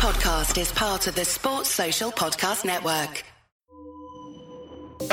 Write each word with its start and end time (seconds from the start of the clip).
podcast 0.00 0.56
is 0.58 0.72
part 0.72 1.06
of 1.08 1.14
the 1.14 1.26
Sports 1.26 1.68
Social 1.68 2.10
Podcast 2.10 2.64
Network. 2.64 3.22
It's 4.98 5.08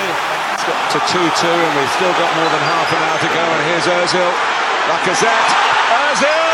got 0.64 0.92
to 0.92 1.00
2 1.12 1.20
2, 1.20 1.20
and 1.20 1.76
we've 1.76 1.92
still 1.92 2.16
got 2.16 2.32
more 2.38 2.48
than 2.48 2.64
half 2.64 2.88
an 2.96 3.04
hour 3.04 3.20
to 3.20 3.28
go. 3.28 3.44
And 3.52 3.64
here's 3.68 3.84
Ozil. 3.84 4.32
Lacazette. 4.88 5.52
Ozil! 5.92 6.47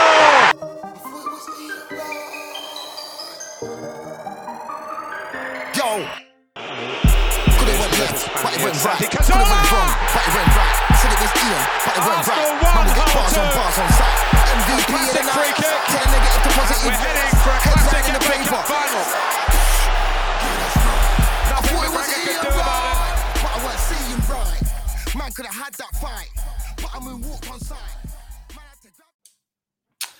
Could 25.36 25.48
have 25.48 25.56
had 25.56 25.74
that 25.74 25.96
fight, 25.96 26.30
but 26.78 26.94
I 26.94 27.00
moonwalked 27.00 27.52
on 27.52 27.60
sight. 27.60 27.80
Man 28.50 28.60
had 28.70 28.82
to 28.84 28.90
grab- 28.96 30.12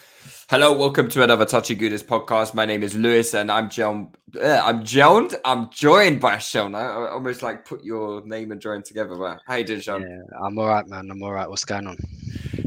Hello, 0.50 0.76
welcome 0.76 1.08
to 1.10 1.22
another 1.22 1.46
Touchy 1.46 1.76
Gooners 1.76 2.04
podcast. 2.04 2.56
My 2.56 2.66
name 2.66 2.82
is 2.82 2.96
Lewis, 2.96 3.36
and 3.36 3.52
I'm 3.52 3.70
John. 3.70 4.12
Uh, 4.36 4.60
I'm 4.64 4.84
joined. 4.84 5.36
I'm 5.46 5.70
joined 5.70 6.20
by 6.20 6.38
Seun. 6.38 6.74
I, 6.76 6.82
I 6.82 7.12
almost 7.12 7.44
like 7.44 7.64
put 7.64 7.84
your 7.84 8.26
name 8.26 8.52
and 8.52 8.60
join 8.60 8.82
together. 8.82 9.16
But 9.16 9.42
how 9.46 9.54
you 9.54 9.64
doing, 9.64 9.82
Seun? 9.82 10.02
Yeah, 10.02 10.38
I'm 10.44 10.58
all 10.58 10.66
right, 10.68 10.88
man. 10.88 11.12
I'm 11.12 11.22
all 11.22 11.32
right. 11.32 11.48
What's 11.48 11.64
going 11.64 11.86
on? 11.86 11.98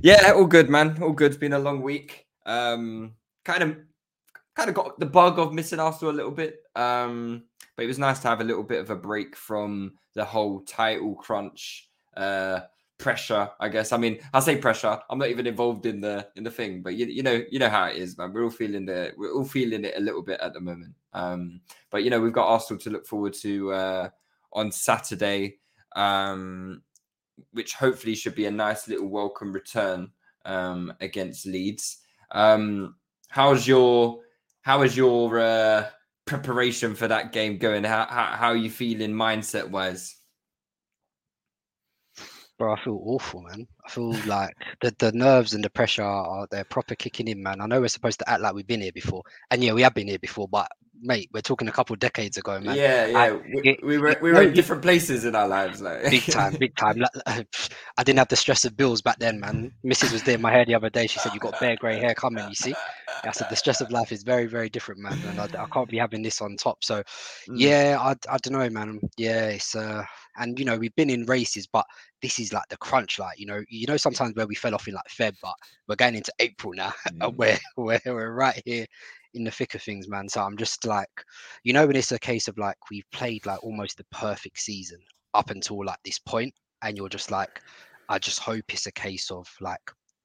Yeah. 0.05 0.31
all 0.31 0.47
good, 0.47 0.71
man. 0.71 1.03
All 1.03 1.11
good. 1.11 1.33
It's 1.33 1.37
been 1.41 1.55
a 1.55 1.59
long 1.59 1.83
week. 1.83 2.27
Um, 2.45 3.15
kind 3.45 3.65
of, 3.65 3.77
kind 4.55 4.69
of 4.69 4.77
got 4.77 5.01
the 5.01 5.07
bug 5.07 5.41
of 5.41 5.53
missing 5.53 5.81
Arsenal 5.81 6.13
a 6.13 6.15
little 6.15 6.31
bit. 6.31 6.59
Um, 6.77 7.43
but 7.77 7.83
it 7.83 7.89
was 7.89 7.99
nice 7.99 8.21
to 8.21 8.29
have 8.29 8.41
a 8.41 8.45
little 8.45 8.63
bit 8.63 8.79
of 8.81 8.91
a 8.91 8.97
break 8.97 9.35
from 9.35 9.95
the 10.15 10.25
whole 10.25 10.61
title 10.61 11.17
crunch. 11.17 11.86
Uh, 12.17 12.61
pressure 12.99 13.51
i 13.61 13.69
guess. 13.69 13.93
I 13.93 13.99
mean 13.99 14.19
i 14.33 14.41
say 14.41 14.57
pressure. 14.57 14.99
I'm 15.11 15.19
not 15.19 15.29
even 15.29 15.47
involved 15.47 15.85
in 15.87 16.01
the 16.01 16.27
in 16.37 16.45
the 16.45 16.51
thing 16.51 16.83
but 16.83 16.95
you, 16.95 17.07
you 17.07 17.23
know 17.23 17.43
you 17.51 17.59
know 17.59 17.69
how 17.69 17.87
it 17.87 17.97
is 17.97 18.17
man. 18.17 18.33
We're 18.33 18.45
all 18.45 18.51
feeling 18.51 18.87
the 18.87 19.13
we're 19.19 19.35
all 19.35 19.45
feeling 19.45 19.85
it 19.85 19.95
a 19.97 20.01
little 20.01 20.23
bit 20.23 20.41
at 20.41 20.55
the 20.55 20.61
moment. 20.61 20.95
Um 21.13 21.61
but 21.91 22.05
you 22.05 22.11
know 22.11 22.21
we've 22.21 22.33
got 22.33 22.49
arsenal 22.49 22.81
to 22.81 22.91
look 22.91 23.07
forward 23.07 23.35
to 23.35 23.73
uh 23.73 24.09
on 24.53 24.73
saturday 24.73 25.59
um 25.95 26.83
which 27.53 27.75
hopefully 27.75 28.15
should 28.15 28.35
be 28.35 28.47
a 28.47 28.51
nice 28.51 28.89
little 28.89 29.09
welcome 29.09 29.53
return 29.53 30.11
um 30.47 30.93
against 31.01 31.45
leeds. 31.45 31.99
Um 32.33 32.97
how's 33.29 33.67
your 33.69 34.21
how 34.63 34.83
is 34.83 34.97
your 34.97 35.39
uh 35.39 35.87
preparation 36.25 36.95
for 36.95 37.09
that 37.09 37.33
game 37.33 37.59
going? 37.59 37.85
How 37.85 38.07
how, 38.09 38.25
how 38.37 38.49
are 38.49 38.57
you 38.57 38.71
feeling 38.71 39.13
mindset 39.13 39.69
wise 39.69 40.16
Bro, 42.59 42.75
I 42.75 42.81
feel 42.85 42.99
awful, 43.05 43.43
man. 43.43 43.67
I 43.87 43.91
feel 43.91 44.13
like 44.27 44.55
the, 44.81 44.95
the 44.99 45.13
nerves 45.13 45.53
and 45.53 45.63
the 45.63 45.69
pressure 45.71 46.03
are 46.03 46.47
they're 46.51 46.65
proper 46.65 46.95
kicking 46.95 47.29
in, 47.29 47.43
man. 47.43 47.61
I 47.61 47.67
know 47.67 47.81
we're 47.81 47.89
supposed 47.89 48.19
to 48.21 48.31
act 48.31 48.41
like 48.41 48.55
we've 48.55 48.67
been 48.67 48.81
here 48.81 48.93
before, 48.93 49.23
and 49.51 49.63
yeah, 49.63 49.73
we 49.75 49.83
have 49.83 49.93
been 49.95 50.09
here 50.09 50.19
before, 50.19 50.49
but 50.49 50.67
mate, 51.03 51.29
we're 51.35 51.43
talking 51.43 51.69
a 51.69 51.73
couple 51.73 51.93
of 51.93 52.01
decades 52.01 52.39
ago, 52.39 52.59
man. 52.59 52.75
Yeah, 52.77 53.05
yeah. 53.07 53.33
We, 53.53 53.61
it- 53.63 53.85
we 53.85 53.99
were 53.99 54.17
we 54.23 54.33
no, 54.33 54.39
were 54.39 54.43
in 54.45 54.55
different 54.55 54.81
places 54.81 55.27
in 55.27 55.35
our 55.37 55.47
lives, 55.47 55.83
like 55.83 56.03
Big 56.11 56.23
time, 56.23 56.57
big 56.59 56.75
time. 56.77 56.97
Like, 56.99 57.47
I 57.99 58.03
didn't 58.03 58.19
have 58.21 58.29
the 58.29 58.37
stress 58.37 58.65
of 58.65 58.75
bills 58.75 59.03
back 59.03 59.19
then, 59.19 59.39
man. 59.39 59.71
Mrs. 59.85 60.13
was 60.13 60.23
there 60.23 60.37
in 60.37 60.41
my 60.41 60.51
hair 60.51 60.65
the 60.65 60.75
other 60.75 60.89
day. 60.89 61.07
She 61.07 61.19
said, 61.19 61.35
"You 61.35 61.41
got 61.41 61.59
bare 61.59 61.77
grey 61.77 61.99
hair 61.99 62.15
coming." 62.15 62.49
You 62.49 62.55
see, 62.55 62.75
I 63.25 63.33
said 63.33 63.49
the 63.51 63.57
stress 63.57 63.81
of 63.83 63.91
life 63.91 64.13
is 64.13 64.23
very, 64.23 64.47
very 64.47 64.71
different, 64.71 65.01
man. 65.01 65.23
And 65.29 65.39
I, 65.41 65.45
I 65.59 65.67
can't 65.73 65.89
be 65.91 65.99
having 65.99 66.23
this 66.23 66.41
on 66.41 66.57
top. 66.57 66.83
So, 66.83 67.03
Mm. 67.49 67.55
yeah, 67.59 67.99
I, 68.01 68.11
I 68.33 68.39
don't 68.39 68.55
know, 68.59 68.71
man. 68.71 69.01
Yeah, 69.17 69.47
it's 69.49 69.75
uh, 69.77 70.03
and 70.39 70.59
you 70.59 70.65
know 70.65 70.77
we've 70.77 70.95
been 70.97 71.11
in 71.11 71.25
races, 71.27 71.67
but 71.67 71.85
this 72.23 72.39
is 72.39 72.53
like 72.53 72.69
the 72.71 72.77
crunch. 72.79 73.19
Like 73.19 73.39
you 73.39 73.47
know, 73.47 73.63
you 73.69 73.87
know 73.87 73.97
sometimes 73.97 74.35
where 74.35 74.47
we 74.47 74.55
fell 74.55 74.75
off 74.75 74.89
in 74.89 74.95
like 74.95 75.09
Feb, 75.09 75.35
but 75.43 75.55
we're 75.89 75.97
going 75.97 76.15
into 76.17 76.33
April 76.39 76.73
now, 76.75 76.93
and 77.21 77.35
Mm. 77.35 77.39
we're 77.39 77.59
we're 77.77 78.01
we're 78.07 78.33
right 78.33 78.61
here 78.65 78.87
in 79.35 79.45
the 79.45 79.51
thick 79.51 79.75
of 79.75 79.83
things, 79.83 80.09
man. 80.09 80.29
So 80.29 80.43
I'm 80.43 80.57
just 80.57 80.85
like, 80.87 81.11
you 81.65 81.73
know, 81.73 81.87
when 81.87 81.97
it's 81.97 82.13
a 82.13 82.19
case 82.19 82.49
of 82.49 82.59
like 82.59 82.77
we've 82.91 83.11
played 83.13 83.47
like 83.47 83.63
almost 83.63 83.97
the 83.99 84.05
perfect 84.13 84.59
season 84.59 84.99
up 85.35 85.51
until 85.51 85.85
like 85.85 85.99
this 86.05 86.19
point, 86.19 86.55
and 86.83 86.97
you're 86.97 87.09
just 87.09 87.31
like, 87.31 87.61
I 88.09 88.19
just 88.19 88.41
hope 88.41 88.65
it's 88.69 88.87
a 88.87 88.93
case 88.93 89.31
of 89.31 89.49
like 89.61 89.81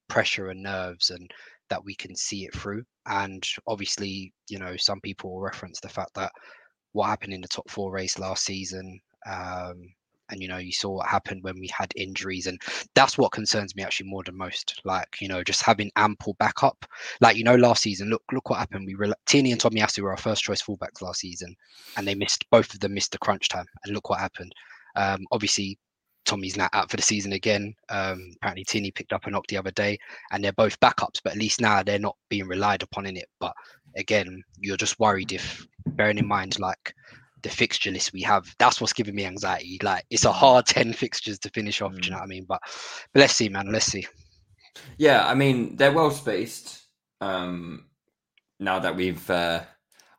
pressure 0.07 0.49
and 0.49 0.63
nerves 0.63 1.09
and 1.09 1.29
that 1.69 1.83
we 1.83 1.95
can 1.95 2.15
see 2.15 2.45
it 2.45 2.53
through. 2.55 2.83
And 3.07 3.43
obviously, 3.67 4.33
you 4.49 4.59
know, 4.59 4.75
some 4.77 4.99
people 5.01 5.31
will 5.31 5.41
reference 5.41 5.79
the 5.79 5.89
fact 5.89 6.13
that 6.15 6.31
what 6.93 7.07
happened 7.07 7.33
in 7.33 7.41
the 7.41 7.47
top 7.47 7.69
four 7.69 7.91
race 7.91 8.19
last 8.19 8.43
season. 8.45 8.99
Um, 9.25 9.93
and 10.31 10.41
you 10.41 10.47
know, 10.47 10.57
you 10.57 10.71
saw 10.71 10.89
what 10.89 11.07
happened 11.07 11.43
when 11.43 11.59
we 11.59 11.67
had 11.67 11.91
injuries, 11.95 12.47
and 12.47 12.61
that's 12.95 13.17
what 13.17 13.31
concerns 13.31 13.75
me 13.75 13.83
actually 13.83 14.09
more 14.09 14.23
than 14.23 14.37
most. 14.37 14.81
Like, 14.83 15.17
you 15.19 15.27
know, 15.27 15.43
just 15.43 15.61
having 15.61 15.91
ample 15.95 16.35
backup. 16.39 16.85
Like, 17.19 17.37
you 17.37 17.43
know, 17.43 17.55
last 17.55 17.83
season, 17.83 18.09
look, 18.09 18.23
look 18.31 18.49
what 18.49 18.59
happened. 18.59 18.87
We 18.87 18.95
were 18.95 19.13
Tierney 19.25 19.51
and 19.51 19.61
Tomiyasu 19.61 19.99
were 19.99 20.11
our 20.11 20.17
first 20.17 20.43
choice 20.43 20.61
fullbacks 20.61 21.01
last 21.01 21.19
season, 21.19 21.55
and 21.97 22.07
they 22.07 22.15
missed 22.15 22.49
both 22.49 22.73
of 22.73 22.79
them 22.79 22.93
missed 22.93 23.11
the 23.11 23.17
crunch 23.17 23.49
time. 23.49 23.65
And 23.83 23.93
look 23.93 24.09
what 24.09 24.19
happened. 24.19 24.53
Um, 24.95 25.25
obviously, 25.31 25.77
Tommy's 26.25 26.57
now 26.57 26.69
out 26.73 26.89
for 26.89 26.97
the 26.97 27.03
season 27.03 27.33
again. 27.33 27.73
Um, 27.89 28.31
apparently, 28.37 28.63
Tierney 28.63 28.91
picked 28.91 29.13
up 29.13 29.25
a 29.25 29.29
knock 29.31 29.47
the 29.47 29.57
other 29.57 29.71
day, 29.71 29.97
and 30.31 30.43
they're 30.43 30.53
both 30.53 30.79
backups, 30.79 31.19
but 31.23 31.33
at 31.33 31.39
least 31.39 31.61
now 31.61 31.83
they're 31.83 31.99
not 31.99 32.17
being 32.29 32.47
relied 32.47 32.83
upon 32.83 33.05
in 33.05 33.17
it. 33.17 33.27
But 33.39 33.53
again, 33.95 34.43
you're 34.59 34.77
just 34.77 34.99
worried 34.99 35.31
if, 35.31 35.65
bearing 35.87 36.17
in 36.17 36.27
mind, 36.27 36.59
like 36.59 36.93
the 37.43 37.49
fixture 37.49 37.91
list 37.91 38.13
we 38.13 38.21
have, 38.21 38.53
that's 38.59 38.79
what's 38.79 38.93
giving 38.93 39.15
me 39.15 39.25
anxiety. 39.25 39.79
Like 39.81 40.05
it's 40.09 40.25
a 40.25 40.31
hard 40.31 40.65
10 40.65 40.93
fixtures 40.93 41.39
to 41.39 41.49
finish 41.49 41.81
off. 41.81 41.93
Do 41.95 42.05
you 42.05 42.11
know 42.11 42.17
what 42.17 42.23
I 42.23 42.27
mean? 42.27 42.45
But, 42.47 42.61
but 43.13 43.21
let's 43.21 43.35
see, 43.35 43.49
man. 43.49 43.71
Let's 43.71 43.85
see. 43.85 44.07
yeah. 44.97 45.27
I 45.27 45.35
mean, 45.35 45.75
they're 45.75 45.91
well 45.91 46.11
spaced. 46.11 46.81
Um, 47.19 47.85
now 48.59 48.79
that 48.79 48.95
we've, 48.95 49.29
uh, 49.29 49.61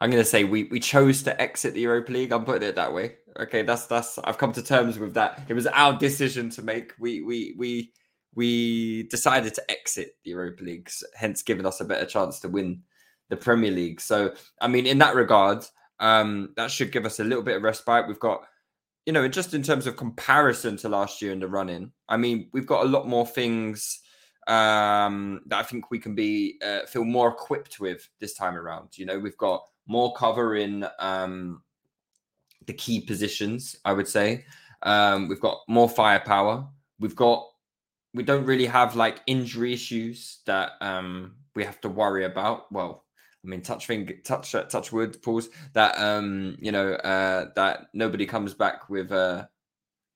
I'm 0.00 0.10
going 0.10 0.22
to 0.22 0.28
say 0.28 0.43
we 0.43 0.65
we 0.65 0.81
chose 0.81 1.22
to 1.22 1.41
exit 1.41 1.75
the 1.75 1.83
Europa 1.83 2.10
League. 2.10 2.33
I'm 2.33 2.44
putting 2.44 2.69
it 2.69 2.75
that 2.75 2.93
way. 2.93 3.15
Okay, 3.39 3.62
that's 3.62 3.87
that's. 3.87 4.19
I've 4.19 4.37
come 4.37 4.53
to 4.54 4.62
terms 4.62 4.99
with 4.99 5.15
that. 5.15 5.44
It 5.49 5.54
was 5.54 5.69
our 5.69 5.97
decision 5.97 6.50
to 6.50 6.62
make. 6.62 6.93
We 6.99 7.22
we 7.22 7.54
we 7.56 7.93
we 8.34 9.04
decided 9.04 9.54
to 9.54 9.71
exit 9.71 10.16
the 10.25 10.31
Europa 10.31 10.65
League, 10.65 10.91
hence 11.15 11.43
giving 11.43 11.66
us 11.66 11.81
a 11.81 11.84
better 11.84 12.04
chance 12.06 12.41
to 12.41 12.49
win 12.49 12.83
the 13.28 13.37
Premier 13.37 13.71
League. 13.71 14.00
So, 14.00 14.34
I 14.60 14.69
mean, 14.69 14.87
in 14.87 14.99
that 14.99 15.15
regard, 15.15 15.65
um, 16.02 16.50
that 16.56 16.70
should 16.70 16.90
give 16.90 17.06
us 17.06 17.20
a 17.20 17.24
little 17.24 17.44
bit 17.44 17.56
of 17.56 17.62
respite. 17.62 18.08
We've 18.08 18.18
got, 18.18 18.42
you 19.06 19.12
know, 19.12 19.26
just 19.28 19.54
in 19.54 19.62
terms 19.62 19.86
of 19.86 19.96
comparison 19.96 20.76
to 20.78 20.88
last 20.88 21.22
year 21.22 21.32
in 21.32 21.38
the 21.38 21.46
running, 21.46 21.92
I 22.08 22.16
mean, 22.16 22.50
we've 22.52 22.66
got 22.66 22.84
a 22.84 22.88
lot 22.88 23.06
more 23.06 23.24
things 23.24 24.00
um, 24.48 25.42
that 25.46 25.60
I 25.60 25.62
think 25.62 25.92
we 25.92 26.00
can 26.00 26.16
be 26.16 26.58
uh, 26.60 26.86
feel 26.86 27.04
more 27.04 27.28
equipped 27.28 27.78
with 27.78 28.08
this 28.18 28.34
time 28.34 28.56
around. 28.56 28.98
You 28.98 29.06
know, 29.06 29.18
we've 29.18 29.36
got 29.36 29.64
more 29.86 30.12
cover 30.14 30.56
in 30.56 30.84
um, 30.98 31.62
the 32.66 32.72
key 32.72 33.00
positions. 33.00 33.76
I 33.84 33.92
would 33.92 34.08
say 34.08 34.44
um, 34.82 35.28
we've 35.28 35.41
got 35.41 35.60
more 35.68 35.88
firepower. 35.88 36.66
We've 36.98 37.16
got 37.16 37.46
we 38.12 38.24
don't 38.24 38.44
really 38.44 38.66
have 38.66 38.96
like 38.96 39.20
injury 39.28 39.72
issues 39.72 40.41
that 40.46 40.72
um, 40.80 41.36
we 41.54 41.62
have 41.64 41.80
to 41.82 41.88
worry 41.88 42.24
about. 42.24 42.70
Well, 42.72 43.04
I 43.44 43.48
mean, 43.48 43.62
touch 43.62 43.86
finger, 43.86 44.14
touch 44.25 44.54
uh, 44.54 44.64
touch 44.64 44.92
wood, 44.92 45.20
pause. 45.22 45.48
That 45.72 45.98
um, 45.98 46.56
you 46.60 46.72
know, 46.72 46.92
uh, 46.94 47.47
that 47.56 47.88
nobody 47.92 48.26
comes 48.26 48.54
back 48.54 48.88
with 48.88 49.10
uh, 49.12 49.47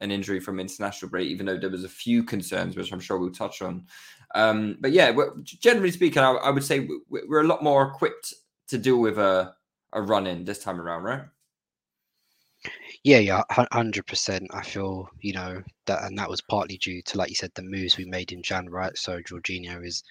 an 0.00 0.10
injury 0.10 0.40
from 0.40 0.60
international 0.60 1.10
break, 1.10 1.28
even 1.28 1.46
though 1.46 1.58
there 1.58 1.70
was 1.70 1.84
a 1.84 1.88
few 1.88 2.22
concerns, 2.22 2.76
which 2.76 2.92
I'm 2.92 3.00
sure 3.00 3.18
we'll 3.18 3.30
touch 3.32 3.62
on. 3.62 3.86
Um, 4.34 4.76
but 4.80 4.92
yeah, 4.92 5.12
generally 5.44 5.90
speaking, 5.90 6.22
I, 6.22 6.32
I 6.32 6.50
would 6.50 6.64
say 6.64 6.80
we- 6.80 7.22
we're 7.28 7.42
a 7.42 7.48
lot 7.48 7.64
more 7.64 7.82
equipped 7.88 8.34
to 8.68 8.78
deal 8.78 8.98
with 8.98 9.18
a 9.18 9.54
a 9.92 10.02
run 10.02 10.26
in 10.26 10.44
this 10.44 10.62
time 10.62 10.80
around, 10.80 11.04
right? 11.04 11.22
Yeah, 13.04 13.18
yeah, 13.18 13.42
hundred 13.50 14.06
percent. 14.06 14.48
I 14.52 14.62
feel 14.62 15.08
you 15.20 15.32
know 15.32 15.62
that, 15.86 16.02
and 16.04 16.18
that 16.18 16.28
was 16.28 16.40
partly 16.42 16.76
due 16.78 17.02
to, 17.02 17.18
like 17.18 17.30
you 17.30 17.34
said, 17.36 17.52
the 17.54 17.62
moves 17.62 17.96
we 17.96 18.04
made 18.04 18.32
in 18.32 18.42
Jan, 18.42 18.68
right? 18.68 18.96
So 18.98 19.20
Jorginho 19.22 19.84
is 19.86 20.02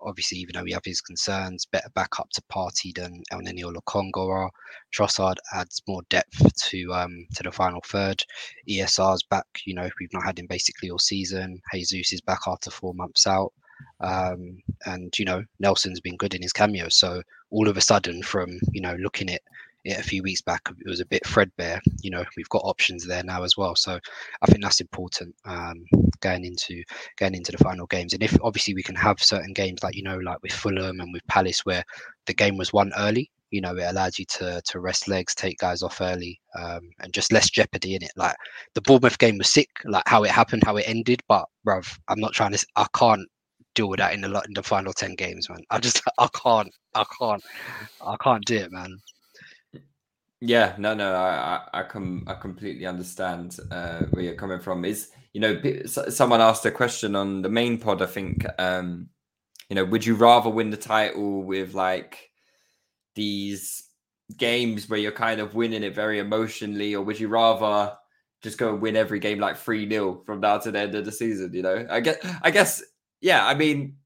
obviously, 0.00 0.38
even 0.38 0.54
though 0.54 0.64
we 0.64 0.72
have 0.72 0.84
his 0.84 1.00
concerns, 1.00 1.66
better 1.66 1.88
backup 1.94 2.28
to 2.30 2.42
Partey 2.52 2.94
than 2.94 3.22
Elneny 3.32 3.64
or 3.64 3.72
Lokonga 3.72 4.28
are. 4.28 4.50
Trossard 4.94 5.36
adds 5.54 5.82
more 5.86 6.02
depth 6.08 6.54
to 6.70 6.92
um 6.92 7.26
to 7.34 7.42
the 7.42 7.52
final 7.52 7.80
third. 7.86 8.22
ESR's 8.68 9.22
back. 9.24 9.46
You 9.64 9.74
know, 9.74 9.88
we've 10.00 10.12
not 10.12 10.24
had 10.24 10.38
him 10.38 10.46
basically 10.48 10.90
all 10.90 10.98
season. 10.98 11.60
Jesus 11.74 12.12
is 12.12 12.20
back 12.20 12.40
after 12.46 12.70
four 12.70 12.94
months 12.94 13.26
out. 13.26 13.52
Um, 14.00 14.58
and 14.86 15.16
you 15.18 15.24
know, 15.24 15.44
Nelson's 15.60 16.00
been 16.00 16.16
good 16.16 16.34
in 16.34 16.42
his 16.42 16.52
cameo. 16.52 16.88
So 16.88 17.22
all 17.50 17.68
of 17.68 17.76
a 17.76 17.80
sudden, 17.80 18.22
from 18.22 18.58
you 18.72 18.80
know, 18.80 18.96
looking 19.00 19.30
at 19.30 19.42
it 19.88 19.98
a 19.98 20.02
few 20.02 20.22
weeks 20.22 20.42
back, 20.42 20.62
it 20.68 20.88
was 20.88 21.00
a 21.00 21.06
bit 21.06 21.26
threadbare. 21.26 21.80
You 22.02 22.10
know, 22.10 22.24
we've 22.36 22.48
got 22.48 22.62
options 22.64 23.06
there 23.06 23.22
now 23.22 23.42
as 23.42 23.56
well. 23.56 23.74
So 23.76 23.98
I 24.42 24.46
think 24.46 24.62
that's 24.62 24.80
important 24.80 25.34
um, 25.44 25.84
going 26.20 26.44
into 26.44 26.82
going 27.16 27.34
into 27.34 27.52
the 27.52 27.58
final 27.58 27.86
games. 27.86 28.12
And 28.12 28.22
if 28.22 28.36
obviously 28.42 28.74
we 28.74 28.82
can 28.82 28.96
have 28.96 29.22
certain 29.22 29.52
games 29.52 29.82
like 29.82 29.96
you 29.96 30.02
know, 30.02 30.18
like 30.18 30.42
with 30.42 30.52
Fulham 30.52 31.00
and 31.00 31.12
with 31.12 31.26
Palace, 31.26 31.64
where 31.64 31.84
the 32.26 32.34
game 32.34 32.56
was 32.56 32.72
won 32.72 32.92
early, 32.98 33.30
you 33.50 33.60
know, 33.60 33.74
it 33.76 33.84
allows 33.84 34.18
you 34.18 34.24
to 34.26 34.60
to 34.64 34.80
rest 34.80 35.08
legs, 35.08 35.34
take 35.34 35.58
guys 35.58 35.82
off 35.82 36.00
early, 36.00 36.40
um, 36.58 36.90
and 37.00 37.12
just 37.12 37.32
less 37.32 37.50
jeopardy 37.50 37.94
in 37.94 38.02
it. 38.02 38.12
Like 38.16 38.36
the 38.74 38.82
Bournemouth 38.82 39.18
game 39.18 39.38
was 39.38 39.48
sick, 39.48 39.70
like 39.84 40.06
how 40.06 40.24
it 40.24 40.30
happened, 40.30 40.64
how 40.64 40.76
it 40.76 40.88
ended. 40.88 41.22
But 41.28 41.46
bruv, 41.66 41.98
I'm 42.08 42.20
not 42.20 42.32
trying 42.32 42.52
to. 42.52 42.66
I 42.76 42.86
can't 42.94 43.28
deal 43.74 43.88
with 43.88 43.98
that 43.98 44.12
in 44.12 44.20
the 44.20 44.28
in 44.46 44.54
the 44.54 44.62
final 44.62 44.92
ten 44.92 45.14
games, 45.14 45.48
man. 45.48 45.60
I 45.70 45.78
just 45.78 46.02
I 46.18 46.28
can't, 46.34 46.70
I 46.94 47.04
can't, 47.18 47.42
I 48.04 48.16
can't 48.20 48.44
do 48.44 48.56
it, 48.56 48.72
man. 48.72 48.98
Yeah, 50.40 50.74
no, 50.78 50.94
no, 50.94 51.12
I, 51.14 51.60
I, 51.72 51.80
I 51.80 51.82
com- 51.82 52.24
I 52.28 52.34
completely 52.34 52.86
understand 52.86 53.58
uh, 53.72 54.02
where 54.10 54.22
you're 54.22 54.34
coming 54.34 54.60
from. 54.60 54.84
Is 54.84 55.10
you 55.32 55.40
know, 55.40 55.60
someone 55.86 56.40
asked 56.40 56.64
a 56.64 56.70
question 56.70 57.16
on 57.16 57.42
the 57.42 57.48
main 57.48 57.78
pod. 57.78 58.02
I 58.02 58.06
think, 58.06 58.46
um, 58.58 59.08
you 59.70 59.76
know, 59.76 59.84
would 59.84 60.06
you 60.06 60.14
rather 60.16 60.50
win 60.50 60.70
the 60.70 60.76
title 60.76 61.42
with 61.44 61.74
like 61.74 62.30
these 63.16 63.84
games 64.36 64.88
where 64.88 65.00
you're 65.00 65.12
kind 65.12 65.40
of 65.40 65.54
winning 65.54 65.82
it 65.84 65.94
very 65.94 66.20
emotionally, 66.20 66.94
or 66.94 67.02
would 67.04 67.20
you 67.20 67.28
rather 67.28 67.96
just 68.42 68.58
go 68.58 68.70
and 68.70 68.82
win 68.82 68.96
every 68.96 69.20
game 69.20 69.40
like 69.40 69.56
three 69.58 69.88
0 69.88 70.22
from 70.26 70.40
now 70.40 70.58
to 70.58 70.70
the 70.70 70.78
end 70.80 70.94
of 70.94 71.04
the 71.04 71.12
season? 71.12 71.52
You 71.54 71.62
know, 71.62 71.86
I 71.90 72.00
guess, 72.00 72.16
I 72.42 72.50
guess, 72.52 72.82
yeah. 73.20 73.46
I 73.46 73.54
mean, 73.54 73.96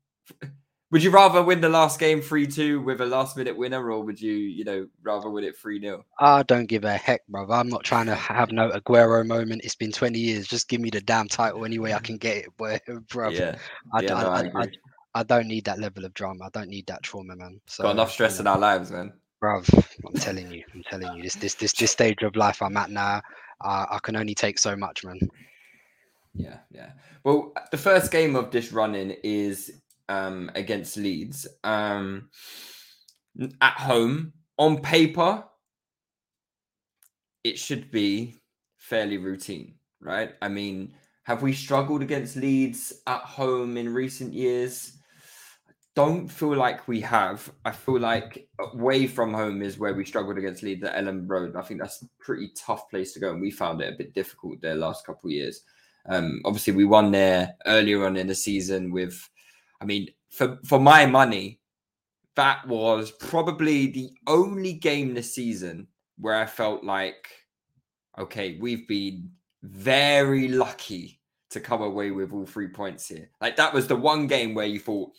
would 0.93 1.03
you 1.03 1.11
rather 1.11 1.43
win 1.43 1.63
the 1.63 1.71
last 1.71 1.99
game 1.99 2.21
3-2 2.21 2.85
with 2.85 3.01
a 3.01 3.07
last 3.07 3.35
minute 3.35 3.57
winner 3.57 3.91
or 3.91 4.05
would 4.05 4.21
you, 4.21 4.35
you 4.35 4.63
know, 4.63 4.87
rather 5.03 5.31
win 5.31 5.43
it 5.43 5.59
3-0? 5.59 6.03
I 6.21 6.43
don't 6.43 6.67
give 6.67 6.85
a 6.85 6.93
heck, 6.93 7.27
brother. 7.29 7.55
I'm 7.55 7.71
not 7.71 7.83
trying 7.83 8.05
to 8.07 8.15
have 8.15 8.53
no 8.53 8.71
Aguero 8.71 9.27
moment. 9.27 9.63
It's 9.65 9.75
been 9.75 9.91
20 9.91 10.19
years. 10.19 10.47
Just 10.47 10.69
give 10.69 10.83
me 10.83 10.91
the 10.91 11.01
damn 11.01 11.29
title 11.29 11.65
anyway. 11.65 11.95
I 11.95 11.99
can 11.99 12.19
get 12.19 12.45
it, 12.45 13.07
bro. 13.09 13.31
Yeah. 13.31 13.57
I, 13.95 14.03
yeah, 14.03 14.15
I, 14.15 14.23
no, 14.23 14.29
I, 14.29 14.63
I, 14.63 14.69
I, 15.15 15.23
don't 15.23 15.49
need 15.49 15.65
that 15.65 15.79
level 15.81 16.05
of 16.05 16.13
drama. 16.13 16.45
I 16.45 16.51
don't 16.51 16.69
need 16.69 16.87
that 16.89 17.03
trauma, 17.03 17.37
man. 17.37 17.59
So, 17.65 17.85
Got 17.85 17.93
enough 17.93 18.13
stress 18.13 18.37
you 18.37 18.45
know, 18.45 18.51
in 18.51 18.57
our 18.57 18.61
lives, 18.61 18.91
man. 18.91 19.15
Bro, 19.41 19.63
I'm 20.07 20.15
telling 20.17 20.53
you, 20.53 20.63
I'm 20.75 20.83
telling 20.91 21.17
you, 21.17 21.23
this 21.23 21.35
this 21.37 21.55
this 21.55 21.73
this 21.73 21.91
stage 21.91 22.23
of 22.23 22.37
life 22.37 22.63
I'm 22.63 22.77
at 22.77 22.91
now, 22.91 23.21
uh, 23.63 23.87
I 23.91 23.99
can 24.03 24.15
only 24.15 24.37
take 24.37 24.59
so 24.59 24.77
much, 24.77 25.05
man. 25.05 25.19
Yeah, 26.35 26.59
yeah. 26.71 26.91
Well, 27.25 27.53
the 27.71 27.79
first 27.79 28.13
game 28.13 28.37
of 28.37 28.51
this 28.51 28.73
running 28.73 29.17
is 29.23 29.82
um, 30.09 30.51
against 30.55 30.97
Leeds. 30.97 31.47
Um, 31.65 32.29
at 33.61 33.75
home, 33.75 34.33
on 34.59 34.81
paper, 34.81 35.45
it 37.45 37.59
should 37.59 37.91
be 37.91 38.41
fairly 38.77 39.19
routine, 39.19 39.75
right? 40.01 40.35
I 40.43 40.49
mean, 40.49 40.95
have 41.25 41.43
we 41.43 41.53
struggled 41.53 42.03
against 42.03 42.37
Leeds 42.37 42.93
at 43.07 43.21
home 43.21 43.77
in 43.77 43.93
recent 43.93 44.33
years? 44.33 44.99
Don't 45.95 46.29
feel 46.29 46.57
like 46.57 46.89
we 46.89 47.01
have. 47.03 47.53
I 47.65 47.71
feel 47.71 48.01
like 48.01 48.49
away 48.59 49.07
from 49.07 49.35
home 49.35 49.63
is 49.63 49.79
where 49.79 49.95
we 49.95 50.05
struggled 50.05 50.39
against 50.39 50.63
Leeds 50.63 50.85
at 50.85 50.95
Elland 50.95 51.29
Road. 51.29 51.55
I 51.55 51.63
think 51.63 51.81
that's 51.81 52.03
a 52.03 52.07
pretty 52.19 52.51
tough 52.57 52.89
place 52.89 53.13
to 53.13 53.21
go, 53.21 53.31
and 53.31 53.41
we 53.41 53.51
found 53.51 53.81
it 53.83 53.93
a 53.93 53.97
bit 53.97 54.15
difficult 54.15 54.61
there 54.63 54.75
last 54.75 55.07
couple 55.07 55.29
of 55.29 55.33
years. 55.33 55.63
Um, 56.09 56.41
obviously, 56.45 56.73
we 56.73 56.85
won 56.85 57.11
there 57.13 57.55
earlier 57.67 58.07
on 58.07 58.17
in 58.17 58.27
the 58.27 58.35
season 58.35 58.91
with 58.91 59.29
I 59.83 59.85
mean, 59.85 60.09
for 60.31 60.59
for 60.65 60.81
my 60.81 61.07
money, 61.07 61.61
that 62.37 62.67
was 62.67 63.11
probably 63.11 63.89
the 63.89 64.11
only 64.27 64.75
game 64.75 65.13
this 65.13 65.35
season 65.35 65.89
where 66.19 66.37
I 66.37 66.47
felt 66.47 66.85
like, 66.85 67.29
okay, 68.17 68.59
we've 68.61 68.87
been 68.87 69.31
very 69.63 70.49
lucky 70.49 71.21
to 71.51 71.61
come 71.61 71.83
away 71.83 72.13
with 72.13 72.33
all 72.33 72.47
three 72.47 72.69
points 72.69 73.09
here. 73.09 73.29
Like 73.41 73.57
that 73.57 73.75
was 73.75 73.87
the 73.89 73.97
one 73.97 74.27
game 74.27 74.55
where 74.55 74.67
you 74.67 74.79
thought, 74.79 75.11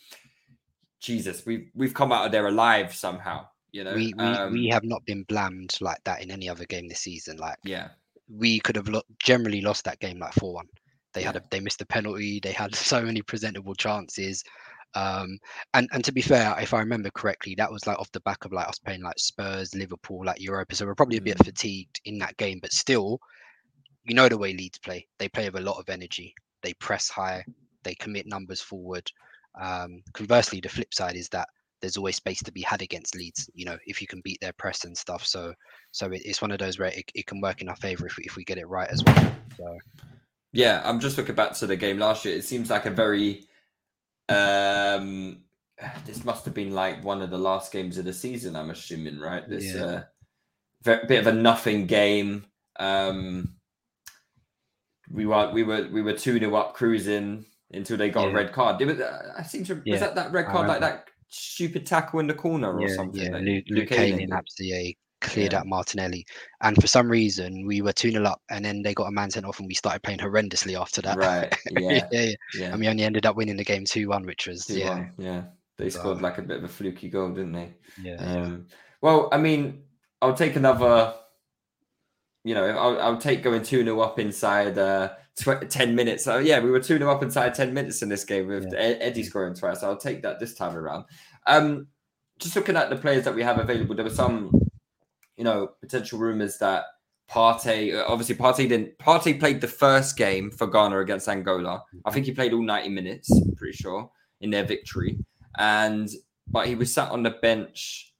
Jesus, 1.00 1.44
we've 1.44 1.70
we've 1.74 1.94
come 1.94 2.10
out 2.10 2.26
of 2.26 2.32
there 2.32 2.46
alive 2.46 2.94
somehow. 2.94 3.46
You 3.70 3.84
know, 3.84 3.94
we 3.94 4.14
we, 4.16 4.24
um, 4.24 4.52
we 4.52 4.68
have 4.68 4.84
not 4.84 5.04
been 5.04 5.24
blamed 5.24 5.74
like 5.80 6.02
that 6.04 6.22
in 6.22 6.30
any 6.30 6.48
other 6.48 6.64
game 6.64 6.88
this 6.88 7.00
season. 7.00 7.36
Like 7.36 7.58
yeah, 7.64 7.88
we 8.28 8.60
could 8.60 8.76
have 8.76 8.88
lo- 8.88 9.02
generally 9.22 9.60
lost 9.60 9.84
that 9.84 10.00
game 10.00 10.18
like 10.18 10.32
four 10.32 10.54
one. 10.54 10.68
They 11.14 11.22
had 11.22 11.36
a, 11.36 11.42
they 11.50 11.60
missed 11.60 11.78
the 11.78 11.86
penalty. 11.86 12.40
They 12.40 12.52
had 12.52 12.74
so 12.76 13.02
many 13.02 13.22
presentable 13.22 13.74
chances. 13.74 14.44
Um, 14.94 15.38
and 15.74 15.88
and 15.92 16.04
to 16.04 16.12
be 16.12 16.22
fair, 16.22 16.54
if 16.60 16.72
I 16.74 16.78
remember 16.78 17.10
correctly, 17.10 17.54
that 17.56 17.70
was 17.72 17.86
like 17.86 17.98
off 17.98 18.12
the 18.12 18.20
back 18.20 18.44
of 18.44 18.52
like 18.52 18.68
us 18.68 18.78
playing 18.78 19.02
like 19.02 19.18
Spurs, 19.18 19.74
Liverpool, 19.74 20.24
like 20.24 20.40
Europa. 20.40 20.76
So 20.76 20.86
we're 20.86 20.94
probably 20.94 21.18
a 21.18 21.22
bit 21.22 21.38
Mm. 21.38 21.46
fatigued 21.46 22.00
in 22.04 22.18
that 22.18 22.36
game, 22.36 22.58
but 22.60 22.72
still, 22.72 23.20
you 24.04 24.14
know 24.14 24.28
the 24.28 24.38
way 24.38 24.52
Leeds 24.52 24.78
play. 24.78 25.06
They 25.18 25.28
play 25.28 25.48
with 25.48 25.62
a 25.62 25.64
lot 25.64 25.78
of 25.78 25.88
energy. 25.88 26.34
They 26.62 26.74
press 26.74 27.08
high. 27.08 27.44
They 27.82 27.94
commit 27.94 28.26
numbers 28.26 28.60
forward. 28.60 29.10
Um, 29.60 30.02
conversely, 30.12 30.60
the 30.60 30.68
flip 30.68 30.94
side 30.94 31.16
is 31.16 31.28
that 31.30 31.48
there's 31.80 31.96
always 31.96 32.16
space 32.16 32.42
to 32.42 32.52
be 32.52 32.62
had 32.62 32.82
against 32.82 33.14
Leeds. 33.16 33.50
You 33.54 33.66
know, 33.66 33.78
if 33.86 34.00
you 34.00 34.06
can 34.06 34.20
beat 34.22 34.40
their 34.40 34.52
press 34.54 34.84
and 34.84 34.96
stuff. 34.96 35.26
So 35.26 35.52
so 35.90 36.06
it, 36.12 36.22
it's 36.24 36.40
one 36.40 36.50
of 36.52 36.58
those 36.58 36.78
where 36.78 36.88
it, 36.88 37.10
it 37.14 37.26
can 37.26 37.40
work 37.40 37.60
in 37.60 37.68
our 37.68 37.76
favor 37.76 38.06
if 38.06 38.16
we, 38.16 38.24
if 38.24 38.36
we 38.36 38.44
get 38.44 38.58
it 38.58 38.68
right 38.68 38.88
as 38.90 39.02
well. 39.04 39.34
So 39.56 39.78
Yeah, 40.54 40.80
I'm 40.84 41.00
just 41.00 41.18
looking 41.18 41.34
back 41.34 41.52
to 41.54 41.66
the 41.66 41.76
game 41.76 41.98
last 41.98 42.24
year. 42.24 42.36
It 42.36 42.44
seems 42.44 42.70
like 42.70 42.86
a 42.86 42.90
very 42.90 43.44
um 44.28 45.42
this 46.06 46.24
must 46.24 46.44
have 46.44 46.54
been 46.54 46.72
like 46.72 47.04
one 47.04 47.20
of 47.20 47.30
the 47.30 47.38
last 47.38 47.72
games 47.72 47.98
of 47.98 48.04
the 48.04 48.12
season, 48.12 48.56
I'm 48.56 48.70
assuming, 48.70 49.18
right? 49.18 49.48
This 49.48 49.74
Yeah. 49.74 49.82
uh 49.82 50.04
bit 50.84 51.18
of 51.20 51.26
a 51.26 51.32
nothing 51.32 51.86
game. 51.86 52.46
Um 52.78 53.56
we 55.10 55.26
were 55.26 55.50
we 55.52 55.62
were 55.62 55.88
we 55.92 56.02
were 56.02 56.12
2 56.14 56.38
0 56.38 56.54
up 56.54 56.74
cruising 56.74 57.44
until 57.72 57.96
they 57.96 58.10
got 58.10 58.28
a 58.28 58.30
red 58.30 58.52
card. 58.52 58.80
It 58.80 58.86
was, 58.86 59.00
uh, 59.00 59.34
I 59.36 59.42
seem 59.42 59.64
to 59.64 59.82
Yeah, 59.84 59.92
was 59.92 60.00
that 60.00 60.14
that 60.14 60.32
red 60.32 60.46
card 60.46 60.68
like 60.68 60.80
that 60.80 61.08
stupid 61.28 61.84
tackle 61.84 62.20
in 62.20 62.26
the 62.28 62.34
corner 62.34 62.78
or 62.78 62.88
yeah, 62.88 62.94
something? 62.94 63.24
yeah, 63.24 63.30
like 63.30 63.42
Luke, 63.42 63.64
Luke 63.70 63.92
Ayling 63.92 64.18
did? 64.18 64.30
absolutely 64.32 64.98
cleared 65.24 65.52
Yeah. 65.52 65.60
out 65.60 65.66
Martinelli, 65.66 66.24
and 66.62 66.76
for 66.80 66.86
some 66.86 67.08
reason 67.10 67.66
we 67.66 67.82
were 67.82 67.92
two 67.92 68.10
0 68.10 68.24
up, 68.24 68.40
and 68.50 68.64
then 68.64 68.82
they 68.82 68.94
got 68.94 69.08
a 69.08 69.12
man 69.12 69.30
sent 69.30 69.46
off, 69.46 69.58
and 69.58 69.68
we 69.68 69.74
started 69.74 70.02
playing 70.02 70.20
horrendously 70.20 70.80
after 70.80 71.02
that. 71.02 71.16
Right. 71.18 71.52
yeah, 71.70 71.90
Yeah. 71.90 72.08
yeah, 72.10 72.32
Yeah. 72.54 72.70
and 72.72 72.80
we 72.80 72.88
only 72.88 73.02
ended 73.04 73.26
up 73.26 73.36
winning 73.36 73.56
the 73.56 73.64
game 73.64 73.84
two 73.84 74.08
one, 74.08 74.24
which 74.26 74.46
was 74.46 74.68
yeah, 74.70 74.88
2-1, 74.98 75.10
yeah. 75.18 75.42
They 75.76 75.90
So- 75.90 75.98
scored 76.00 76.22
like 76.22 76.38
a 76.38 76.42
bit 76.42 76.58
of 76.58 76.64
a 76.64 76.68
fluky 76.68 77.08
goal, 77.08 77.30
didn't 77.30 77.52
they? 77.52 77.74
yeah, 78.00 78.14
Um, 78.16 78.66
well, 79.00 79.28
I 79.32 79.38
mean, 79.38 79.82
I'll 80.22 80.34
take 80.34 80.56
another. 80.56 81.14
You 82.46 82.54
know, 82.54 82.64
I'll, 82.66 83.00
I'll 83.00 83.18
take 83.18 83.42
going 83.42 83.62
2 83.62 83.84
0 83.84 84.00
up 84.00 84.18
inside 84.18 84.76
uh, 84.76 85.12
tw- 85.40 85.66
10 85.68 85.94
minutes. 85.94 86.24
So, 86.24 86.38
yeah, 86.38 86.60
we 86.60 86.70
were 86.70 86.78
2 86.80 86.98
0 86.98 87.10
up 87.10 87.22
inside 87.22 87.54
10 87.54 87.72
minutes 87.72 88.02
in 88.02 88.08
this 88.10 88.24
game 88.24 88.48
with 88.48 88.64
Yeah. 88.72 88.78
Ed- 88.78 88.98
Eddie 89.00 89.22
scoring 89.22 89.54
twice. 89.54 89.82
I'll 89.82 89.96
take 89.96 90.22
that 90.22 90.40
this 90.40 90.54
time 90.54 90.76
around. 90.76 91.06
Um, 91.46 91.86
just 92.38 92.54
looking 92.54 92.76
at 92.76 92.90
the 92.90 92.96
players 92.96 93.24
that 93.24 93.34
we 93.34 93.42
have 93.42 93.58
available, 93.58 93.94
there 93.94 94.04
were 94.04 94.10
some, 94.10 94.50
you 95.36 95.44
know, 95.44 95.68
potential 95.80 96.18
rumors 96.18 96.58
that 96.58 96.84
Partey, 97.30 97.94
uh, 97.98 98.04
obviously, 98.06 98.34
Partey 98.34 98.68
didn't. 98.68 98.96
Partey 98.98 99.38
played 99.38 99.60
the 99.60 99.68
first 99.68 100.16
game 100.16 100.50
for 100.50 100.66
Ghana 100.66 101.00
against 101.00 101.28
Angola. 101.28 101.82
I 102.04 102.10
think 102.10 102.26
he 102.26 102.32
played 102.32 102.52
all 102.52 102.62
90 102.62 102.90
minutes, 102.90 103.30
I'm 103.32 103.54
pretty 103.54 103.76
sure, 103.76 104.10
in 104.40 104.50
their 104.50 104.64
victory. 104.64 105.18
And, 105.58 106.08
but 106.48 106.66
he 106.66 106.74
was 106.74 106.92
sat 106.92 107.10
on 107.10 107.22
the 107.22 107.30
bench 107.30 108.12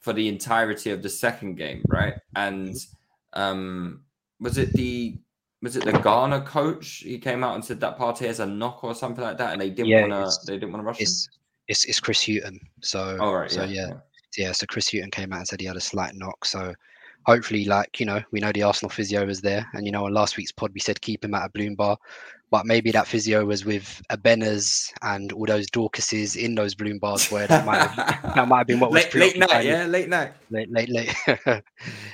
for 0.00 0.12
the 0.12 0.28
entirety 0.28 0.90
of 0.90 1.02
the 1.02 1.08
second 1.08 1.56
game, 1.56 1.82
right? 1.88 2.14
And 2.36 2.76
um 3.32 4.02
was 4.38 4.56
it 4.56 4.72
the 4.74 5.18
was 5.62 5.76
it 5.76 5.84
the 5.84 5.92
Ghana 5.98 6.42
coach? 6.42 6.98
He 6.98 7.18
came 7.18 7.42
out 7.42 7.56
and 7.56 7.64
said 7.64 7.80
that 7.80 7.98
Partey 7.98 8.26
has 8.26 8.38
a 8.40 8.46
knock 8.46 8.84
or 8.84 8.94
something 8.94 9.24
like 9.24 9.38
that, 9.38 9.52
and 9.52 9.60
they 9.60 9.70
didn't 9.70 9.88
Yeah, 9.88 10.06
want 10.06 10.30
to. 10.30 10.46
They 10.46 10.52
didn't 10.58 10.72
want 10.72 10.82
to 10.84 10.86
rush 10.86 10.98
him. 10.98 11.02
it's 11.02 11.28
it's 11.66 11.84
it's 11.86 11.98
Chris 11.98 12.22
Hughton. 12.24 12.60
So 12.82 13.16
Oh 13.20 13.32
right, 13.32 13.50
so 13.50 13.64
yeah, 13.64 13.88
yeah, 13.88 13.92
yeah, 14.36 14.52
so 14.52 14.66
Chris 14.66 14.90
Hughton 14.90 15.10
came 15.10 15.32
out 15.32 15.40
and 15.40 15.48
said 15.48 15.60
he 15.60 15.66
had 15.66 15.76
a 15.76 15.80
slight 15.80 16.14
knock. 16.14 16.44
So 16.44 16.74
hopefully, 17.24 17.64
like, 17.64 18.00
you 18.00 18.06
know, 18.06 18.22
we 18.30 18.40
know 18.40 18.52
the 18.52 18.62
Arsenal 18.62 18.90
physio 18.90 19.28
is 19.28 19.40
there. 19.40 19.66
And, 19.74 19.84
you 19.84 19.92
know, 19.92 20.06
on 20.06 20.14
last 20.14 20.36
week's 20.36 20.52
pod, 20.52 20.72
we 20.74 20.80
said 20.80 21.00
keep 21.00 21.24
him 21.24 21.34
at 21.34 21.46
a 21.46 21.50
bloom 21.50 21.74
bar. 21.74 21.98
But 22.50 22.64
maybe 22.64 22.92
that 22.92 23.08
physio 23.08 23.44
was 23.44 23.64
with 23.64 24.00
Abenas 24.08 24.92
and 25.02 25.32
all 25.32 25.46
those 25.46 25.66
Dorcases 25.70 26.36
in 26.36 26.54
those 26.54 26.76
bloom 26.76 26.98
bars 27.00 27.28
where 27.30 27.48
that 27.48 27.66
might 27.66 27.78
have, 27.88 28.34
that 28.36 28.46
might 28.46 28.58
have 28.58 28.66
been 28.68 28.78
what 28.78 28.92
was 28.92 29.02
late, 29.14 29.36
late 29.36 29.36
night, 29.36 29.64
yeah, 29.64 29.84
late 29.86 30.08
night. 30.08 30.32
Late, 30.50 30.70
late, 30.70 30.88
late. 30.88 31.14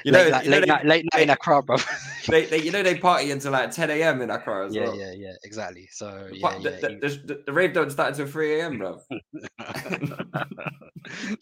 You 0.05 0.11
know, 0.11 0.19
late, 0.19 0.31
night, 0.33 0.45
you 0.45 0.51
know 0.51 0.57
late, 0.57 0.61
they- 0.63 0.67
night, 0.67 0.87
late 0.87 1.05
night 1.13 1.23
in 1.23 1.31
Accra, 1.31 1.63
bro. 1.63 1.77
They, 2.29 2.47
they, 2.47 2.63
you 2.63 2.71
know, 2.71 2.83
they 2.83 2.97
party 2.97 3.31
until 3.31 3.53
like 3.53 3.71
10 3.73 3.91
a.m. 3.91 4.23
in 4.23 4.31
Accra 4.31 4.67
as 4.67 4.75
yeah, 4.75 4.85
well. 4.85 4.97
yeah, 4.97 5.13
yeah, 5.13 5.33
exactly. 5.45 5.89
So, 5.93 6.29
The, 6.31 6.37
yeah, 6.39 6.49
pa- 6.49 6.57
yeah. 6.61 6.71
the, 6.71 6.99
the, 7.01 7.09
the, 7.27 7.43
the 7.47 7.53
rave 7.53 7.73
don't 7.73 7.91
start 7.91 8.11
until 8.11 8.27
3 8.27 8.61
a.m., 8.61 8.79
bro. 8.79 9.01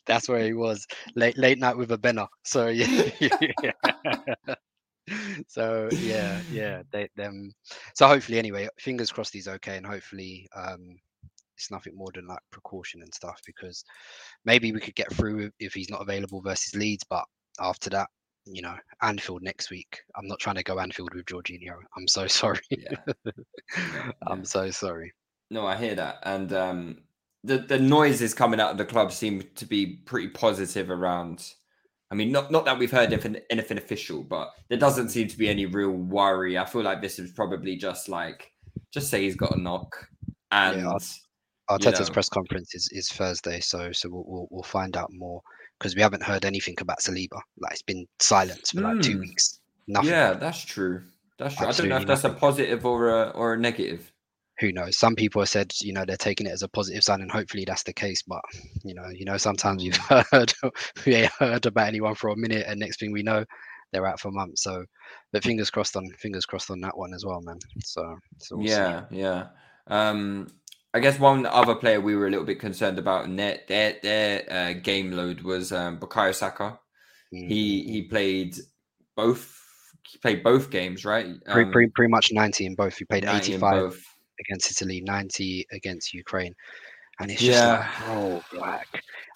That's 0.06 0.28
where 0.28 0.42
he 0.44 0.52
was 0.54 0.87
late 1.14 1.37
late 1.38 1.59
night 1.59 1.76
with 1.76 1.92
a 1.92 1.99
Benner. 1.99 2.26
So 2.44 2.68
yeah. 2.68 3.35
so 5.49 5.90
yeah, 5.99 6.40
yeah. 6.50 6.83
They 6.93 7.09
them. 7.17 7.52
So 7.95 8.07
hopefully, 8.07 8.38
anyway, 8.38 8.69
fingers 8.79 9.12
crossed 9.12 9.35
he's 9.35 9.49
okay, 9.49 9.76
and 9.76 9.87
hopefully, 9.87 10.49
um, 10.57 10.99
it's 11.57 11.71
nothing 11.71 11.97
more 11.97 12.11
than 12.14 12.26
like 12.26 12.40
precaution 12.50 13.02
and 13.02 13.14
stuff 13.14 13.40
because 13.47 13.85
maybe 14.45 14.73
we 14.73 14.81
could 14.81 14.95
get 14.95 15.12
through 15.12 15.50
if- 15.59 15.75
he's 15.75 15.90
not 15.90 16.02
available 16.02 16.40
versus 16.40 16.75
Leeds, 16.75 17.05
but 17.09 17.25
after 17.61 17.90
that. 17.90 18.09
You 18.47 18.62
know, 18.62 18.75
Anfield 19.02 19.43
next 19.43 19.71
week. 19.71 19.99
I'm 20.17 20.26
not 20.26 20.40
trying 20.40 20.57
to 20.57 20.62
go 20.62 20.81
Anfield 20.81 21.14
with 21.14 21.26
Jorginho. 21.26 21.75
I'm 21.97 22.09
so 22.09 22.26
sorry. 22.26 22.59
Yeah. 22.71 22.97
I'm 24.26 24.47
so 24.47 24.71
sorry. 24.71 25.12
No, 25.50 25.67
I 25.67 25.76
hear 25.76 25.95
that, 25.97 26.21
and 26.23 26.52
um, 26.55 26.99
the 27.45 27.59
the 27.59 27.79
noises 27.79 28.33
coming 28.35 28.59
out 28.59 28.71
of 28.73 28.79
the 28.79 28.85
club 28.87 29.12
seem 29.12 29.43
to 29.57 29.67
be 29.67 29.87
pretty 29.87 30.29
positive 30.29 30.90
around 30.90 31.52
I 32.11 32.17
mean, 32.17 32.33
not 32.33 32.50
not 32.50 32.64
that 32.64 32.79
we've 32.79 32.90
heard 32.90 33.12
anything, 33.12 33.37
anything 33.50 33.79
official, 33.79 34.23
but 34.25 34.50
there 34.69 34.79
doesn't 34.79 35.11
seem 35.11 35.29
to 35.29 35.38
be 35.38 35.49
any 35.49 35.67
real 35.67 35.90
worry. 35.90 36.59
I 36.59 36.64
feel 36.64 36.83
like 36.83 37.00
this 37.00 37.19
is 37.19 37.31
probably 37.31 37.76
just 37.76 38.09
like 38.09 38.50
just 38.93 39.09
say 39.11 39.23
he's 39.23 39.37
got 39.37 39.57
a 39.57 39.61
knock, 39.61 40.09
and 40.50 40.81
Yeah, 40.81 40.99
Arteta's 41.71 42.09
know. 42.09 42.12
press 42.12 42.29
conference 42.29 42.75
is, 42.75 42.88
is 42.93 43.09
Thursday, 43.11 43.61
so 43.61 43.93
so 43.93 44.09
we'll, 44.11 44.25
we'll 44.26 44.49
we'll 44.50 44.62
find 44.64 44.97
out 44.97 45.11
more 45.12 45.40
because 45.79 45.95
we 45.95 46.02
haven't 46.02 46.23
heard 46.23 46.45
anything 46.45 46.75
about 46.81 46.99
Saliba. 47.00 47.40
Like 47.59 47.73
it's 47.73 47.83
been 47.83 48.07
silence 48.19 48.71
for 48.73 48.81
like 48.81 49.00
two 49.00 49.14
Hmm. 49.14 49.21
weeks. 49.21 49.61
Nothing. 49.87 50.11
yeah, 50.11 50.33
that's 50.35 50.64
true. 50.64 51.02
That's 51.38 51.55
true. 51.57 51.67
I 51.69 51.73
don't 51.73 51.88
know 51.88 51.95
Absolutely 51.97 52.02
if 52.02 52.07
that's 52.23 52.25
a 52.25 52.38
positive 52.38 52.85
or 52.85 53.09
a 53.09 53.29
or 53.31 53.55
a 53.55 53.57
negative. 53.59 54.12
Who 54.61 54.73
knows? 54.73 54.99
Some 54.99 55.14
people 55.14 55.43
have 55.43 55.49
said 55.49 55.73
you 55.81 55.93
know 55.93 56.05
they're 56.05 56.17
taking 56.17 56.47
it 56.47 56.52
as 56.52 56.62
a 56.62 56.69
positive 56.69 57.02
sign, 57.02 57.21
and 57.21 57.31
hopefully 57.31 57.64
that's 57.64 57.83
the 57.83 57.93
case. 57.93 58.23
But 58.23 58.43
you 58.85 58.95
know, 58.95 59.09
you 59.12 59.25
know, 59.25 59.37
sometimes 59.37 59.83
you've 59.83 59.97
heard 60.33 60.52
we 61.07 61.14
ain't 61.14 61.33
heard 61.33 61.67
about 61.67 61.88
anyone 61.88 62.14
for 62.14 62.31
a 62.31 62.37
minute, 62.37 62.67
and 62.67 62.79
next 62.79 63.00
thing 63.00 63.12
we 63.12 63.23
know, 63.23 63.45
they're 63.93 64.07
out 64.07 64.21
for 64.21 64.31
months. 64.31 64.62
So, 64.62 64.85
but 65.33 65.45
fingers 65.45 65.71
crossed 65.71 65.97
on 65.97 66.09
fingers 66.19 66.47
crossed 66.47 66.71
on 66.71 66.81
that 66.81 66.97
one 66.97 67.14
as 67.14 67.25
well, 67.25 67.40
man. 67.40 67.59
So, 67.85 68.17
so 68.38 68.57
we'll 68.57 68.67
see. 68.67 68.73
yeah, 68.73 69.05
yeah. 69.11 69.47
Um, 69.87 70.49
I 70.93 71.00
guess 71.00 71.19
one 71.19 71.47
other 71.47 71.75
player 71.75 72.00
we 72.00 72.17
were 72.17 72.26
a 72.26 72.31
little 72.31 72.47
bit 72.47 72.59
concerned 72.59 72.99
about 72.99 73.25
in 73.25 73.37
their 73.37 73.61
their, 73.69 73.97
their 74.02 74.52
uh, 74.52 74.73
game 74.75 75.12
load 75.12 75.43
was 75.43 75.73
um, 75.73 75.99
Bukayo 75.99 76.35
Saka. 76.35 76.79
Mm. 77.33 77.49
He 77.49 77.83
he 77.85 78.02
played 78.02 78.57
both 79.17 79.57
he 80.09 80.19
played 80.19 80.43
both 80.43 80.71
games, 80.71 81.05
right? 81.05 81.26
Um, 81.47 81.71
pre, 81.71 81.87
pretty 81.88 82.11
much 82.11 82.33
90 82.33 82.67
in 82.67 82.75
both. 82.75 82.97
He 82.97 83.05
played 83.05 83.25
85 83.25 83.61
both. 83.61 84.05
Against 84.40 84.70
Italy, 84.70 85.00
90 85.02 85.66
against 85.73 86.14
Ukraine. 86.14 86.54
And 87.20 87.30
it's 87.30 87.42
Yeah. 87.42 87.50
just 87.50 87.66
like, 87.66 88.09
oh, 88.11 88.42
black. 88.52 88.88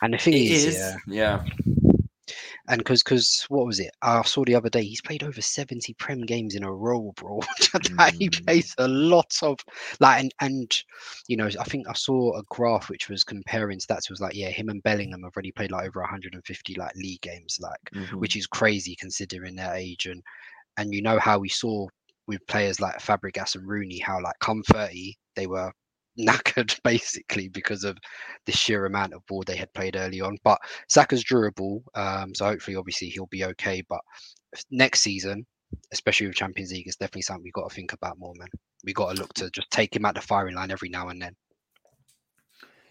And 0.02 0.14
the 0.14 0.18
thing 0.18 0.34
is, 0.34 0.64
is, 0.66 0.74
yeah, 0.74 0.96
yeah. 1.06 1.40
and 2.68 2.78
because, 2.78 3.02
because 3.02 3.44
what 3.48 3.66
was 3.66 3.78
it? 3.78 3.90
I 4.00 4.22
saw 4.22 4.42
the 4.44 4.54
other 4.54 4.70
day, 4.70 4.82
he's 4.82 5.02
played 5.02 5.22
over 5.22 5.40
70 5.40 5.92
Prem 5.94 6.22
games 6.22 6.54
in 6.54 6.64
a 6.64 6.72
row, 6.72 7.12
bro. 7.16 7.40
Like, 7.98 8.14
he 8.14 8.30
Mm. 8.30 8.46
plays 8.46 8.74
a 8.78 8.88
lot 8.88 9.30
of, 9.42 9.58
like, 10.00 10.20
and, 10.20 10.34
and, 10.40 10.72
you 11.28 11.36
know, 11.36 11.46
I 11.46 11.64
think 11.64 11.88
I 11.88 11.92
saw 11.92 12.36
a 12.38 12.42
graph 12.48 12.88
which 12.88 13.08
was 13.10 13.22
comparing 13.22 13.78
stats. 13.78 14.04
It 14.04 14.10
was 14.10 14.20
like, 14.20 14.34
yeah, 14.34 14.48
him 14.48 14.68
and 14.70 14.82
Bellingham 14.82 15.22
have 15.24 15.32
already 15.36 15.52
played 15.52 15.70
like 15.72 15.86
over 15.86 16.00
150 16.00 16.74
like 16.76 16.94
league 16.96 17.20
games, 17.20 17.58
like, 17.60 17.90
Mhm. 17.94 18.18
which 18.18 18.36
is 18.36 18.46
crazy 18.46 18.96
considering 18.98 19.56
their 19.56 19.74
age 19.74 20.06
and 20.06 20.22
and 20.76 20.92
you 20.92 21.02
know 21.02 21.18
how 21.20 21.38
we 21.38 21.48
saw 21.48 21.86
with 22.26 22.46
players 22.46 22.80
like 22.80 22.98
Fabregas 22.98 23.54
and 23.54 23.68
Rooney 23.68 23.98
how 23.98 24.20
like 24.22 24.38
come 24.40 24.62
30 24.64 25.14
they 25.36 25.46
were 25.46 25.72
knackered 26.18 26.78
basically 26.84 27.48
because 27.48 27.82
of 27.82 27.98
the 28.46 28.52
sheer 28.52 28.86
amount 28.86 29.12
of 29.12 29.26
ball 29.26 29.42
they 29.44 29.56
had 29.56 29.72
played 29.74 29.96
early 29.96 30.20
on. 30.20 30.36
But 30.44 30.58
Saka's 30.88 31.24
durable 31.24 31.82
um 31.94 32.34
so 32.34 32.46
hopefully 32.46 32.76
obviously 32.76 33.08
he'll 33.08 33.26
be 33.26 33.44
okay. 33.44 33.82
But 33.88 34.00
next 34.70 35.00
season 35.00 35.44
especially 35.92 36.28
with 36.28 36.36
Champions 36.36 36.70
League 36.70 36.86
it's 36.86 36.96
definitely 36.96 37.22
something 37.22 37.42
we've 37.42 37.52
got 37.52 37.68
to 37.68 37.74
think 37.74 37.92
about 37.92 38.18
more 38.18 38.34
man. 38.36 38.48
We 38.84 38.92
got 38.92 39.12
to 39.14 39.20
look 39.20 39.32
to 39.34 39.50
just 39.50 39.70
take 39.70 39.96
him 39.96 40.04
out 40.04 40.14
the 40.14 40.20
firing 40.20 40.54
line 40.54 40.70
every 40.70 40.88
now 40.88 41.08
and 41.08 41.20
then. 41.20 41.34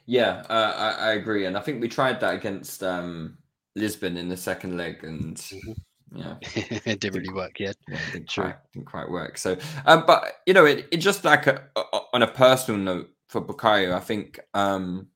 Yeah, 0.06 0.44
uh, 0.50 0.74
I, 0.76 0.90
I 0.90 1.12
agree, 1.14 1.46
and 1.46 1.58
I 1.58 1.62
think 1.62 1.82
we 1.82 1.88
tried 1.88 2.20
that 2.20 2.34
against 2.36 2.84
um, 2.84 3.38
Lisbon 3.76 4.18
in 4.18 4.28
the 4.28 4.38
second 4.38 4.78
leg, 4.78 5.04
and 5.04 5.36
Mhm. 5.38 5.76
Yeah, 6.16 6.36
it 6.86 7.00
didn't 7.00 7.16
really 7.16 7.34
work 7.34 7.60
yet 7.60 7.76
yeah, 7.88 7.96
it 7.96 8.12
didn't 8.14 8.30
True. 8.30 8.44
quite 8.44 8.56
didn't 8.74 8.86
quite 8.88 9.10
work. 9.10 9.38
So, 9.38 9.58
um, 9.86 10.04
but 10.06 10.24
you 10.46 10.54
know, 10.54 10.66
it, 10.66 10.88
it 10.92 10.98
just 10.98 11.24
like 11.26 11.48
a, 11.48 11.64
a- 11.76 12.02
on 12.14 12.22
a 12.24 12.28
personal 12.28 12.80
note 12.80 13.10
for 13.30 13.42
Bukayo, 13.42 13.94
I 13.94 14.00
think 14.00 14.40
um, 14.54 15.08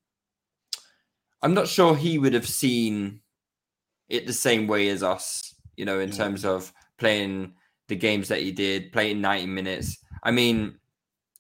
I'm 1.42 1.54
not 1.54 1.68
sure 1.68 1.96
he 1.96 2.18
would 2.18 2.34
have 2.34 2.48
seen 2.48 3.22
it 4.10 4.26
the 4.26 4.34
same 4.34 4.68
way 4.68 4.90
as 4.90 5.04
us. 5.04 5.54
You 5.76 5.86
know, 5.86 6.00
in 6.00 6.10
Mm. 6.10 6.18
terms 6.18 6.46
of 6.46 6.74
playing 6.98 7.54
the 7.88 7.96
games 7.96 8.28
that 8.30 8.42
he 8.42 8.52
did, 8.52 8.92
playing 8.92 9.22
90 9.22 9.46
minutes. 9.46 9.98
I 10.24 10.32
mean, 10.32 10.80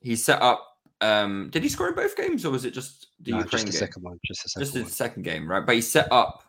he 0.01 0.15
set 0.15 0.41
up. 0.41 0.63
Um, 1.01 1.49
did 1.51 1.63
he 1.63 1.69
score 1.69 1.89
in 1.89 1.95
both 1.95 2.15
games, 2.15 2.45
or 2.45 2.51
was 2.51 2.63
it 2.65 2.73
just 2.73 3.07
the 3.21 3.31
no, 3.31 3.37
Ukraine 3.39 3.49
just 3.51 3.65
the 3.65 3.71
game? 3.71 3.79
second 3.79 4.03
one 4.03 4.19
just 4.25 4.43
the 4.43 4.49
second 4.49 4.61
just 4.65 4.73
the 4.73 4.85
second 4.95 5.23
game, 5.23 5.49
right? 5.49 5.65
But 5.65 5.75
he 5.75 5.81
set 5.81 6.11
up. 6.11 6.43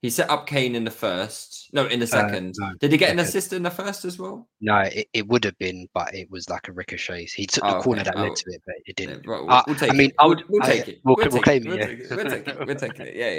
He 0.00 0.10
set 0.10 0.30
up 0.30 0.46
Kane 0.46 0.76
in 0.76 0.84
the 0.84 0.92
first. 0.92 1.70
No, 1.72 1.86
in 1.86 1.98
the 1.98 2.06
second. 2.06 2.54
Uh, 2.62 2.68
no, 2.68 2.74
Did 2.78 2.92
he 2.92 2.98
get 2.98 3.10
an 3.10 3.18
assist 3.18 3.52
in 3.52 3.64
the 3.64 3.70
first 3.70 4.04
as 4.04 4.16
well? 4.16 4.48
No, 4.60 4.78
it, 4.78 5.08
it 5.12 5.26
would 5.26 5.42
have 5.44 5.58
been, 5.58 5.88
but 5.92 6.14
it 6.14 6.30
was 6.30 6.48
like 6.48 6.68
a 6.68 6.72
ricochet. 6.72 7.24
He 7.34 7.46
took 7.46 7.64
Oh, 7.64 7.74
the 7.78 7.80
corner 7.82 8.02
okay. 8.02 8.10
that 8.12 8.16
led 8.18 8.30
Oh. 8.30 8.34
to 8.34 8.44
it, 8.50 8.62
but 8.64 8.76
it 8.86 8.94
didn't. 8.94 9.26
right, 9.26 9.40
we'll, 9.42 9.50
Uh, 9.50 9.62
we'll 9.66 9.74
take 9.74 9.90
I 9.90 9.94
mean, 9.94 10.10
it. 10.10 10.14
I 10.20 10.26
We'll- 10.26 10.42
we'll, 10.48 10.62
I- 10.62 10.66
take 10.66 10.88
it. 10.88 11.00
we'll- 11.04 11.16
We'll, 11.16 11.28
we'll 11.30 11.42
claim 11.42 11.66
it. 11.66 11.72
it, 11.72 11.76
We'll 11.76 11.86
take 11.88 11.98
it. 11.98 12.10
We're 12.16 12.24
taking 12.30 12.54
it. 12.54 12.66
We're 12.68 12.74
taking 12.74 13.06
it. 13.06 13.16
Yeah, 13.16 13.32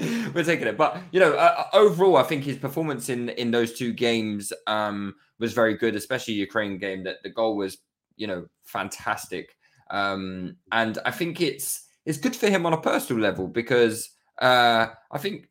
yeah. 0.00 0.28
We're 0.34 0.44
taking 0.44 0.66
it. 0.68 0.78
But 0.78 1.02
you 1.12 1.20
know, 1.20 1.34
uh, 1.34 1.64
overall, 1.74 2.16
I 2.16 2.22
think 2.22 2.44
his 2.44 2.56
performance 2.56 3.10
in 3.10 3.28
in 3.28 3.50
those 3.50 3.74
two 3.74 3.92
games 3.92 4.54
um, 4.66 5.14
was 5.38 5.52
very 5.52 5.76
good, 5.76 5.94
especially 5.96 6.32
Ukraine 6.34 6.78
game. 6.78 7.04
That 7.04 7.22
the 7.22 7.28
goal 7.30 7.56
was, 7.56 7.76
you 8.16 8.26
know, 8.26 8.46
fantastic. 8.64 9.54
Um, 9.90 10.56
and 10.72 10.98
I 11.04 11.10
think 11.10 11.42
it's 11.42 11.84
it's 12.06 12.16
good 12.18 12.34
for 12.34 12.48
him 12.48 12.64
on 12.64 12.72
a 12.72 12.80
personal 12.80 13.20
level 13.22 13.48
because 13.48 14.08
uh, 14.40 14.86
I 15.12 15.18
think 15.18 15.48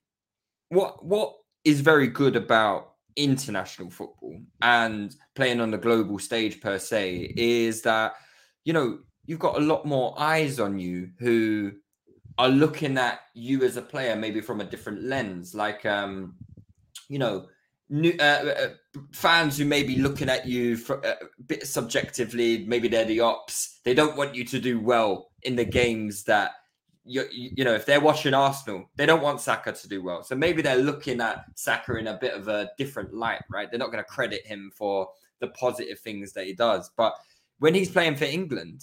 what 0.74 1.06
what 1.06 1.36
is 1.63 1.82
very 1.82 2.08
good 2.08 2.36
about 2.36 2.94
international 3.15 3.89
football 3.89 4.39
and 4.62 5.15
playing 5.36 5.62
on 5.62 5.72
the 5.72 5.77
global 5.77 6.18
stage 6.20 6.60
per 6.60 6.80
se 6.80 7.34
is 7.38 7.82
that 7.84 8.13
you 8.65 8.74
know 8.74 9.00
you've 9.25 9.39
got 9.39 9.58
a 9.58 9.62
lot 9.62 9.86
more 9.86 10.13
eyes 10.18 10.60
on 10.60 10.80
you 10.80 11.10
who 11.20 11.72
are 12.38 12.50
looking 12.50 12.98
at 12.98 13.20
you 13.34 13.63
as 13.63 13.77
a 13.77 13.82
player 13.82 14.15
maybe 14.15 14.42
from 14.42 14.62
a 14.62 14.65
different 14.65 15.03
lens. 15.03 15.53
Like 15.53 15.86
um 15.86 16.36
you 17.08 17.20
know 17.20 17.48
new 17.89 18.13
uh, 18.20 18.56
uh, 18.58 18.68
fans 19.12 19.58
who 19.58 19.65
may 19.65 19.84
be 19.84 19.98
looking 19.98 20.30
at 20.30 20.48
you 20.48 20.75
for 20.75 21.06
uh, 21.06 21.15
a 21.22 21.44
bit 21.44 21.68
subjectively 21.68 22.65
maybe 22.68 22.88
they're 22.88 23.06
the 23.06 23.20
ops. 23.20 23.80
They 23.86 23.94
don't 23.94 24.18
want 24.18 24.36
you 24.36 24.44
to 24.46 24.60
do 24.60 24.80
well 24.80 25.30
in 25.44 25.56
the 25.56 25.65
games 25.65 26.24
that 26.24 26.51
you, 27.05 27.25
you 27.31 27.63
know 27.63 27.74
if 27.74 27.86
they're 27.86 28.00
watching 28.00 28.33
arsenal 28.33 28.89
they 28.95 29.05
don't 29.05 29.22
want 29.22 29.41
saka 29.41 29.74
to 29.74 29.89
do 29.89 30.01
well 30.01 30.24
so 30.24 30.36
maybe 30.36 30.62
they're 30.62 30.77
looking 30.77 31.19
at 31.19 31.43
saka 31.55 31.98
in 31.98 32.07
a 32.07 32.17
bit 32.17 32.33
of 32.33 32.48
a 32.48 32.69
different 32.77 33.13
light 33.13 33.41
right 33.50 33.69
they're 33.69 33.79
not 33.79 33.91
going 33.91 34.03
to 34.03 34.10
credit 34.10 34.45
him 34.45 34.72
for 34.74 35.10
the 35.39 35.48
positive 35.50 36.00
things 36.00 36.31
that 36.31 36.45
he 36.45 36.53
does 36.53 36.91
but 36.95 37.13
when 37.60 37.74
he's 37.74 37.89
playing 37.89 38.15
for 38.15 38.24
england 38.25 38.81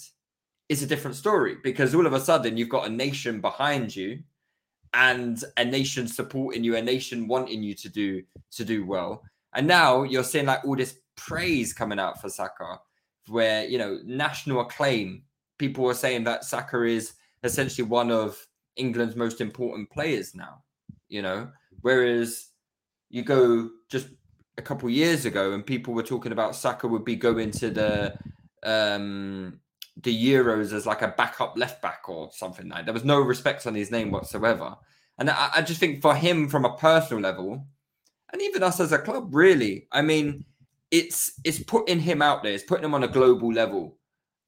it's 0.69 0.83
a 0.83 0.87
different 0.87 1.17
story 1.17 1.57
because 1.63 1.93
all 1.95 2.05
of 2.05 2.13
a 2.13 2.19
sudden 2.19 2.55
you've 2.55 2.69
got 2.69 2.87
a 2.87 2.89
nation 2.89 3.41
behind 3.41 3.95
you 3.95 4.19
and 4.93 5.43
a 5.57 5.65
nation 5.65 6.07
supporting 6.07 6.63
you, 6.63 6.75
a 6.75 6.81
nation 6.81 7.27
wanting 7.27 7.63
you 7.63 7.73
to 7.75 7.89
do 7.89 8.23
to 8.51 8.65
do 8.65 8.85
well. 8.85 9.23
And 9.53 9.67
now 9.67 10.03
you're 10.03 10.23
seeing 10.23 10.45
like 10.45 10.63
all 10.65 10.75
this 10.75 10.99
praise 11.15 11.73
coming 11.73 11.99
out 11.99 12.21
for 12.21 12.29
Saka, 12.29 12.79
where 13.27 13.65
you 13.65 13.77
know 13.77 13.99
national 14.05 14.61
acclaim. 14.61 15.23
People 15.57 15.87
are 15.87 15.93
saying 15.93 16.23
that 16.23 16.43
Saka 16.43 16.83
is 16.83 17.13
essentially 17.43 17.87
one 17.87 18.11
of 18.11 18.45
England's 18.75 19.15
most 19.15 19.41
important 19.41 19.89
players 19.89 20.35
now. 20.35 20.63
You 21.09 21.21
know, 21.21 21.51
whereas 21.81 22.47
you 23.09 23.23
go 23.23 23.69
just 23.89 24.07
a 24.57 24.61
couple 24.61 24.89
years 24.89 25.25
ago 25.25 25.53
and 25.53 25.65
people 25.65 25.93
were 25.93 26.03
talking 26.03 26.31
about 26.31 26.55
Saka 26.55 26.87
would 26.87 27.05
be 27.05 27.15
going 27.15 27.51
to 27.51 27.69
the 27.69 28.17
um 28.63 29.59
the 29.97 30.25
Euros 30.25 30.73
as 30.73 30.85
like 30.85 31.01
a 31.01 31.13
backup 31.17 31.57
left 31.57 31.81
back 31.81 32.07
or 32.07 32.29
something 32.31 32.69
like. 32.69 32.79
that. 32.79 32.85
There 32.85 32.93
was 32.93 33.03
no 33.03 33.19
respect 33.19 33.67
on 33.67 33.75
his 33.75 33.91
name 33.91 34.11
whatsoever, 34.11 34.75
and 35.17 35.29
I, 35.29 35.49
I 35.57 35.61
just 35.61 35.79
think 35.79 36.01
for 36.01 36.15
him 36.15 36.47
from 36.47 36.65
a 36.65 36.77
personal 36.77 37.21
level, 37.21 37.65
and 38.31 38.41
even 38.41 38.63
us 38.63 38.79
as 38.79 38.91
a 38.91 38.99
club, 38.99 39.35
really, 39.35 39.87
I 39.91 40.01
mean, 40.01 40.45
it's 40.91 41.33
it's 41.43 41.59
putting 41.59 41.99
him 41.99 42.21
out 42.21 42.43
there, 42.43 42.53
it's 42.53 42.63
putting 42.63 42.85
him 42.85 42.93
on 42.93 43.03
a 43.03 43.07
global 43.07 43.51
level, 43.51 43.97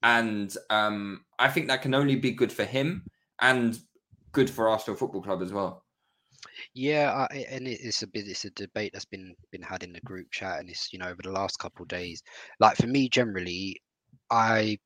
and 0.02 0.56
um, 0.70 1.26
I 1.44 1.50
think 1.50 1.68
that 1.68 1.82
can 1.82 1.94
only 1.94 2.16
be 2.16 2.32
good 2.32 2.54
for 2.54 2.64
him 2.64 3.04
and 3.42 3.78
good 4.32 4.50
for 4.50 4.70
Arsenal 4.70 4.96
Football 4.96 5.24
Club 5.24 5.42
as 5.42 5.52
well. 5.52 5.84
Yeah, 6.74 7.28
I, 7.30 7.46
and 7.50 7.68
it's 7.68 8.02
a 8.02 8.08
bit 8.08 8.30
it's 8.30 8.46
a 8.46 8.50
debate 8.52 8.92
that's 8.94 9.04
been 9.04 9.36
been 9.52 9.62
had 9.62 9.84
in 9.84 9.92
the 9.92 10.00
group 10.02 10.32
chat, 10.32 10.62
and 10.62 10.70
it's 10.70 10.94
you 10.94 11.00
know 11.00 11.10
over 11.10 11.22
the 11.22 11.34
last 11.34 11.60
couple 11.60 11.84
of 11.84 11.90
days. 11.90 12.24
Like 12.62 12.78
for 12.78 12.88
me, 12.88 13.10
generally, 13.10 13.82
I 14.32 14.78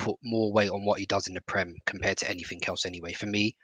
put 0.00 0.16
more 0.24 0.52
weight 0.52 0.70
on 0.70 0.84
what 0.84 0.98
he 0.98 1.06
does 1.06 1.28
in 1.28 1.34
the 1.34 1.40
Prem 1.42 1.72
compared 1.86 2.18
to 2.18 2.28
anything 2.28 2.60
else. 2.66 2.84
Anyway, 2.84 3.12
for 3.12 3.26
me, 3.26 3.54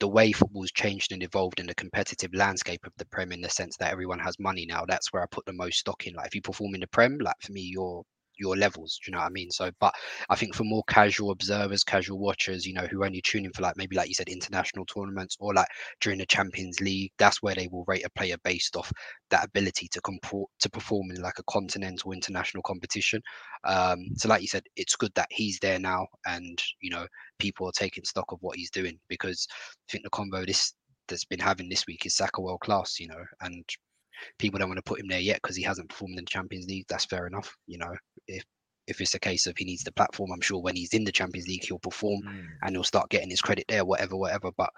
the 0.00 0.08
way 0.08 0.32
football's 0.32 0.72
changed 0.72 1.12
and 1.12 1.22
evolved 1.22 1.60
in 1.60 1.66
the 1.66 1.74
competitive 1.76 2.34
landscape 2.34 2.84
of 2.84 2.92
the 2.98 3.06
Prem, 3.06 3.30
in 3.30 3.42
the 3.42 3.48
sense 3.48 3.76
that 3.76 3.92
everyone 3.92 4.18
has 4.18 4.40
money 4.40 4.66
now, 4.66 4.84
that's 4.88 5.12
where 5.12 5.22
I 5.22 5.26
put 5.30 5.46
the 5.46 5.52
most 5.52 5.78
stock 5.78 6.04
in. 6.08 6.14
Like 6.14 6.26
if 6.26 6.34
you 6.34 6.42
perform 6.42 6.74
in 6.74 6.80
the 6.80 6.88
Prem, 6.88 7.18
like 7.18 7.40
for 7.40 7.52
me, 7.52 7.60
you're 7.60 8.02
your 8.40 8.56
levels. 8.56 8.98
Do 9.04 9.10
you 9.10 9.12
know 9.12 9.20
what 9.20 9.26
I 9.26 9.30
mean? 9.30 9.50
So, 9.50 9.70
but 9.78 9.94
I 10.28 10.34
think 10.34 10.54
for 10.54 10.64
more 10.64 10.82
casual 10.88 11.30
observers, 11.30 11.84
casual 11.84 12.18
watchers, 12.18 12.66
you 12.66 12.74
know, 12.74 12.86
who 12.86 13.04
only 13.04 13.20
tune 13.20 13.44
in 13.44 13.52
for 13.52 13.62
like 13.62 13.76
maybe 13.76 13.96
like 13.96 14.08
you 14.08 14.14
said, 14.14 14.28
international 14.28 14.86
tournaments 14.86 15.36
or 15.38 15.54
like 15.54 15.68
during 16.00 16.18
the 16.18 16.26
Champions 16.26 16.80
League, 16.80 17.12
that's 17.18 17.42
where 17.42 17.54
they 17.54 17.68
will 17.68 17.84
rate 17.86 18.04
a 18.04 18.10
player 18.10 18.36
based 18.42 18.76
off 18.76 18.90
that 19.30 19.44
ability 19.44 19.88
to 19.92 20.00
comport 20.00 20.50
to 20.60 20.70
perform 20.70 21.10
in 21.10 21.22
like 21.22 21.38
a 21.38 21.44
continental 21.44 22.12
international 22.12 22.62
competition. 22.62 23.20
Um, 23.64 23.98
so, 24.16 24.28
like 24.28 24.42
you 24.42 24.48
said, 24.48 24.64
it's 24.76 24.96
good 24.96 25.12
that 25.14 25.28
he's 25.30 25.58
there 25.60 25.78
now, 25.78 26.06
and 26.26 26.60
you 26.80 26.90
know, 26.90 27.06
people 27.38 27.68
are 27.68 27.72
taking 27.72 28.04
stock 28.04 28.32
of 28.32 28.38
what 28.40 28.56
he's 28.56 28.70
doing 28.70 28.98
because 29.08 29.46
I 29.50 29.92
think 29.92 30.04
the 30.04 30.10
convo 30.10 30.46
this 30.46 30.74
that's 31.08 31.24
been 31.24 31.40
having 31.40 31.68
this 31.68 31.86
week 31.86 32.06
is 32.06 32.16
Saka 32.16 32.40
world 32.40 32.60
class, 32.60 32.98
you 32.98 33.08
know, 33.08 33.22
and 33.42 33.64
people 34.38 34.58
don't 34.58 34.68
want 34.68 34.78
to 34.78 34.82
put 34.82 35.00
him 35.00 35.08
there 35.08 35.20
yet 35.20 35.40
because 35.42 35.56
he 35.56 35.62
hasn't 35.62 35.88
performed 35.88 36.18
in 36.18 36.24
the 36.24 36.30
Champions 36.30 36.66
League. 36.66 36.86
That's 36.88 37.04
fair 37.04 37.26
enough, 37.26 37.54
you 37.66 37.78
know. 37.78 37.94
If 38.26 38.44
if 38.86 39.00
it's 39.00 39.14
a 39.14 39.20
case 39.20 39.46
of 39.46 39.56
he 39.56 39.64
needs 39.64 39.84
the 39.84 39.92
platform, 39.92 40.32
I'm 40.32 40.40
sure 40.40 40.60
when 40.60 40.76
he's 40.76 40.94
in 40.94 41.04
the 41.04 41.12
Champions 41.12 41.46
League 41.46 41.64
he'll 41.64 41.78
perform 41.78 42.22
mm. 42.26 42.46
and 42.62 42.74
he'll 42.74 42.84
start 42.84 43.10
getting 43.10 43.30
his 43.30 43.40
credit 43.40 43.64
there, 43.68 43.84
whatever, 43.84 44.16
whatever. 44.16 44.50
But 44.56 44.70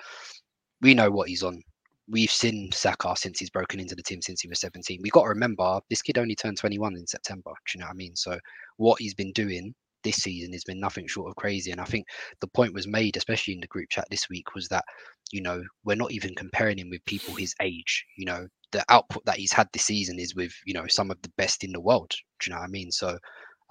we 0.80 0.94
know 0.94 1.10
what 1.10 1.28
he's 1.28 1.42
on. 1.42 1.62
We've 2.08 2.30
seen 2.30 2.70
Saka 2.72 3.14
since 3.16 3.38
he's 3.38 3.48
broken 3.50 3.80
into 3.80 3.94
the 3.94 4.02
team 4.02 4.20
since 4.20 4.40
he 4.40 4.48
was 4.48 4.60
17. 4.60 5.00
We've 5.02 5.12
got 5.12 5.22
to 5.22 5.28
remember 5.28 5.80
this 5.88 6.02
kid 6.02 6.18
only 6.18 6.34
turned 6.34 6.58
21 6.58 6.96
in 6.96 7.06
September. 7.06 7.50
Do 7.50 7.78
you 7.78 7.80
know 7.80 7.86
what 7.86 7.92
I 7.92 7.96
mean? 7.96 8.16
So 8.16 8.38
what 8.76 9.00
he's 9.00 9.14
been 9.14 9.32
doing 9.32 9.74
this 10.02 10.16
season 10.16 10.52
has 10.52 10.64
been 10.64 10.80
nothing 10.80 11.06
short 11.06 11.30
of 11.30 11.36
crazy. 11.36 11.70
And 11.70 11.80
I 11.80 11.84
think 11.84 12.06
the 12.40 12.48
point 12.48 12.74
was 12.74 12.86
made, 12.86 13.16
especially 13.16 13.54
in 13.54 13.60
the 13.60 13.66
group 13.68 13.88
chat 13.88 14.06
this 14.10 14.28
week, 14.28 14.54
was 14.54 14.68
that, 14.68 14.84
you 15.30 15.40
know, 15.40 15.62
we're 15.84 15.96
not 15.96 16.12
even 16.12 16.34
comparing 16.34 16.78
him 16.78 16.90
with 16.90 17.04
people 17.04 17.34
his 17.34 17.54
age. 17.62 18.04
You 18.16 18.26
know, 18.26 18.46
the 18.72 18.84
output 18.88 19.24
that 19.26 19.36
he's 19.36 19.52
had 19.52 19.68
this 19.72 19.84
season 19.84 20.18
is 20.18 20.34
with, 20.34 20.52
you 20.66 20.74
know, 20.74 20.86
some 20.88 21.10
of 21.10 21.20
the 21.22 21.32
best 21.36 21.64
in 21.64 21.72
the 21.72 21.80
world. 21.80 22.10
Do 22.40 22.50
you 22.50 22.54
know 22.54 22.60
what 22.60 22.66
I 22.66 22.70
mean? 22.70 22.90
So 22.90 23.18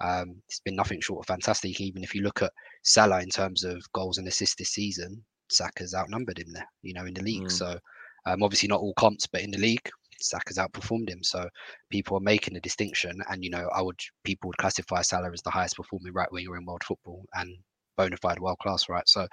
um, 0.00 0.36
it's 0.48 0.60
been 0.60 0.76
nothing 0.76 1.00
short 1.00 1.20
of 1.20 1.26
fantastic. 1.26 1.80
Even 1.80 2.02
if 2.02 2.14
you 2.14 2.22
look 2.22 2.42
at 2.42 2.52
Salah 2.82 3.22
in 3.22 3.28
terms 3.28 3.64
of 3.64 3.80
goals 3.92 4.18
and 4.18 4.26
assists 4.26 4.56
this 4.56 4.70
season, 4.70 5.22
Saka's 5.50 5.94
outnumbered 5.94 6.38
him 6.38 6.52
there, 6.52 6.68
you 6.82 6.94
know, 6.94 7.04
in 7.04 7.14
the 7.14 7.22
league. 7.22 7.44
Mm. 7.44 7.52
So 7.52 7.78
um, 8.26 8.42
obviously 8.42 8.68
not 8.68 8.80
all 8.80 8.94
comps, 8.94 9.26
but 9.26 9.42
in 9.42 9.50
the 9.50 9.58
league, 9.58 9.88
Saka's 10.20 10.58
outperformed 10.58 11.10
him. 11.10 11.22
So 11.22 11.48
people 11.90 12.16
are 12.16 12.20
making 12.20 12.56
a 12.56 12.60
distinction, 12.60 13.20
and 13.28 13.44
you 13.44 13.50
know, 13.50 13.68
I 13.74 13.82
would 13.82 14.00
people 14.24 14.48
would 14.48 14.58
classify 14.58 15.02
Salah 15.02 15.32
as 15.32 15.42
the 15.42 15.50
highest 15.50 15.76
performing 15.76 16.12
right 16.12 16.30
winger 16.30 16.56
in 16.56 16.64
world 16.64 16.84
football 16.84 17.24
and 17.34 17.56
bona 17.96 18.16
fide 18.16 18.38
world 18.38 18.58
class, 18.58 18.88
right? 18.88 19.08
So, 19.08 19.26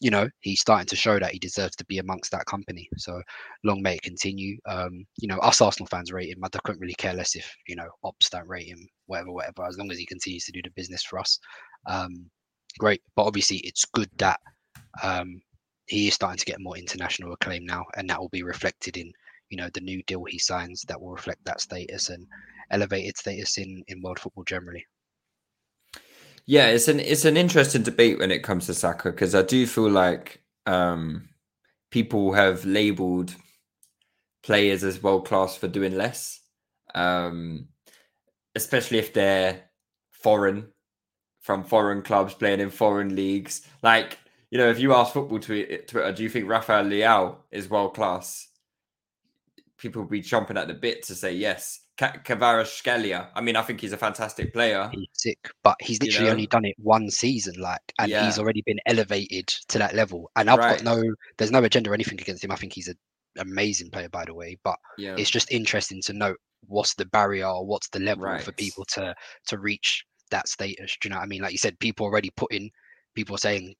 you 0.00 0.10
know, 0.10 0.28
he's 0.40 0.60
starting 0.60 0.86
to 0.86 0.96
show 0.96 1.18
that 1.18 1.32
he 1.32 1.38
deserves 1.38 1.76
to 1.76 1.84
be 1.86 1.98
amongst 1.98 2.30
that 2.32 2.46
company. 2.46 2.88
So 2.96 3.22
long 3.64 3.82
may 3.82 3.96
it 3.96 4.02
continue. 4.02 4.58
Um, 4.66 5.04
you 5.18 5.28
know, 5.28 5.38
us 5.38 5.60
Arsenal 5.60 5.88
fans 5.88 6.12
rate 6.12 6.30
him. 6.30 6.42
I 6.42 6.48
couldn't 6.48 6.80
really 6.80 6.94
care 6.94 7.14
less 7.14 7.36
if 7.36 7.52
you 7.66 7.76
know 7.76 7.88
ops 8.04 8.30
don't 8.30 8.48
rate 8.48 8.68
him, 8.68 8.86
whatever, 9.06 9.32
whatever. 9.32 9.64
As 9.66 9.78
long 9.78 9.90
as 9.90 9.98
he 9.98 10.06
continues 10.06 10.44
to 10.44 10.52
do 10.52 10.62
the 10.62 10.70
business 10.70 11.02
for 11.02 11.18
us, 11.18 11.38
um, 11.86 12.30
great. 12.78 13.02
But 13.16 13.24
obviously, 13.24 13.58
it's 13.58 13.84
good 13.84 14.10
that 14.18 14.40
um, 15.02 15.40
he 15.86 16.08
is 16.08 16.14
starting 16.14 16.38
to 16.38 16.44
get 16.44 16.60
more 16.60 16.76
international 16.76 17.32
acclaim 17.32 17.64
now, 17.64 17.84
and 17.96 18.08
that 18.10 18.20
will 18.20 18.28
be 18.30 18.42
reflected 18.42 18.96
in 18.96 19.12
you 19.50 19.56
know 19.56 19.68
the 19.72 19.80
new 19.80 20.02
deal 20.04 20.24
he 20.24 20.38
signs 20.38 20.82
that 20.88 21.00
will 21.00 21.10
reflect 21.10 21.44
that 21.44 21.60
status 21.60 22.10
and 22.10 22.26
elevated 22.70 23.16
status 23.16 23.58
in 23.58 23.82
in 23.88 24.02
world 24.02 24.18
football 24.18 24.44
generally. 24.44 24.84
Yeah, 26.48 26.68
it's 26.68 26.88
an 26.88 26.98
it's 26.98 27.26
an 27.26 27.36
interesting 27.36 27.82
debate 27.82 28.18
when 28.18 28.30
it 28.30 28.42
comes 28.42 28.64
to 28.66 28.74
Saka 28.74 29.10
because 29.10 29.34
I 29.34 29.42
do 29.42 29.66
feel 29.66 29.90
like 29.90 30.42
um, 30.64 31.28
people 31.90 32.32
have 32.32 32.64
labelled 32.64 33.34
players 34.42 34.82
as 34.82 35.02
world 35.02 35.26
class 35.26 35.58
for 35.58 35.68
doing 35.68 35.94
less, 35.94 36.40
um, 36.94 37.68
especially 38.54 38.96
if 38.98 39.12
they're 39.12 39.60
foreign 40.10 40.68
from 41.40 41.64
foreign 41.64 42.00
clubs 42.00 42.32
playing 42.32 42.60
in 42.60 42.70
foreign 42.70 43.14
leagues. 43.14 43.60
Like 43.82 44.18
you 44.50 44.56
know, 44.56 44.70
if 44.70 44.80
you 44.80 44.94
ask 44.94 45.12
football 45.12 45.40
Twitter, 45.40 46.12
do 46.12 46.22
you 46.22 46.30
think 46.30 46.48
Rafael 46.48 46.84
Leao 46.84 47.36
is 47.50 47.68
world 47.68 47.92
class? 47.94 48.48
people 49.78 50.02
will 50.02 50.08
be 50.08 50.22
chomping 50.22 50.58
at 50.58 50.68
the 50.68 50.74
bit 50.74 51.02
to 51.04 51.14
say 51.14 51.32
yes. 51.32 51.80
Kvaratskhelia. 51.98 53.28
I 53.34 53.40
mean, 53.40 53.56
I 53.56 53.62
think 53.62 53.80
he's 53.80 53.92
a 53.92 53.96
fantastic 53.96 54.52
player. 54.52 54.88
He's 54.92 55.08
sick, 55.12 55.50
but 55.64 55.76
he's 55.80 56.00
literally 56.00 56.18
you 56.18 56.26
know? 56.26 56.32
only 56.32 56.46
done 56.46 56.64
it 56.64 56.76
one 56.78 57.10
season, 57.10 57.54
like, 57.60 57.80
and 57.98 58.10
yeah. 58.10 58.24
he's 58.24 58.38
already 58.38 58.62
been 58.64 58.78
elevated 58.86 59.48
to 59.68 59.78
that 59.78 59.94
level. 59.94 60.30
And 60.36 60.48
I've 60.48 60.58
right. 60.58 60.82
got 60.82 60.84
no, 60.84 61.02
there's 61.36 61.50
no 61.50 61.64
agenda 61.64 61.90
or 61.90 61.94
anything 61.94 62.20
against 62.20 62.44
him. 62.44 62.52
I 62.52 62.56
think 62.56 62.72
he's 62.72 62.88
an 62.88 62.96
amazing 63.38 63.90
player, 63.90 64.08
by 64.08 64.24
the 64.24 64.34
way. 64.34 64.56
But 64.62 64.76
yeah. 64.96 65.16
it's 65.18 65.30
just 65.30 65.50
interesting 65.50 66.00
to 66.02 66.12
note 66.12 66.38
what's 66.66 66.94
the 66.94 67.06
barrier 67.06 67.46
or 67.46 67.66
what's 67.66 67.88
the 67.88 68.00
level 68.00 68.24
right. 68.24 68.42
for 68.42 68.52
people 68.52 68.84
to 68.84 69.14
to 69.48 69.58
reach 69.58 70.04
that 70.30 70.48
status. 70.48 70.96
Do 71.00 71.08
you 71.08 71.10
know 71.10 71.18
what 71.18 71.24
I 71.24 71.28
mean? 71.28 71.42
Like 71.42 71.52
you 71.52 71.58
said, 71.58 71.78
people 71.80 72.06
already 72.06 72.30
put 72.30 72.52
in, 72.52 72.70
people 73.14 73.36
saying 73.38 73.74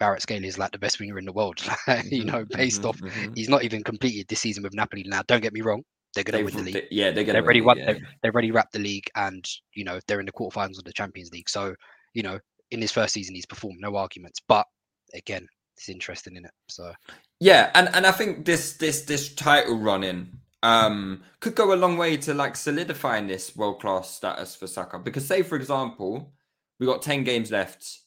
Kvaratskhelia 0.00 0.44
is 0.44 0.58
like 0.58 0.72
the 0.72 0.78
best 0.78 1.00
winger 1.00 1.18
in 1.18 1.24
the 1.24 1.32
world. 1.32 1.60
you 2.04 2.24
know, 2.24 2.44
mm-hmm, 2.44 2.56
based 2.56 2.80
mm-hmm, 2.80 2.88
off, 2.88 2.98
mm-hmm. 2.98 3.32
he's 3.34 3.48
not 3.48 3.64
even 3.64 3.82
completed 3.82 4.26
this 4.28 4.40
season 4.40 4.62
with 4.62 4.74
Napoli. 4.74 5.04
Now, 5.06 5.22
don't 5.26 5.42
get 5.42 5.52
me 5.52 5.60
wrong, 5.60 5.82
they're 6.14 6.24
going 6.24 6.44
to 6.44 6.44
win 6.44 6.64
the 6.64 6.72
league. 6.72 6.84
yeah, 6.90 7.10
they're 7.10 7.24
going 7.24 7.26
to. 7.26 7.32
They've 7.34 7.44
already 7.44 7.80
Yeah. 7.80 7.92
They've, 7.92 8.02
they've 8.22 8.34
already 8.34 8.50
wrapped 8.50 8.72
the 8.72 8.78
league, 8.78 9.08
and 9.14 9.44
you 9.74 9.84
know 9.84 10.00
they're 10.06 10.20
in 10.20 10.26
the 10.26 10.32
quarterfinals 10.32 10.78
of 10.78 10.84
the 10.84 10.92
Champions 10.92 11.30
League. 11.32 11.48
So 11.48 11.74
you 12.14 12.22
know, 12.22 12.38
in 12.70 12.80
his 12.80 12.92
first 12.92 13.14
season, 13.14 13.34
he's 13.34 13.46
performed 13.46 13.80
no 13.80 13.96
arguments. 13.96 14.40
But 14.46 14.66
again, 15.14 15.46
it's 15.76 15.88
interesting 15.88 16.36
in 16.36 16.44
it. 16.44 16.52
So 16.68 16.92
yeah, 17.38 17.70
and 17.74 17.88
and 17.94 18.06
I 18.06 18.12
think 18.12 18.44
this 18.44 18.74
this 18.74 19.02
this 19.02 19.34
title 19.34 19.78
running 19.78 20.40
um 20.62 21.22
could 21.40 21.54
go 21.54 21.72
a 21.72 21.76
long 21.76 21.96
way 21.96 22.18
to 22.18 22.34
like 22.34 22.54
solidifying 22.54 23.26
this 23.26 23.56
world 23.56 23.80
class 23.80 24.10
status 24.10 24.54
for 24.56 24.66
Saka. 24.66 24.98
Because 24.98 25.26
say 25.26 25.42
for 25.42 25.56
example, 25.56 26.32
we 26.78 26.86
got 26.86 27.02
ten 27.02 27.24
games 27.24 27.50
left 27.50 28.00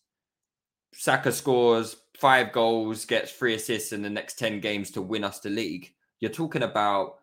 Saka 0.94 1.32
scores 1.32 1.96
five 2.18 2.52
goals, 2.52 3.06
gets 3.06 3.32
three 3.32 3.56
assists 3.56 3.92
in 3.92 4.02
the 4.02 4.10
next 4.10 4.40
10 4.40 4.60
games 4.60 4.92
to 4.92 5.02
win 5.02 5.24
us 5.24 5.40
the 5.40 5.50
league, 5.50 5.94
you're 6.20 6.32
talking 6.32 6.64
about 6.64 7.16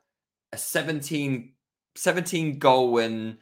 a 0.53 0.59
17, 0.59 1.53
17 1.97 2.59
goal 2.59 2.93
win. 2.93 3.39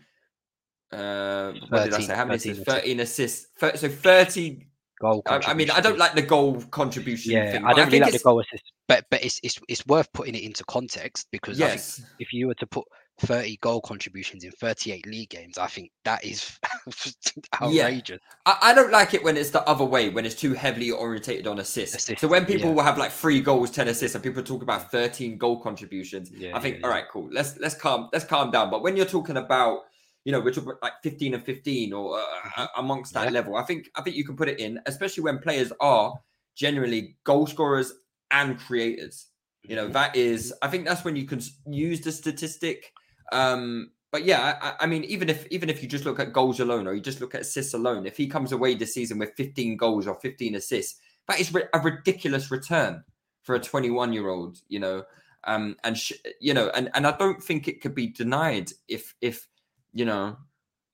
uh, 0.92 1.52
what 1.68 1.82
13, 1.82 1.84
did 1.84 1.94
I 1.94 2.00
say? 2.00 2.14
How 2.14 2.24
many 2.24 2.38
13 2.38 2.52
assists? 2.52 2.72
13 2.74 3.00
assists. 3.00 3.80
so 3.80 3.88
30 3.88 4.66
goal. 5.00 5.22
I, 5.26 5.40
I, 5.46 5.54
mean, 5.54 5.70
I 5.70 5.80
don't 5.80 5.98
like 5.98 6.14
the 6.14 6.22
goal 6.22 6.60
contribution. 6.70 7.32
Yeah, 7.32 7.52
thing, 7.52 7.64
I 7.64 7.72
don't 7.72 7.80
I 7.80 7.84
really 7.86 8.00
like 8.00 8.12
the 8.12 8.18
goal 8.18 8.40
assist, 8.40 8.64
but 8.86 9.04
but 9.10 9.24
it's, 9.24 9.40
it's 9.42 9.60
it's 9.68 9.86
worth 9.86 10.12
putting 10.12 10.34
it 10.34 10.42
into 10.42 10.64
context 10.64 11.28
because 11.30 11.58
yes. 11.58 12.02
if 12.18 12.32
you 12.32 12.46
were 12.46 12.54
to 12.54 12.66
put 12.66 12.84
30 13.20 13.56
goal 13.58 13.80
contributions 13.80 14.44
in 14.44 14.50
38 14.52 15.06
league 15.06 15.28
games. 15.28 15.58
I 15.58 15.66
think 15.66 15.90
that 16.04 16.24
is 16.24 16.58
outrageous. 17.60 18.20
Yeah. 18.20 18.54
I, 18.60 18.70
I, 18.70 18.74
don't 18.74 18.92
like 18.92 19.14
it 19.14 19.24
when 19.24 19.36
it's 19.36 19.50
the 19.50 19.62
other 19.62 19.84
way, 19.84 20.08
when 20.08 20.24
it's 20.24 20.34
too 20.34 20.54
heavily 20.54 20.90
orientated 20.90 21.46
on 21.46 21.58
assists. 21.58 21.96
Assist, 21.96 22.20
so 22.20 22.28
when 22.28 22.46
people 22.46 22.68
yeah. 22.68 22.74
will 22.74 22.82
have 22.82 22.98
like 22.98 23.10
three 23.10 23.40
goals, 23.40 23.70
10 23.70 23.88
assists, 23.88 24.14
and 24.14 24.22
people 24.22 24.42
talk 24.42 24.62
about 24.62 24.90
13 24.90 25.36
goal 25.36 25.60
contributions, 25.60 26.30
yeah, 26.30 26.56
I 26.56 26.60
think, 26.60 26.84
all 26.84 26.90
right, 26.90 27.04
cool. 27.10 27.28
Let's 27.32 27.58
let's 27.58 27.74
calm 27.74 28.08
let's 28.12 28.24
calm 28.24 28.50
down. 28.50 28.70
But 28.70 28.82
when 28.82 28.96
you're 28.96 29.06
talking 29.06 29.36
about 29.36 29.80
you 30.24 30.32
know, 30.32 30.40
we're 30.40 30.52
talking 30.52 30.72
like 30.82 30.92
15 31.02 31.34
and 31.34 31.42
15 31.42 31.92
or 31.94 32.18
uh, 32.18 32.22
mm-hmm. 32.22 32.64
amongst 32.80 33.14
that 33.14 33.32
level. 33.32 33.56
I 33.56 33.62
think 33.62 33.88
I 33.94 34.02
think 34.02 34.14
you 34.14 34.24
can 34.24 34.36
put 34.36 34.48
it 34.48 34.60
in, 34.60 34.78
especially 34.84 35.22
when 35.22 35.38
players 35.38 35.72
are 35.80 36.20
generally 36.54 37.16
goal 37.24 37.46
scorers 37.46 37.94
and 38.30 38.58
creators. 38.58 39.28
You 39.62 39.76
know, 39.76 39.84
mm-hmm. 39.84 39.92
that 39.92 40.16
is, 40.16 40.52
I 40.60 40.68
think 40.68 40.86
that's 40.86 41.04
when 41.04 41.16
you 41.16 41.24
can 41.24 41.40
use 41.66 42.00
the 42.00 42.12
statistic 42.12 42.92
um, 43.32 43.90
but 44.10 44.24
yeah, 44.24 44.58
I, 44.62 44.84
I, 44.84 44.86
mean, 44.86 45.04
even 45.04 45.28
if 45.28 45.46
even 45.48 45.68
if 45.68 45.82
you 45.82 45.88
just 45.88 46.04
look 46.04 46.18
at 46.18 46.32
goals 46.32 46.60
alone, 46.60 46.86
or 46.86 46.94
you 46.94 47.00
just 47.00 47.20
look 47.20 47.34
at 47.34 47.42
assists 47.42 47.74
alone, 47.74 48.06
if 48.06 48.16
he 48.16 48.26
comes 48.26 48.52
away 48.52 48.74
this 48.74 48.94
season 48.94 49.18
with 49.18 49.34
15 49.36 49.76
goals 49.76 50.06
or 50.06 50.14
15 50.14 50.54
assists, 50.54 51.00
that 51.28 51.40
is 51.40 51.54
a 51.54 51.78
ridiculous 51.80 52.50
return 52.50 53.04
for 53.42 53.54
a 53.54 53.60
21 53.60 54.12
year 54.12 54.28
old. 54.28 54.58
You 54.68 54.80
know, 54.80 55.04
um, 55.44 55.76
and 55.84 55.96
sh- 55.96 56.12
you 56.40 56.54
know, 56.54 56.70
and 56.74 56.90
and 56.94 57.06
I 57.06 57.16
don't 57.16 57.42
think 57.42 57.68
it 57.68 57.82
could 57.82 57.94
be 57.94 58.06
denied 58.06 58.72
if 58.88 59.14
if 59.20 59.46
you 59.92 60.06
know 60.06 60.36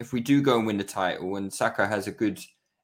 if 0.01 0.13
we 0.13 0.21
do 0.21 0.43
go 0.43 0.59
and 0.59 0.67
win 0.67 0.79
the 0.79 0.85
title 0.85 1.37
and 1.37 1.53
Saka 1.53 1.87
has 1.87 2.07
a 2.07 2.13
good 2.13 2.41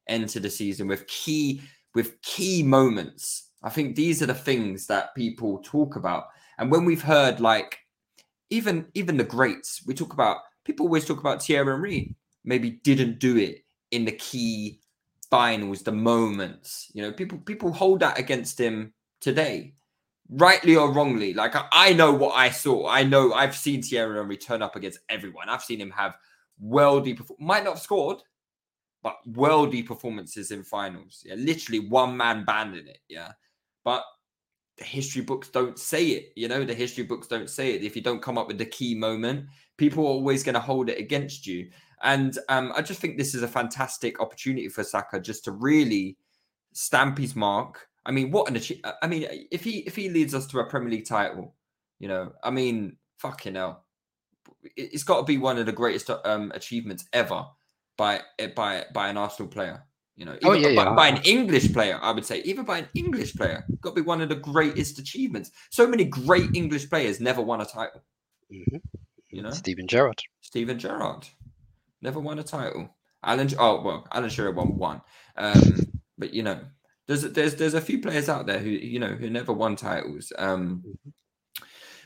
end 0.07 0.29
to 0.29 0.39
the 0.39 0.49
season 0.49 0.87
with 0.87 1.07
key 1.07 1.61
with 1.93 2.21
key 2.21 2.63
moments. 2.63 3.49
I 3.63 3.69
think 3.69 3.95
these 3.95 4.21
are 4.21 4.27
the 4.27 4.33
things 4.33 4.87
that 4.87 5.13
people 5.13 5.59
talk 5.63 5.95
about. 5.95 6.25
And 6.57 6.71
when 6.71 6.85
we've 6.85 7.01
heard 7.01 7.39
like 7.39 7.79
even 8.51 8.85
even 8.93 9.17
the 9.17 9.23
greats, 9.23 9.81
we 9.87 9.93
talk 9.95 10.13
about 10.13 10.37
people 10.63 10.85
always 10.85 11.05
talk 11.05 11.19
about 11.19 11.41
Thierry 11.41 11.71
Henry 11.73 12.15
maybe 12.43 12.71
didn't 12.71 13.19
do 13.19 13.37
it 13.37 13.63
in 13.91 14.05
the 14.05 14.11
key 14.11 14.79
finals, 15.29 15.81
the 15.81 15.91
moments. 15.91 16.91
You 16.93 17.01
know, 17.01 17.11
people 17.11 17.39
people 17.39 17.71
hold 17.71 18.01
that 18.01 18.19
against 18.19 18.59
him 18.59 18.93
today, 19.21 19.73
rightly 20.29 20.75
or 20.75 20.91
wrongly. 20.91 21.33
Like 21.33 21.55
I, 21.55 21.65
I 21.71 21.93
know 21.93 22.11
what 22.13 22.35
I 22.35 22.51
saw. 22.51 22.87
I 22.87 23.03
know 23.03 23.33
I've 23.33 23.55
seen 23.55 23.81
Thierry 23.81 24.17
Henry 24.17 24.37
turn 24.37 24.61
up 24.61 24.75
against 24.75 24.99
everyone. 25.09 25.49
I've 25.49 25.63
seen 25.63 25.81
him 25.81 25.91
have 25.91 26.15
worldy 26.63 27.19
might 27.39 27.63
not 27.63 27.75
have 27.75 27.81
scored, 27.81 28.17
but 29.01 29.15
worldy 29.31 29.85
performances 29.85 30.51
in 30.51 30.63
finals. 30.63 31.23
Yeah, 31.25 31.35
literally 31.35 31.87
one 31.87 32.15
man 32.17 32.43
band 32.43 32.75
in 32.75 32.87
it. 32.87 32.99
Yeah, 33.07 33.31
but 33.83 34.03
the 34.81 34.87
history 34.87 35.21
books 35.21 35.47
don't 35.47 35.77
say 35.77 36.07
it. 36.07 36.33
You 36.35 36.47
know, 36.47 36.63
the 36.65 36.73
history 36.73 37.03
books 37.03 37.27
don't 37.27 37.49
say 37.49 37.75
it. 37.75 37.83
If 37.83 37.95
you 37.95 38.01
don't 38.01 38.21
come 38.21 38.37
up 38.39 38.47
with 38.47 38.57
the 38.57 38.65
key 38.65 38.95
moment, 38.95 39.45
people 39.77 40.03
are 40.03 40.07
always 40.09 40.41
going 40.41 40.55
to 40.55 40.59
hold 40.59 40.89
it 40.89 40.97
against 40.97 41.45
you. 41.45 41.69
And 42.01 42.35
um, 42.49 42.73
I 42.75 42.81
just 42.81 42.99
think 42.99 43.15
this 43.15 43.35
is 43.35 43.43
a 43.43 43.47
fantastic 43.47 44.19
opportunity 44.19 44.69
for 44.69 44.83
Saka 44.83 45.19
just 45.19 45.43
to 45.45 45.51
really 45.51 46.17
stamp 46.73 47.19
his 47.19 47.35
mark. 47.35 47.87
I 48.07 48.11
mean, 48.11 48.31
what 48.31 48.49
an 48.49 48.55
achievement! 48.55 48.95
I 49.03 49.07
mean, 49.07 49.27
if 49.51 49.63
he 49.63 49.79
if 49.81 49.95
he 49.95 50.09
leads 50.09 50.33
us 50.33 50.47
to 50.47 50.59
a 50.59 50.65
Premier 50.65 50.89
League 50.89 51.05
title, 51.05 51.53
you 51.99 52.07
know, 52.07 52.31
I 52.43 52.49
mean, 52.49 52.97
fucking 53.19 53.53
hell, 53.53 53.85
it's 54.75 55.03
got 55.03 55.17
to 55.17 55.23
be 55.23 55.37
one 55.37 55.59
of 55.59 55.67
the 55.67 55.71
greatest 55.71 56.09
um, 56.09 56.51
achievements 56.55 57.05
ever 57.13 57.45
by 57.97 58.21
by 58.55 58.85
by 58.95 59.09
an 59.09 59.17
Arsenal 59.17 59.51
player. 59.51 59.83
You 60.21 60.25
know, 60.25 60.37
Oh, 60.43 60.53
yeah, 60.53 60.75
by, 60.75 60.83
yeah. 60.83 60.93
by 60.93 61.07
an 61.07 61.19
English 61.23 61.73
player, 61.73 61.97
I 61.99 62.11
would 62.11 62.23
say, 62.23 62.43
even 62.43 62.63
by 62.63 62.77
an 62.77 62.87
English 62.93 63.35
player, 63.35 63.65
got 63.81 63.89
to 63.89 63.95
be 63.95 64.01
one 64.01 64.21
of 64.21 64.29
the 64.29 64.35
greatest 64.35 64.99
achievements. 64.99 65.49
So 65.71 65.87
many 65.87 66.03
great 66.03 66.51
English 66.53 66.91
players 66.91 67.19
never 67.19 67.41
won 67.41 67.59
a 67.59 67.65
title. 67.65 68.03
Mhm. 68.53 68.81
You 69.31 69.41
know, 69.41 69.49
Steven 69.49 69.87
Gerrard. 69.87 70.21
Steven 70.41 70.77
Gerrard 70.77 71.27
never 72.03 72.19
won 72.19 72.37
a 72.37 72.43
title. 72.43 72.95
Alan, 73.23 73.49
oh 73.57 73.81
well, 73.81 74.07
Alan 74.11 74.29
Shearer 74.29 74.51
won 74.51 74.77
one. 74.77 75.01
Um, 75.37 75.79
but 76.19 76.35
you 76.35 76.43
know, 76.43 76.59
there's 77.07 77.23
there's 77.23 77.55
there's 77.55 77.73
a 77.73 77.81
few 77.81 77.99
players 77.99 78.29
out 78.29 78.45
there 78.45 78.59
who 78.59 78.69
you 78.69 78.99
know 78.99 79.15
who 79.15 79.27
never 79.27 79.53
won 79.53 79.75
titles. 79.75 80.31
Um, 80.37 80.83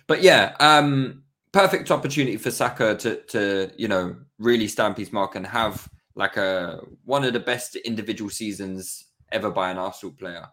but 0.07 0.21
yeah, 0.21 0.55
um, 0.61 1.23
perfect 1.51 1.91
opportunity 1.91 2.37
for 2.37 2.49
Saka 2.49 2.95
to 2.95 3.21
to 3.23 3.71
you 3.77 3.89
know 3.89 4.15
really 4.39 4.69
stamp 4.69 4.99
his 4.99 5.11
mark 5.11 5.35
and 5.35 5.45
have 5.45 5.89
like 6.15 6.37
a 6.37 6.79
one 7.03 7.23
of 7.23 7.33
the 7.33 7.39
best 7.39 7.75
individual 7.77 8.29
seasons 8.29 9.05
ever 9.31 9.51
by 9.51 9.71
an 9.71 9.77
Arsenal 9.77 10.15
player. 10.15 10.47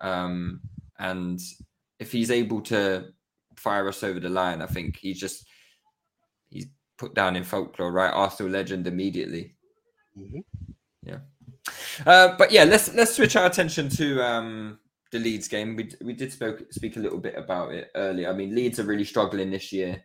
Um, 0.00 0.60
and 0.98 1.40
if 1.98 2.12
he's 2.12 2.30
able 2.30 2.60
to 2.62 3.06
fire 3.56 3.88
us 3.88 4.02
over 4.02 4.20
the 4.20 4.28
line, 4.28 4.62
I 4.62 4.66
think 4.66 4.96
he's 4.96 5.18
just 5.18 5.46
he's 6.50 6.66
put 6.98 7.14
down 7.14 7.36
in 7.36 7.44
folklore, 7.44 7.92
right? 7.92 8.12
Arsenal 8.12 8.52
legend 8.52 8.86
immediately. 8.86 9.54
Mhm. 10.18 10.44
Yeah. 11.02 11.18
Uh, 12.06 12.36
but 12.36 12.52
yeah, 12.52 12.64
let's 12.64 12.92
let's 12.94 13.14
switch 13.14 13.36
our 13.36 13.46
attention 13.46 13.88
to 13.88 14.22
um, 14.22 14.78
the 15.10 15.18
Leeds 15.18 15.48
game. 15.48 15.76
We 15.76 15.90
we 16.02 16.12
did 16.12 16.32
spoke 16.32 16.64
speak 16.70 16.96
a 16.96 17.00
little 17.00 17.18
bit 17.20 17.34
about 17.36 17.72
it 17.72 17.90
earlier. 17.94 18.28
I 18.28 18.32
mean, 18.32 18.54
Leeds 18.54 18.80
are 18.80 18.84
really 18.84 19.04
struggling 19.04 19.50
this 19.50 19.72
year, 19.72 20.02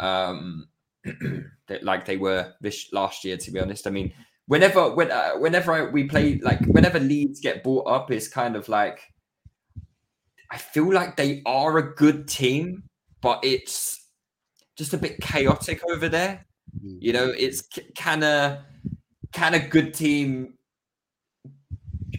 um, 0.00 0.68
like 1.82 2.04
they 2.04 2.16
were 2.16 2.52
this 2.60 2.92
last 2.92 3.24
year. 3.24 3.36
To 3.36 3.50
be 3.50 3.58
honest, 3.60 3.86
I 3.86 3.90
mean, 3.90 4.12
whenever 4.46 4.94
when 4.94 5.10
uh, 5.10 5.32
whenever 5.38 5.72
I, 5.72 5.90
we 5.90 6.04
play, 6.04 6.38
like 6.42 6.64
whenever 6.66 6.98
Leeds 6.98 7.40
get 7.40 7.62
brought 7.62 7.86
up, 7.86 8.10
it's 8.10 8.28
kind 8.28 8.56
of 8.56 8.68
like 8.68 9.00
I 10.50 10.58
feel 10.58 10.92
like 10.92 11.16
they 11.16 11.42
are 11.46 11.78
a 11.78 11.94
good 11.94 12.28
team, 12.28 12.84
but 13.20 13.40
it's 13.44 14.04
just 14.76 14.92
a 14.94 14.98
bit 14.98 15.20
chaotic 15.20 15.82
over 15.90 16.08
there. 16.08 16.46
Mm. 16.84 16.98
You 17.00 17.12
know, 17.12 17.32
it's 17.36 17.62
can 17.94 18.22
a 18.22 18.64
can 19.32 19.54
a 19.54 19.60
good 19.60 19.94
team 19.94 20.54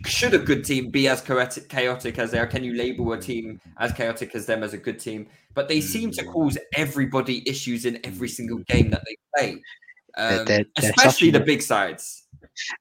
should 0.05 0.33
a 0.33 0.39
good 0.39 0.63
team 0.63 0.89
be 0.89 1.07
as 1.07 1.21
chaotic, 1.21 1.69
chaotic 1.69 2.17
as 2.17 2.31
they 2.31 2.39
are? 2.39 2.47
Can 2.47 2.63
you 2.63 2.73
label 2.73 3.11
a 3.13 3.19
team 3.19 3.59
as 3.77 3.91
chaotic 3.91 4.33
as 4.35 4.45
them 4.45 4.63
as 4.63 4.73
a 4.73 4.77
good 4.77 4.99
team? 4.99 5.27
But 5.53 5.67
they 5.67 5.81
seem 5.81 6.11
to 6.11 6.23
cause 6.25 6.57
everybody 6.75 7.47
issues 7.47 7.85
in 7.85 7.99
every 8.03 8.29
single 8.29 8.59
game 8.59 8.89
that 8.91 9.03
they 9.05 9.17
play, 9.35 9.61
um, 10.15 10.45
they're- 10.45 10.65
they're 10.77 10.91
especially 10.91 11.31
the 11.31 11.39
big 11.39 11.61
sides. 11.61 12.23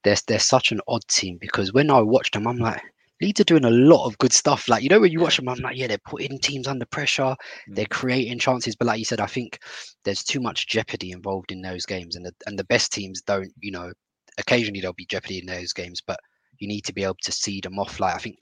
they're 0.04 0.16
they're 0.26 0.38
such 0.38 0.72
an 0.72 0.80
odd 0.88 1.06
team 1.08 1.38
because 1.40 1.72
when 1.72 1.90
I 1.90 2.00
watch 2.00 2.30
them, 2.30 2.46
I'm 2.46 2.58
like, 2.58 2.82
Leeds 3.20 3.40
are 3.40 3.44
doing 3.44 3.66
a 3.66 3.70
lot 3.70 4.06
of 4.06 4.16
good 4.18 4.32
stuff. 4.32 4.68
Like 4.68 4.82
you 4.82 4.88
know, 4.88 5.00
when 5.00 5.12
you 5.12 5.20
watch 5.20 5.36
them, 5.36 5.48
I'm 5.48 5.58
like, 5.60 5.76
yeah, 5.76 5.86
they're 5.86 5.98
putting 6.06 6.38
teams 6.38 6.66
under 6.66 6.86
pressure, 6.86 7.36
they're 7.68 7.84
Mm. 7.86 7.90
creating 7.90 8.38
chances. 8.38 8.76
But 8.76 8.86
like 8.86 8.98
you 8.98 9.04
said, 9.04 9.20
I 9.20 9.26
think 9.26 9.58
there's 10.04 10.24
too 10.24 10.40
much 10.40 10.68
jeopardy 10.68 11.10
involved 11.12 11.52
in 11.52 11.60
those 11.60 11.84
games, 11.86 12.16
and 12.16 12.24
the 12.24 12.32
and 12.46 12.58
the 12.58 12.64
best 12.64 12.92
teams 12.92 13.20
don't. 13.22 13.52
You 13.60 13.72
know, 13.72 13.92
occasionally 14.38 14.80
there'll 14.80 14.94
be 14.94 15.06
jeopardy 15.06 15.38
in 15.38 15.46
those 15.46 15.72
games, 15.72 16.00
but 16.06 16.18
you 16.58 16.68
need 16.68 16.84
to 16.84 16.92
be 16.94 17.04
able 17.04 17.16
to 17.22 17.32
see 17.32 17.60
them 17.60 17.78
off. 17.78 18.00
Like 18.00 18.14
I 18.14 18.18
think 18.18 18.36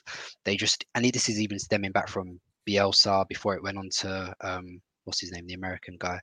they 0.44 0.57
just, 0.57 0.85
and 0.94 1.05
this 1.05 1.29
is 1.29 1.40
even 1.40 1.59
stemming 1.59 1.92
back 1.92 2.09
from 2.09 2.40
Bielsa 2.68 3.27
before 3.29 3.55
it 3.55 3.62
went 3.62 3.79
on 3.79 3.88
to 4.01 4.35
um, 4.42 4.81
what's 5.05 5.20
his 5.20 5.33
name, 5.33 5.46
the 5.46 5.55
American 5.55 5.96
guy. 5.98 6.20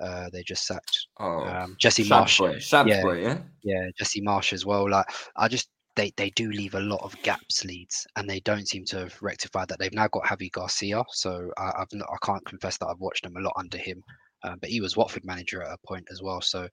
Uh, 0.00 0.28
they 0.32 0.42
just 0.42 0.66
sacked 0.66 1.06
Oh, 1.18 1.44
um, 1.44 1.76
Jesse 1.78 2.04
Marsch 2.04 2.38
boy, 2.38 2.58
yeah. 2.86 3.02
boy, 3.02 3.22
yeah. 3.22 3.38
yeah, 3.62 3.90
Jesse 3.98 4.22
Marsch 4.22 4.52
as 4.52 4.64
well. 4.64 4.88
Like 4.88 5.06
I 5.36 5.48
just 5.48 5.68
they 5.96 6.12
they 6.16 6.30
do 6.30 6.50
leave 6.50 6.74
a 6.74 6.80
lot 6.80 7.02
of 7.02 7.20
gaps 7.22 7.64
Leeds, 7.64 8.06
and 8.16 8.28
they 8.28 8.40
don't 8.40 8.68
seem 8.68 8.84
to 8.86 8.98
have 8.98 9.20
rectified 9.20 9.68
that. 9.68 9.78
They've 9.78 9.92
now 9.92 10.08
got 10.08 10.24
Javi 10.24 10.50
Garcia, 10.52 11.02
so 11.10 11.50
I, 11.58 11.72
I've 11.78 11.92
not, 11.92 12.08
I 12.12 12.24
can't 12.24 12.44
confess 12.46 12.78
that 12.78 12.86
I've 12.86 13.00
watched 13.00 13.24
them 13.24 13.36
a 13.36 13.40
lot 13.40 13.54
under 13.56 13.78
him, 13.78 14.02
um, 14.44 14.58
but 14.60 14.70
he 14.70 14.80
was 14.80 14.96
Watford 14.96 15.24
manager 15.24 15.62
at 15.62 15.72
a 15.72 15.86
point 15.86 16.06
as 16.10 16.22
well. 16.22 16.40
So 16.40 16.68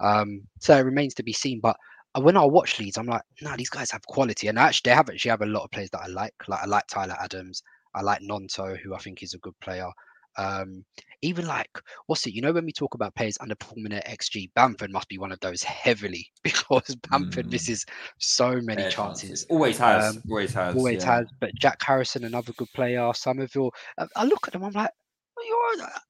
um, 0.00 0.42
so 0.58 0.76
it 0.76 0.82
remains 0.82 1.14
to 1.14 1.22
be 1.22 1.32
seen. 1.32 1.60
But 1.60 1.76
uh, 2.16 2.20
when 2.20 2.36
I 2.36 2.44
watch 2.44 2.78
Leeds, 2.78 2.98
I'm 2.98 3.06
like, 3.06 3.22
no, 3.40 3.54
these 3.56 3.70
guys 3.70 3.90
have 3.90 4.06
quality, 4.06 4.48
and 4.48 4.58
actually 4.58 4.90
they 4.90 4.94
have 4.96 5.08
actually 5.08 5.30
have 5.30 5.42
a 5.42 5.46
lot 5.46 5.64
of 5.64 5.70
players 5.70 5.90
that 5.90 6.02
I 6.02 6.08
like. 6.08 6.34
Like 6.48 6.62
I 6.62 6.66
like 6.66 6.86
Tyler 6.88 7.16
Adams, 7.20 7.62
I 7.94 8.02
like 8.02 8.22
Gnonto, 8.22 8.78
who 8.78 8.94
I 8.94 8.98
think 8.98 9.22
is 9.22 9.34
a 9.34 9.38
good 9.38 9.58
player. 9.60 9.88
Um, 10.36 10.84
even 11.22 11.46
like 11.46 11.70
what's 12.06 12.26
it? 12.26 12.34
You 12.34 12.42
know, 12.42 12.52
when 12.52 12.66
we 12.66 12.72
talk 12.72 12.94
about 12.94 13.14
players 13.14 13.38
underperforming 13.38 13.94
at 13.94 14.06
XG, 14.06 14.50
Bamford 14.54 14.90
must 14.92 15.08
be 15.08 15.18
one 15.18 15.32
of 15.32 15.40
those 15.40 15.62
heavily 15.62 16.26
because 16.42 16.94
Bamford 17.10 17.46
Mm. 17.46 17.52
misses 17.52 17.84
so 18.18 18.60
many 18.60 18.82
Fair 18.82 18.90
chances. 18.90 19.46
Always 19.48 19.78
has. 19.78 20.16
Um, 20.16 20.22
always 20.30 20.52
has. 20.54 20.74
Always 20.76 21.04
yeah. 21.04 21.16
has. 21.16 21.26
But 21.40 21.54
Jack 21.56 21.82
Harrison, 21.82 22.24
another 22.24 22.52
good 22.56 22.72
player. 22.74 23.10
Summerville. 23.14 23.72
I, 23.98 24.06
I 24.16 24.24
look 24.24 24.46
at 24.46 24.52
them. 24.52 24.64
I'm 24.64 24.72
like, 24.72 24.90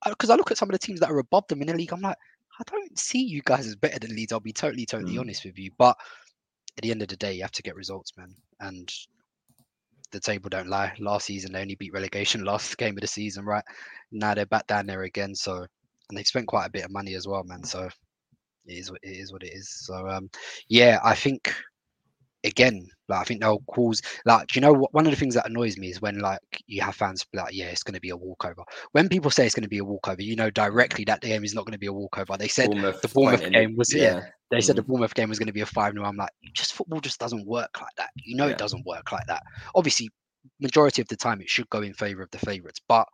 because 0.08 0.30
I 0.30 0.34
look 0.37 0.50
at 0.50 0.58
some 0.58 0.68
of 0.68 0.72
the 0.72 0.78
teams 0.78 1.00
that 1.00 1.10
are 1.10 1.18
above 1.18 1.46
them 1.48 1.60
in 1.60 1.68
the 1.68 1.74
league. 1.74 1.92
I'm 1.92 2.00
like, 2.00 2.16
I 2.60 2.62
don't 2.70 2.98
see 2.98 3.22
you 3.22 3.42
guys 3.44 3.66
as 3.66 3.76
better 3.76 3.98
than 3.98 4.14
Leeds. 4.14 4.32
I'll 4.32 4.40
be 4.40 4.52
totally, 4.52 4.87
totally 4.87 5.16
Mm. 5.16 5.20
honest 5.20 5.44
with 5.44 5.58
you. 5.58 5.70
But 5.76 5.96
at 6.76 6.82
the 6.82 6.90
end 6.90 7.02
of 7.02 7.08
the 7.08 7.16
day, 7.16 7.34
you 7.34 7.42
have 7.42 7.52
to 7.52 7.62
get 7.62 7.76
results, 7.76 8.12
man. 8.16 8.34
And 8.60 8.92
the 10.14 10.20
table 10.20 10.48
don't 10.48 10.68
lie. 10.68 10.94
Last 10.98 11.27
season 11.27 11.53
they 11.53 11.61
only 11.61 11.74
beat 11.74 11.92
relegation 11.92 12.44
last 12.46 12.79
game 12.79 12.96
of 12.96 13.03
the 13.03 13.07
season, 13.07 13.44
right? 13.44 13.64
Now 14.12 14.35
they're 14.35 14.46
back 14.46 14.66
down 14.66 14.87
there 14.87 15.03
again. 15.03 15.35
So 15.35 15.66
and 16.09 16.18
they've 16.18 16.27
spent 16.27 16.46
quite 16.46 16.66
a 16.66 16.70
bit 16.70 16.85
of 16.85 16.90
money 16.92 17.14
as 17.14 17.27
well, 17.27 17.44
man. 17.44 17.64
So 17.64 17.88
it 18.66 18.74
is 18.79 18.90
it 19.03 19.11
is 19.11 19.33
what 19.33 19.42
it 19.42 19.53
is. 19.53 19.68
So 19.87 20.09
um 20.09 20.31
yeah, 20.68 21.00
I 21.05 21.14
think 21.14 21.55
again, 22.44 22.87
like 23.09 23.20
I 23.20 23.24
think 23.24 23.40
they'll 23.40 23.61
cause 23.70 24.00
like 24.26 24.46
do 24.48 24.59
you 24.59 24.61
know 24.61 24.72
what 24.72 24.92
one 24.94 25.07
of 25.07 25.11
the 25.12 25.16
things 25.18 25.35
that 25.35 25.48
annoys 25.48 25.76
me 25.76 25.90
is 25.90 26.00
when 26.00 26.18
like 26.20 26.40
you 26.66 26.83
have 26.83 26.94
fans 26.94 27.24
like, 27.35 27.54
yeah, 27.54 27.66
it's 27.66 27.83
gonna 27.83 28.00
be 28.00 28.11
a 28.11 28.16
walkover. 28.16 28.62
When 28.92 29.09
people 29.09 29.30
say 29.30 29.46
it's 29.46 29.54
gonna 29.54 29.68
be 29.68 29.78
a 29.78 29.85
walkover, 29.85 30.22
you 30.22 30.37
know 30.37 30.50
directly 30.50 31.04
that 31.07 31.20
the 31.20 31.28
game 31.28 31.44
is 31.44 31.54
not 31.54 31.66
gonna 31.66 31.78
be 31.78 31.87
a 31.87 31.92
walkover. 31.92 32.37
They 32.37 32.48
said 32.48 32.70
Bournemouth 32.70 33.00
the 33.02 33.09
Bournemouth 33.09 33.42
it, 33.42 33.52
game 33.52 33.76
was 33.76 33.92
yeah, 33.94 34.22
they 34.50 34.61
said 34.61 34.76
the 34.76 34.83
Mm. 34.83 34.87
Bournemouth 34.87 35.14
game 35.14 35.28
was 35.28 35.38
going 35.38 35.46
to 35.48 35.52
be 35.52 35.62
a 35.62 35.66
5 35.66 35.92
0. 35.94 36.04
I'm 36.04 36.16
like, 36.16 36.30
just 36.52 36.74
football 36.74 37.00
just 37.00 37.18
doesn't 37.18 37.46
work 37.46 37.80
like 37.80 37.94
that. 37.96 38.11
You 38.16 38.37
know, 38.37 38.46
Yeah. 38.46 38.52
it 38.52 38.59
doesn't 38.59 38.87
work 38.87 39.11
like 39.12 39.26
that. 39.26 39.42
Obviously, 39.74 40.11
majority 40.61 41.02
of 41.02 41.09
the 41.09 41.16
time, 41.16 41.40
it 41.40 41.48
should 41.50 41.68
go 41.70 41.83
in 41.83 41.94
favor 41.94 42.22
of 42.22 42.30
the 42.30 42.38
favourites. 42.38 42.80
But 42.88 43.07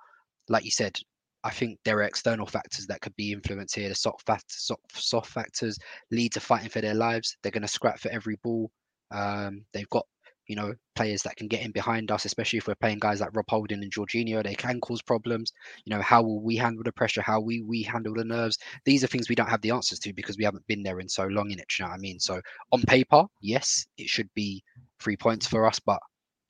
like 0.48 0.64
you 0.64 0.70
said, 0.70 0.98
I 1.44 1.50
think 1.50 1.78
there 1.84 1.96
are 1.98 2.02
external 2.02 2.46
factors 2.46 2.86
that 2.88 3.00
could 3.00 3.16
be 3.16 3.32
influenced 3.32 3.74
here. 3.74 3.88
The 3.88 3.94
soft, 3.94 4.26
fact, 4.26 4.44
soft, 4.48 4.82
soft 4.94 5.30
factors. 5.30 5.78
lead 6.10 6.32
to 6.32 6.40
fighting 6.40 6.68
for 6.68 6.82
their 6.82 6.94
lives. 6.94 7.36
They're 7.42 7.52
going 7.52 7.62
to 7.62 7.68
scrap 7.68 7.98
for 8.00 8.10
every 8.10 8.36
ball. 8.42 8.70
Um, 9.10 9.64
they've 9.72 9.88
got, 9.90 10.06
you 10.46 10.56
know, 10.56 10.74
players 10.96 11.22
that 11.22 11.36
can 11.36 11.46
get 11.46 11.62
in 11.62 11.70
behind 11.70 12.10
us, 12.10 12.24
especially 12.24 12.58
if 12.58 12.66
we're 12.66 12.74
playing 12.74 12.98
guys 12.98 13.20
like 13.20 13.34
Rob 13.34 13.46
Holding 13.48 13.82
and 13.82 13.92
Jorginho. 13.92 14.42
They 14.42 14.54
can 14.54 14.80
cause 14.80 15.00
problems. 15.00 15.52
You 15.84 15.94
know, 15.94 16.02
how 16.02 16.22
will 16.22 16.42
we 16.42 16.56
handle 16.56 16.82
the 16.82 16.92
pressure? 16.92 17.22
How 17.22 17.40
we 17.40 17.62
we 17.62 17.82
handle 17.82 18.14
the 18.14 18.24
nerves? 18.24 18.58
these 18.84 19.04
are 19.04 19.06
things 19.06 19.28
we 19.28 19.34
don't 19.34 19.48
have 19.48 19.62
the 19.62 19.70
answers 19.70 19.98
to 20.00 20.12
because 20.12 20.36
we 20.36 20.44
haven't 20.44 20.66
been 20.66 20.82
there 20.82 21.00
in 21.00 21.08
so 21.08 21.26
long 21.26 21.50
in 21.50 21.58
it. 21.58 21.66
You 21.78 21.84
know 21.84 21.90
what 21.90 21.96
I 21.96 21.98
mean? 21.98 22.18
So 22.18 22.40
on 22.72 22.82
paper, 22.82 23.24
yes, 23.40 23.86
it 23.96 24.08
should 24.08 24.28
be 24.34 24.62
three 25.00 25.16
points 25.16 25.46
for 25.46 25.66
us, 25.66 25.78
but 25.78 26.00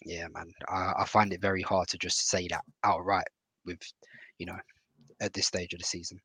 yeah, 0.05 0.27
man, 0.33 0.51
I, 0.69 0.93
I 1.01 1.05
find 1.05 1.33
it 1.33 1.43
very 1.43 1.63
hard 1.63 1.89
to 1.89 1.99
just 1.99 2.29
say 2.29 2.49
that 2.49 2.65
outright 2.85 3.27
with, 3.67 3.81
you 4.39 4.47
know, 4.47 4.57
at 5.21 5.33
this 5.33 5.47
stage 5.47 5.73
of 5.73 5.79
the 5.79 5.85
season. 5.85 6.19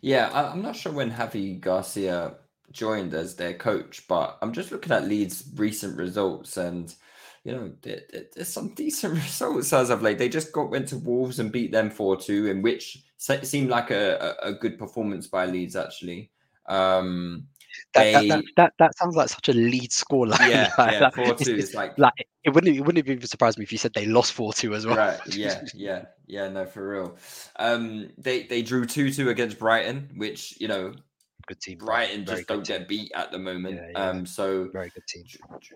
Yeah, 0.00 0.30
I'm 0.32 0.62
not 0.62 0.76
sure 0.76 0.92
when 0.92 1.10
Javi 1.10 1.60
Garcia 1.60 2.34
joined 2.74 3.14
as 3.14 3.36
their 3.36 3.54
coach, 3.54 4.06
but 4.08 4.36
I'm 4.42 4.52
just 4.52 4.70
looking 4.72 4.92
at 4.92 5.08
Leeds' 5.08 5.44
recent 5.56 5.96
results, 5.96 6.56
and 6.58 6.94
you 7.44 7.52
know, 7.52 7.72
there, 7.82 8.00
there- 8.12 8.26
there's 8.34 8.48
some 8.48 8.68
decent 8.74 9.14
results 9.14 9.72
as 9.72 9.90
of 9.90 10.02
late. 10.02 10.18
They 10.18 10.28
just 10.28 10.52
got 10.52 10.70
went 10.70 10.88
to 10.88 10.96
Wolves 10.98 11.38
and 11.40 11.50
beat 11.52 11.72
them 11.72 11.90
four 11.90 12.16
two, 12.16 12.46
in 12.46 12.60
which 12.62 13.02
seemed 13.18 13.70
like 13.70 13.90
a, 13.90 14.36
a, 14.42 14.52
good 14.52 14.78
performance 14.78 15.26
by 15.26 15.46
Leeds 15.46 15.76
actually. 15.76 16.30
Um, 16.66 17.46
That, 17.94 18.12
that, 18.12 18.20
they, 18.22 18.28
that, 18.28 18.44
that, 18.56 18.72
that 18.78 18.98
sounds 18.98 19.16
like 19.16 19.28
such 19.28 19.48
a 19.48 19.52
lead 19.52 19.92
score 19.92 20.26
line. 20.26 20.50
yeah, 20.50 20.70
like, 20.78 20.92
yeah, 20.92 21.00
like, 21.00 21.14
four 21.14 21.34
two. 21.34 21.54
it's 21.54 21.64
It's 21.66 21.74
like 21.74 21.98
like 21.98 22.12
it 22.44 22.50
wouldn't 22.50 22.76
it 22.76 22.80
wouldn't 22.82 23.06
even 23.08 23.26
surprise 23.26 23.56
me 23.58 23.64
if 23.64 23.72
you 23.72 23.78
said 23.78 23.92
they 23.94 24.06
lost 24.06 24.32
four 24.34 24.52
two 24.52 24.74
as 24.74 24.86
well. 24.86 24.96
right 24.96 25.18
yeah 25.34 25.62
yeah 25.74 26.04
yeah 26.26 26.48
no 26.48 26.66
for 26.66 26.86
real 26.88 27.16
um 27.56 28.10
they 28.18 28.42
they 28.44 28.62
drew 28.62 28.84
2-2 28.84 29.28
against 29.28 29.58
brighton 29.58 30.10
which 30.16 30.58
you 30.60 30.68
know 30.68 30.92
Good 31.46 31.60
team. 31.60 31.78
brighton 31.78 32.24
Very 32.24 32.38
just 32.38 32.48
don't 32.48 32.64
team. 32.64 32.78
get 32.78 32.88
beat 32.88 33.12
at 33.14 33.30
the 33.30 33.38
moment 33.38 33.76
Yeah, 33.76 33.88
yeah. 33.92 34.08
um 34.10 34.24
so 34.26 34.68
Very 34.72 34.90
good 34.90 35.06
team. 35.06 35.24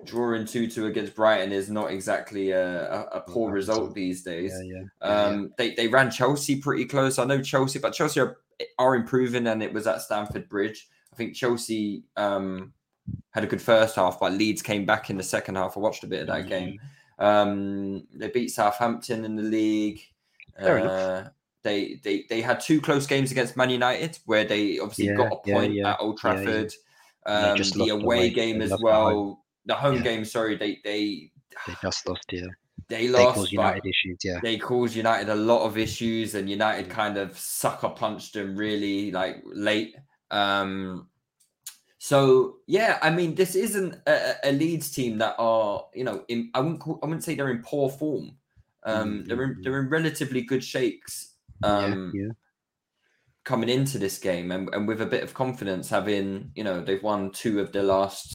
drawing 0.07 0.44
2-2 0.44 0.87
against 0.87 1.14
brighton 1.14 1.52
is 1.52 1.68
not 1.70 1.90
exactly 1.90 2.50
a, 2.52 2.90
a, 2.90 3.00
a 3.18 3.20
poor 3.20 3.50
at 3.50 3.54
result 3.54 3.94
these 3.94 4.22
days 4.22 4.52
Yeah, 4.62 4.62
yeah. 4.62 4.83
yeah, 5.02 5.09
yeah. 5.11 5.24
um 5.26 5.52
they, 5.59 5.74
they 5.74 5.88
ran 5.88 6.11
chelsea 6.11 6.61
pretty 6.61 6.87
close 6.87 7.18
i 7.18 7.24
know 7.24 7.42
chelsea 7.42 7.78
but 7.78 7.92
chelsea 7.92 8.20
are, 8.20 8.38
are 8.78 8.94
improving 8.94 9.46
and 9.46 9.62
it 9.62 9.72
was 9.72 9.87
at 9.87 10.00
stamford 10.00 10.48
bridge 10.48 10.88
i 11.12 11.16
think 11.16 11.35
chelsea 11.35 12.02
um 12.16 12.72
had 13.31 13.44
a 13.44 13.46
good 13.46 13.61
first 13.62 13.96
half 13.96 14.18
but 14.20 14.33
leeds 14.33 14.62
came 14.62 14.87
back 14.87 15.11
in 15.11 15.16
the 15.18 15.22
second 15.22 15.54
half 15.57 15.76
i 15.76 15.81
watched 15.81 16.02
a 16.04 16.07
bit 16.07 16.22
of 16.22 16.26
that 16.28 16.44
Mhm. 16.44 16.48
game 16.48 16.81
um, 17.20 18.07
they 18.14 18.28
beat 18.28 18.48
Southampton 18.52 19.24
in 19.24 19.35
the 19.35 19.42
league. 19.42 20.00
Fair 20.57 20.78
enough. 20.78 21.31
They, 21.62 22.01
they 22.05 22.25
they 22.29 22.40
had 22.40 22.61
two 22.61 22.81
close 22.81 23.07
games 23.07 23.31
against 23.33 23.57
Man 23.57 23.71
United 23.71 24.18
where 24.27 24.44
they 24.44 24.79
obviously 24.79 25.07
Yeah, 25.09 25.14
got 25.16 25.33
a 25.33 25.37
point 25.37 25.75
yeah, 25.75 25.90
at 25.90 26.01
Old 26.01 26.18
yeah, 26.25 26.40
yeah. 26.40 26.44
Trafford. 26.44 26.73
Um, 27.27 27.75
the 27.75 27.88
away 27.90 28.31
away, 28.31 28.31
game 28.31 28.61
as 28.62 28.71
lost 28.71 28.83
home. 28.85 28.85
well 28.85 29.44
the 29.66 29.75
home 29.75 29.97
Yeah. 29.97 30.03
game. 30.03 30.25
Sorry, 30.25 30.57
they 30.57 30.79
they 30.85 31.33
They 31.66 31.75
just 31.83 32.07
lost, 32.09 32.25
yeah. 32.33 32.47
they 32.88 33.07
They 33.12 33.27
caused 33.27 33.53
United 33.53 33.85
issues, 33.85 34.18
yeah. 34.25 34.40
they 34.42 34.57
caused 34.59 34.97
United 34.97 35.29
a 35.29 35.35
lot 35.35 35.66
of 35.66 35.77
issues, 35.77 36.35
and 36.35 36.49
United 36.49 36.88
kind 36.88 37.16
of 37.18 37.38
sucker 37.38 37.88
punched 37.90 38.35
them 38.35 38.57
really 38.57 39.11
like 39.11 39.42
late. 39.44 39.97
Um, 40.31 41.09
so 41.99 42.59
yeah, 42.66 42.99
I 43.03 43.11
mean, 43.11 43.35
this 43.35 43.55
isn't 43.55 43.97
a, 44.07 44.35
a 44.44 44.53
Leeds 44.53 44.90
team 44.90 45.18
that 45.18 45.35
are 45.38 45.87
you 45.94 46.05
know 46.05 46.25
in 46.29 46.51
I 46.55 46.61
wouldn't 46.61 46.81
call, 46.81 46.99
I 47.03 47.07
wouldn't 47.07 47.25
say 47.25 47.35
they're 47.35 47.51
in 47.51 47.62
poor 47.62 47.90
form. 47.90 48.37
Um, 48.85 49.25
Mm, 49.25 49.29
they're 49.29 49.42
in 49.42 49.57
mm, 49.57 49.62
they're 49.62 49.81
in 49.81 49.88
relatively 49.88 50.42
good 50.42 50.64
shakes. 50.64 51.35
Um, 51.62 52.12
yeah, 52.14 52.23
yeah. 52.23 52.33
coming 53.44 53.68
into 53.68 53.99
this 53.99 54.18
game 54.18 54.51
and, 54.53 54.68
and 54.73 54.87
with 54.87 55.01
a 55.01 55.07
bit 55.07 55.25
of 55.25 55.35
confidence 55.35 55.88
having 55.88 56.51
you 56.55 56.62
know 56.62 56.81
they've 56.81 57.03
won 57.03 57.31
two 57.33 57.61
of 57.61 57.73
their 57.73 57.83
last 57.83 58.35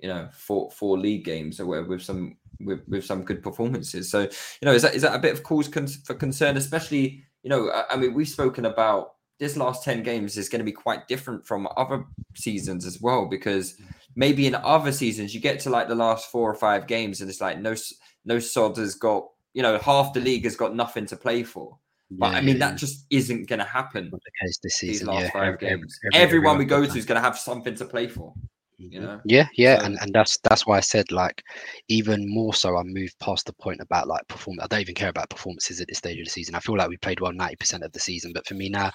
you 0.00 0.08
know 0.08 0.28
four 0.32 0.70
four 0.70 0.98
league 0.98 1.24
games 1.24 1.60
or 1.60 1.66
whatever 1.66 1.88
with 1.88 2.02
some 2.02 2.36
with, 2.60 2.80
with 2.88 3.04
some 3.04 3.24
good 3.24 3.42
performances. 3.42 4.10
So 4.10 4.22
you 4.22 4.28
know 4.64 4.72
is 4.72 4.82
that 4.82 4.94
is 4.94 5.02
that 5.02 5.14
a 5.14 5.18
bit 5.18 5.32
of 5.32 5.42
cause 5.42 5.68
con- 5.68 5.86
for 5.86 6.14
concern 6.14 6.56
especially 6.56 7.24
you 7.42 7.50
know 7.50 7.70
I, 7.70 7.94
I 7.94 7.96
mean 7.96 8.14
we've 8.14 8.28
spoken 8.28 8.64
about 8.64 9.12
this 9.38 9.56
last 9.56 9.82
10 9.84 10.02
games 10.02 10.36
is 10.36 10.50
going 10.50 10.58
to 10.60 10.64
be 10.64 10.72
quite 10.72 11.08
different 11.08 11.46
from 11.46 11.66
other 11.76 12.04
seasons 12.36 12.84
as 12.84 13.00
well 13.00 13.26
because 13.26 13.74
maybe 14.14 14.46
in 14.46 14.54
other 14.54 14.92
seasons 14.92 15.34
you 15.34 15.40
get 15.40 15.58
to 15.60 15.70
like 15.70 15.88
the 15.88 15.94
last 15.94 16.30
four 16.30 16.50
or 16.50 16.54
five 16.54 16.86
games 16.86 17.20
and 17.20 17.30
it's 17.30 17.40
like 17.40 17.58
no 17.58 17.74
no 18.26 18.38
sod 18.38 18.76
has 18.76 18.94
got 18.94 19.26
you 19.54 19.62
know 19.62 19.78
half 19.78 20.12
the 20.12 20.20
league 20.20 20.44
has 20.44 20.56
got 20.56 20.76
nothing 20.76 21.06
to 21.06 21.16
play 21.16 21.42
for 21.42 21.78
but 22.10 22.32
Yeah, 22.32 22.38
I 22.38 22.40
mean, 22.40 22.58
that 22.58 22.76
just 22.76 23.06
isn't 23.10 23.48
going 23.48 23.58
to 23.60 23.64
happen 23.64 24.10
the 24.10 24.18
case 24.46 24.58
this 24.62 24.80
these 24.80 25.02
last 25.04 25.22
yeah, 25.22 25.30
five 25.30 25.42
Ev- 25.42 25.52
ev- 25.54 25.60
games. 25.60 25.98
every- 26.12 26.22
Everyone 26.24 26.58
we 26.58 26.64
go 26.64 26.84
to 26.84 26.98
is 26.98 27.04
going 27.06 27.20
to 27.20 27.22
have 27.24 27.38
something 27.38 27.74
to 27.76 27.84
play 27.84 28.08
for. 28.08 28.34
You 28.78 28.98
Mhm. 28.98 29.02
know, 29.02 29.20
Yeah, 29.26 29.46
yeah, 29.56 29.78
So- 29.78 29.84
and, 29.84 29.98
and 30.00 30.12
that's 30.14 30.38
that's 30.38 30.66
why 30.66 30.78
I 30.78 30.80
said 30.80 31.12
like 31.12 31.42
even 31.88 32.26
more 32.26 32.54
so 32.54 32.76
I 32.78 32.82
moved 32.82 33.18
past 33.20 33.44
the 33.44 33.52
point 33.52 33.80
about 33.80 34.08
like 34.08 34.26
perform 34.28 34.58
I 34.60 34.66
don't 34.68 34.80
even 34.80 34.94
care 34.94 35.10
about 35.10 35.28
performances 35.28 35.80
at 35.82 35.88
this 35.88 35.98
stage 35.98 36.18
of 36.18 36.24
the 36.24 36.30
season. 36.30 36.54
I 36.54 36.60
feel 36.60 36.76
like 36.78 36.88
we 36.88 36.96
played 36.96 37.20
well 37.20 37.32
90% 37.32 37.82
of 37.84 37.92
the 37.92 38.00
season, 38.00 38.32
but 38.32 38.46
for 38.46 38.54
me 38.54 38.70
now, 38.70 38.90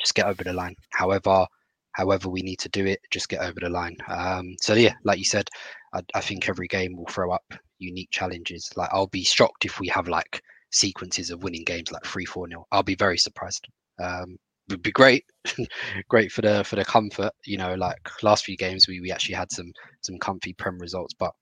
just 0.00 0.14
get 0.14 0.26
over 0.26 0.44
the 0.44 0.52
line. 0.52 0.76
However, 0.90 1.46
however 1.92 2.28
we 2.28 2.42
need 2.42 2.60
to 2.60 2.68
do 2.68 2.86
it, 2.86 3.00
just 3.10 3.28
get 3.28 3.40
over 3.40 3.58
the 3.60 3.68
line. 3.68 3.96
Um 4.08 4.54
so 4.60 4.74
yeah, 4.74 4.94
like 5.02 5.18
you 5.18 5.24
said, 5.24 5.48
I, 5.92 6.00
I 6.14 6.20
think 6.20 6.48
every 6.48 6.68
game 6.68 6.96
will 6.96 7.06
throw 7.06 7.32
up 7.32 7.44
unique 7.80 8.10
challenges. 8.12 8.70
Like 8.76 8.90
I'll 8.92 9.08
be 9.08 9.24
shocked 9.24 9.64
if 9.64 9.80
we 9.80 9.88
have 9.88 10.06
like 10.06 10.40
sequences 10.74 11.30
of 11.30 11.42
winning 11.42 11.64
games 11.64 11.92
like 11.92 12.04
3 12.04 12.24
4 12.24 12.48
nil. 12.48 12.66
I'll 12.72 12.82
be 12.82 12.96
very 12.96 13.18
surprised. 13.18 13.66
Um 14.02 14.36
would 14.70 14.82
be 14.82 14.92
great 14.92 15.24
great 16.08 16.32
for 16.32 16.42
the 16.42 16.64
for 16.64 16.76
the 16.76 16.84
comfort 16.84 17.32
you 17.44 17.58
know 17.58 17.74
like 17.74 17.98
last 18.22 18.44
few 18.44 18.56
games 18.56 18.88
we, 18.88 19.00
we 19.00 19.12
actually 19.12 19.34
had 19.34 19.50
some 19.50 19.70
some 20.00 20.18
comfy 20.18 20.54
prem 20.54 20.78
results 20.78 21.14
but 21.18 21.32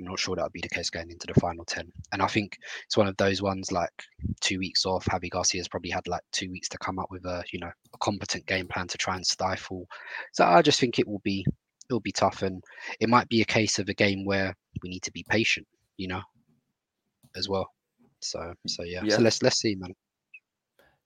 i'm 0.00 0.06
not 0.06 0.18
sure 0.18 0.34
that 0.34 0.44
would 0.44 0.52
be 0.52 0.62
the 0.62 0.68
case 0.68 0.88
going 0.88 1.10
into 1.10 1.26
the 1.26 1.38
final 1.40 1.64
10 1.64 1.90
and 2.12 2.22
i 2.22 2.26
think 2.26 2.56
it's 2.86 2.96
one 2.96 3.06
of 3.06 3.16
those 3.18 3.42
ones 3.42 3.70
like 3.70 3.90
two 4.40 4.58
weeks 4.58 4.86
off 4.86 5.04
javi 5.06 5.28
garcia's 5.30 5.68
probably 5.68 5.90
had 5.90 6.06
like 6.08 6.22
two 6.32 6.50
weeks 6.50 6.68
to 6.68 6.78
come 6.78 6.98
up 6.98 7.08
with 7.10 7.24
a 7.26 7.42
you 7.52 7.58
know 7.58 7.70
a 7.94 7.98
competent 7.98 8.46
game 8.46 8.66
plan 8.66 8.86
to 8.86 8.96
try 8.96 9.14
and 9.14 9.26
stifle 9.26 9.86
so 10.32 10.44
i 10.44 10.62
just 10.62 10.80
think 10.80 10.98
it 10.98 11.06
will 11.06 11.20
be 11.24 11.44
it'll 11.90 12.00
be 12.00 12.12
tough 12.12 12.42
and 12.42 12.62
it 13.00 13.08
might 13.08 13.28
be 13.28 13.42
a 13.42 13.46
case 13.46 13.78
of 13.78 13.88
a 13.88 13.94
game 13.94 14.24
where 14.24 14.54
we 14.82 14.88
need 14.88 15.02
to 15.02 15.12
be 15.12 15.24
patient 15.28 15.66
you 15.96 16.08
know 16.08 16.22
as 17.36 17.48
well 17.48 17.68
so 18.20 18.52
so 18.66 18.82
yeah, 18.82 19.02
Yeah. 19.04 19.16
so 19.16 19.22
let's 19.22 19.42
let's 19.42 19.60
see 19.60 19.74
man 19.74 19.94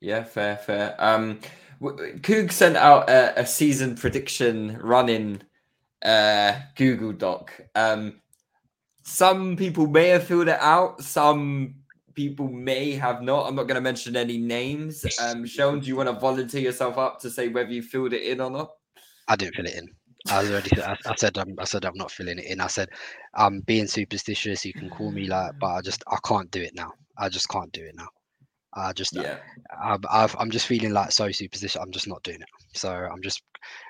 yeah, 0.02 0.24
fair, 0.24 0.56
fair. 0.56 0.96
Um, 0.98 1.38
Coog 1.80 2.50
sent 2.50 2.76
out 2.76 3.08
a, 3.08 3.40
a 3.40 3.46
season 3.46 3.94
prediction 3.94 4.78
running 4.82 5.42
uh 6.04 6.58
Google 6.74 7.12
Doc. 7.12 7.52
Um, 7.76 8.20
some 9.04 9.56
people 9.56 9.86
may 9.86 10.08
have 10.08 10.24
filled 10.24 10.48
it 10.48 10.58
out. 10.60 11.02
Some 11.02 11.76
people 12.14 12.48
may 12.48 12.92
have 12.92 13.22
not. 13.22 13.46
I'm 13.46 13.54
not 13.54 13.64
going 13.64 13.76
to 13.76 13.80
mention 13.80 14.16
any 14.16 14.38
names. 14.38 15.04
Um, 15.20 15.44
Seun, 15.44 15.80
do 15.80 15.86
you 15.86 15.96
want 15.96 16.08
to 16.08 16.18
volunteer 16.18 16.60
yourself 16.60 16.98
up 16.98 17.20
to 17.20 17.30
say 17.30 17.46
whether 17.48 17.70
you 17.70 17.82
filled 17.82 18.12
it 18.12 18.22
in 18.22 18.40
or 18.40 18.50
not? 18.50 18.72
I 19.28 19.36
didn't 19.36 19.54
fill 19.54 19.66
it 19.66 19.76
in. 19.76 19.88
I 20.30 20.40
was 20.40 20.50
already. 20.50 20.82
I, 20.82 20.96
I 21.06 21.14
said. 21.16 21.38
I'm, 21.38 21.54
I 21.58 21.64
said 21.64 21.84
I'm 21.84 21.96
not 21.96 22.10
filling 22.10 22.40
it 22.40 22.46
in. 22.46 22.60
I 22.60 22.66
said 22.66 22.88
I'm 23.34 23.60
being 23.60 23.86
superstitious. 23.86 24.64
You 24.64 24.72
can 24.72 24.90
call 24.90 25.12
me 25.12 25.26
like, 25.26 25.52
but 25.60 25.68
I 25.68 25.80
just 25.80 26.02
I 26.08 26.16
can't 26.24 26.50
do 26.50 26.60
it 26.60 26.74
now. 26.74 26.92
I 27.18 27.28
just 27.28 27.48
can't 27.48 27.72
do 27.72 27.84
it 27.84 27.94
now. 27.96 28.08
I 28.74 28.92
just 28.92 29.14
Yeah. 29.14 29.38
I, 29.70 29.98
I've, 30.10 30.34
I'm 30.38 30.50
just 30.50 30.66
feeling 30.66 30.92
like 30.92 31.12
so 31.12 31.30
superstitious. 31.30 31.80
I'm 31.80 31.90
just 31.90 32.08
not 32.08 32.22
doing 32.22 32.40
it. 32.40 32.48
So 32.74 32.90
I'm 32.90 33.22
just 33.22 33.42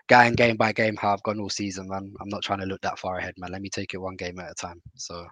going 0.09 0.35
game 0.35 0.57
by 0.57 0.73
game 0.73 0.97
how 0.97 1.13
I've 1.13 1.23
gone 1.23 1.41
all 1.41 1.51
season, 1.51 1.89
man. 1.89 2.13
I'm 2.21 2.29
not 2.29 2.43
trying 2.43 2.61
to 2.61 2.67
look 2.67 2.81
that 2.83 2.99
far 2.99 3.19
ahead, 3.19 3.35
man. 3.39 3.53
Let 3.53 3.63
me 3.63 3.69
take 3.69 3.95
it 3.95 3.99
one 3.99 4.17
game 4.17 4.39
at 4.41 4.51
a 4.51 4.55
time. 4.55 4.83
So, 4.97 5.27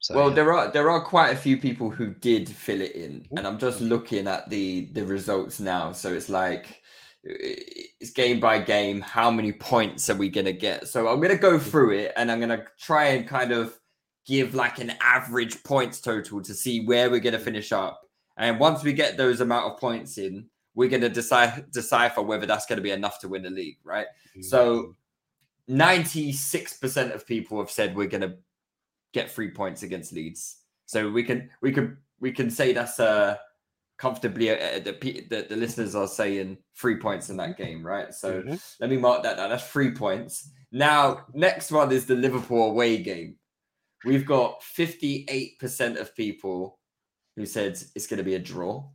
so 0.00 0.14
well, 0.14 0.28
yeah. 0.28 0.34
there 0.34 0.52
are 0.52 0.70
there 0.70 0.90
are 0.90 1.02
quite 1.02 1.30
a 1.30 1.36
few 1.36 1.56
people 1.56 1.90
who 1.90 2.14
did 2.14 2.48
fill 2.48 2.80
it 2.80 2.92
in, 2.92 3.26
and 3.36 3.46
I'm 3.46 3.58
just 3.58 3.80
looking 3.80 4.26
at 4.26 4.48
the 4.50 4.90
the 4.92 5.04
results 5.04 5.60
now. 5.60 5.92
So 5.92 6.12
it's 6.12 6.28
like 6.28 6.82
it's 7.22 8.10
game 8.10 8.40
by 8.40 8.58
game. 8.58 9.00
How 9.00 9.30
many 9.30 9.52
points 9.52 10.08
are 10.10 10.16
we 10.16 10.28
gonna 10.28 10.52
get? 10.52 10.88
So 10.88 11.08
I'm 11.08 11.20
gonna 11.20 11.36
go 11.36 11.58
mm. 11.58 11.62
through 11.62 11.92
it, 11.98 12.12
and 12.16 12.30
I'm 12.30 12.40
gonna 12.40 12.64
try 12.78 13.06
and 13.08 13.26
kind 13.26 13.52
of 13.52 13.78
give 14.30 14.54
like 14.54 14.78
an 14.78 14.92
average 15.02 15.62
points 15.64 16.00
total 16.00 16.40
to 16.40 16.54
see 16.54 16.84
where 16.86 17.10
we're 17.10 17.18
gonna 17.20 17.38
finish 17.38 17.72
up. 17.72 18.00
And 18.36 18.60
once 18.60 18.84
we 18.84 18.92
get 18.92 19.16
those 19.16 19.40
amount 19.40 19.72
of 19.72 19.80
points 19.80 20.18
in, 20.18 20.46
we're 20.76 20.88
gonna 20.88 21.08
decide 21.08 21.70
decipher 21.72 22.22
whether 22.22 22.46
that's 22.46 22.64
gonna 22.66 22.80
be 22.80 22.92
enough 22.92 23.18
to 23.20 23.28
win 23.28 23.42
the 23.42 23.50
league, 23.50 23.78
right? 23.82 24.06
So 24.40 24.94
96% 25.68 27.12
of 27.14 27.26
people 27.26 27.58
have 27.58 27.70
said 27.70 27.96
we're 27.96 28.06
gonna 28.06 28.36
get 29.12 29.30
three 29.30 29.50
points 29.50 29.82
against 29.82 30.12
Leeds. 30.12 30.58
So 30.86 31.10
we 31.10 31.22
can 31.24 31.50
we 31.60 31.72
can 31.72 31.98
we 32.20 32.30
can 32.32 32.50
say 32.50 32.72
that's 32.72 33.00
uh 33.00 33.36
comfortably 33.98 34.50
uh, 34.50 34.78
the, 34.78 34.92
the 35.28 35.46
the 35.48 35.56
listeners 35.56 35.94
are 35.94 36.06
saying 36.08 36.56
three 36.76 36.96
points 36.96 37.30
in 37.30 37.36
that 37.38 37.56
game, 37.58 37.84
right? 37.84 38.14
So 38.14 38.42
Mhm. 38.42 38.76
let 38.80 38.90
me 38.90 38.96
mark 38.96 39.22
that 39.24 39.36
down. 39.36 39.50
That's 39.50 39.66
three 39.68 39.90
points. 39.90 40.50
Now, 40.72 41.26
next 41.34 41.72
one 41.72 41.90
is 41.90 42.06
the 42.06 42.14
Liverpool 42.14 42.70
away 42.70 42.98
game. 43.02 43.36
We've 44.04 44.26
got 44.26 44.62
58% 44.62 46.00
of 46.00 46.14
people 46.16 46.78
who 47.36 47.46
said 47.46 47.78
it's 47.94 48.06
going 48.06 48.18
to 48.18 48.24
be 48.24 48.34
a 48.34 48.38
draw. 48.38 48.88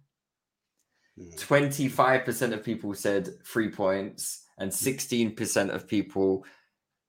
Mm. 1.19 1.39
25% 1.39 2.53
of 2.53 2.63
people 2.63 2.93
said 2.93 3.29
three 3.45 3.69
points, 3.69 4.43
and 4.57 4.71
16% 4.71 5.69
of 5.73 5.87
people 5.87 6.45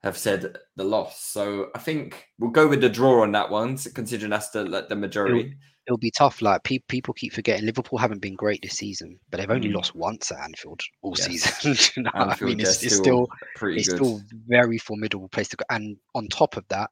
have 0.02 0.16
said 0.16 0.56
the 0.76 0.84
loss. 0.84 1.20
So 1.20 1.68
I 1.74 1.78
think 1.78 2.26
we'll 2.38 2.50
go 2.50 2.68
with 2.68 2.80
the 2.80 2.88
draw 2.88 3.22
on 3.22 3.32
that 3.32 3.50
one, 3.50 3.76
considering 3.94 4.30
that's 4.30 4.50
the 4.50 4.64
like, 4.64 4.88
the 4.88 4.94
majority. 4.96 5.56
it'll 5.86 5.98
be 5.98 6.12
tough. 6.12 6.42
Like 6.42 6.62
pe- 6.62 6.78
people 6.88 7.14
keep 7.14 7.32
forgetting, 7.32 7.66
Liverpool 7.66 7.98
haven't 7.98 8.20
been 8.20 8.34
great 8.34 8.60
this 8.62 8.74
season, 8.74 9.18
but 9.30 9.38
they've 9.40 9.50
only 9.50 9.68
Mm. 9.70 9.74
lost 9.74 9.94
once 9.96 10.30
at 10.30 10.38
Anfield 10.40 10.80
all 11.02 11.14
Yes. 11.18 11.26
season. 11.26 11.74
you 11.96 12.02
know 12.04 12.10
what 12.26 12.40
I 12.40 12.44
mean, 12.44 12.58
they're 12.58 12.68
it's, 12.68 12.82
it's 12.84 12.96
still 12.96 13.26
pretty 13.56 13.78
it's 13.80 13.88
good. 13.88 13.96
still 13.96 14.20
very 14.46 14.78
formidable 14.78 15.28
place 15.28 15.48
to 15.48 15.56
go. 15.56 15.64
And 15.70 15.96
on 16.14 16.28
top 16.28 16.56
of 16.56 16.64
that, 16.68 16.90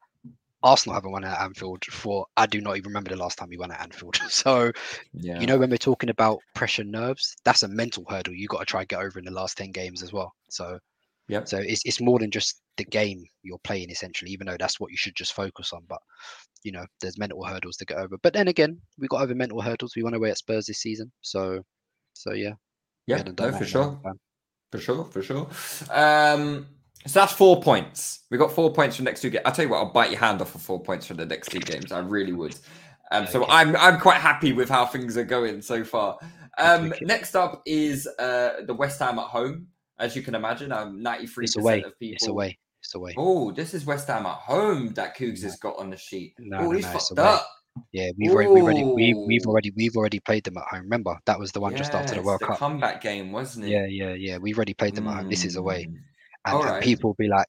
Arsenal 0.64 0.94
haven't 0.94 1.12
won 1.12 1.24
at 1.24 1.40
Anfield 1.40 1.84
for 1.84 2.26
I 2.38 2.46
do 2.46 2.60
not 2.60 2.78
even 2.78 2.88
remember 2.88 3.10
the 3.10 3.16
last 3.16 3.36
time 3.38 3.50
we 3.50 3.58
won 3.58 3.70
at 3.70 3.80
Anfield. 3.80 4.18
So 4.30 4.72
yeah. 5.12 5.38
you 5.38 5.46
know 5.46 5.58
when 5.58 5.70
we're 5.70 5.76
talking 5.76 6.08
about 6.08 6.40
pressure 6.54 6.82
nerves, 6.82 7.36
that's 7.44 7.62
a 7.62 7.68
mental 7.68 8.04
hurdle 8.08 8.34
you 8.34 8.48
got 8.48 8.60
to 8.60 8.64
try 8.64 8.80
and 8.80 8.88
get 8.88 9.00
over 9.00 9.18
in 9.18 9.26
the 9.26 9.30
last 9.30 9.58
ten 9.58 9.70
games 9.70 10.02
as 10.02 10.12
well. 10.12 10.32
So 10.48 10.78
yeah. 11.28 11.44
so 11.44 11.58
it's 11.58 11.82
it's 11.84 12.00
more 12.00 12.18
than 12.18 12.30
just 12.30 12.62
the 12.78 12.84
game 12.84 13.24
you're 13.42 13.58
playing 13.62 13.90
essentially, 13.90 14.30
even 14.30 14.46
though 14.46 14.56
that's 14.58 14.80
what 14.80 14.90
you 14.90 14.96
should 14.96 15.14
just 15.14 15.34
focus 15.34 15.72
on. 15.72 15.82
But 15.86 16.00
you 16.64 16.72
know, 16.72 16.86
there's 17.00 17.18
mental 17.18 17.44
hurdles 17.44 17.76
to 17.76 17.84
get 17.84 17.98
over. 17.98 18.16
But 18.22 18.32
then 18.32 18.48
again, 18.48 18.80
we 18.98 19.06
got 19.06 19.22
over 19.22 19.34
mental 19.34 19.60
hurdles. 19.60 19.94
We 19.94 20.02
won 20.02 20.14
away 20.14 20.30
at 20.30 20.38
Spurs 20.38 20.66
this 20.66 20.78
season. 20.78 21.12
So 21.20 21.60
so 22.14 22.32
yeah. 22.32 22.54
yeah, 23.06 23.22
no, 23.22 23.34
for 23.34 23.48
in 23.48 23.50
a 23.50 23.52
long 23.52 23.64
sure. 23.64 24.00
For 24.72 24.80
sure, 24.80 25.04
for 25.04 25.22
sure. 25.22 25.48
Um, 25.90 26.66
so 27.06 27.20
that's 27.20 27.32
four 27.32 27.60
points. 27.60 28.20
We 28.30 28.38
got 28.38 28.52
four 28.52 28.72
points 28.72 28.96
from 28.96 29.04
next 29.06 29.20
two 29.22 29.30
games. 29.30 29.42
I'll 29.46 29.52
tell 29.52 29.64
you 29.64 29.70
what, 29.70 29.78
I'll 29.78 29.92
bite 29.92 30.10
your 30.10 30.20
hand 30.20 30.40
off 30.40 30.50
for 30.50 30.58
four 30.58 30.82
points 30.82 31.06
for 31.06 31.14
the 31.14 31.26
next 31.26 31.50
two 31.50 31.60
games. 31.60 31.92
I 31.92 31.98
really 32.00 32.32
would. 32.32 32.54
Um, 33.12 33.26
so 33.26 33.42
Okay. 33.42 33.52
I'm 33.52 33.76
I'm 33.76 34.00
quite 34.00 34.20
happy 34.20 34.52
with 34.52 34.68
how 34.68 34.86
things 34.86 35.16
are 35.16 35.24
going 35.24 35.60
so 35.62 35.84
far. 35.84 36.18
Um, 36.58 36.92
Okay. 36.92 37.04
next 37.04 37.34
up 37.36 37.62
is 37.66 38.06
uh, 38.18 38.62
the 38.66 38.74
West 38.74 38.98
Ham 39.00 39.18
at 39.18 39.26
home. 39.26 39.68
As 39.98 40.16
you 40.16 40.22
can 40.22 40.34
imagine, 40.34 40.72
I'm 40.72 41.02
93 41.02 41.44
It's 41.44 41.56
away. 41.56 41.76
percent 41.80 41.92
of 41.92 41.98
people. 41.98 42.14
It's 42.14 42.26
away. 42.28 42.58
It's 42.80 42.94
away. 42.94 43.14
Oh, 43.16 43.52
this 43.52 43.74
is 43.74 43.84
West 43.84 44.08
Ham 44.08 44.26
at 44.26 44.36
home 44.36 44.92
that 44.94 45.16
Cougs 45.16 45.42
has 45.42 45.56
got 45.56 45.76
on 45.78 45.90
the 45.90 45.96
sheet. 45.96 46.34
No, 46.38 46.58
oh, 46.58 46.62
no, 46.64 46.70
he's 46.72 46.84
no, 46.84 46.90
fucked 46.92 47.18
up. 47.18 47.46
Yeah, 47.92 48.10
we've 48.18 48.30
already, 48.32 48.50
we've 48.50 48.62
already, 48.64 48.84
we've, 48.84 49.16
we've 49.26 49.46
already, 49.46 49.72
we've 49.76 49.96
already 49.96 50.20
played 50.20 50.44
them 50.44 50.56
at 50.58 50.64
home. 50.70 50.82
Remember, 50.82 51.16
that 51.26 51.38
was 51.38 51.50
the 51.52 51.60
one 51.60 51.74
just 51.76 51.94
after 51.94 52.14
the 52.14 52.22
World 52.22 52.40
the 52.40 52.46
Cup. 52.46 52.58
comeback 52.58 53.00
game, 53.00 53.32
wasn't 53.32 53.66
it? 53.66 53.70
Yeah, 53.70 53.86
yeah, 53.86 54.14
yeah. 54.14 54.38
We've 54.38 54.56
already 54.56 54.74
played 54.74 54.94
them 54.94 55.08
at 55.08 55.16
home. 55.16 55.30
This 55.30 55.44
is 55.44 55.56
away, 55.56 55.88
And, 56.46 56.60
and 56.62 56.82
people 56.82 57.10
will 57.10 57.16
be 57.18 57.28
like, 57.28 57.46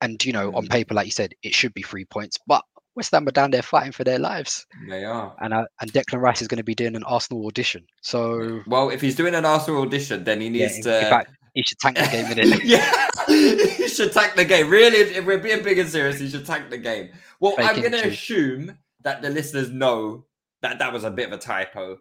and 0.00 0.22
you 0.24 0.32
know, 0.32 0.48
on 0.54 0.64
Mm. 0.64 0.70
paper, 0.70 0.94
like 0.94 1.06
you 1.06 1.12
said, 1.12 1.34
it 1.42 1.54
should 1.54 1.74
be 1.74 1.82
three 1.82 2.04
points, 2.06 2.38
but 2.46 2.64
West 2.96 3.12
Ham 3.12 3.28
are 3.28 3.32
down 3.32 3.50
there 3.50 3.62
fighting 3.62 3.92
for 3.92 4.02
their 4.04 4.18
lives, 4.18 4.66
They 4.88 5.04
are. 5.04 5.36
and 5.40 5.54
uh, 5.54 5.64
and 5.80 5.92
Declan 5.92 6.20
Rice 6.20 6.42
is 6.42 6.48
going 6.48 6.58
to 6.58 6.64
be 6.64 6.74
doing 6.74 6.96
an 6.96 7.04
Arsenal 7.04 7.46
audition. 7.46 7.86
So 8.02 8.62
Well, 8.66 8.90
if 8.90 9.00
he's 9.00 9.14
doing 9.14 9.34
an 9.34 9.44
Arsenal 9.44 9.82
audition, 9.82 10.24
then 10.24 10.40
he 10.40 10.48
needs 10.48 10.78
in, 10.78 10.82
to 10.84 11.04
in 11.04 11.10
fact, 11.10 11.30
He 11.54 11.62
should 11.62 11.78
tank 11.78 11.96
the 11.98 12.08
game 12.08 12.26
in 12.32 12.38
it. 12.38 12.64
yeah, 12.64 13.08
he 13.28 13.88
should 13.88 14.12
tank 14.12 14.34
the 14.36 14.44
game. 14.44 14.68
Really, 14.70 14.98
if 14.98 15.24
we're 15.24 15.38
being 15.38 15.62
big 15.62 15.78
and 15.78 15.88
serious, 15.88 16.18
he 16.18 16.28
should 16.28 16.46
tank 16.46 16.70
the 16.70 16.78
game. 16.78 17.10
Well, 17.40 17.56
Fake 17.56 17.68
I'm 17.68 17.76
going 17.76 17.92
to 17.92 18.08
assume 18.08 18.78
that 19.02 19.22
the 19.22 19.30
listeners 19.30 19.70
know 19.70 20.26
that 20.62 20.78
that 20.78 20.92
was 20.92 21.04
a 21.04 21.10
bit 21.10 21.26
of 21.28 21.32
a 21.32 21.38
typo, 21.38 21.98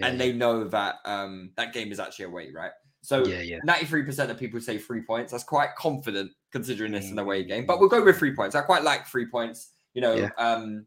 and 0.00 0.20
they 0.20 0.32
know 0.32 0.64
that 0.68 0.96
um 1.04 1.52
that 1.56 1.72
game 1.72 1.92
is 1.92 2.00
actually 2.00 2.26
away, 2.26 2.50
right? 2.54 2.72
So 3.02 3.26
yeah, 3.26 3.40
yeah. 3.40 3.58
93% 3.66 4.30
of 4.30 4.38
people 4.38 4.60
say 4.60 4.78
three 4.78 5.02
points. 5.02 5.32
That's 5.32 5.44
quite 5.44 5.74
confident 5.76 6.30
considering 6.52 6.94
it's 6.94 7.10
an 7.10 7.18
away 7.18 7.42
game. 7.44 7.64
Mm. 7.64 7.66
But 7.66 7.80
we'll 7.80 7.88
go 7.88 8.02
with 8.02 8.16
three 8.16 8.34
points. 8.34 8.54
I 8.54 8.62
quite 8.62 8.84
like 8.84 9.06
three 9.06 9.26
points. 9.26 9.70
You 9.94 10.02
know, 10.02 10.14
Yeah. 10.14 10.30
um 10.38 10.86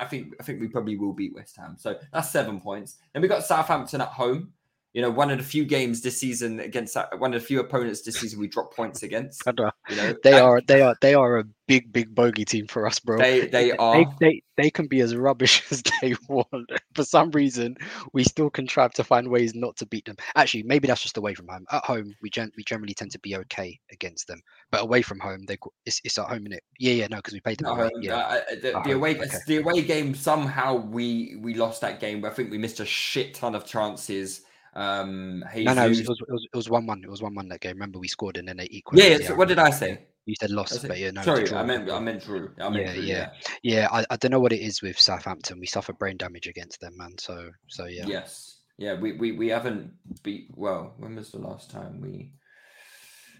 I 0.00 0.06
think 0.06 0.34
I 0.40 0.42
think 0.42 0.60
we 0.60 0.68
probably 0.68 0.96
will 0.96 1.12
beat 1.12 1.34
West 1.34 1.56
Ham. 1.58 1.76
So 1.78 1.98
that's 2.10 2.30
seven 2.30 2.58
points. 2.60 2.96
Then 3.12 3.20
we 3.20 3.28
got 3.28 3.44
Southampton 3.44 4.00
at 4.00 4.08
home. 4.08 4.53
You 4.94 5.02
know, 5.02 5.10
one 5.10 5.30
of 5.30 5.38
the 5.38 5.44
few 5.44 5.64
games 5.64 6.00
this 6.02 6.16
season 6.18 6.60
against 6.60 6.96
one 7.18 7.34
of 7.34 7.40
the 7.40 7.46
few 7.46 7.58
opponents 7.60 8.02
this 8.02 8.14
season 8.20 8.38
we 8.38 8.46
dropped 8.46 8.76
points 8.76 9.02
against. 9.02 9.42
You 9.44 9.96
know, 9.96 10.14
They 10.22 10.38
are 10.38 10.60
they 10.66 10.80
are 10.82 10.94
they 11.00 11.14
are 11.14 11.38
a 11.38 11.44
big 11.66 11.92
big 11.92 12.14
bogey 12.14 12.44
team 12.44 12.66
for 12.68 12.86
us, 12.86 13.00
bro. 13.00 13.18
they 13.18 13.40
they 13.40 13.46
they, 13.48 13.72
are 13.72 14.04
they 14.20 14.42
they 14.56 14.70
can 14.70 14.86
be 14.86 15.00
as 15.00 15.16
rubbish 15.16 15.62
as 15.72 15.82
they 16.00 16.14
want. 16.28 16.70
For 16.94 17.02
some 17.04 17.30
reason, 17.32 17.76
we 18.12 18.22
still 18.22 18.50
contrive 18.50 18.92
to 18.92 19.04
find 19.04 19.28
ways 19.28 19.54
not 19.54 19.76
to 19.78 19.86
beat 19.86 20.04
them. 20.04 20.16
Actually, 20.36 20.62
maybe 20.62 20.86
that's 20.86 21.02
just 21.02 21.16
away 21.16 21.34
from 21.34 21.48
home. 21.48 21.66
At 21.72 21.84
home, 21.84 22.14
we 22.22 22.30
gen- 22.30 22.52
we 22.56 22.62
generally 22.64 22.94
tend 22.94 23.10
to 23.12 23.18
be 23.18 23.36
okay 23.36 23.78
against 23.92 24.28
them, 24.28 24.40
but 24.70 24.82
away 24.82 25.02
from 25.02 25.18
home, 25.18 25.44
they 25.46 25.58
it's, 25.86 26.00
it's 26.04 26.18
at 26.18 26.28
home 26.28 26.46
in 26.46 26.52
it. 26.52 26.62
Yeah, 26.78 26.92
yeah, 26.92 27.06
no, 27.10 27.16
because 27.16 27.34
we 27.34 27.40
played 27.40 27.58
them 27.58 27.66
At 27.66 27.72
away. 27.72 27.90
home, 27.92 28.02
Yeah, 28.02 28.16
uh, 28.16 28.20
uh, 28.20 28.40
the, 28.62 28.80
the 28.84 28.92
away 28.92 29.16
okay. 29.18 29.38
the 29.48 29.56
away 29.56 29.82
game 29.82 30.14
somehow 30.14 30.74
we 30.76 31.36
we 31.40 31.54
lost 31.54 31.80
that 31.80 31.98
game. 31.98 32.24
I 32.24 32.30
think 32.30 32.52
we 32.52 32.58
missed 32.58 32.78
a 32.80 32.86
shit 32.86 33.34
ton 33.34 33.56
of 33.56 33.64
chances. 33.66 34.42
Um, 34.76 35.44
no, 35.56 35.72
no, 35.74 35.86
it 35.86 35.88
was, 35.88 36.00
it 36.00 36.08
was 36.08 36.46
it 36.52 36.56
was 36.56 36.68
one 36.68 36.86
one. 36.86 37.02
It 37.04 37.10
was 37.10 37.22
one 37.22 37.34
one 37.34 37.48
that 37.48 37.60
game. 37.60 37.74
Remember, 37.74 37.98
we 37.98 38.08
scored 38.08 38.36
and 38.36 38.48
then 38.48 38.56
they 38.56 38.68
equalized. 38.70 39.08
yeah, 39.08 39.16
yeah. 39.18 39.28
So 39.28 39.34
what 39.36 39.48
did 39.48 39.58
I 39.58 39.70
say? 39.70 40.06
You 40.26 40.34
said 40.40 40.50
lost, 40.50 40.80
said- 40.80 40.88
but 40.88 40.98
yeah, 40.98 41.10
no. 41.10 41.22
Sorry. 41.22 41.48
I 41.52 41.62
meant 41.64 41.90
I 41.90 42.00
meant 42.00 42.24
Drew. 42.24 42.50
I 42.58 42.68
meant 42.70 42.84
Yeah, 42.86 42.92
Drew, 42.94 43.02
yeah. 43.02 43.30
Yeah, 43.62 43.88
I, 43.92 44.04
I 44.10 44.16
don't 44.16 44.30
know 44.30 44.40
what 44.40 44.52
it 44.52 44.60
is 44.60 44.82
with 44.82 44.98
Southampton. 44.98 45.60
We 45.60 45.66
suffer 45.66 45.92
brain 45.92 46.16
damage 46.16 46.46
against 46.46 46.80
them, 46.80 46.96
man. 46.96 47.12
So 47.18 47.50
so 47.68 47.84
yeah. 47.86 48.06
Yes. 48.06 48.58
Yeah, 48.76 48.98
we, 48.98 49.12
we, 49.12 49.30
we 49.30 49.48
haven't 49.48 49.92
beat 50.24 50.48
well, 50.56 50.94
when 50.98 51.14
was 51.14 51.30
the 51.30 51.38
last 51.38 51.70
time 51.70 52.00
we 52.00 52.32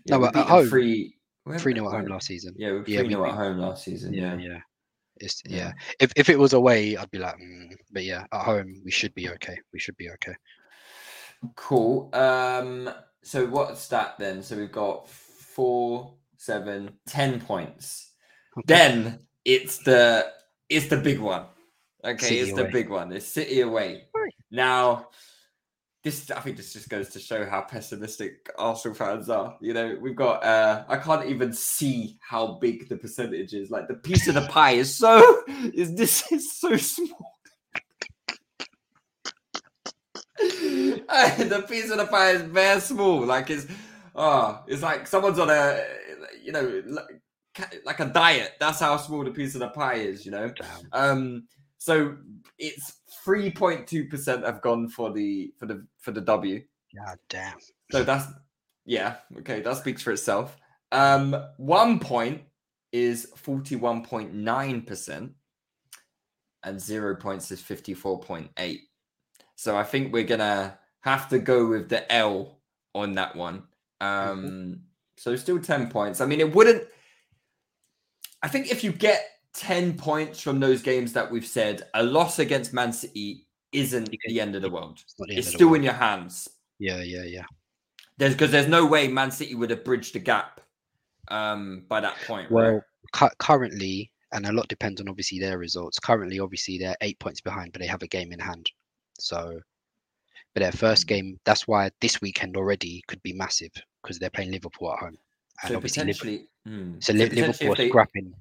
No, 0.09 0.21
we 0.21 0.27
at 0.29 0.37
home, 0.37 0.69
three 0.69 1.17
Three 1.59 1.75
0 1.75 1.89
at 1.89 1.93
home 1.93 2.07
last 2.07 2.27
season. 2.29 2.55
Yeah, 2.57 2.69
we 2.69 2.79
were 2.79 2.85
Yeah, 2.87 2.99
three 3.01 3.09
we 3.09 3.15
0 3.15 3.27
at 3.29 3.35
home 3.35 3.59
last 3.59 3.85
season. 3.85 4.15
Yeah, 4.15 4.37
Yeah. 4.37 4.49
yeah. 4.49 4.59
It's 5.17 5.43
Yeah. 5.47 5.57
yeah. 5.57 5.73
If 6.01 6.13
if 6.17 6.29
it 6.29 6.39
was 6.39 6.53
away, 6.53 6.97
I'd 6.97 7.11
be 7.11 7.19
like, 7.19 7.37
mm, 7.37 7.75
but 7.93 8.05
yeah, 8.05 8.25
at 8.33 8.45
home 8.45 8.81
we 8.85 8.91
should 8.91 9.15
be 9.15 9.29
okay. 9.31 9.57
We 9.73 9.79
should 9.81 9.97
be 9.97 10.09
okay. 10.11 10.35
Cool. 11.57 12.11
Um 12.13 12.91
so 13.23 13.47
what's 13.47 13.89
that 13.89 14.19
then? 14.19 14.43
So 14.43 14.57
we've 14.57 14.73
got 14.73 15.09
four, 15.09 16.15
seven, 16.37 16.93
ten 17.07 17.41
points. 17.41 18.13
Okay. 18.59 18.65
Then 18.67 19.21
it's 19.45 19.79
the 19.79 20.27
it's 20.69 20.89
the 20.89 20.97
big 20.97 21.21
one. 21.21 21.47
Okay, 22.05 22.27
City 22.27 22.41
it's 22.41 22.53
the 22.53 22.65
big 22.65 22.91
one. 22.91 23.13
It's 23.13 23.27
City 23.27 23.63
away. 23.63 24.05
Right. 24.15 24.35
Now, 24.51 25.09
this 26.03 26.31
I 26.31 26.41
think 26.41 26.59
this 26.59 26.75
just 26.75 26.91
goes 26.91 27.09
to 27.11 27.19
show 27.19 27.47
how 27.47 27.63
pessimistic 27.63 28.51
Arsenal 28.59 28.95
fans 28.95 29.31
are. 29.31 29.57
You 29.61 29.73
know, 29.73 29.97
we've 30.01 30.15
got 30.15 30.45
uh 30.45 30.85
I 30.87 30.99
can't 30.99 31.27
even 31.27 31.53
see 31.53 32.19
how 32.21 32.59
big 32.61 32.89
the 32.89 32.97
percentage 32.97 33.55
is. 33.55 33.71
Like 33.71 33.89
the 33.89 33.95
piece 33.95 34.29
of 34.29 34.35
the 34.35 34.43
pie 34.43 34.73
is 34.73 34.95
so 34.95 35.43
is 35.49 35.95
this 35.95 36.31
is 36.31 36.53
so 36.53 36.77
small. 36.77 37.34
the 41.39 41.65
piece 41.69 41.91
of 41.91 41.99
the 41.99 42.07
pie 42.07 42.31
is 42.31 42.43
very 42.43 42.81
small. 42.81 43.25
Like 43.25 43.51
it's 43.51 43.67
oh, 44.15 44.63
it's 44.67 44.83
like 44.83 45.07
someone's 45.07 45.39
on 45.39 45.51
a 45.51 45.85
you 46.43 46.53
know 46.53 46.83
like, 46.87 47.83
like 47.85 48.01
a 48.01 48.07
diet. 48.07 48.53
That's 48.61 48.81
how 48.81 48.97
small 48.97 49.25
the 49.25 49.31
piece 49.31 49.55
of 49.55 49.61
the 49.61 49.69
pie 49.69 49.95
is. 49.95 50.25
You 50.25 50.33
know. 50.33 50.53
Damn. 50.57 50.89
Um, 50.93 51.49
so 51.79 52.17
it's 52.59 53.01
three 53.25 53.51
point 53.51 53.87
two 53.87 54.07
percent 54.07 54.45
have 54.45 54.63
gone 54.63 54.89
for 54.89 55.13
the 55.13 55.53
for 55.59 55.67
the 55.67 55.87
for 56.01 56.13
the 56.13 56.21
W. 56.21 56.63
God 56.97 57.19
damn. 57.29 57.59
So 57.91 58.05
that's 58.05 58.27
yeah, 58.87 59.17
okay, 59.39 59.61
that 59.61 59.77
speaks 59.77 60.03
for 60.03 60.13
itself. 60.13 60.57
Um, 60.93 61.37
one 61.57 61.99
point 61.99 62.43
is 62.93 63.29
forty 63.37 63.77
one 63.77 64.03
point 64.03 64.33
nine 64.33 64.83
percent, 64.83 65.33
and 66.63 66.81
zero 66.81 67.17
points 67.17 67.51
is 67.51 67.61
fifty 67.61 67.95
four 67.95 68.21
point 68.21 68.51
eight. 68.59 68.83
So 69.57 69.77
I 69.77 69.85
think 69.85 70.13
we're 70.13 70.25
gonna 70.25 70.79
have 71.05 71.29
to 71.29 71.39
go 71.39 71.67
with 71.67 71.89
the 71.91 72.11
L 72.13 72.59
on 72.95 73.13
that 73.15 73.37
one. 73.37 73.63
Um, 74.01 74.81
so 75.17 75.37
still 75.37 75.59
ten 75.61 75.91
points. 75.91 76.21
I 76.21 76.27
mean, 76.27 76.41
it 76.41 76.55
wouldn't. 76.55 76.83
I 78.43 78.49
think 78.49 78.71
if 78.71 78.83
you 78.85 78.93
get 78.93 79.25
10 79.55 79.97
points 79.97 80.41
from 80.41 80.61
those 80.61 80.83
games 80.83 81.13
that 81.15 81.31
we've 81.31 81.47
said, 81.47 81.85
a 81.95 82.03
loss 82.03 82.39
against 82.39 82.75
Man 82.75 82.93
City 82.93 83.47
isn't 83.73 84.11
the 84.27 84.41
end 84.41 84.55
of 84.55 84.61
the 84.63 84.69
world. 84.69 84.99
It's 85.03 85.15
the 85.15 85.27
It's 85.31 85.49
still 85.49 85.69
world. 85.69 85.77
in 85.79 85.83
your 85.85 85.93
hands. 85.95 86.49
Yeah, 86.79 87.01
yeah, 87.03 87.23
yeah. 87.25 87.45
There's 88.19 88.35
because 88.35 88.51
there's 88.51 88.69
no 88.69 88.85
way 88.87 89.09
Man 89.09 89.31
City 89.31 89.55
would 89.55 89.71
have 89.71 89.85
bridged 89.85 90.15
the 90.15 90.19
gap 90.19 90.61
um 91.29 91.85
by 91.89 92.01
that 92.01 92.17
point. 92.27 92.51
right? 92.51 92.73
Well, 92.73 92.85
cu- 93.13 93.35
currently, 93.39 94.11
and 94.33 94.47
a 94.47 94.53
lot 94.53 94.69
depends 94.69 95.01
on 95.01 95.09
obviously 95.09 95.39
their 95.39 95.57
results. 95.59 95.99
Currently, 95.99 96.39
obviously, 96.41 96.77
they're 96.79 96.97
eight 97.01 97.19
points 97.19 97.41
behind, 97.41 97.73
but 97.73 97.81
they 97.81 97.87
have 97.89 98.03
a 98.03 98.09
game 98.09 98.33
in 98.33 98.39
hand. 98.41 98.71
So, 99.19 99.59
but 100.55 100.61
their 100.61 100.73
first 100.73 101.05
Mm. 101.05 101.09
game, 101.09 101.41
that's 101.45 101.67
why 101.69 101.91
this 102.01 102.21
weekend 102.21 102.57
already 102.57 103.03
could 103.09 103.23
be 103.23 103.33
massive 103.33 103.73
because 104.03 104.19
they're 104.19 104.31
playing 104.31 104.53
Liverpool 104.53 104.93
at 104.93 104.99
home. 105.01 105.19
And 105.63 105.69
so 105.71 105.77
obviously, 105.77 106.05
Liv- 106.05 106.17
potentially, 106.19 106.49
hmm, 106.67 106.99
so 107.01 107.13
if 107.13 107.33
Liverpool 107.33 107.75
they- 107.75 107.89
scrapping. 107.89 108.35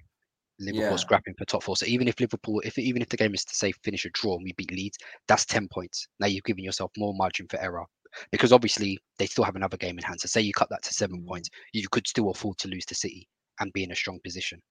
Liverpool 0.60 0.92
Yeah. 0.92 0.96
scrapping 0.98 1.34
for 1.36 1.46
top 1.46 1.64
four. 1.64 1.76
So 1.76 1.86
even 1.88 2.08
if 2.08 2.20
Liverpool, 2.20 2.60
if 2.64 2.78
even 2.78 3.02
if 3.02 3.10
the 3.10 3.18
game 3.18 3.34
is 3.34 3.44
to 3.46 3.56
say 3.56 3.72
finish 3.84 4.06
a 4.06 4.10
draw 4.12 4.36
and 4.36 4.44
we 4.44 4.54
beat 4.54 4.72
Leeds, 4.72 4.98
that's 5.28 5.46
ten 5.46 5.68
points. 5.68 6.08
Now 6.20 6.28
you've 6.28 6.44
given 6.44 6.64
yourself 6.64 6.92
more 6.96 7.14
margin 7.16 7.48
for 7.48 7.60
error 7.60 7.84
because 8.32 8.54
obviously 8.54 9.00
they 9.18 9.26
still 9.26 9.44
have 9.44 9.56
another 9.56 9.78
game 9.78 9.98
in 9.98 10.04
hand. 10.04 10.22
So 10.22 10.28
say 10.28 10.42
you 10.42 10.54
cut 10.54 10.70
that 10.70 10.84
to 10.84 10.94
seven 10.94 11.22
Mm. 11.24 11.28
points, 11.28 11.50
you 11.74 11.90
could 11.90 12.08
still 12.08 12.30
afford 12.30 12.60
to 12.60 12.68
lose 12.68 12.86
to 12.86 12.96
City 12.96 13.28
and 13.60 13.74
be 13.74 13.84
in 13.84 13.92
a 13.92 13.96
strong 13.96 14.20
position. 14.24 14.62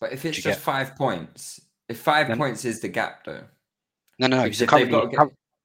But 0.00 0.12
if 0.12 0.24
it's 0.24 0.36
just 0.38 0.58
get? 0.58 0.58
five 0.58 0.96
points, 0.96 1.60
if 1.88 2.00
five 2.00 2.28
Then- 2.28 2.38
points 2.38 2.64
is 2.64 2.80
the 2.80 2.88
gap 2.88 3.24
though, 3.24 3.46
No, 4.18 4.26
no, 4.26 4.44
no. 4.44 4.50
So 4.50 4.66
currently, 4.66 5.16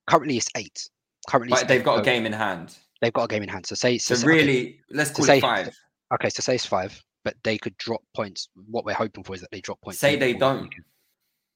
currently 0.08 0.38
it's 0.38 0.50
eight. 0.56 0.90
Currently, 1.28 1.54
it's 1.54 1.64
they've 1.68 1.80
eight, 1.82 1.86
got 1.86 2.00
a 2.00 2.04
game 2.04 2.26
in 2.26 2.34
hand. 2.34 2.76
They've 3.02 3.14
got 3.14 3.24
a 3.26 3.28
game 3.28 3.44
in 3.44 3.50
hand. 3.50 3.66
So 3.66 3.76
say, 3.76 3.98
so, 3.98 4.16
So 4.16 4.22
say- 4.22 4.28
okay, 4.28 4.38
really, 4.38 4.80
let's 4.92 5.10
So 5.12 5.16
call 5.18 5.26
say- 5.26 5.38
it 5.38 5.42
five. 5.42 5.70
okay, 6.14 6.30
so 6.30 6.42
say 6.42 6.56
it's 6.56 6.66
five, 6.66 7.02
but 7.24 7.36
they 7.44 7.58
could 7.58 7.76
drop 7.78 8.02
points. 8.16 8.50
What 8.70 8.86
we're 8.86 8.94
hoping 8.94 9.24
for 9.24 9.34
is 9.36 9.42
that 9.42 9.52
they 9.52 9.62
drop 9.62 9.82
points. 9.82 10.00
Say 10.00 10.16
they 10.18 10.34
don't. 10.34 10.74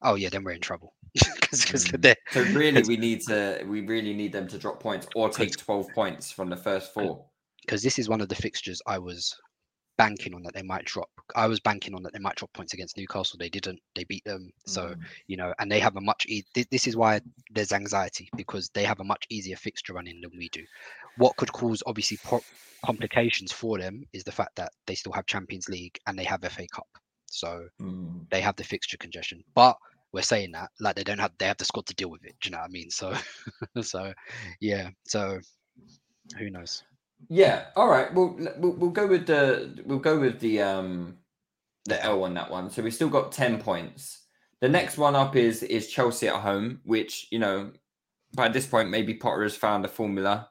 Oh 0.01 0.15
yeah, 0.15 0.29
then 0.29 0.43
we're 0.43 0.51
in 0.51 0.61
trouble 0.61 0.93
because 1.13 1.65
Mm. 1.65 2.01
they're 2.01 2.15
So 2.31 2.43
really, 2.57 2.83
we 2.83 2.97
need 2.97 3.21
to 3.27 3.63
we 3.67 3.81
really 3.81 4.13
need 4.13 4.31
them 4.31 4.47
to 4.49 4.57
drop 4.57 4.79
points 4.79 5.07
or 5.15 5.29
take 5.29 5.57
twelve 5.57 5.87
points 5.93 6.31
from 6.31 6.49
the 6.49 6.57
first 6.57 6.93
four. 6.93 7.25
because 7.61 7.81
this 7.83 7.97
is 7.99 8.07
one 8.07 8.21
of 8.21 8.29
the 8.29 8.35
fixtures 8.35 8.81
I 8.87 8.99
was 8.99 9.35
banking 9.97 10.33
on 10.35 10.43
that 10.43 10.53
they 10.53 10.61
might 10.61 10.85
drop. 10.85 11.09
I 11.35 11.47
was 11.47 11.59
banking 11.59 11.93
on 11.95 12.03
that 12.03 12.13
they 12.13 12.19
might 12.19 12.35
drop 12.35 12.53
points 12.53 12.73
against 12.73 12.97
Newcastle. 12.97 13.37
They 13.39 13.49
didn't. 13.49 13.79
They 13.95 14.03
beat 14.05 14.23
them. 14.25 14.51
So 14.65 14.89
Mm. 14.89 14.99
you 15.27 15.37
know, 15.37 15.53
and 15.59 15.71
they 15.71 15.79
have 15.79 15.95
a 15.97 16.01
much. 16.01 16.25
E- 16.27 16.45
this 16.53 16.87
is 16.87 16.95
why 16.95 17.21
there's 17.51 17.71
anxiety 17.73 18.29
because 18.37 18.69
they 18.69 18.83
have 18.83 18.99
a 18.99 19.03
much 19.03 19.25
easier 19.29 19.55
fixture 19.57 19.93
running 19.93 20.21
than 20.21 20.31
we 20.37 20.49
do. 20.49 20.63
What 21.17 21.35
could 21.37 21.51
cause 21.51 21.83
obviously 21.85 22.19
complications 22.85 23.51
for 23.51 23.77
them 23.79 24.03
is 24.13 24.23
the 24.23 24.31
fact 24.31 24.55
that 24.55 24.71
they 24.85 24.95
still 24.95 25.11
have 25.13 25.25
Champions 25.25 25.67
League 25.69 25.99
and 26.07 26.17
they 26.17 26.23
have 26.23 26.43
FA 26.43 26.67
Cup. 26.71 26.87
So 27.29 27.67
Mm. 27.81 28.27
they 28.29 28.41
have 28.41 28.55
the 28.55 28.63
fixture 28.63 28.97
congestion. 28.97 29.43
But 29.55 29.77
we're 30.13 30.21
saying 30.21 30.51
that 30.53 30.69
like 30.79 30.95
they 30.95 31.03
don't 31.03 31.19
have 31.19 31.31
they 31.37 31.47
have 31.47 31.57
the 31.57 31.65
squad 31.65 31.85
to 31.87 31.95
deal 31.95 32.09
with 32.09 32.23
it. 32.23 32.35
Do 32.41 32.47
you 32.49 32.51
know 32.51 32.59
what 32.59 32.65
I 32.65 32.69
mean? 32.69 32.89
So 32.89 33.13
so 33.81 34.13
yeah. 34.61 34.89
So 35.05 35.39
who 36.37 36.49
knows? 36.49 36.83
Yeah. 37.29 37.65
All 37.75 37.87
right. 37.89 38.13
Well, 38.13 38.35
we'll 38.57 38.73
we'll 38.73 38.89
go 38.91 39.07
with 39.07 39.27
the 39.27 39.81
we'll 39.85 39.99
go 39.99 40.19
with 40.19 40.39
the 40.39 40.61
um 40.61 41.17
the 41.85 42.01
L 42.03 42.23
on 42.23 42.33
that 42.35 42.49
one. 42.51 42.69
So 42.69 42.81
we 42.81 42.91
still 42.91 43.09
got 43.09 43.31
ten 43.31 43.59
points. 43.59 44.23
The 44.61 44.69
next 44.69 44.97
one 44.97 45.15
up 45.15 45.35
is 45.35 45.63
is 45.63 45.87
Chelsea 45.87 46.27
at 46.27 46.35
home, 46.41 46.81
which 46.83 47.27
you 47.31 47.39
know 47.39 47.71
by 48.33 48.49
this 48.49 48.67
point 48.67 48.89
maybe 48.89 49.13
Potter 49.13 49.43
has 49.43 49.55
found 49.55 49.85
a 49.85 49.87
formula, 49.87 50.49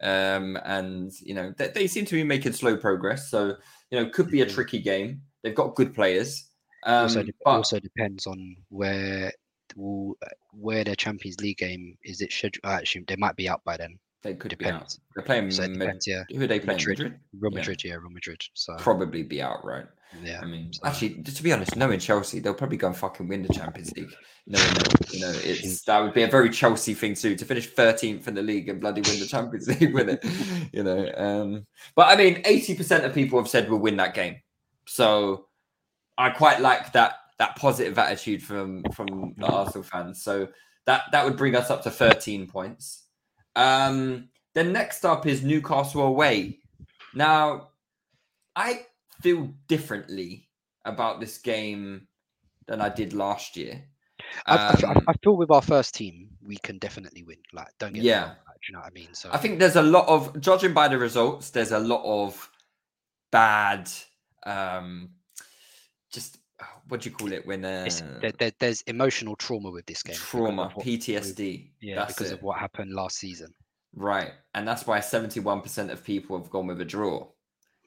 um, 0.00 0.58
and 0.64 1.12
you 1.20 1.34
know 1.34 1.52
they, 1.56 1.68
they 1.68 1.86
seem 1.86 2.04
to 2.06 2.14
be 2.14 2.24
making 2.24 2.52
slow 2.52 2.76
progress. 2.76 3.30
So 3.30 3.56
you 3.90 4.00
know 4.00 4.10
could 4.10 4.30
be 4.30 4.42
a 4.42 4.46
Mhm. 4.46 4.54
tricky 4.54 4.78
game. 4.80 5.22
They've 5.42 5.54
got 5.54 5.74
good 5.76 5.94
players. 5.94 6.50
Um, 6.84 7.02
also, 7.04 7.22
dep- 7.22 7.34
but 7.44 7.50
also 7.50 7.80
depends 7.80 8.26
on 8.26 8.56
where 8.68 9.32
will, 9.76 10.16
uh, 10.22 10.28
where 10.52 10.84
their 10.84 10.94
Champions 10.96 11.40
League 11.40 11.58
game 11.58 11.96
is. 12.04 12.20
It 12.20 12.32
scheduled? 12.32 12.64
Actually, 12.64 13.04
they 13.08 13.16
might 13.16 13.36
be 13.36 13.48
out 13.48 13.62
by 13.64 13.76
then. 13.76 13.98
They 14.22 14.34
could 14.34 14.50
Depends. 14.50 14.96
be 14.96 15.00
out. 15.02 15.06
They're 15.14 15.24
playing. 15.24 15.50
So 15.52 15.62
it 15.62 15.70
Mad- 15.70 15.78
depends, 15.78 16.06
yeah. 16.06 16.24
Who 16.30 16.42
are 16.42 16.46
they 16.48 16.58
playing? 16.58 16.78
Madrid. 16.78 16.98
Madrid. 16.98 17.20
Real 17.38 17.50
Madrid, 17.52 17.84
yeah, 17.84 17.94
Real 17.94 18.10
Madrid. 18.10 18.42
So 18.54 18.74
Probably 18.78 19.22
be 19.22 19.40
out, 19.40 19.64
right? 19.64 19.86
yeah, 20.24 20.40
I 20.42 20.46
mean, 20.46 20.72
so- 20.72 20.80
actually, 20.86 21.22
to 21.22 21.42
be 21.42 21.52
honest, 21.52 21.76
knowing 21.76 22.00
Chelsea, 22.00 22.40
they'll 22.40 22.54
probably 22.54 22.78
go 22.78 22.88
and 22.88 22.96
fucking 22.96 23.28
win 23.28 23.42
the 23.42 23.52
Champions 23.54 23.92
League. 23.92 24.10
That, 24.48 25.12
you 25.12 25.20
know, 25.20 25.32
it's 25.44 25.82
that 25.84 26.00
would 26.00 26.14
be 26.14 26.22
a 26.22 26.28
very 26.28 26.50
Chelsea 26.50 26.94
thing 26.94 27.14
too 27.14 27.36
to 27.36 27.44
finish 27.44 27.70
13th 27.72 28.26
in 28.26 28.34
the 28.34 28.42
league 28.42 28.68
and 28.68 28.80
bloody 28.80 29.02
win 29.02 29.20
the 29.20 29.26
Champions 29.26 29.68
League 29.80 29.94
with 29.94 30.08
it. 30.08 30.24
You 30.72 30.82
know, 30.82 31.10
um, 31.16 31.66
but 31.96 32.08
I 32.08 32.16
mean, 32.16 32.42
80% 32.42 33.04
of 33.04 33.14
people 33.14 33.38
have 33.38 33.48
said 33.48 33.70
we'll 33.70 33.78
win 33.80 33.96
that 33.98 34.14
game, 34.14 34.36
so 34.86 35.46
I 36.18 36.30
quite 36.30 36.60
like 36.60 36.92
that 36.92 37.14
that 37.38 37.54
positive 37.56 37.98
attitude 37.98 38.42
from 38.42 38.82
from 38.94 39.34
the 39.38 39.46
Arsenal 39.46 39.84
fans. 39.84 40.22
So 40.22 40.48
that 40.86 41.02
that 41.12 41.24
would 41.24 41.36
bring 41.36 41.54
us 41.54 41.70
up 41.70 41.82
to 41.84 41.90
13 41.90 42.46
points. 42.48 43.04
Um, 43.58 44.28
then 44.54 44.72
next 44.72 45.04
up 45.04 45.26
is 45.26 45.42
Newcastle 45.42 46.02
away. 46.02 46.60
Now, 47.14 47.70
I 48.54 48.86
feel 49.20 49.50
differently 49.66 50.48
about 50.84 51.20
this 51.20 51.38
game 51.38 52.06
than 52.66 52.80
I 52.80 52.88
did 52.88 53.12
last 53.12 53.56
year. 53.56 53.82
I, 54.46 54.56
I 54.56 54.68
I- 54.86 54.92
Um, 54.94 55.04
I 55.08 55.12
feel 55.22 55.36
with 55.36 55.50
our 55.50 55.62
first 55.62 55.94
team, 55.94 56.30
we 56.42 56.56
can 56.56 56.78
definitely 56.78 57.22
win. 57.24 57.38
Like, 57.52 57.68
don't 57.78 57.92
get 57.94 58.04
Yeah. 58.04 58.20
wrong, 58.20 58.28
like, 58.46 58.60
do 58.60 58.66
you 58.68 58.72
know 58.74 58.80
what 58.80 58.86
I 58.86 58.90
mean? 58.94 59.14
So 59.14 59.30
I 59.32 59.38
think 59.38 59.58
there's 59.58 59.76
a 59.76 59.82
lot 59.82 60.06
of 60.08 60.40
judging 60.40 60.72
by 60.72 60.88
the 60.88 60.98
results, 60.98 61.50
there's 61.50 61.72
a 61.72 61.78
lot 61.78 62.02
of 62.04 62.50
bad 63.30 63.90
um 64.46 65.10
just 66.10 66.37
what 66.88 67.02
do 67.02 67.10
you 67.10 67.14
call 67.16 67.32
it 67.32 67.46
when 67.46 67.64
uh 67.64 67.88
there, 68.20 68.32
there, 68.38 68.52
there's 68.58 68.82
emotional 68.82 69.36
trauma 69.36 69.70
with 69.70 69.86
this 69.86 70.02
game. 70.02 70.16
trauma, 70.16 70.70
what- 70.74 70.84
PTSD. 70.84 71.70
yeah, 71.80 71.96
that's 71.96 72.14
because 72.14 72.32
it. 72.32 72.34
of 72.34 72.42
what 72.42 72.58
happened 72.58 72.92
last 72.92 73.18
season. 73.18 73.52
Right. 73.94 74.32
And 74.54 74.66
that's 74.68 74.86
why 74.86 74.98
71% 74.98 75.90
of 75.90 76.04
people 76.04 76.38
have 76.38 76.50
gone 76.50 76.66
with 76.66 76.80
a 76.80 76.84
draw. 76.84 77.26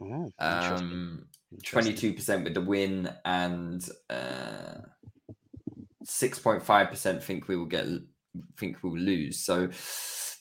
Oh. 0.02 0.32
Um 0.40 1.26
interesting. 1.52 2.16
22% 2.16 2.44
with 2.44 2.54
the 2.54 2.62
win 2.62 3.14
and 3.26 3.88
uh 4.10 4.80
6.5% 6.06 7.22
think 7.24 7.48
we 7.48 7.56
will 7.56 7.66
get 7.66 7.86
think 8.58 8.82
we 8.84 8.90
will 8.90 9.00
lose. 9.00 9.40
So 9.40 9.70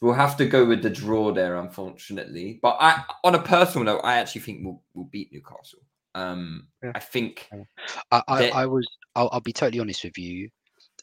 we'll 0.01 0.15
have 0.15 0.37
to 0.39 0.47
go 0.47 0.65
with 0.65 0.83
the 0.83 0.91
draw 0.91 1.33
there 1.33 1.57
unfortunately. 1.57 2.59
But 2.63 2.79
I 2.81 3.05
on 3.25 3.35
a 3.35 3.43
personal 3.43 3.85
note, 3.85 4.01
I 4.05 4.19
actually 4.19 4.43
think 4.43 4.61
we'll 4.65 4.83
we'll 4.95 5.07
beat 5.07 5.33
Newcastle. 5.33 5.81
Um 6.15 6.69
Yeah. 6.83 6.93
I 6.95 7.01
think 7.01 7.49
I, 8.11 8.23
I, 8.29 8.39
They- 8.39 8.51
I 8.53 8.67
was, 8.67 8.87
I'll, 9.15 9.29
I'll 9.33 9.41
be 9.41 9.53
totally 9.53 9.81
honest 9.81 10.05
with 10.05 10.19
you. 10.19 10.49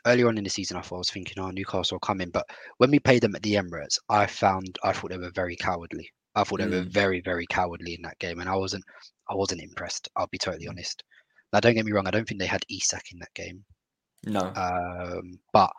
Earlier 0.05 0.27
on 0.27 0.37
in 0.37 0.43
the 0.43 0.49
season, 0.49 0.77
I 0.77 0.81
thought 0.81 0.95
I 0.95 0.99
was 0.99 1.09
thinking, 1.09 1.41
oh, 1.43 1.49
Newcastle 1.49 1.97
are 1.97 1.99
coming. 1.99 2.29
But 2.29 2.45
when 2.77 2.91
we 2.91 2.99
played 2.99 3.21
them 3.23 3.35
at 3.35 3.41
the 3.43 3.55
Emirates, 3.55 3.97
I 4.09 4.25
found, 4.25 4.77
I 4.83 4.93
thought 4.93 5.09
they 5.09 5.17
were 5.17 5.31
very 5.31 5.55
cowardly. 5.55 6.09
I 6.35 6.43
thought 6.43 6.59
they 6.59 6.67
were 6.67 6.83
Mm. 6.83 6.89
very, 6.91 7.19
very 7.21 7.45
cowardly 7.47 7.95
in 7.95 8.01
that 8.03 8.19
game. 8.19 8.39
And 8.39 8.47
I 8.49 8.55
wasn't, 8.55 8.83
I 9.29 9.35
wasn't 9.35 9.61
impressed. 9.61 10.07
I'll 10.15 10.27
be 10.27 10.37
totally 10.37 10.67
honest. 10.67 11.03
Now, 11.51 11.59
don't 11.59 11.73
get 11.73 11.85
me 11.85 11.91
wrong. 11.91 12.07
I 12.07 12.11
don't 12.11 12.27
think 12.27 12.39
they 12.39 12.45
had 12.47 12.63
Isak 12.69 13.11
in 13.11 13.19
that 13.19 13.33
game. 13.33 13.65
no. 14.23 14.53
Um, 14.55 15.39
but, 15.51 15.71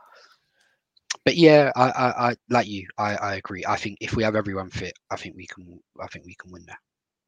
but 1.24 1.36
yeah, 1.36 1.70
I, 1.76 1.90
I, 1.90 2.28
I 2.30 2.34
like 2.50 2.66
you. 2.66 2.86
I, 2.98 3.16
I 3.16 3.34
agree. 3.36 3.64
I 3.66 3.76
think 3.76 3.98
if 4.00 4.14
we 4.16 4.24
have 4.24 4.36
everyone 4.36 4.70
fit, 4.70 4.94
I 5.10 5.16
think 5.16 5.36
we 5.36 5.46
can, 5.46 5.80
I 6.00 6.06
think 6.08 6.26
we 6.26 6.34
can 6.34 6.50
win 6.50 6.64
there. 6.66 6.80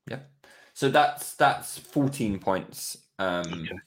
Yeah. 0.09 0.51
So 0.81 0.89
that's 0.89 1.35
that's 1.35 1.77
14 1.79 2.39
points. 2.39 2.97
Um 3.19 3.41
Okay. 3.53 3.79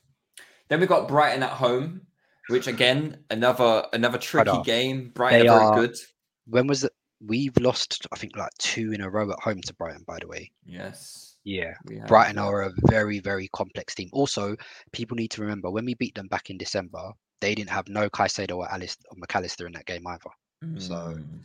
then 0.68 0.80
we've 0.80 0.88
got 0.88 1.08
Brighton 1.08 1.42
at 1.42 1.50
home, 1.50 2.02
which 2.50 2.68
again, 2.68 3.24
another 3.32 3.88
another 3.94 4.20
tricky 4.20 4.62
game. 4.62 5.10
Brighton 5.10 5.40
they 5.40 5.48
are 5.48 5.58
very 5.60 5.70
are- 5.72 5.88
good. 5.88 5.98
When 6.46 6.68
was 6.68 6.84
it? 6.84 6.92
We've 7.26 7.58
lost, 7.58 8.06
I 8.12 8.18
think, 8.18 8.36
like 8.38 8.52
two 8.60 8.92
in 8.92 9.02
a 9.02 9.10
row 9.10 9.32
at 9.32 9.40
home 9.40 9.60
to 9.62 9.74
Brighton. 9.74 10.04
By 10.06 10.20
the 10.22 10.28
way. 10.28 10.52
Yes. 10.68 11.36
Yeah. 11.46 11.74
Brighton 12.06 12.38
are 12.38 12.62
a 12.62 12.72
very, 12.92 13.18
very 13.20 13.48
complex 13.56 13.96
team. 13.96 14.10
Also, 14.14 14.56
people 14.92 15.16
need 15.16 15.32
to 15.32 15.42
remember 15.42 15.72
when 15.72 15.86
we 15.86 15.96
beat 15.96 16.14
them 16.14 16.28
back 16.28 16.52
in 16.52 16.60
December, 16.60 17.12
they 17.42 17.56
didn't 17.56 17.72
have 17.72 17.88
no 17.88 18.08
Caicedo 18.08 18.58
or 18.58 18.72
Alice 18.72 18.98
or 19.10 19.18
McAllister 19.18 19.66
in 19.66 19.72
that 19.72 19.88
game 19.88 20.06
either. 20.06 20.30
so- 20.78 21.16
Mm. 21.18 21.40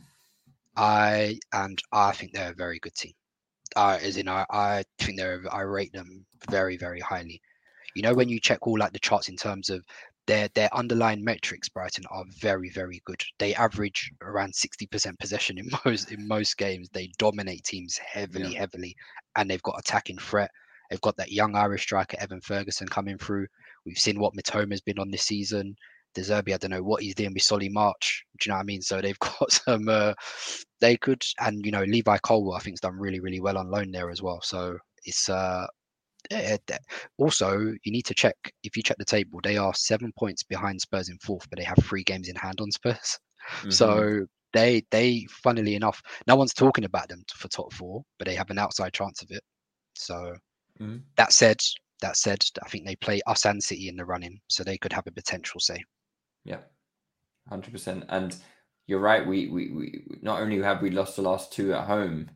I 0.75 1.39
and 1.53 1.81
I 1.91 2.11
think 2.11 2.33
they're 2.33 2.51
a 2.51 2.55
very 2.65 2.77
good 2.79 2.93
team. 2.93 3.13
Uh, 3.75 3.99
as 4.01 4.17
in, 4.17 4.27
I, 4.27 4.45
I 4.49 4.83
think 4.99 5.17
they're 5.17 5.41
I 5.51 5.61
rate 5.61 5.93
them 5.93 6.25
very, 6.49 6.77
very 6.77 6.99
highly. 6.99 7.41
You 7.95 8.03
know, 8.03 8.13
when 8.13 8.29
you 8.29 8.39
check 8.39 8.65
all 8.65 8.77
like 8.77 8.93
the 8.93 8.99
charts 8.99 9.29
in 9.29 9.35
terms 9.35 9.69
of 9.69 9.83
their 10.27 10.47
their 10.49 10.73
underlying 10.75 11.23
metrics, 11.23 11.69
Brighton 11.69 12.05
are 12.11 12.23
very, 12.39 12.69
very 12.69 13.01
good. 13.05 13.21
They 13.39 13.55
average 13.55 14.11
around 14.21 14.53
sixty 14.55 14.85
percent 14.85 15.19
possession 15.19 15.57
in 15.57 15.69
most 15.85 16.11
in 16.11 16.27
most 16.27 16.57
games. 16.57 16.89
They 16.93 17.11
dominate 17.17 17.63
teams 17.63 17.97
heavily, 17.97 18.53
heavily, 18.53 18.95
and 19.35 19.49
they've 19.49 19.63
got 19.63 19.79
attacking 19.79 20.19
threat. 20.19 20.51
They've 20.89 21.01
got 21.01 21.17
that 21.17 21.31
young 21.31 21.55
Irish 21.55 21.83
striker 21.83 22.17
Evan 22.19 22.41
Ferguson 22.41 22.87
coming 22.87 23.17
through. 23.17 23.47
We've 23.85 23.97
seen 23.97 24.19
what 24.19 24.33
Mitoma's 24.33 24.81
been 24.81 24.99
on 24.99 25.11
this 25.11 25.23
season. 25.23 25.75
De 26.15 26.21
Zerbi, 26.21 26.53
I 26.53 26.57
don't 26.57 26.71
know 26.71 26.83
what 26.83 27.03
he's 27.03 27.15
doing 27.15 27.33
with 27.33 27.43
Solly 27.43 27.69
March. 27.69 28.23
Do 28.39 28.47
you 28.47 28.51
know 28.51 28.57
what 28.57 28.63
I 28.63 28.65
mean? 28.65 28.81
So 28.81 29.01
they've 29.01 29.19
got 29.39 29.51
some. 29.51 29.87
Uh, 29.87 30.13
they 30.81 30.97
could, 30.97 31.23
and 31.39 31.63
you 31.65 31.71
know, 31.71 31.83
Levi 31.83 32.17
Colwill, 32.19 32.55
I 32.55 32.59
think, 32.59 32.73
has 32.73 32.79
done 32.81 32.97
really, 32.97 33.19
really 33.19 33.39
well 33.39 33.57
on 33.57 33.69
loan 33.69 33.91
there 33.91 34.09
as 34.09 34.21
well. 34.21 34.39
So 34.41 34.77
it's 35.05 35.29
uh, 35.29 35.67
also 37.17 37.57
you 37.83 37.91
need 37.91 38.05
to 38.05 38.13
check 38.13 38.35
if 38.63 38.75
you 38.75 38.83
check 38.83 38.97
the 38.97 39.05
table, 39.05 39.39
they 39.43 39.57
are 39.57 39.73
seven 39.73 40.11
points 40.17 40.43
behind 40.43 40.81
Spurs 40.81 41.09
in 41.09 41.17
fourth, 41.19 41.49
but 41.49 41.57
they 41.59 41.65
have 41.65 41.77
three 41.83 42.03
games 42.03 42.27
in 42.29 42.35
hand 42.35 42.59
on 42.61 42.71
Spurs. 42.71 43.19
Mhm. 43.63 43.69
So 43.71 44.25
they, 44.53 44.83
they, 44.91 45.25
funnily 45.43 45.75
enough, 45.75 46.01
no 46.27 46.35
one's 46.35 46.53
talking 46.53 46.83
about 46.85 47.07
them 47.09 47.23
for 47.33 47.47
top 47.47 47.71
four, 47.73 48.03
but 48.17 48.27
they 48.27 48.35
have 48.35 48.49
an 48.51 48.57
outside 48.59 48.93
chance 48.93 49.21
of 49.21 49.31
it. 49.31 49.43
So 49.95 50.35
Mhm. 50.79 51.03
that 51.17 51.33
said, 51.33 51.57
that 52.01 52.17
said, 52.17 52.43
I 52.63 52.69
think 52.69 52.85
they 52.85 52.95
play 52.97 53.21
us 53.27 53.45
and 53.45 53.63
City 53.63 53.89
in 53.89 53.95
the 53.95 54.05
running, 54.05 54.39
so 54.47 54.63
they 54.63 54.77
could 54.77 54.93
have 54.93 55.07
a 55.07 55.11
potential 55.11 55.59
say. 55.59 55.83
Yeah, 56.49 56.57
hundred 57.47 57.71
percent. 57.71 58.05
And 58.09 58.35
you're 58.87 58.99
right. 58.99 59.25
We, 59.25 59.47
we 59.49 59.71
we 59.71 60.03
not 60.21 60.41
only 60.41 60.61
have 60.61 60.81
we 60.81 60.89
lost 60.89 61.15
the 61.15 61.21
last 61.21 61.53
two 61.53 61.73
at 61.73 61.85
home, 61.87 62.29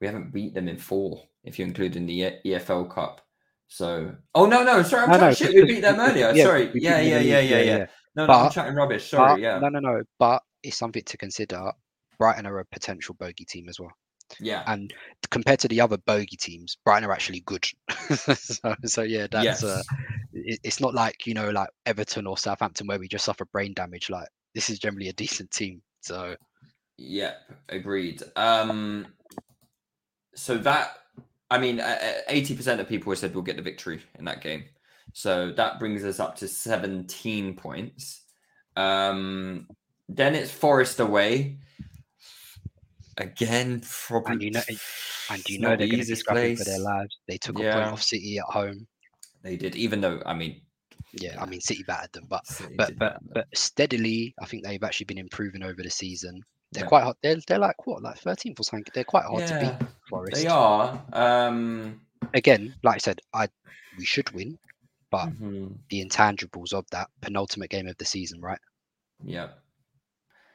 we 0.00 0.06
haven't 0.06 0.32
beat 0.32 0.52
them 0.54 0.68
in 0.68 0.76
four 0.78 1.22
if 1.44 1.58
you 1.58 1.64
include 1.64 1.96
in 1.96 2.06
the 2.06 2.34
EFL 2.44 2.92
Cup. 2.92 3.20
So, 3.68 4.14
oh 4.34 4.44
no, 4.46 4.64
no, 4.64 4.82
sorry, 4.82 5.04
I'm 5.04 5.10
No, 5.12 5.28
no, 5.28 5.32
shit. 5.32 5.54
We 5.54 5.64
beat 5.64 5.80
them 5.80 5.98
earlier. 5.98 6.32
yeah, 6.34 6.44
sorry. 6.44 6.70
Yeah, 6.74 7.00
yeah, 7.00 7.20
yeah, 7.20 7.40
yeah, 7.40 7.58
yeah, 7.58 7.62
yeah. 7.78 7.86
No, 8.14 8.26
no, 8.26 8.32
I'm 8.34 8.50
chatting 8.52 8.74
rubbish. 8.74 9.10
But- 9.10 9.16
Sorry. 9.16 9.42
Yeah, 9.42 9.58
No, 9.60 9.68
no, 9.70 9.78
no. 9.78 10.02
But 10.18 10.42
it's 10.62 10.76
something 10.76 11.02
to 11.04 11.16
consider. 11.16 11.72
Brighton 12.18 12.44
are 12.46 12.58
a 12.58 12.66
potential 12.66 13.16
bogey 13.18 13.46
team 13.46 13.68
as 13.70 13.80
well. 13.80 13.90
yeah, 14.38 14.62
And 14.66 14.92
compared 15.30 15.60
to 15.60 15.68
the 15.68 15.80
other 15.80 15.96
bogey 15.96 16.36
teams, 16.36 16.76
Brighton 16.84 17.08
are 17.08 17.12
actually 17.12 17.40
good. 17.40 17.64
so, 18.14 18.74
so 18.84 19.02
yeah, 19.02 19.26
that's 19.30 19.44
yes, 19.44 19.64
uh, 19.64 19.82
it's 20.44 20.80
not 20.80 20.94
like 20.94 21.26
you 21.26 21.34
know 21.34 21.50
like 21.50 21.68
Everton 21.86 22.26
or 22.26 22.36
Southampton 22.38 22.86
where 22.86 22.98
we 22.98 23.08
just 23.08 23.24
suffer 23.24 23.44
brain 23.46 23.72
damage. 23.74 24.10
Like 24.10 24.28
this 24.54 24.70
is 24.70 24.78
generally 24.78 25.08
a 25.08 25.12
decent 25.14 25.50
team. 25.50 25.82
So 26.00 26.36
Yep, 26.98 27.52
agreed. 27.70 28.22
Um, 28.36 29.06
so 30.34 30.56
that, 30.58 30.98
I 31.50 31.58
mean, 31.58 31.82
eighty 32.28 32.54
percent 32.54 32.80
of 32.80 32.88
people 32.88 33.10
have 33.12 33.18
said 33.18 33.34
we'll 33.34 33.42
get 33.42 33.56
the 33.56 33.62
victory 33.62 34.02
in 34.18 34.24
that 34.26 34.40
game. 34.40 34.64
So 35.12 35.52
that 35.52 35.78
brings 35.78 36.04
us 36.04 36.20
up 36.20 36.36
to 36.36 36.48
seventeen 36.48 37.56
points. 37.56 38.22
Um, 38.76 39.68
then 40.08 40.34
it's 40.34 40.50
Forest 40.52 41.00
away. 41.00 41.58
Again, 43.18 43.82
probably. 43.90 44.32
and 44.32 44.42
you 44.42 44.50
know 44.50 44.62
and 45.30 45.48
you 45.48 45.58
know 45.58 45.68
they're 45.68 45.78
the 45.78 45.90
going 45.90 46.02
to 46.02 46.06
be 46.08 46.14
scrapping 46.14 46.56
for 46.56 46.64
their 46.64 46.78
lives. 46.78 47.18
They 47.28 47.36
took 47.38 47.58
a 47.58 47.62
Yeah. 47.62 47.74
point 47.74 47.86
off 47.92 48.02
City 48.02 48.38
at 48.38 48.44
home. 48.44 48.86
They 49.42 49.56
did, 49.56 49.76
even 49.76 50.00
though 50.00 50.22
I 50.26 50.34
mean, 50.34 50.60
Yeah, 51.12 51.34
Yeah. 51.34 51.42
I 51.42 51.46
mean 51.46 51.60
City 51.60 51.82
battered 51.86 52.12
them, 52.12 52.26
but 52.28 52.46
City 52.46 52.74
but 52.76 52.96
but 52.98 53.18
but 53.34 53.46
steadily, 53.54 54.34
I 54.40 54.46
think 54.46 54.64
they've 54.64 54.82
actually 54.82 55.06
been 55.06 55.18
improving 55.18 55.62
over 55.62 55.82
the 55.82 55.90
season. 55.90 56.40
They're 56.72 56.84
Yeah. 56.84 56.88
quite 56.88 57.04
hot. 57.04 57.16
They're, 57.22 57.36
they're 57.46 57.58
like 57.58 57.86
what, 57.86 58.02
like 58.02 58.18
13th 58.20 58.58
or 58.60 58.62
something. 58.62 58.84
They're 58.94 59.04
quite 59.04 59.24
hard 59.24 59.46
to 59.46 59.58
beat. 59.60 59.88
Forest. 60.08 60.40
they 60.42 60.46
are. 60.48 61.04
Um, 61.12 62.00
Again, 62.34 62.74
like 62.82 62.94
I 62.94 62.98
said, 62.98 63.20
I 63.34 63.48
we 63.98 64.04
should 64.06 64.30
win, 64.30 64.58
but 65.10 65.26
mhm, 65.28 65.76
the 65.90 66.02
intangibles 66.04 66.72
of 66.72 66.86
that 66.92 67.10
penultimate 67.20 67.68
game 67.70 67.88
of 67.88 67.96
the 67.98 68.04
season, 68.06 68.40
right? 68.40 68.60
yeah. 69.22 69.48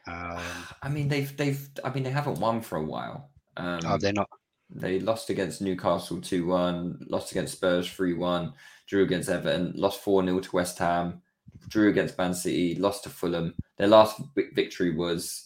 Um, 0.07 0.39
I 0.81 0.89
mean, 0.89 1.07
they've 1.07 1.35
they've. 1.37 1.69
I 1.83 1.91
mean, 1.93 2.03
they 2.03 2.09
haven't 2.09 2.39
won 2.39 2.61
for 2.61 2.77
a 2.77 2.83
while. 2.83 3.29
Um, 3.57 3.79
oh, 3.85 3.97
they're 3.97 4.13
not. 4.13 4.29
They 4.69 4.99
lost 4.99 5.29
against 5.29 5.61
Newcastle 5.61 6.19
2 6.19 6.45
1, 6.45 7.05
lost 7.09 7.31
against 7.31 7.53
Spurs 7.53 7.89
3 7.89 8.13
1, 8.15 8.53
drew 8.87 9.03
against 9.03 9.29
Everton, 9.29 9.73
lost 9.75 10.01
4 10.01 10.23
0 10.23 10.39
to 10.39 10.55
West 10.55 10.79
Ham, 10.79 11.21
drew 11.67 11.89
against 11.89 12.17
Man 12.17 12.33
City, 12.33 12.75
lost 12.75 13.03
to 13.03 13.09
Fulham. 13.09 13.53
Their 13.77 13.87
last 13.87 14.19
victory 14.53 14.95
was 14.95 15.45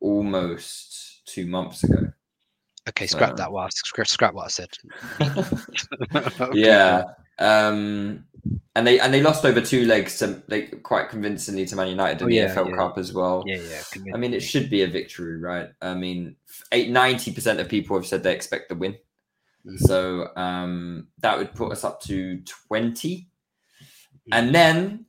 almost 0.00 1.26
two 1.26 1.46
months 1.46 1.84
ago. 1.84 2.10
Okay, 2.88 3.06
scrap 3.06 3.30
so- 3.30 3.36
that. 3.36 3.52
What 3.52 3.64
I, 3.66 3.68
scrap, 3.70 4.06
scrap 4.08 4.34
what 4.34 4.46
I 4.46 4.48
said. 4.48 4.70
Okay, 5.20 6.48
yeah. 6.54 7.04
Um, 7.38 8.24
And 8.76 8.86
they 8.86 9.00
and 9.00 9.12
they 9.12 9.22
lost 9.22 9.44
over 9.44 9.60
two 9.60 9.84
legs 9.86 10.18
to 10.18 10.42
like 10.48 10.82
quite 10.82 11.08
convincingly 11.10 11.66
to 11.66 11.76
Man 11.76 11.88
United 11.88 12.20
in 12.20 12.24
Oh, 12.24 12.28
the 12.28 12.34
yeah, 12.34 12.54
yeah. 12.64 12.76
Cup 12.76 12.98
as 12.98 13.12
well. 13.12 13.42
Yeah, 13.46 13.56
yeah. 13.68 14.14
I 14.14 14.16
mean, 14.16 14.32
it 14.32 14.40
should 14.40 14.70
be 14.70 14.82
a 14.82 14.86
victory, 14.86 15.38
right? 15.38 15.68
I 15.82 15.94
mean, 15.94 16.36
ninety 16.72 17.32
percent 17.32 17.60
of 17.60 17.68
people 17.68 17.96
have 17.96 18.06
said 18.06 18.22
they 18.22 18.34
expect 18.34 18.68
the 18.68 18.74
win. 18.76 18.96
Mhm. 19.66 19.78
So 19.80 20.28
um, 20.36 21.08
that 21.18 21.36
would 21.38 21.54
put 21.54 21.72
us 21.72 21.84
up 21.84 22.00
to 22.02 22.40
20. 22.68 23.28
And 24.32 24.54
then, 24.54 25.06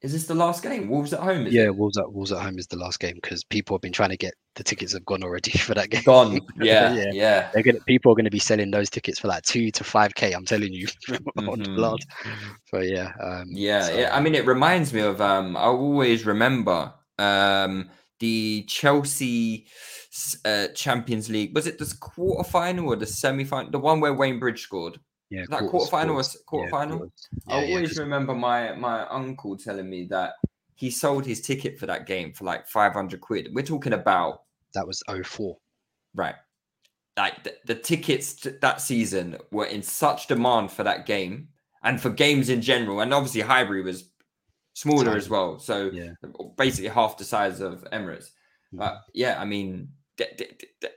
is 0.00 0.12
this 0.12 0.26
the 0.26 0.34
last 0.34 0.62
game? 0.62 0.88
Wolves 0.88 1.12
at 1.12 1.20
home? 1.20 1.46
Yeah, 1.48 1.64
it? 1.64 1.76
Wolves 1.76 1.98
at 1.98 2.10
Wolves 2.12 2.32
at 2.32 2.40
home 2.42 2.58
is 2.58 2.66
the 2.66 2.76
last 2.76 3.00
game 3.00 3.14
because 3.16 3.44
people 3.44 3.74
have 3.76 3.82
been 3.82 3.92
trying 3.92 4.10
to 4.10 4.16
get 4.16 4.34
the 4.56 4.64
tickets 4.64 4.92
have 4.92 5.04
gone 5.04 5.22
already 5.22 5.50
for 5.58 5.74
that 5.74 5.90
game. 5.90 6.02
Gone. 6.04 6.40
Yeah, 6.60 6.94
Yeah. 6.94 7.10
yeah. 7.12 7.50
They're 7.52 7.62
gonna 7.62 7.80
people 7.86 8.12
are 8.12 8.14
gonna 8.14 8.30
be 8.30 8.38
selling 8.38 8.70
those 8.70 8.88
tickets 8.90 9.18
for 9.18 9.28
like 9.28 9.42
two 9.44 9.70
to 9.72 9.84
five 9.84 10.14
k. 10.14 10.32
I'm 10.32 10.44
telling 10.44 10.72
you 10.72 10.86
on 11.36 11.44
Mhm. 11.60 11.76
blood. 11.76 12.00
So 12.66 12.80
yeah, 12.80 13.12
um, 13.20 13.44
Yeah, 13.50 13.82
so- 13.82 13.98
yeah. 13.98 14.16
I 14.16 14.20
mean, 14.20 14.34
it 14.34 14.46
reminds 14.46 14.92
me 14.92 15.00
of. 15.00 15.20
Um, 15.20 15.56
I 15.56 15.62
always 15.64 16.24
remember 16.26 16.92
um, 17.18 17.88
the 18.20 18.64
Chelsea 18.68 19.66
uh, 20.44 20.68
Champions 20.74 21.28
League. 21.30 21.54
Was 21.54 21.66
it 21.66 21.78
the 21.78 21.92
quarter 22.00 22.48
final 22.48 22.88
or 22.88 22.96
the 22.96 23.06
semi 23.06 23.44
final? 23.44 23.70
The 23.70 23.78
one 23.78 24.00
where 24.00 24.14
Wayne 24.14 24.38
Bridge 24.38 24.62
scored. 24.62 24.98
yeah, 25.30 25.42
Is 25.42 25.48
that 25.48 25.60
quarter, 25.68 25.90
quarterfinal 25.90 26.02
or 26.02 26.22
quarters. 26.22 26.36
s- 26.36 26.42
quarterfinal? 26.48 27.10
Yeah. 27.48 27.54
I 27.56 27.64
Yeah, 27.64 27.78
yeah, 27.80 27.88
remember 28.00 28.34
my 28.34 28.74
my 28.74 29.06
uncle 29.08 29.56
telling 29.56 29.88
me 29.90 30.06
that 30.10 30.34
he 30.76 30.90
sold 30.90 31.24
his 31.26 31.40
ticket 31.40 31.78
for 31.78 31.86
that 31.86 32.06
game 32.06 32.32
for 32.32 32.44
like 32.44 32.66
five 32.68 32.92
hundred 32.92 33.20
quid. 33.20 33.48
We're 33.52 33.62
talking 33.64 33.92
about 33.92 34.42
that 34.74 34.86
was 34.86 35.02
04. 35.08 35.56
right, 36.14 36.34
like 37.16 37.44
the, 37.44 37.54
the 37.66 37.74
tickets 37.76 38.34
to 38.42 38.50
that 38.60 38.80
season 38.80 39.36
were 39.52 39.66
in 39.66 39.82
such 39.82 40.26
demand 40.26 40.72
for 40.72 40.82
that 40.84 41.06
game 41.06 41.48
and 41.84 42.00
for 42.00 42.10
games 42.10 42.48
in 42.48 42.60
general, 42.60 43.00
and 43.00 43.12
obviously 43.14 43.40
Highbury 43.42 43.82
was 43.82 44.10
smaller 44.74 45.04
Tiny. 45.04 45.16
as 45.18 45.28
well, 45.28 45.58
so 45.60 45.90
Yeah. 45.92 46.10
basically 46.56 46.88
half 46.88 47.16
the 47.18 47.24
size 47.24 47.60
of 47.60 47.84
Emirates. 47.92 48.30
Mm. 48.74 48.78
But 48.78 49.02
yeah, 49.12 49.40
I 49.40 49.44
mean, 49.44 49.90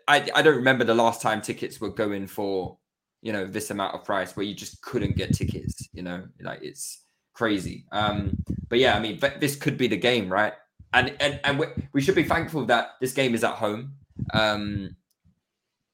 I 0.08 0.30
I 0.34 0.42
don't 0.42 0.56
remember 0.56 0.84
the 0.84 0.96
last 0.96 1.22
time 1.22 1.42
tickets 1.42 1.82
were 1.82 1.90
going 1.90 2.28
for 2.28 2.78
you 3.22 3.34
know 3.34 3.48
this 3.48 3.72
amount 3.72 3.96
of 3.96 4.04
price 4.04 4.36
where 4.36 4.46
you 4.46 4.54
just 4.54 4.82
couldn't 4.82 5.16
get 5.16 5.34
tickets. 5.34 5.88
You 5.94 6.04
know, 6.04 6.24
like 6.42 6.60
it's 6.62 7.04
crazy. 7.34 7.86
Um, 7.92 8.38
but 8.70 8.80
yeah, 8.80 8.96
I 8.96 9.00
mean, 9.00 9.20
this 9.40 9.56
could 9.56 9.78
be 9.78 9.88
the 9.88 9.98
game, 9.98 10.32
right? 10.32 10.54
And 10.94 11.16
and 11.20 11.40
and 11.44 11.60
we, 11.60 11.66
we 11.94 12.02
should 12.02 12.16
be 12.16 12.24
thankful 12.24 12.66
that 12.66 12.92
this 13.02 13.14
game 13.14 13.34
is 13.36 13.44
at 13.44 13.56
home, 13.56 13.94
um, 14.34 14.96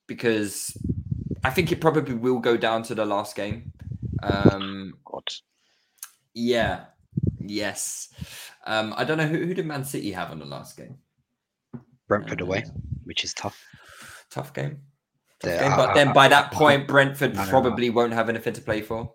because 0.08 0.76
I 1.44 1.50
think 1.50 1.72
it 1.72 1.82
probably 1.82 2.16
will 2.16 2.40
go 2.40 2.58
down 2.58 2.84
to 2.84 2.96
the 2.96 3.06
last 3.06 3.36
game. 3.36 3.72
Um, 4.22 4.96
God, 5.06 5.28
yeah. 6.34 6.86
Yes. 7.46 8.10
Um, 8.66 8.94
I 8.96 9.04
don't 9.04 9.18
know 9.18 9.28
who, 9.28 9.46
who 9.46 9.54
did 9.54 9.66
Man 9.66 9.84
City 9.84 10.12
have 10.14 10.32
on 10.32 10.40
the 10.40 10.46
last 10.46 10.78
game. 10.78 10.98
Brentford 12.20 12.42
away, 12.42 12.64
Uh, 12.66 12.72
which 13.06 13.24
is 13.24 13.34
tough. 13.34 13.64
Tough 14.30 14.54
game. 14.54 14.80
Tough 15.42 15.60
game. 15.60 15.72
But 15.76 15.90
I- 15.90 15.94
then 15.94 16.14
by 16.14 16.28
that 16.28 16.52
point, 16.52 16.88
Brentford 16.88 17.36
know. 17.36 17.46
probably 17.48 17.90
won't 17.90 18.14
have 18.14 18.30
anything 18.30 18.54
to 18.54 18.62
play 18.62 18.82
for. 18.82 19.14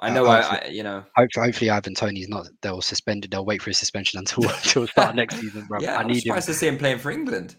I 0.00 0.10
Uh, 0.10 0.14
know. 0.14 0.26
I, 0.26 0.40
I 0.40 0.66
you 0.68 0.82
know. 0.82 1.04
Hopefully, 1.16 1.46
hopefully 1.46 1.70
Ivan 1.70 1.94
Toney's 1.94 2.28
not. 2.28 2.46
They'll 2.62 2.82
suspend 2.82 3.24
it. 3.24 3.30
They'll 3.30 3.46
wait 3.46 3.62
for 3.62 3.70
his 3.70 3.78
suspension 3.78 4.18
until 4.18 4.44
until 4.50 4.86
start 4.86 5.14
next 5.16 5.36
season, 5.40 5.64
bro. 5.66 5.80
Yeah, 5.80 5.96
I 5.96 6.00
I'm 6.00 6.06
need 6.08 6.16
him. 6.16 6.20
surprised 6.22 6.46
to 6.48 6.54
see 6.54 6.66
him 6.68 6.76
playing 6.78 6.98
for 6.98 7.10
England. 7.10 7.56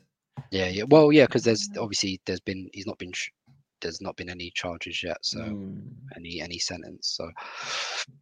Yeah, 0.52 0.68
yeah. 0.68 0.84
Well, 0.88 1.12
yeah, 1.12 1.26
because 1.26 1.44
there's 1.44 1.68
obviously 1.80 2.22
there's 2.26 2.40
been 2.40 2.70
he's 2.74 2.86
not 2.86 2.98
been 3.00 3.12
sh- 3.12 3.30
there's 3.82 4.02
not 4.02 4.16
been 4.18 4.30
any 4.30 4.52
charges 4.56 5.02
yet, 5.04 5.18
so 5.22 5.40
Mm. 5.40 5.82
any 6.16 6.40
any 6.42 6.60
sentence. 6.60 7.08
So 7.18 7.28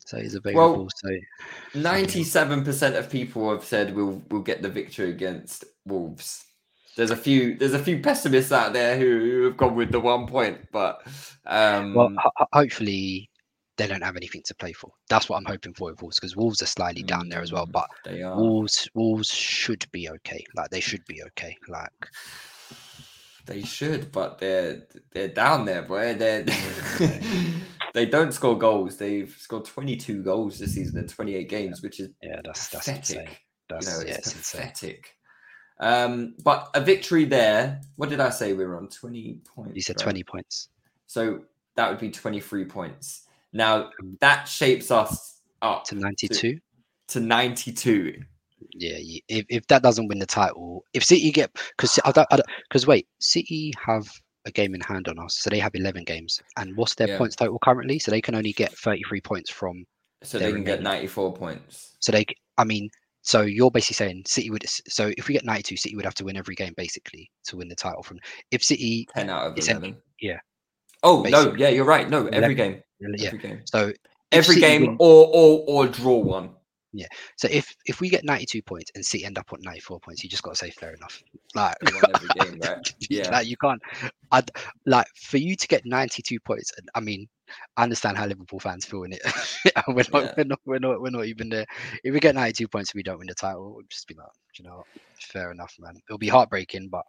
so 0.05 0.17
he's 0.19 0.35
available. 0.35 0.77
Well, 0.85 0.89
so 0.95 1.09
Ninety-seven 1.79 2.63
percent 2.63 2.95
of 2.95 3.09
people 3.09 3.51
have 3.51 3.65
said 3.65 3.95
we'll 3.95 4.23
we'll 4.29 4.41
get 4.43 4.61
the 4.61 4.69
victory 4.69 5.09
against 5.09 5.65
Wolves. 5.85 6.45
There's 6.95 7.11
a 7.11 7.15
few 7.17 7.55
there's 7.57 7.73
a 7.73 7.79
few 7.79 7.99
pessimists 7.99 8.51
out 8.51 8.73
there 8.73 8.97
who, 8.97 9.19
who 9.19 9.43
have 9.45 9.57
gone 9.57 9.75
with 9.75 9.91
the 9.91 9.99
one 9.99 10.27
point, 10.27 10.59
but 10.71 11.01
um, 11.45 11.93
well, 11.93 12.13
ho- 12.17 12.31
ho- 12.37 12.47
hopefully 12.53 13.29
they 13.77 13.87
don't 13.87 14.03
have 14.03 14.15
anything 14.15 14.41
to 14.45 14.55
play 14.55 14.71
for. 14.71 14.89
That's 15.09 15.27
what 15.27 15.37
I'm 15.37 15.45
hoping 15.45 15.73
for 15.73 15.89
with 15.89 16.01
Wolves 16.01 16.17
because 16.19 16.37
Wolves 16.37 16.61
are 16.61 16.67
slightly 16.67 17.03
down 17.03 17.27
there 17.27 17.41
as 17.41 17.51
well. 17.51 17.67
Mm, 17.67 17.73
But 17.73 17.87
they 18.05 18.21
are. 18.21 18.35
Wolves 18.37 18.87
Wolves 18.93 19.29
should 19.29 19.85
be 19.91 20.09
okay. 20.09 20.43
Like 20.55 20.69
they 20.69 20.79
should 20.79 21.03
be 21.05 21.21
okay. 21.23 21.57
Like 21.67 21.89
They 23.45 23.61
should, 23.63 24.11
but 24.13 24.37
they're 24.39 24.83
they're 25.11 25.27
down 25.27 25.65
there, 25.65 25.81
boy. 25.81 26.13
They're 26.13 26.43
they 27.93 28.05
don't 28.05 28.33
score 28.33 28.57
goals. 28.57 28.97
They've 28.97 29.35
scored 29.37 29.65
22 29.65 30.23
goals 30.23 30.59
this 30.59 30.73
season 30.75 30.97
in 30.99 31.07
28 31.07 31.49
games, 31.49 31.81
which 31.81 31.99
is 31.99 32.09
yeah, 32.23 32.39
that's 32.43 32.69
that's 32.69 32.85
pathetic. 32.87 33.17
insane. 33.17 33.35
That's 33.69 33.85
you 33.87 33.91
know, 33.93 33.99
yeah, 34.07 34.15
it's 34.15 34.27
it's 34.27 34.35
insane. 34.37 34.61
Um, 35.79 36.35
but 36.43 36.69
a 36.73 36.81
victory 36.81 37.25
there. 37.25 37.81
What 37.95 38.09
did 38.09 38.19
I 38.19 38.29
say? 38.29 38.53
We 38.53 38.65
were 38.65 38.77
on 38.77 38.87
20 38.87 39.39
points. 39.43 39.75
You 39.75 39.81
said 39.81 39.97
right? 39.97 40.03
20 40.03 40.23
points. 40.23 40.69
So 41.07 41.41
that 41.75 41.89
would 41.89 41.99
be 41.99 42.11
23 42.11 42.65
points. 42.65 43.27
Now 43.53 43.91
that 44.21 44.45
shapes 44.47 44.91
us 44.91 45.41
up 45.61 45.85
to 45.85 45.95
92. 45.95 46.59
to 47.09 47.19
92. 47.19 48.21
Yeah, 48.73 48.97
if, 49.27 49.45
if 49.49 49.67
that 49.67 49.83
doesn't 49.83 50.07
win 50.07 50.19
the 50.19 50.25
title, 50.25 50.83
if 50.93 51.03
City 51.03 51.31
get 51.31 51.51
because 51.77 51.99
I 52.03 52.11
don't 52.11 52.27
because 52.69 52.87
wait, 52.87 53.07
City 53.19 53.73
have 53.85 54.07
a 54.45 54.51
game 54.51 54.75
in 54.75 54.81
hand 54.81 55.07
on 55.07 55.19
us, 55.19 55.37
so 55.39 55.49
they 55.49 55.59
have 55.59 55.75
11 55.75 56.03
games, 56.03 56.41
and 56.57 56.75
what's 56.75 56.95
their 56.95 57.07
Yeah. 57.07 57.17
points 57.17 57.35
total 57.35 57.59
currently? 57.59 57.99
So 57.99 58.11
they 58.11 58.21
can 58.21 58.35
only 58.35 58.53
get 58.53 58.71
33 58.77 59.21
points 59.21 59.49
from. 59.49 59.85
So 60.23 60.39
They're 60.39 60.51
can 60.51 60.63
get 60.63 60.81
94 60.81 61.33
points. 61.33 61.95
So 61.99 62.11
they, 62.11 62.25
I 62.57 62.63
mean, 62.63 62.89
so 63.25 63.41
you're 63.41 63.71
basically 63.71 63.95
saying 63.95 64.23
City 64.27 64.49
would. 64.51 64.63
So 64.87 65.11
if 65.17 65.27
we 65.27 65.33
get 65.33 65.43
92, 65.45 65.75
City 65.77 65.95
would 65.95 66.05
have 66.05 66.13
to 66.15 66.23
win 66.23 66.37
every 66.37 66.53
game 66.55 66.73
basically 66.77 67.29
to 67.47 67.57
win 67.57 67.67
the 67.67 67.75
title. 67.75 68.03
From 68.03 68.19
if 68.51 68.63
City, 68.63 69.07
10 69.15 69.29
out 69.29 69.47
of 69.47 69.57
It's 69.57 69.67
11. 69.67 69.97
yeah. 70.21 70.37
Oh, 71.03 71.23
no. 71.23 71.53
Yeah, 71.55 71.69
you're 71.69 71.85
right. 71.85 72.09
No, 72.09 72.27
every 72.27 72.53
11. 72.53 72.55
game. 72.55 72.81
yeah. 72.99 73.27
Every 73.27 73.39
game. 73.39 73.61
So 73.65 73.91
Every 74.31 74.55
City 74.55 74.61
game 74.61 74.81
win- 74.81 74.97
or, 74.99 75.27
or, 75.33 75.63
or 75.67 75.87
draw 75.87 76.17
one. 76.17 76.51
So 77.37 77.47
if 77.51 77.75
if 77.85 77.99
we 78.01 78.09
get 78.09 78.23
92 78.23 78.61
points 78.61 78.91
and 78.95 79.05
City 79.05 79.25
end 79.25 79.37
up 79.37 79.51
on 79.53 79.59
94 79.61 79.99
points, 79.99 80.23
you 80.23 80.29
just 80.29 80.43
got 80.43 80.51
to 80.51 80.57
say 80.57 80.69
fair 80.69 80.93
enough. 80.93 81.21
Like 81.53 81.75
every 81.83 82.29
game, 82.39 82.59
right? 82.61 82.95
Yeah. 83.09 83.29
like 83.31 83.47
you 83.47 83.57
can't 83.57 83.81
I'd 84.31 84.49
like 84.85 85.07
for 85.15 85.37
you 85.37 85.55
to 85.55 85.67
get 85.67 85.85
92 85.85 86.39
points 86.39 86.71
i 86.95 86.99
mean 86.99 87.27
i 87.77 87.83
understand 87.83 88.17
how 88.17 88.25
liverpool 88.25 88.59
fans 88.59 88.83
feel 88.85 89.03
in 89.03 89.13
it 89.13 89.21
we're, 89.87 90.03
not, 90.11 90.23
Yeah. 90.23 90.33
we're 90.37 90.43
not 90.45 90.59
we're 90.65 90.79
not 90.79 91.01
we're 91.01 91.09
not 91.11 91.25
even 91.25 91.49
there 91.49 91.65
if 92.03 92.11
we 92.13 92.19
get 92.19 92.33
92 92.35 92.67
points 92.67 92.91
and 92.91 92.97
we 92.99 93.03
don't 93.03 93.19
win 93.19 93.27
the 93.27 93.35
title 93.35 93.73
we'll 93.75 93.83
just 93.89 94.07
be 94.07 94.15
like 94.15 94.27
you 94.57 94.65
know 94.65 94.77
what? 94.77 94.87
fair 95.21 95.51
enough 95.51 95.73
man 95.79 95.95
it'll 96.09 96.17
be 96.17 96.27
heartbreaking 96.27 96.89
but 96.89 97.03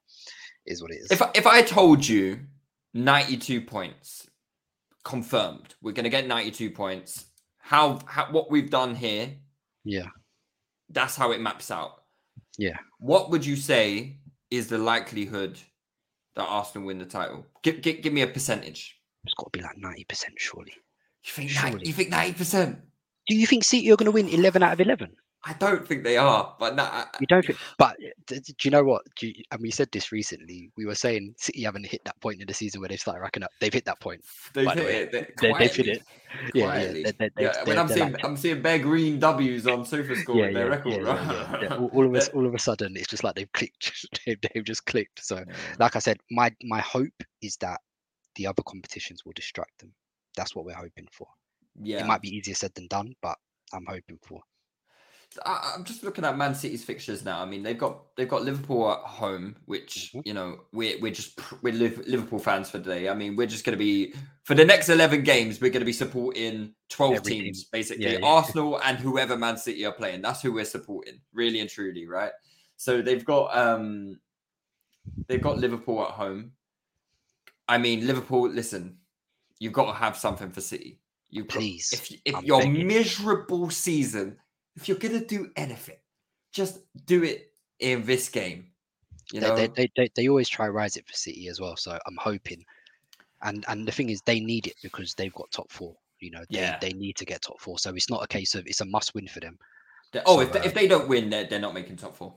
is 0.67 0.83
what 0.83 0.91
it 0.91 0.97
is 1.01 1.11
If 1.11 1.23
I- 1.23 1.31
if 1.35 1.47
I 1.47 1.63
told 1.63 2.07
you 2.07 2.41
92 2.95 3.63
points 3.63 4.29
confirmed, 5.05 5.75
we're 5.81 5.93
going 5.93 6.05
to 6.05 6.11
get 6.11 6.27
92 6.27 6.71
points. 6.71 7.27
How, 7.59 8.01
how 8.07 8.27
what 8.31 8.51
we've 8.51 8.71
done 8.71 8.95
here, 8.95 9.31
yeah 9.87 10.09
that's 10.91 11.17
how 11.17 11.33
it 11.33 11.41
maps 11.41 11.71
out. 11.71 12.03
Yeah. 12.59 12.77
What 12.99 13.31
would 13.31 13.45
you 13.45 13.57
say 13.57 14.19
is 14.51 14.69
the 14.69 14.79
likelihood 14.79 15.59
that 16.37 16.45
Arsenal 16.45 16.87
win 16.87 16.99
the 16.99 17.05
title? 17.05 17.45
Give, 17.63 17.83
give, 17.83 18.03
give 18.03 18.13
me 18.13 18.23
a 18.23 18.27
percentage. 18.27 18.97
it's 19.25 19.35
got 19.35 19.53
to 19.53 19.59
be 19.59 19.63
like 19.63 19.77
90 19.79 20.05
percent 20.05 20.35
surely 20.37 20.73
You 21.25 21.33
think 21.33 21.51
Surely. 21.51 21.79
that, 21.79 21.87
you 21.87 21.93
think 21.93 22.13
90%? 22.13 22.77
do 23.27 23.37
you 23.37 23.47
think 23.47 23.65
city 23.65 23.91
are 23.91 23.97
going 23.97 24.07
to 24.07 24.13
win 24.13 24.29
11 24.29 24.63
out 24.63 24.73
of 24.75 24.81
11 24.81 25.11
I 25.49 25.53
don't 25.55 25.87
think 25.87 26.03
they 26.03 26.17
are, 26.17 26.55
but 26.59 26.75
nah, 26.75 27.05
you 27.21 27.27
don't 27.29 27.45
think 27.47 27.59
but 27.79 27.93
uh, 27.93 28.09
d- 28.27 28.41
d- 28.41 28.55
do 28.59 28.67
you 28.67 28.71
know 28.73 28.83
what 28.83 29.03
do 29.17 29.29
you, 29.29 29.35
and 29.53 29.61
we 29.63 29.71
said 29.71 29.89
this 29.93 30.11
recently 30.11 30.71
we 30.77 30.85
were 30.87 30.95
saying 30.97 31.35
city 31.39 31.63
haven't 31.63 31.87
hit 31.87 32.05
that 32.05 32.21
point 32.21 32.41
in 32.41 32.47
the 32.49 32.53
season 32.55 32.81
where 32.81 32.89
they've 32.89 32.99
started 33.01 33.21
racking 33.21 33.45
up 33.45 33.51
they've 33.61 33.73
hit 33.73 33.85
that 33.85 34.01
point 34.01 34.21
they've 34.55 34.65
the 34.67 34.75
hit 34.75 34.87
it. 34.89 35.13
they- 35.13 35.21
They- 35.21 35.59
they've 35.59 35.75
hit 35.77 36.03
quietly, 36.03 36.03
yeah 36.55 36.65
yeah 36.65 37.13
they, 37.19 37.31
they, 37.37 37.43
Yeah, 37.45 37.53
when 37.65 37.77
they're- 37.77 37.79
I'm 37.79 37.87
they're 37.87 37.97
seeing 37.97 38.13
like- 38.13 38.25
I'm 38.25 38.37
seeing 38.37 38.61
bare 38.63 38.79
green 38.81 39.21
W's 39.21 39.67
on 39.69 39.85
SofaScore 39.85 40.35
with 40.47 40.55
their 40.55 40.69
record, 40.69 40.93
yeah, 40.95 40.99
right? 41.01 41.27
yeah, 41.31 41.63
yeah. 41.63 41.77
All, 41.79 41.91
all 41.95 42.07
of 42.07 42.15
us, 42.15 42.29
all 42.31 42.45
of 42.47 42.53
a 42.55 42.59
sudden, 42.59 42.97
it's 42.97 43.07
just 43.09 43.23
like 43.23 43.37
they've 43.37 43.53
clicked. 43.53 44.07
they've, 44.27 44.39
they've 44.53 44.65
just 44.65 44.85
clicked. 44.87 45.25
So, 45.25 45.37
Yeah. 45.37 45.55
like 45.79 45.95
I 45.95 46.01
said, 46.01 46.19
my 46.31 46.51
my 46.65 46.81
hope 46.81 47.23
is 47.41 47.57
that 47.59 47.81
the 48.35 48.47
other 48.49 48.63
competitions 48.65 49.25
will 49.25 49.33
distract 49.35 49.79
them. 49.79 49.93
That's 50.37 50.55
what 50.57 50.65
we're 50.65 50.75
hoping 50.75 51.07
for. 51.13 51.29
yeah. 51.81 52.01
It 52.01 52.07
might 52.07 52.21
be 52.21 52.29
easier 52.37 52.55
said 52.55 52.73
than 52.75 52.89
done, 52.89 53.15
but 53.23 53.39
I'm 53.73 53.87
hoping 53.87 54.19
for. 54.27 54.41
I, 55.45 55.75
I'm 55.77 55.85
just 55.85 56.03
looking 56.03 56.25
at 56.25 56.37
Man 56.39 56.55
City's 56.55 56.85
fixtures 56.85 57.25
now. 57.25 57.41
I 57.43 57.45
mean, 57.45 57.63
they've 57.63 57.77
got 57.79 58.15
they've 58.17 58.29
got 58.29 58.43
Liverpool 58.43 58.91
at 58.91 59.01
home, 59.01 59.57
which 59.67 60.13
Mhm. 60.15 60.23
you 60.25 60.33
know 60.35 60.61
we're 60.73 60.99
we're 61.01 61.13
just 61.13 61.39
we're 61.63 61.75
Liverpool 61.75 62.39
fans 62.39 62.71
for 62.71 62.79
today. 62.79 63.09
I 63.09 63.15
mean, 63.15 63.37
we're 63.37 63.47
just 63.47 63.65
going 63.65 63.77
to 63.77 63.85
be 63.85 64.15
for 64.45 64.55
the 64.55 64.65
next 64.65 64.89
eleven 64.89 65.23
games. 65.23 65.61
We're 65.61 65.71
going 65.71 65.81
to 65.83 65.87
be 65.87 65.93
supporting 65.93 66.75
twelve 66.89 67.15
Every 67.17 67.33
team. 67.33 67.43
teams, 67.45 67.65
basically 67.65 68.05
Yeah, 68.05 68.19
yeah. 68.19 68.27
Arsenal 68.27 68.81
and 68.83 68.97
whoever 68.99 69.37
Man 69.37 69.57
City 69.59 69.85
are 69.85 69.93
playing. 69.93 70.23
That's 70.23 70.41
who 70.41 70.53
we're 70.53 70.65
supporting, 70.65 71.21
really 71.35 71.61
and 71.61 71.69
truly, 71.69 72.07
right? 72.07 72.33
So 72.77 73.03
they've 73.03 73.25
got 73.25 73.55
um 73.57 74.19
they've 75.29 75.43
got 75.43 75.59
Liverpool 75.59 76.03
at 76.05 76.13
home. 76.13 76.53
I 77.69 77.79
mean, 77.79 78.07
Liverpool. 78.07 78.49
Listen, 78.49 78.97
you've 79.59 79.73
got 79.73 79.87
to 79.87 79.99
have 79.99 80.17
something 80.17 80.51
for 80.51 80.61
City. 80.61 81.01
You 81.29 81.45
Please, 81.45 81.91
if 81.93 82.11
if 82.25 82.35
I'm 82.37 82.45
your 82.45 82.61
begging. 82.61 82.87
miserable 82.87 83.69
season, 83.71 84.39
if 84.77 84.89
you're 84.89 84.99
gonna 84.99 85.25
do 85.25 85.51
anything, 85.57 85.97
just 86.53 86.79
do 87.07 87.25
it 87.25 87.53
in 87.81 88.05
this 88.05 88.29
game. 88.29 88.67
You 89.33 89.41
They, 89.41 89.49
know, 89.49 89.57
they, 89.57 89.67
they, 89.69 89.91
they, 89.97 90.11
they 90.15 90.29
always 90.29 90.49
try 90.49 90.69
rise 90.69 90.97
it 90.97 91.07
for 91.07 91.15
City 91.15 91.49
as 91.49 91.61
well. 91.61 91.77
So 91.77 91.99
I'm 92.07 92.17
hoping. 92.19 92.65
And 93.43 93.65
and 93.69 93.87
the 93.87 93.93
thing 93.93 94.11
is, 94.11 94.23
they 94.23 94.41
need 94.41 94.67
it 94.67 94.75
because 94.83 95.15
they've 95.15 95.35
got 95.35 95.51
top 95.51 95.71
four. 95.71 95.97
You 96.21 96.31
know, 96.31 96.45
they, 96.51 96.61
Yeah. 96.61 96.79
they 96.81 96.93
need 96.93 97.17
to 97.17 97.25
get 97.25 97.43
top 97.43 97.61
four. 97.61 97.79
So 97.79 97.95
it's 97.95 98.09
not 98.09 98.23
a 98.23 98.27
case 98.29 98.55
of 98.55 98.67
it's 98.67 98.81
a 98.81 98.85
must 98.85 99.15
win 99.15 99.27
for 99.29 99.41
them. 99.41 99.59
Oh, 100.25 100.37
So, 100.37 100.41
if, 100.43 100.53
they, 100.53 100.61
uh, 100.61 100.65
if 100.65 100.75
they 100.75 100.89
don't 100.89 101.09
win, 101.09 101.29
they're, 101.29 101.45
they're 101.45 101.59
not 101.61 101.75
making 101.75 101.97
top 101.97 102.17
four. 102.17 102.35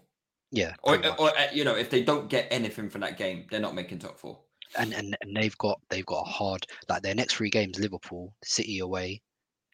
Yeah. 0.51 0.73
Or, 0.83 0.95
or 1.17 1.29
uh, 1.37 1.47
you 1.53 1.63
know, 1.63 1.75
if 1.75 1.89
they 1.89 2.03
don't 2.03 2.27
get 2.29 2.47
anything 2.51 2.89
from 2.89 3.01
that 3.01 3.17
game, 3.17 3.45
they're 3.49 3.59
not 3.61 3.75
making 3.75 3.99
top 3.99 4.17
four. 4.17 4.39
and, 4.77 4.93
and 4.93 5.15
and 5.21 5.35
they've 5.35 5.57
got 5.59 5.79
they've 5.89 6.05
got 6.05 6.21
a 6.21 6.29
hard 6.29 6.65
like 6.89 7.01
their 7.03 7.15
next 7.15 7.35
three 7.35 7.49
games: 7.49 7.79
Liverpool, 7.79 8.33
City 8.43 8.79
away, 8.79 9.21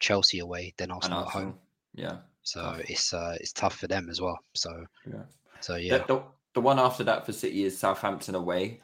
Chelsea 0.00 0.38
away, 0.40 0.74
then 0.76 0.90
And 0.90 0.96
Arsenal 0.96 1.22
at 1.22 1.28
home. 1.28 1.58
Yeah, 1.94 2.18
So 2.46 2.76
it's 2.88 3.12
uh 3.12 3.36
it's 3.40 3.52
tough 3.52 3.76
for 3.76 3.88
them 3.88 4.08
as 4.08 4.20
well. 4.20 4.38
So 4.54 4.70
yeah. 5.06 5.22
so 5.60 5.74
The- 5.74 5.82
yeah. 5.82 5.98
The, 6.06 6.22
the 6.54 6.60
one 6.60 6.78
after 6.78 7.02
that 7.04 7.26
for 7.26 7.32
City 7.32 7.64
is 7.64 7.76
Southampton 7.76 8.34
away. 8.36 8.80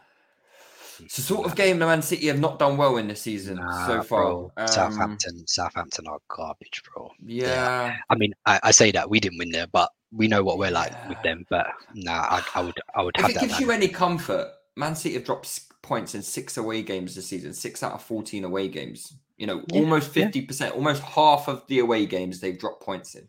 It's 1.00 1.16
a 1.18 1.22
sort 1.22 1.46
of 1.46 1.56
game 1.56 1.78
the 1.78 1.86
Man 1.86 2.02
City 2.02 2.26
have 2.26 2.38
not 2.38 2.58
done 2.58 2.76
well 2.76 2.96
in 2.98 3.08
this 3.08 3.22
season 3.22 3.56
Nah, 3.56 3.86
so 3.86 4.02
far. 4.02 4.22
bro, 4.24 4.52
Um, 4.58 4.68
Southampton, 4.68 5.46
Southampton 5.48 6.06
are 6.06 6.18
garbage, 6.28 6.82
bro. 6.92 7.10
Yeah, 7.24 7.96
I 8.10 8.14
mean, 8.14 8.34
I, 8.46 8.60
I 8.64 8.70
say 8.72 8.90
that 8.92 9.08
we 9.08 9.18
didn't 9.18 9.38
win 9.38 9.50
there, 9.50 9.66
but 9.68 9.88
we 10.12 10.28
know 10.28 10.44
what 10.44 10.58
we're 10.58 10.70
like 10.70 10.92
with 11.08 11.20
them. 11.22 11.44
But 11.48 11.66
nah, 11.94 12.12
I, 12.12 12.44
I 12.56 12.60
would, 12.60 12.78
I 12.94 13.02
would 13.02 13.16
if 13.16 13.22
have 13.22 13.30
it 13.30 13.34
that. 13.34 13.40
gives 13.40 13.52
man. 13.54 13.60
you 13.62 13.70
any 13.70 13.88
comfort, 13.88 14.48
Man 14.76 14.94
City 14.94 15.14
have 15.14 15.24
dropped 15.24 15.60
points 15.82 16.14
in 16.14 16.22
six 16.22 16.56
away 16.58 16.82
games 16.82 17.14
this 17.14 17.26
season, 17.26 17.54
six 17.54 17.82
out 17.82 17.92
of 17.94 18.02
14 18.02 18.44
away 18.44 18.68
games. 18.68 19.14
You 19.38 19.46
know, 19.46 19.64
Yeah, 19.72 19.80
almost 19.80 20.14
yeah. 20.14 20.28
50%, 20.30 20.74
almost 20.74 21.02
half 21.02 21.48
of 21.48 21.66
the 21.68 21.78
away 21.80 22.04
games 22.06 22.38
they've 22.38 22.58
dropped 22.58 22.82
points 22.82 23.14
in. 23.14 23.28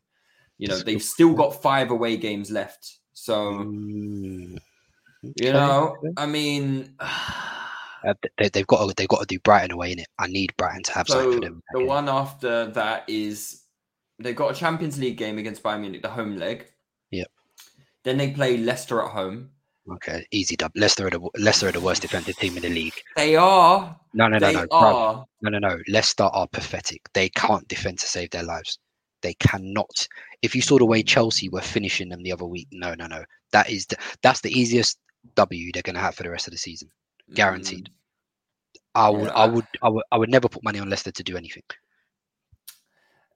You 0.58 0.68
know, 0.68 0.78
they've 0.80 1.01
still 1.01 1.34
got 1.34 1.62
five 1.62 1.91
away 1.91 2.18
games 2.18 2.51
left. 2.51 2.97
So, 3.14 3.54
Mm, 3.54 4.60
you 5.41 5.54
know. 5.54 5.95
I 6.18 6.26
mean, 6.26 6.95
Uh, 8.06 8.14
they, 8.38 8.49
they've 8.49 8.68
got 8.68 8.86
to, 8.86 8.93
they've 8.97 9.08
got 9.08 9.22
to 9.22 9.26
do 9.26 9.39
Brighton 9.39 9.72
away 9.72 9.93
in 9.93 9.99
it. 9.99 10.08
I 10.20 10.28
need 10.28 10.54
Brighton 10.58 10.84
to 10.84 10.91
have 10.93 11.08
something 11.08 11.32
so 11.32 11.38
for 11.38 11.39
them. 11.39 11.64
the 11.74 11.86
one 11.86 12.10
after 12.10 12.66
that 12.72 13.06
is 13.08 13.62
they've 14.20 14.36
got 14.36 14.51
a 14.51 14.60
Champions 14.60 14.99
League 14.99 15.16
game 15.18 15.38
against 15.38 15.64
Bayern 15.64 15.82
Munich, 15.82 16.01
the 16.01 16.10
home 16.10 16.36
leg. 16.36 16.68
Yep. 17.12 17.28
Then 18.04 18.18
they 18.18 18.32
play 18.32 18.58
Leicester 18.58 19.01
at 19.01 19.12
home. 19.12 19.51
Okay, 19.89 20.26
easy 20.32 20.56
dub. 20.58 20.72
Leicester 20.76 21.08
are 21.08 21.12
the 21.12 21.30
Leicester 21.38 21.70
are 21.70 21.72
the 21.72 21.80
worst 21.80 22.01
defensive 22.01 22.36
team 22.38 22.56
in 22.58 22.64
the 22.64 22.70
league. 22.70 22.99
They 23.16 23.36
are. 23.38 23.97
No, 24.14 24.28
no, 24.28 24.38
no, 24.38 24.47
they 24.47 24.54
no, 24.54 24.68
are. 24.72 25.26
no, 25.41 25.49
no, 25.49 25.60
no. 25.60 25.78
Leicester 25.88 26.24
are 26.24 26.47
pathetic. 26.47 27.01
They 27.14 27.30
can't 27.30 27.68
defend 27.68 27.99
to 27.99 28.06
save 28.08 28.32
their 28.32 28.43
lives. 28.43 28.80
They 29.24 29.34
cannot. 29.36 30.07
If 30.43 30.55
you 30.55 30.61
saw 30.61 30.78
the 30.78 30.86
way 30.86 31.01
Chelsea 31.01 31.49
were 31.49 31.61
finishing 31.61 32.09
them 32.09 32.21
the 32.21 32.32
other 32.32 32.45
week, 32.45 32.67
no, 32.71 32.93
no, 32.93 33.07
no. 33.07 33.24
That 33.51 33.69
is 33.69 33.88
the 33.88 33.97
that's 34.21 34.41
the 34.41 34.51
easiest 34.51 34.99
W 35.36 35.71
they're 35.74 35.82
going 35.82 35.95
to 35.95 36.01
have 36.01 36.15
for 36.15 36.24
the 36.24 36.30
rest 36.30 36.47
of 36.47 36.51
the 36.51 36.57
season. 36.57 36.89
Guaranteed. 37.34 37.89
I 38.93 39.09
would, 39.09 39.24
Yeah, 39.26 39.34
I 39.34 39.45
would, 39.47 39.65
I 39.82 39.89
would, 39.89 40.03
I 40.11 40.17
would 40.17 40.30
never 40.30 40.47
put 40.47 40.63
money 40.63 40.80
on 40.80 40.89
Leicester 40.89 41.11
to 41.11 41.24
do 41.24 41.36
anything. 41.38 41.63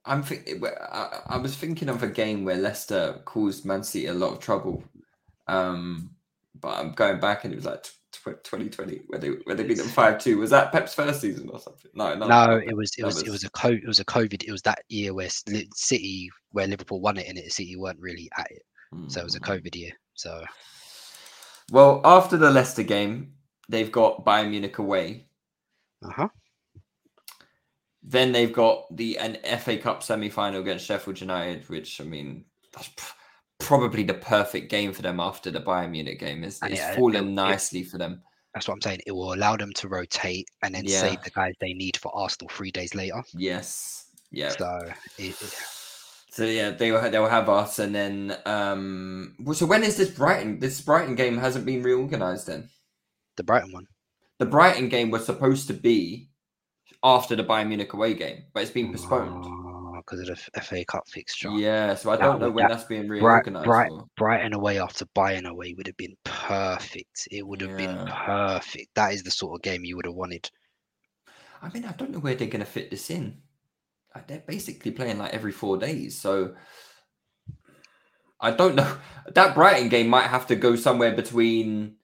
I'm 0.06 0.24
think- 0.24 0.64
I, 0.64 1.22
I 1.28 1.38
was 1.38 1.56
thinking 1.56 1.90
of 1.90 2.04
a 2.04 2.08
game 2.08 2.46
where 2.46 2.58
Leicester 2.58 3.22
caused 3.26 3.66
Man 3.66 3.84
City 3.84 4.06
a 4.08 4.14
lot 4.14 4.34
of 4.34 4.40
trouble. 4.40 4.84
Um, 5.48 6.12
but 6.60 6.78
I'm 6.78 6.92
going 6.92 7.20
back 7.20 7.44
and 7.44 7.54
it 7.54 7.58
was 7.58 7.66
like 7.66 7.86
2020 8.24 9.02
where 9.08 9.20
they 9.20 9.30
where 9.46 9.56
they 9.56 9.64
beat 9.64 9.78
them 9.78 9.88
5-2. 9.88 10.38
Was 10.38 10.50
that 10.52 10.72
Pep's 10.72 10.94
first 10.94 11.22
season 11.22 11.50
or 11.50 11.60
something? 11.60 11.92
No, 11.94 12.14
no. 12.16 12.28
No, 12.28 12.46
no, 12.48 12.58
it 12.58 12.76
was, 12.76 12.92
it 12.98 13.02
that 13.02 13.06
was, 13.08 13.24
it 13.24 13.30
was 13.30 13.44
a 13.44 13.50
co, 13.52 13.70
it 13.70 13.86
was 13.88 14.00
a 14.00 14.06
COVID. 14.06 14.44
It 14.44 14.52
was 14.52 14.62
that 14.64 14.80
year 14.90 15.14
where 15.14 15.26
S- 15.28 15.44
City, 15.74 16.30
where 16.52 16.68
Liverpool 16.68 17.02
won 17.02 17.18
it, 17.18 17.28
and 17.28 17.38
it 17.38 17.52
City 17.52 17.76
weren't 17.76 18.00
really 18.00 18.30
at 18.38 18.50
it. 18.52 18.64
So 19.08 19.20
it 19.22 19.24
was 19.26 19.36
a 19.36 19.40
Mm. 19.42 19.60
COVID 19.62 19.76
year. 19.76 19.92
So 20.14 20.44
Well, 21.72 22.02
after 22.06 22.38
the 22.38 22.50
Leicester 22.50 22.84
game, 22.84 23.34
they've 23.68 23.92
got 23.92 24.24
Bayern 24.26 24.50
Munich 24.52 24.78
away. 24.78 25.28
uh 26.06 26.12
huh. 26.12 26.30
Then 28.04 28.32
they've 28.32 28.54
got 28.54 28.96
the 28.96 29.18
an 29.18 29.38
FA 29.60 29.78
Cup 29.78 30.02
semi 30.04 30.30
final 30.30 30.62
against 30.62 30.86
Sheffield 30.86 31.20
United, 31.20 31.68
which 31.70 32.00
I 32.00 32.06
mean, 32.06 32.46
that's 32.74 32.88
pr- 32.90 33.14
probably 33.60 34.04
the 34.04 34.14
perfect 34.14 34.70
game 34.70 34.94
for 34.94 35.02
them 35.02 35.20
after 35.20 35.52
the 35.52 35.60
Bayern 35.60 35.92
Munich 35.92 36.20
game. 36.20 36.44
It's, 36.44 36.60
it's 36.64 36.76
yeah, 36.76 36.96
fallen 36.96 37.28
it- 37.30 37.32
nicely 37.32 37.84
for 37.84 37.98
them. 37.98 38.22
That's 38.54 38.68
what 38.68 38.74
I'm 38.76 38.82
saying. 38.82 39.02
It 39.06 39.12
will 39.12 39.34
allow 39.34 39.56
them 39.56 39.72
to 39.74 39.88
rotate 39.88 40.48
and 40.64 40.74
then 40.74 40.84
Yeah. 40.86 41.02
save 41.02 41.22
the 41.24 41.30
guys 41.30 41.54
they 41.62 41.74
need 41.74 41.96
for 41.98 42.16
Arsenal 42.16 42.50
three 42.50 42.72
days 42.72 42.96
later. 42.96 43.22
Yes. 43.36 44.06
Yeah. 44.32 44.50
So 44.50 44.80
it, 45.20 45.30
it- 45.42 45.56
So 46.32 46.44
yeah, 46.46 46.72
they 46.72 46.92
will 46.92 47.02
they 47.10 47.18
will 47.20 47.30
have 47.30 47.50
us, 47.50 47.80
and 47.80 47.94
then 47.96 48.38
um. 48.46 49.36
So 49.54 49.66
when 49.66 49.84
is 49.84 49.98
this 49.98 50.10
Brighton? 50.12 50.60
This 50.60 50.82
Brighton 50.82 51.16
game 51.16 51.38
hasn't 51.38 51.66
been 51.66 51.82
reorganized. 51.84 52.48
Then 52.48 52.70
the 53.38 53.44
Brighton 53.44 53.72
one. 53.72 53.88
the 54.40 54.46
Brighton 54.46 54.88
game 54.90 55.10
was 55.12 55.26
supposed 55.26 55.68
to 55.68 55.74
be 55.74 56.30
after 57.04 57.36
the 57.36 57.44
Bayern 57.44 57.68
Munich 57.70 57.94
away 57.94 58.14
game, 58.14 58.44
but 58.54 58.62
it's 58.64 58.72
been 58.72 58.92
postponed. 58.92 59.46
Because 60.08 60.28
of 60.30 60.40
the 60.54 60.62
FA 60.62 60.86
Cup 60.86 61.04
fixture. 61.10 61.50
Yeah, 61.52 61.94
so 61.96 62.10
I 62.12 62.16
That 62.16 62.24
don't 62.24 62.40
know 62.40 62.46
would- 62.48 62.56
when 62.56 62.64
that- 62.64 62.72
that's 62.78 62.84
being 62.88 63.08
Bright, 63.08 63.22
reorganized. 63.22 63.66
Bright, 63.66 63.90
for. 63.90 64.06
Brighton 64.16 64.54
away 64.54 64.80
after 64.80 65.06
Bayern 65.08 65.46
away 65.50 65.74
would 65.74 65.86
have 65.88 65.98
been 65.98 66.16
perfect. 66.24 67.28
It 67.30 67.46
would 67.46 67.60
have 67.62 67.76
been 67.78 68.08
perfect. 68.08 68.96
That 68.96 69.14
is 69.14 69.24
the 69.24 69.32
sort 69.32 69.58
of 69.60 69.62
game 69.64 69.84
you 69.84 69.96
would 69.98 70.06
have 70.06 70.16
wanted. 70.16 70.50
I 71.62 71.70
mean, 71.70 71.84
I 71.86 71.92
don't 71.92 72.12
know 72.12 72.20
where 72.20 72.36
they're 72.36 72.48
going 72.48 72.62
to 72.66 72.72
fit 72.72 72.90
this 72.90 73.10
in. 73.10 73.42
They're 74.28 74.44
basically 74.48 74.92
playing 74.92 75.18
like 75.20 75.34
every 75.34 75.52
four 75.52 75.78
days, 75.78 76.20
so 76.20 76.56
I 78.40 78.52
don't 78.52 78.76
know. 78.76 78.98
That 79.34 79.56
Brighton 79.56 79.90
game 79.90 80.08
might 80.08 80.28
have 80.28 80.48
to 80.48 80.56
go 80.56 80.76
somewhere 80.78 81.14
between. 81.14 81.98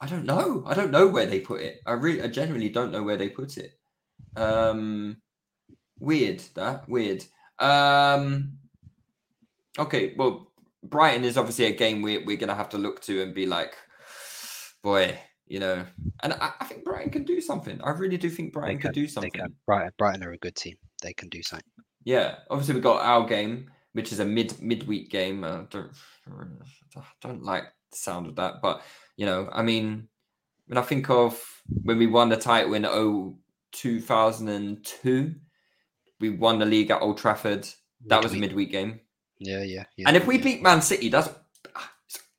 I 0.00 0.06
don't 0.06 0.24
know. 0.24 0.62
I 0.66 0.74
don't 0.74 0.92
know 0.92 1.08
where 1.08 1.26
they 1.26 1.40
put 1.40 1.60
it. 1.60 1.80
I 1.84 1.92
really, 1.94 2.22
I 2.22 2.28
genuinely 2.28 2.68
don't 2.68 2.92
know 2.92 3.02
where 3.02 3.16
they 3.16 3.28
put 3.28 3.56
it. 3.58 3.72
Um, 4.36 5.16
weird. 6.02 6.42
That 6.54 6.88
weird. 6.88 7.24
Um, 7.58 8.58
okay. 9.78 10.14
Well, 10.16 10.52
Brighton 10.82 11.24
is 11.24 11.38
obviously 11.38 11.66
a 11.66 11.72
game 11.72 12.02
we 12.02 12.18
we're 12.18 12.36
gonna 12.36 12.54
have 12.54 12.68
to 12.70 12.78
look 12.78 13.00
to 13.02 13.22
and 13.22 13.32
be 13.32 13.46
like, 13.46 13.74
boy, 14.82 15.18
you 15.46 15.60
know. 15.60 15.86
And 16.22 16.34
I, 16.34 16.52
I 16.60 16.64
think 16.64 16.84
Brighton 16.84 17.10
can 17.10 17.24
do 17.24 17.40
something. 17.40 17.80
I 17.82 17.90
really 17.90 18.16
do 18.16 18.28
think 18.28 18.52
Brighton 18.52 18.76
They 18.76 18.82
could 18.82 18.92
do 18.92 19.06
something. 19.06 19.30
can. 19.30 19.54
Brighton, 19.66 19.92
Brighton 19.96 20.24
are 20.24 20.32
a 20.32 20.38
good 20.38 20.56
team. 20.56 20.76
They 21.02 21.12
can 21.12 21.28
do 21.28 21.42
something. 21.42 21.66
Yeah, 22.04 22.36
obviously 22.50 22.74
we 22.74 22.80
got 22.80 23.02
our 23.02 23.24
game, 23.26 23.70
which 23.92 24.12
is 24.12 24.18
a 24.18 24.24
mid 24.24 24.60
midweek 24.60 25.10
game. 25.10 25.44
I 25.44 25.64
don't 25.70 25.92
I 26.26 27.02
don't 27.20 27.44
like 27.44 27.64
the 27.90 27.96
sound 27.96 28.26
of 28.26 28.36
that, 28.36 28.60
but 28.60 28.82
you 29.16 29.26
know, 29.26 29.48
I 29.52 29.62
mean, 29.62 30.08
when 30.66 30.78
I 30.78 30.82
think 30.82 31.10
of 31.10 31.40
when 31.82 31.98
we 31.98 32.06
won 32.06 32.28
the 32.28 32.36
title 32.36 32.74
in 32.74 32.84
oh, 32.86 33.36
2002, 33.72 35.34
we 36.22 36.30
won 36.30 36.58
the 36.58 36.64
league 36.64 36.90
at 36.90 37.02
Old 37.02 37.18
Trafford. 37.18 37.68
That 38.06 38.22
was 38.22 38.32
a 38.32 38.36
Midweek. 38.36 38.70
game, 38.72 39.00
Yeah, 39.38 39.62
yeah. 39.62 39.84
yeah 39.96 40.08
and 40.08 40.16
if 40.16 40.26
we 40.26 40.38
yeah. 40.38 40.44
beat 40.44 40.62
Man 40.62 40.80
City, 40.80 41.08
that's 41.10 41.28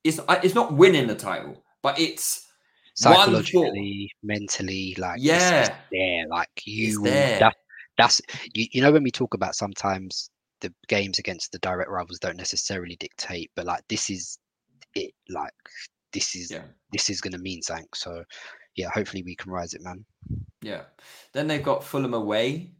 it's 0.04 0.20
it's 0.42 0.56
not 0.56 0.74
winning 0.74 1.08
the 1.08 1.16
title, 1.16 1.64
but 1.82 2.00
it's 2.00 2.48
psychologically, 2.96 4.12
mentally, 4.24 4.96
like 4.98 5.20
it's- 5.24 5.42
it's 5.42 5.70
Yeah. 5.70 5.78
there. 5.92 6.28
Like 6.28 6.50
you, 6.66 7.02
there. 7.04 7.40
that, 7.40 7.56
that's 7.98 8.20
you, 8.54 8.68
you 8.72 8.82
know 8.82 8.92
when 8.92 9.04
we 9.04 9.12
talk 9.12 9.34
about 9.34 9.56
sometimes 9.56 10.30
the 10.62 10.74
games 10.88 11.20
against 11.20 11.52
the 11.52 11.60
direct 11.60 11.90
rivals 11.90 12.20
don't 12.20 12.38
necessarily 12.38 12.96
dictate, 12.98 13.52
but 13.56 13.66
like 13.66 13.84
this 13.90 14.10
is 14.10 14.38
it. 14.96 15.14
Like 15.30 15.54
this 16.12 16.36
is 16.36 16.52
yeah. 16.52 16.64
this 16.92 17.10
is 17.10 17.22
gonna 17.22 17.38
mean 17.38 17.62
something. 17.62 17.88
So 17.96 18.24
yeah, 18.76 18.90
hopefully 18.94 19.24
we 19.24 19.36
can 19.36 19.52
rise 19.52 19.74
it, 19.74 19.82
man. 19.82 20.04
Yeah. 20.62 20.84
Then 21.34 21.48
they've 21.48 21.64
got 21.64 21.84
Fulham 21.84 22.14
away. 22.14 22.72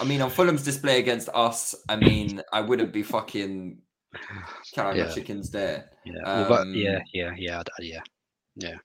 I 0.00 0.04
mean, 0.04 0.20
on 0.22 0.30
Fulham's 0.30 0.64
display 0.64 0.98
against 0.98 1.28
us, 1.34 1.74
I 1.88 1.96
mean, 1.96 2.42
I 2.52 2.60
wouldn't 2.60 2.92
be 2.92 3.02
fucking 3.02 3.78
my 4.76 4.94
Yeah. 4.94 5.08
chickens 5.12 5.50
there. 5.50 5.90
Yeah, 6.04 6.22
well, 6.24 6.48
but 6.48 6.66
yeah, 6.68 6.96
Um, 6.96 7.02
yeah, 7.12 7.32
yeah, 7.36 7.62
yeah, 7.80 8.02
yeah, 8.56 8.78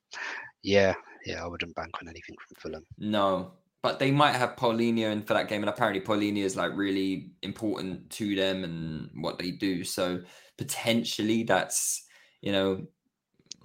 yeah, 0.63 0.93
yeah. 1.25 1.43
I 1.43 1.47
wouldn't 1.47 1.75
bank 1.75 1.91
on 2.01 2.07
anything 2.07 2.35
from 2.47 2.55
Fulham. 2.71 2.85
No. 2.97 3.53
But 3.83 3.99
they 3.99 4.11
might 4.11 4.33
have 4.33 4.55
Paulinho 4.55 5.11
in 5.11 5.21
for 5.21 5.33
that 5.33 5.47
game, 5.47 5.61
and 5.61 5.69
apparently 5.69 6.01
Paulinho 6.01 6.43
is 6.43 6.55
like 6.55 6.71
really 6.75 7.31
important 7.41 8.09
to 8.11 8.35
them 8.35 8.63
and 8.63 9.09
what 9.23 9.37
they 9.37 9.51
do. 9.51 9.83
So 9.83 10.23
potentially 10.57 11.43
that's 11.43 12.05
you 12.41 12.51
know 12.51 12.87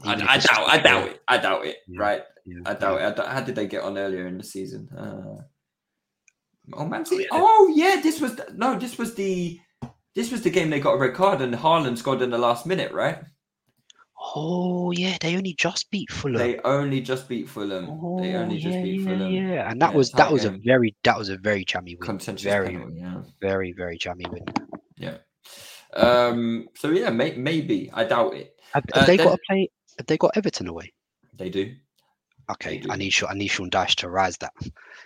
I, 0.04 0.12
I 0.12 0.38
doubt 0.38 0.68
I 0.68 0.78
doubt 0.78 1.08
it. 1.08 1.22
I 1.28 1.38
doubt 1.38 1.66
it. 1.66 1.78
Yeah. 1.88 2.00
Right. 2.00 2.22
Yeah, 2.44 2.58
I 2.66 2.72
yeah. 2.72 2.78
doubt 2.78 3.00
it. 3.00 3.04
I 3.04 3.10
doubt, 3.14 3.28
how 3.28 3.40
did 3.40 3.54
they 3.54 3.66
get 3.66 3.82
on 3.82 3.96
earlier 3.98 4.26
in 4.26 4.36
the 4.38 4.44
season? 4.44 4.88
Uh, 4.90 5.42
oh 6.74 6.86
man, 6.86 7.04
City. 7.04 7.22
yeah. 7.24 7.28
Oh 7.32 7.72
yeah, 7.74 8.00
this 8.02 8.20
was 8.20 8.36
the, 8.36 8.46
no, 8.54 8.78
this 8.78 8.98
was 8.98 9.14
the 9.14 9.60
this 10.14 10.30
was 10.30 10.42
the 10.42 10.50
game 10.50 10.70
they 10.70 10.80
got 10.80 10.94
a 10.94 10.98
red 10.98 11.14
card 11.14 11.40
and 11.40 11.54
Haaland 11.54 11.98
scored 11.98 12.22
in 12.22 12.30
the 12.30 12.38
last 12.38 12.66
minute, 12.66 12.92
right? 12.92 13.18
Oh 14.34 14.92
yeah, 14.92 15.16
they 15.20 15.36
only 15.36 15.54
just 15.54 15.90
beat 15.90 16.10
Fulham. 16.10 16.38
They 16.38 16.58
only 16.60 17.00
just 17.00 17.28
beat 17.28 17.48
Fulham. 17.48 17.88
oh, 17.90 18.20
they 18.20 18.34
only 18.34 18.58
just 18.58 18.76
yeah, 18.76 18.82
beat 18.82 19.00
yeah, 19.00 19.06
Fulham. 19.06 19.32
yeah, 19.32 19.70
and 19.70 19.82
that 19.82 19.90
Yeah, 19.90 19.96
was 19.96 20.10
that 20.12 20.30
was 20.32 20.44
a 20.44 20.50
very 20.50 20.94
that 21.04 21.18
was 21.18 21.28
a 21.28 21.36
very 21.38 21.64
chummy 21.64 21.96
win. 21.96 22.06
Contentious 22.06 22.44
very 22.44 22.68
penalty, 22.70 22.94
yeah. 22.98 23.22
very 23.40 23.72
very 23.72 23.98
chummy 23.98 24.24
win. 24.30 24.44
Yeah. 24.96 25.16
Um, 25.94 26.68
so 26.76 26.90
yeah, 26.90 27.10
may, 27.10 27.34
maybe. 27.34 27.90
I 27.92 28.04
doubt 28.04 28.34
it. 28.34 28.54
Have, 28.72 28.84
Uh, 28.94 28.98
have 29.00 29.06
they 29.06 29.16
got 29.16 29.24
then- 29.24 29.32
to 29.36 29.38
play? 29.48 29.70
Have 29.98 30.06
they 30.06 30.16
got 30.16 30.36
Everton 30.36 30.68
away? 30.68 30.92
They 31.36 31.50
do. 31.50 31.74
Okay, 32.50 32.78
do. 32.78 32.90
I 32.90 32.96
need 32.96 33.14
I 33.28 33.34
need 33.34 33.48
Sean 33.48 33.70
Dyche 33.70 33.96
to 33.96 34.08
rise 34.08 34.36
that. 34.38 34.52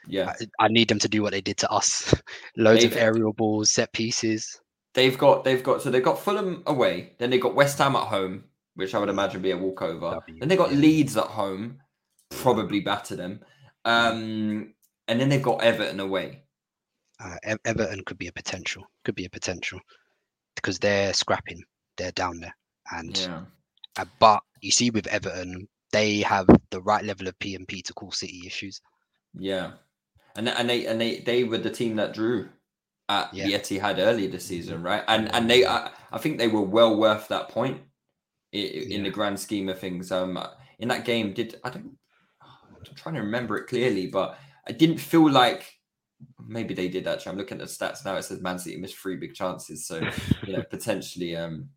Yeah. 0.09 0.33
I, 0.61 0.65
I 0.65 0.69
need 0.69 0.89
them 0.89 0.99
to 1.01 1.09
do 1.09 1.23
what 1.23 1.33
they 1.33 1.41
did 1.41 1.57
to 1.59 1.71
us. 1.71 2.15
Loads 2.57 2.85
of 2.85 2.91
They've- 2.93 3.01
aerial 3.03 3.33
balls, 3.33 3.71
set 3.71 3.93
pieces. 3.93 4.61
They've 4.95 5.19
got 5.19 5.45
they've 5.45 5.63
got 5.63 5.83
so 5.83 5.91
they've 5.91 6.03
got 6.03 6.19
Fulham 6.19 6.63
away, 6.67 7.13
then 7.19 7.29
they've 7.29 7.41
got 7.41 7.55
West 7.55 7.77
Ham 7.79 7.97
at 7.97 8.07
home, 8.07 8.45
which 8.77 8.95
I 8.95 8.99
would 8.99 9.11
imagine 9.11 9.43
be 9.43 9.51
a 9.51 9.57
walkover. 9.57 10.11
W, 10.13 10.39
Then 10.41 10.49
they 10.49 10.57
got 10.57 10.73
yeah. 10.73 10.79
Leeds 10.79 11.17
at 11.19 11.27
home, 11.27 11.81
probably 12.31 12.81
batter 12.81 13.15
them. 13.15 13.41
Um, 13.85 14.73
and 15.07 15.21
then 15.21 15.29
they've 15.29 15.43
got 15.43 15.63
Everton 15.63 16.01
away. 16.01 16.45
Uh, 17.23 17.37
Everton 17.67 18.03
could 18.07 18.17
be 18.17 18.29
a 18.29 18.33
potential. 18.33 18.85
Could 19.05 19.15
be 19.15 19.27
a 19.27 19.31
potential 19.31 19.79
because 20.55 20.79
they're 20.79 21.13
scrapping. 21.13 21.63
They're 21.99 22.13
down 22.13 22.41
there, 22.41 22.57
and 22.93 23.17
Yeah. 23.19 23.43
uh, 23.99 24.05
but 24.19 24.43
you 24.63 24.71
see 24.71 24.89
with 24.91 25.07
Everton, 25.09 25.69
they 25.93 26.21
have 26.21 26.47
the 26.71 26.81
right 26.83 27.05
level 27.05 27.29
of 27.29 27.39
PMP 27.39 27.83
to 27.85 27.93
call 27.93 28.13
City 28.13 28.43
issues. 28.47 28.81
Yeah. 29.39 29.73
And 30.37 30.49
and 30.49 30.69
they 30.69 30.87
and 30.87 31.01
they 31.01 31.21
they 31.21 31.45
were 31.45 31.59
the 31.59 31.71
team 31.71 31.97
that 31.97 32.13
drew 32.15 32.49
at 33.09 33.33
Yeah. 33.33 33.45
the 33.47 33.53
Etihad 33.55 33.99
earlier 33.99 34.29
this 34.29 34.45
season, 34.45 34.83
right? 34.83 35.05
And 35.09 35.33
and 35.35 35.49
they 35.49 35.65
I, 35.67 35.91
I 36.13 36.19
think 36.19 36.39
they 36.39 36.49
were 36.49 36.63
well 36.63 36.97
worth 36.97 37.29
that 37.29 37.49
point 37.49 37.81
in, 38.53 38.93
in 38.93 39.03
the 39.05 39.11
grand 39.11 39.39
scheme 39.41 39.69
of 39.69 39.79
things. 39.79 40.13
Um 40.13 40.39
in 40.79 40.89
that 40.89 41.05
game 41.05 41.33
did 41.33 41.59
I 41.65 41.71
don't 41.71 41.97
I'm 42.43 42.95
trying 42.97 43.15
to 43.17 43.23
remember 43.23 43.57
it 43.57 43.67
clearly, 43.67 44.07
but 44.07 44.39
I 44.67 44.73
didn't 44.73 44.99
feel 44.99 45.31
like 45.31 45.73
maybe 46.47 46.75
they 46.75 46.89
did 46.89 47.07
actually. 47.07 47.33
I'm 47.33 47.39
looking 47.39 47.61
at 47.61 47.67
the 47.69 47.73
stats 47.73 48.05
now. 48.05 48.17
It 48.17 48.23
says 48.23 48.41
Man 48.41 48.59
City 48.59 48.77
missed 48.77 48.97
three 48.97 49.17
big 49.17 49.35
chances. 49.35 49.87
So, 49.87 50.09
you 50.45 50.53
know, 50.57 50.63
potentially 50.71 51.37
um 51.37 51.69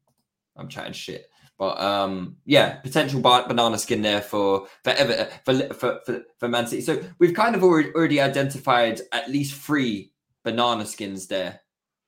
I'm 0.57 0.67
chatting 0.67 0.93
shit. 0.93 1.29
But 1.59 1.79
um, 1.81 2.37
yeah, 2.45 2.77
potential 2.77 3.19
banana 3.21 3.77
skin 3.77 4.01
there 4.01 4.21
for 4.21 4.67
for 4.83 4.91
Everton, 4.91 5.27
for, 5.43 5.73
for 5.73 5.99
for 6.05 6.23
for 6.37 6.47
Man 6.47 6.65
City. 6.65 6.81
So 6.81 7.03
we've 7.19 7.33
kind 7.35 7.53
of 7.53 7.63
already 7.63 7.91
already 7.91 8.21
identified 8.21 9.01
at 9.11 9.29
least 9.29 9.61
three 9.61 10.13
banana 10.45 10.85
skins 10.85 11.27
there 11.27 11.59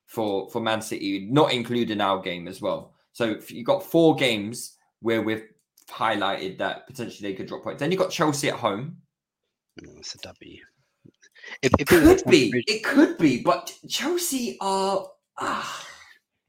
for 0.08 0.50
for 0.50 0.62
Man 0.62 0.82
City, 0.82 1.28
not 1.30 1.52
including 1.52 2.00
our 2.00 2.22
game 2.22 2.48
as 2.48 2.62
well. 2.62 2.94
So 3.12 3.26
if 3.26 3.52
you 3.52 3.66
got 3.66 3.84
four 3.84 4.16
games 4.16 4.78
where 5.02 5.22
we've 5.22 5.44
highlighted 5.90 6.58
that 6.60 6.88
potentially 6.88 7.30
they 7.30 7.36
could 7.36 7.48
drop 7.48 7.64
points. 7.64 7.82
Then 7.82 7.92
you 7.92 7.98
got 7.98 8.10
Chelsea 8.10 8.48
at 8.48 8.56
home. 8.56 8.98
Mm, 9.82 10.00
It's 10.00 10.16
a 10.16 10.20
W. 10.20 10.60
If 11.62 11.74
it 11.78 11.88
Could 11.88 12.24
be, 12.30 12.64
it 12.68 12.84
could 12.84 13.18
be, 13.18 13.42
but 13.42 13.74
Chelsea 13.90 14.58
are. 14.62 15.08
Ah, 15.40 15.88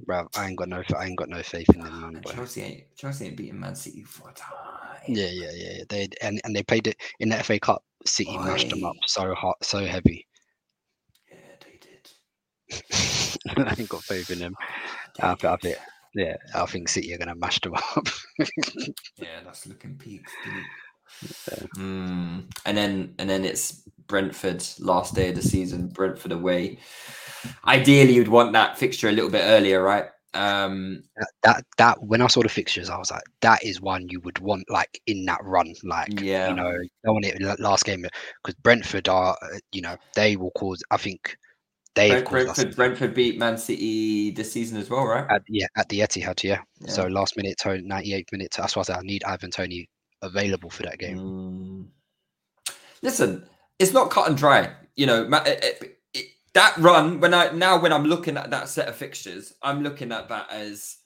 bruv, 0.07 0.28
I 0.36 0.48
ain't 0.48 0.59
got 0.59 0.68
no, 0.68 0.82
I 0.98 1.07
ain't 1.07 1.18
got 1.18 1.28
no 1.28 1.42
faith 1.42 1.68
in 1.74 1.80
them, 1.80 2.00
man. 2.00 2.20
Boy. 2.20 2.32
Chelsea 2.32 2.62
ain't 2.62 2.96
Chelsea 2.96 3.26
ain't 3.26 3.36
beating 3.36 3.61
Man 3.61 3.74
City 3.74 4.03
for 4.03 4.28
a 4.28 4.32
time. 4.32 4.57
Yeah, 5.09 5.30
yeah, 5.30 5.50
yeah. 5.55 5.84
They 5.88 6.09
and, 6.20 6.40
and 6.44 6.55
they 6.55 6.62
played 6.62 6.86
it 6.86 6.96
in 7.20 7.28
the 7.28 7.42
FA 7.42 7.59
Cup. 7.59 7.82
City 8.05 8.36
mashed 8.38 8.70
them 8.70 8.84
up 8.84 8.96
so 9.07 9.34
hot, 9.34 9.57
so 9.62 9.84
heavy. 9.84 10.26
Yeah, 11.30 11.36
they 11.64 11.78
did. 11.80 12.11
I 13.68 13.74
ain't 13.78 13.88
got 13.88 14.03
faith 14.03 14.30
in 14.30 14.40
them. 14.40 14.55
I, 15.20 15.36
I 15.42 15.57
think, 15.57 15.76
yeah, 16.14 16.36
I 16.55 16.66
think 16.66 16.88
City 16.88 17.14
are 17.14 17.18
gonna 17.18 17.34
mash 17.34 17.61
them 17.61 17.74
up. 17.74 18.07
Yeah, 19.18 19.42
that's 19.44 19.66
looking 19.66 19.96
peak. 19.96 20.24
Mm. 21.77 22.45
And 22.65 22.77
then 22.77 23.15
and 23.19 23.29
then 23.29 23.45
it's 23.45 23.83
Brentford 24.07 24.65
last 24.79 25.15
day 25.15 25.31
of 25.31 25.37
the 25.37 25.43
season. 25.43 25.89
Brentford 25.89 26.33
away. 26.33 26.79
Ideally, 27.67 28.15
you'd 28.15 28.29
want 28.29 28.53
that 28.53 28.79
fixture 28.79 29.09
a 29.09 29.13
little 29.13 29.31
bit 29.31 29.43
earlier, 29.43 29.83
right? 29.83 30.07
Um, 30.35 31.03
that, 31.17 31.29
that 31.43 31.65
that 31.77 32.03
when 32.03 32.23
I 32.23 32.27
saw 32.27 32.43
the 32.43 32.49
fixtures, 32.49 32.89
I 32.89 32.99
was 32.99 33.11
like, 33.11 33.23
that 33.41 33.65
is 33.65 33.81
one 33.81 34.09
you 34.09 34.21
would 34.21 34.39
want 34.39 34.65
like 34.71 35.01
in 35.07 35.25
that 35.27 35.41
run, 35.43 35.75
like 35.85 36.21
Yeah. 36.21 36.49
you 36.51 36.55
know, 36.55 36.73
want 37.05 37.25
it 37.25 37.39
the 37.39 37.57
last 37.59 37.85
game 37.85 38.05
because 38.43 38.55
Brentford 38.63 39.09
are, 39.09 39.37
uh, 39.43 39.59
you 39.73 39.83
know, 39.83 39.97
they 40.15 40.37
will 40.37 40.53
cause. 40.53 40.83
I 40.91 40.97
think 40.97 41.37
they 41.95 42.09
Brent, 42.09 42.27
caused 42.27 42.49
us 42.49 42.57
Brentford, 42.57 42.77
Brentford 42.77 43.15
beat 43.15 43.39
Man 43.39 43.59
City 43.59 44.31
this 44.31 44.53
season 44.53 44.79
as 44.79 44.89
well, 44.89 45.05
right? 45.05 45.27
at, 45.31 45.43
yeah 45.49 45.67
at 45.77 45.89
the 45.89 46.01
Etihad, 46.01 46.43
yeah. 46.43 46.61
So 46.87 47.07
last 47.07 47.37
minute, 47.37 47.59
Toney, 47.59 47.83
98th 47.83 48.33
minute. 48.33 48.55
That's 48.57 48.75
why 48.75 48.81
I 48.81 48.85
said 48.85 48.97
I 48.97 49.03
need 49.03 49.25
Ivan 49.25 49.51
Toney 49.51 49.89
available 50.23 50.70
for 50.70 50.83
that 50.85 50.99
game. 50.99 51.18
Mm. 51.18 51.87
Listen, 53.03 53.49
it's 53.79 53.93
not 53.93 54.11
cut 54.11 54.29
and 54.29 54.37
dry. 54.37 54.73
You 54.97 55.07
know, 55.07 55.29
it- 55.47 55.99
it- 56.14 56.29
that 56.55 56.77
run 56.77 57.18
when 57.20 57.33
I 57.33 57.51
now 57.53 57.81
when 57.81 57.93
I'm 57.95 58.05
looking 58.05 58.37
at 58.37 58.51
that 58.51 58.68
set 58.68 58.87
of 58.89 58.95
fixtures, 58.95 59.55
I'm 59.62 59.83
looking 59.83 60.12
at 60.12 60.29
that 60.29 60.51
as 60.51 60.99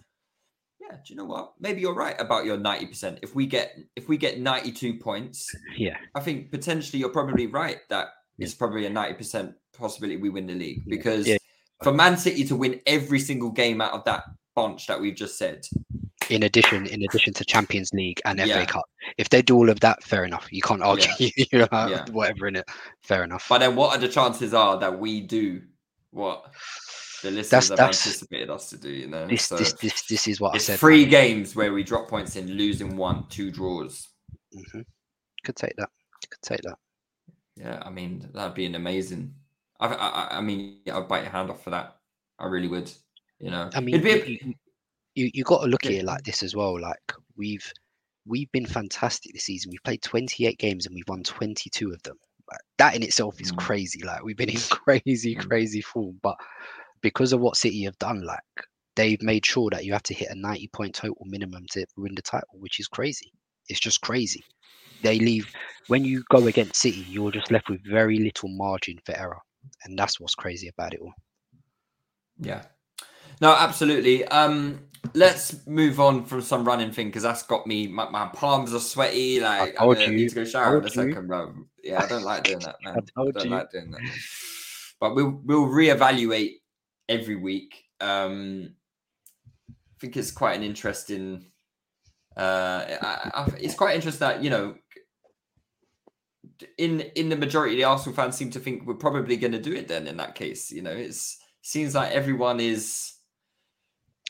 yeah. 0.80 0.96
Do 0.96 1.02
you 1.06 1.14
know 1.16 1.24
what? 1.24 1.52
Maybe 1.60 1.80
you're 1.80 1.94
right 1.94 2.20
about 2.20 2.44
your 2.44 2.56
ninety 2.58 2.86
percent. 2.86 3.20
If 3.22 3.34
we 3.34 3.46
get 3.46 3.76
if 3.94 4.08
we 4.08 4.16
get 4.16 4.40
ninety 4.40 4.72
two 4.72 4.94
points, 4.98 5.48
Yeah, 5.76 5.96
I 6.16 6.20
think 6.20 6.50
potentially 6.50 6.98
you're 6.98 7.10
probably 7.10 7.46
right 7.46 7.78
that 7.90 8.08
Yeah. 8.38 8.44
it's 8.46 8.54
probably 8.54 8.86
a 8.86 8.90
ninety 8.90 9.14
percent 9.14 9.54
possibility 9.72 10.16
we 10.16 10.30
win 10.30 10.46
the 10.48 10.54
league 10.54 10.82
Yeah. 10.84 10.96
because 10.96 11.28
Yeah. 11.28 11.36
for 11.84 11.92
Man 11.92 12.16
City 12.16 12.44
to 12.46 12.56
win 12.56 12.80
every 12.86 13.20
single 13.20 13.50
game 13.50 13.80
out 13.80 13.92
of 13.92 14.04
that 14.04 14.24
bunch 14.56 14.88
that 14.88 15.00
we've 15.00 15.14
just 15.14 15.38
said, 15.38 15.64
in 16.30 16.42
addition, 16.44 16.86
in 16.86 17.02
addition 17.02 17.32
to 17.34 17.44
Champions 17.44 17.90
League 17.92 18.20
and 18.24 18.38
Yeah. 18.38 18.60
FA 18.60 18.66
Cup, 18.66 18.84
if 19.18 19.28
they 19.28 19.42
do 19.42 19.56
all 19.56 19.68
of 19.70 19.80
that, 19.80 20.02
fair 20.02 20.24
enough. 20.24 20.46
You 20.50 20.62
can't 20.62 20.82
argue, 20.82 21.08
you 21.36 21.46
know, 21.52 21.68
Yeah. 21.72 22.04
whatever 22.10 22.48
in 22.48 22.56
it. 22.56 22.64
Fair 23.02 23.24
enough. 23.24 23.46
But 23.48 23.58
then, 23.58 23.76
what 23.76 23.96
are 23.96 24.00
the 24.00 24.08
chances 24.08 24.54
are 24.54 24.78
that 24.80 24.98
we 24.98 25.20
do 25.20 25.62
what 26.10 26.52
the 27.22 27.30
listeners 27.30 27.50
That's- 27.50 27.68
have 27.70 27.76
that's- 27.78 28.06
anticipated 28.06 28.50
us 28.50 28.70
to 28.70 28.76
do? 28.78 28.90
You 28.90 29.06
know, 29.08 29.26
this, 29.26 29.44
so 29.46 29.56
this, 29.56 29.72
this, 29.74 30.02
this 30.06 30.28
is 30.28 30.40
what 30.40 30.54
I 30.54 30.58
said. 30.58 30.78
three 30.78 31.02
man. 31.02 31.10
games 31.10 31.56
where 31.56 31.72
we 31.72 31.82
drop 31.82 32.08
points 32.08 32.36
in, 32.36 32.48
losing 32.52 32.96
one, 32.96 33.26
two 33.28 33.50
draws. 33.50 34.08
Mhm. 34.54 34.84
Could 35.44 35.56
take 35.56 35.76
that. 35.76 35.88
Could 36.30 36.42
take 36.42 36.62
that. 36.62 36.76
Yeah, 37.56 37.82
I 37.84 37.90
mean 37.90 38.28
that'd 38.34 38.54
be 38.54 38.66
an 38.66 38.74
amazing. 38.74 39.34
I, 39.80 39.86
I, 39.88 40.08
I- 40.08 40.38
I 40.38 40.40
mean, 40.40 40.80
I'd 40.92 41.08
bite 41.08 41.22
your 41.22 41.30
hand 41.32 41.50
off 41.50 41.62
for 41.64 41.70
that. 41.70 41.96
I 42.38 42.46
really 42.46 42.68
would. 42.68 42.90
You 43.38 43.50
know, 43.50 43.70
I 43.74 43.80
mean, 43.80 43.94
it'd 43.94 44.04
be 44.04 44.34
a- 44.42 44.56
you, 45.16 45.30
you, 45.34 45.44
got 45.44 45.62
to 45.62 45.66
look 45.68 45.86
at 45.86 45.92
it 45.92 46.04
like 46.04 46.22
this 46.22 46.42
as 46.42 46.54
well. 46.54 46.80
Like 46.80 47.12
we've 47.36 47.72
we've 48.26 48.50
been 48.52 48.66
fantastic 48.66 49.32
this 49.32 49.44
season. 49.44 49.70
We've 49.70 49.82
played 49.82 50.02
28 50.02 50.58
games 50.58 50.86
and 50.86 50.94
we've 50.94 51.08
won 51.08 51.22
22 51.22 51.92
of 51.92 52.02
them. 52.02 52.16
Like, 52.50 52.60
that 52.78 52.94
in 52.94 53.02
itself 53.02 53.40
is 53.40 53.52
Mm. 53.52 53.58
crazy. 53.58 54.02
Like 54.04 54.22
we've 54.22 54.36
been 54.36 54.50
in 54.50 54.56
crazy, 54.70 55.34
Mm. 55.36 55.48
crazy 55.48 55.80
form. 55.80 56.18
But 56.22 56.36
because 57.00 57.32
of 57.32 57.40
what 57.40 57.56
City 57.56 57.84
have 57.84 57.98
done, 57.98 58.22
like 58.24 58.40
they've 58.94 59.22
made 59.22 59.46
sure 59.46 59.70
that 59.70 59.84
you 59.84 59.92
have 59.92 60.02
to 60.04 60.14
hit 60.14 60.28
a 60.30 60.34
90 60.34 60.68
point 60.68 60.94
total 60.94 61.24
minimum 61.24 61.64
to 61.72 61.86
win 61.96 62.14
the 62.14 62.22
title, 62.22 62.58
which 62.58 62.78
is 62.80 62.88
crazy. 62.88 63.32
It's 63.68 63.80
just 63.80 64.00
crazy. 64.00 64.44
They 65.02 65.18
leave 65.18 65.50
when 65.88 66.04
you 66.04 66.22
go 66.30 66.46
against 66.46 66.80
City, 66.80 67.04
you're 67.08 67.32
just 67.32 67.50
left 67.50 67.68
with 67.70 67.80
very 67.88 68.18
little 68.18 68.48
margin 68.48 68.98
for 69.04 69.16
error. 69.16 69.38
And 69.84 69.98
that's 69.98 70.20
what's 70.20 70.34
crazy 70.34 70.68
about 70.68 70.94
it 70.94 71.00
all. 71.00 71.12
Yeah. 72.38 72.62
No, 73.40 73.52
absolutely. 73.52 74.24
Um, 74.26 74.80
let's 75.14 75.66
move 75.66 76.00
on 76.00 76.24
from 76.24 76.42
some 76.42 76.64
running 76.64 76.90
thing 76.90 77.08
because 77.08 77.22
that's 77.22 77.42
got 77.42 77.66
me. 77.66 77.86
My, 77.86 78.08
my 78.10 78.26
palms 78.28 78.74
are 78.74 78.80
sweaty. 78.80 79.40
Like 79.40 79.74
I, 79.80 79.84
told 79.84 79.98
need 79.98 80.20
you. 80.20 80.28
to 80.28 80.34
go 80.34 80.44
shower 80.44 80.78
in 80.78 80.84
a 80.84 80.90
second, 80.90 81.26
bro. 81.26 81.54
Yeah, 81.82 82.02
I 82.02 82.06
don't 82.06 82.22
like 82.22 82.44
doing 82.44 82.60
that, 82.60 82.76
man. 82.84 82.96
I, 82.96 83.20
told 83.20 83.34
don't 83.34 83.44
you. 83.44 83.50
like 83.50 83.70
doing 83.70 83.90
that. 83.90 84.00
But 85.00 85.14
we'll 85.14 85.40
we'll 85.44 85.66
reevaluate 85.66 86.54
every 87.08 87.36
week. 87.36 87.84
Um, 88.00 88.74
I 89.70 89.74
think 90.00 90.16
it's 90.16 90.30
quite 90.30 90.56
an 90.56 90.62
interesting. 90.62 91.46
Uh, 92.36 92.84
I, 93.02 93.30
I, 93.34 93.52
it's 93.58 93.74
quite 93.74 93.94
interesting 93.94 94.26
that 94.26 94.42
you 94.42 94.50
know. 94.50 94.74
In 96.78 97.00
in 97.16 97.28
the 97.28 97.36
majority 97.36 97.74
of 97.74 97.78
the 97.78 97.84
Arsenal 97.84 98.16
fans 98.16 98.36
seem 98.36 98.50
to 98.52 98.60
think 98.60 98.86
we're 98.86 98.94
probably 98.94 99.36
going 99.36 99.52
to 99.52 99.60
do 99.60 99.74
it. 99.74 99.88
Then 99.88 100.06
in 100.06 100.16
that 100.16 100.34
case, 100.34 100.72
you 100.72 100.80
know, 100.80 100.90
it's 100.90 101.38
seems 101.60 101.94
like 101.94 102.12
everyone 102.12 102.60
is 102.60 103.15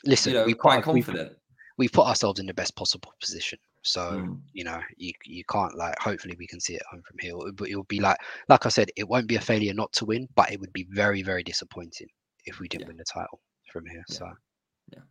Listen, 0.05 0.33
you 0.33 0.39
know 0.39 0.45
we 0.45 0.53
quite 0.53 0.85
our- 0.85 0.93
we- 0.93 1.01
confident. 1.01 1.37
we 1.77 1.87
put 1.89 2.05
ourselves 2.07 2.39
in 2.39 2.45
the 2.45 2.53
best 2.53 2.75
possible 2.75 3.13
position. 3.19 3.59
So 3.83 4.01
Mm. 4.11 4.41
you 4.53 4.63
know, 4.63 4.81
you 4.97 5.13
you 5.25 5.43
can't 5.45 5.75
like. 5.75 5.97
Hopefully, 5.99 6.35
we 6.37 6.47
can 6.47 6.59
see 6.59 6.75
it 6.75 6.81
home 6.91 7.01
from 7.07 7.17
here. 7.19 7.35
But 7.53 7.69
it'll 7.69 7.83
be 7.85 7.99
like, 7.99 8.17
like 8.49 8.65
I 8.65 8.69
said, 8.69 8.91
it 8.95 9.07
won't 9.07 9.27
be 9.27 9.35
a 9.35 9.41
failure 9.41 9.73
not 9.73 9.93
to 9.93 10.05
win, 10.05 10.27
but 10.35 10.51
it 10.51 10.59
would 10.59 10.73
be 10.73 10.87
very, 10.91 11.21
very 11.21 11.43
disappointing 11.43 12.07
if 12.45 12.59
we 12.59 12.67
didn't 12.67 12.81
Yeah. 12.83 12.87
win 12.89 12.97
the 12.97 13.05
title 13.05 13.41
from 13.71 13.85
here. 13.85 14.03
Yeah. 14.09 14.15
So 14.17 14.33
yeah. 14.93 15.01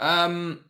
Um, 0.00 0.64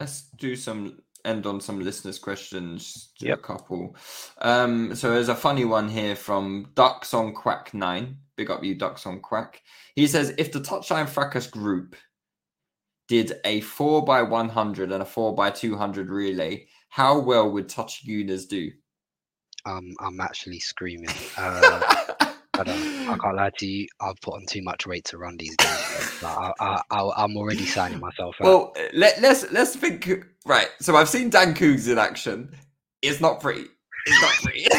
let's 0.00 0.22
do 0.38 0.56
some 0.56 1.02
end 1.24 1.44
on 1.46 1.60
some 1.60 1.80
listeners' 1.80 2.18
questions. 2.18 3.12
Yep. 3.20 3.38
A 3.38 3.42
couple. 3.42 3.96
Um, 4.38 4.94
so 4.94 5.10
there's 5.10 5.28
a 5.28 5.34
funny 5.34 5.64
one 5.64 5.88
here 5.88 6.14
from 6.16 6.70
Ducks 6.74 7.12
on 7.14 7.34
Quack 7.34 7.74
Nine. 7.74 8.18
Big 8.36 8.50
up 8.50 8.62
you, 8.62 8.74
Ducks 8.74 9.06
on 9.06 9.20
Quack. 9.20 9.62
He 9.94 10.06
says, 10.06 10.34
if 10.38 10.52
the 10.52 10.60
touchline 10.60 11.08
fracas 11.08 11.46
group 11.46 11.96
did 13.08 13.34
a 13.44 13.60
four 13.60 14.04
by 14.04 14.22
one 14.22 14.48
hundred 14.48 14.92
and 14.92 15.02
a 15.02 15.06
four 15.06 15.34
by 15.34 15.50
two 15.50 15.76
hundred 15.76 16.10
relay, 16.10 16.66
how 16.88 17.18
well 17.18 17.50
would 17.50 17.68
Touchy 17.68 18.08
Gooners 18.08 18.48
do? 18.48 18.70
Um, 19.64 19.94
I'm 20.00 20.20
actually 20.20 20.60
screaming. 20.60 21.10
Uh, 21.36 21.80
I, 22.54 22.62
don't, 22.64 23.08
I 23.08 23.18
can't 23.22 23.36
lie 23.36 23.50
to 23.58 23.66
you. 23.66 23.86
I've 24.00 24.20
put 24.20 24.34
on 24.34 24.46
too 24.48 24.62
much 24.62 24.86
weight 24.86 25.04
to 25.06 25.18
run 25.18 25.36
these 25.36 25.56
games. 25.56 26.22
Like, 26.22 26.52
I, 26.60 26.82
I'm 26.90 27.36
already 27.36 27.66
signing 27.66 28.00
myself 28.00 28.36
out. 28.40 28.44
Well, 28.44 28.74
let, 28.92 29.20
let's 29.20 29.50
let's 29.50 29.74
think. 29.76 30.08
Right. 30.44 30.68
So 30.80 30.96
I've 30.96 31.08
seen 31.08 31.30
Dan 31.30 31.54
Coogs 31.54 31.90
in 31.90 31.98
action. 31.98 32.54
It's 33.02 33.20
not 33.20 33.40
pretty. 33.40 33.66
It's 34.06 34.22
not 34.22 34.32
pretty. 34.42 34.66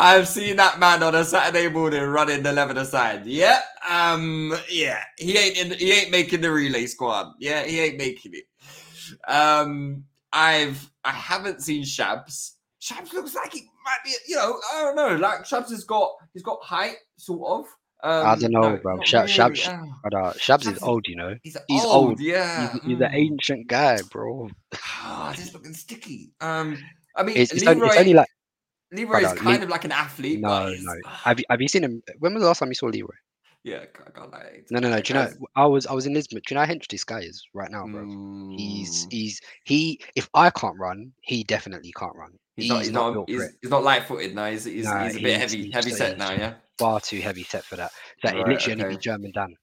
I've 0.00 0.28
seen 0.28 0.54
that 0.56 0.78
man 0.78 1.02
on 1.02 1.16
a 1.16 1.24
Saturday 1.24 1.68
morning 1.68 2.04
running 2.04 2.44
the 2.44 2.50
eleven 2.50 2.78
aside. 2.78 3.26
Yeah, 3.26 3.60
um, 3.90 4.56
yeah, 4.70 5.02
he 5.18 5.36
ain't 5.36 5.58
in. 5.58 5.72
He 5.76 5.90
ain't 5.90 6.12
making 6.12 6.40
the 6.40 6.52
relay 6.52 6.86
squad. 6.86 7.32
Yeah, 7.40 7.64
he 7.64 7.80
ain't 7.80 7.98
making 7.98 8.34
it. 8.34 8.44
Um, 9.28 10.04
I've 10.32 10.88
I 11.02 11.10
haven't 11.10 11.62
seen 11.62 11.82
Shabs. 11.82 12.52
Shabs 12.80 13.12
looks 13.12 13.34
like 13.34 13.52
he 13.52 13.68
might 13.84 13.98
be. 14.04 14.14
You 14.28 14.36
know, 14.36 14.60
I 14.72 14.82
don't 14.82 14.94
know. 14.94 15.16
Like 15.16 15.40
Shabs 15.40 15.70
has 15.70 15.82
got 15.82 16.12
he's 16.32 16.44
got 16.44 16.62
height, 16.62 16.96
sort 17.16 17.60
of. 17.60 17.66
Um, 18.04 18.24
I 18.24 18.36
don't 18.36 18.52
know, 18.52 18.60
no, 18.60 18.76
bro. 18.76 18.98
Shab, 18.98 19.22
really. 19.22 19.32
Shabs, 19.32 19.68
uh, 19.68 20.32
Shabs 20.34 20.38
Shabs 20.38 20.72
is 20.72 20.82
old, 20.84 21.08
you 21.08 21.16
know. 21.16 21.34
he's, 21.42 21.56
he's 21.66 21.84
old, 21.84 22.10
old. 22.10 22.20
Yeah, 22.20 22.70
He's, 22.74 22.82
he's 22.82 23.00
an 23.00 23.10
mm. 23.10 23.14
ancient 23.14 23.66
guy, 23.66 23.98
bro. 24.12 24.48
Ah, 24.76 25.32
is 25.32 25.52
looking 25.52 25.74
sticky. 25.74 26.30
Um, 26.40 26.78
I 27.16 27.24
mean, 27.24 27.36
It's, 27.36 27.50
it's, 27.50 27.64
Leroy, 27.64 27.74
only, 27.74 27.88
it's 27.88 27.96
only 27.98 28.14
like 28.14 28.28
Leroy 28.92 29.18
is 29.24 29.32
kind 29.34 29.58
Le- 29.58 29.64
of 29.64 29.68
like 29.68 29.84
an 29.84 29.92
athlete. 29.92 30.40
no, 30.40 30.68
no. 30.80 30.94
Have 31.06 31.38
you 31.38 31.44
have 31.50 31.60
you 31.60 31.68
seen 31.68 31.84
him? 31.84 32.02
When 32.18 32.32
was 32.34 32.42
the 32.42 32.46
last 32.46 32.58
time 32.60 32.68
you 32.68 32.74
saw 32.74 32.86
Leroy? 32.86 33.14
Yeah, 33.64 33.84
I 34.06 34.10
can't 34.10 34.30
lie. 34.32 34.62
No, 34.70 34.78
no, 34.78 34.88
no. 34.88 35.00
Do 35.00 35.12
you 35.12 35.18
know? 35.18 35.30
I 35.56 35.66
was 35.66 35.86
I 35.86 35.92
was 35.92 36.06
in 36.06 36.14
Lisbon. 36.14 36.40
Do 36.46 36.54
you 36.54 36.58
know 36.60 36.64
how 36.64 36.72
hench 36.72 36.86
this 36.88 37.04
guy 37.04 37.20
is 37.20 37.44
right 37.52 37.70
now, 37.70 37.86
bro? 37.86 38.04
He's 38.56 39.04
Mm. 39.06 39.12
he's 39.12 39.40
he. 39.64 40.00
If 40.14 40.28
I 40.32 40.48
can't 40.50 40.78
run, 40.78 41.12
he 41.22 41.44
definitely 41.44 41.92
can't 41.98 42.14
run. 42.14 42.32
He's 42.56 42.68
not. 42.70 42.78
He's 42.82 42.92
not. 42.92 43.14
for 43.14 43.24
He's, 43.28 43.42
he's 43.60 43.70
not 43.70 43.84
light-footed 43.84 44.34
now. 44.34 44.46
He's 44.50 44.64
he's, 44.64 44.84
Nah, 44.84 45.04
he's 45.04 45.16
a 45.16 45.20
bit 45.20 45.26
he's- 45.36 45.40
heavy, 45.40 45.62
he's- 45.64 45.74
heavy 45.74 45.90
set 45.90 46.16
now. 46.18 46.30
Yeah. 46.32 46.54
far 46.78 47.00
too 47.00 47.20
heavy 47.20 47.42
set 47.42 47.64
for 47.64 47.76
that. 47.76 47.90
That 48.22 48.34
Right, 48.34 48.46
literally 48.48 48.72
only 48.74 48.84
okay. 48.86 48.94
be 48.94 49.00
German 49.00 49.32
Dan. 49.32 49.54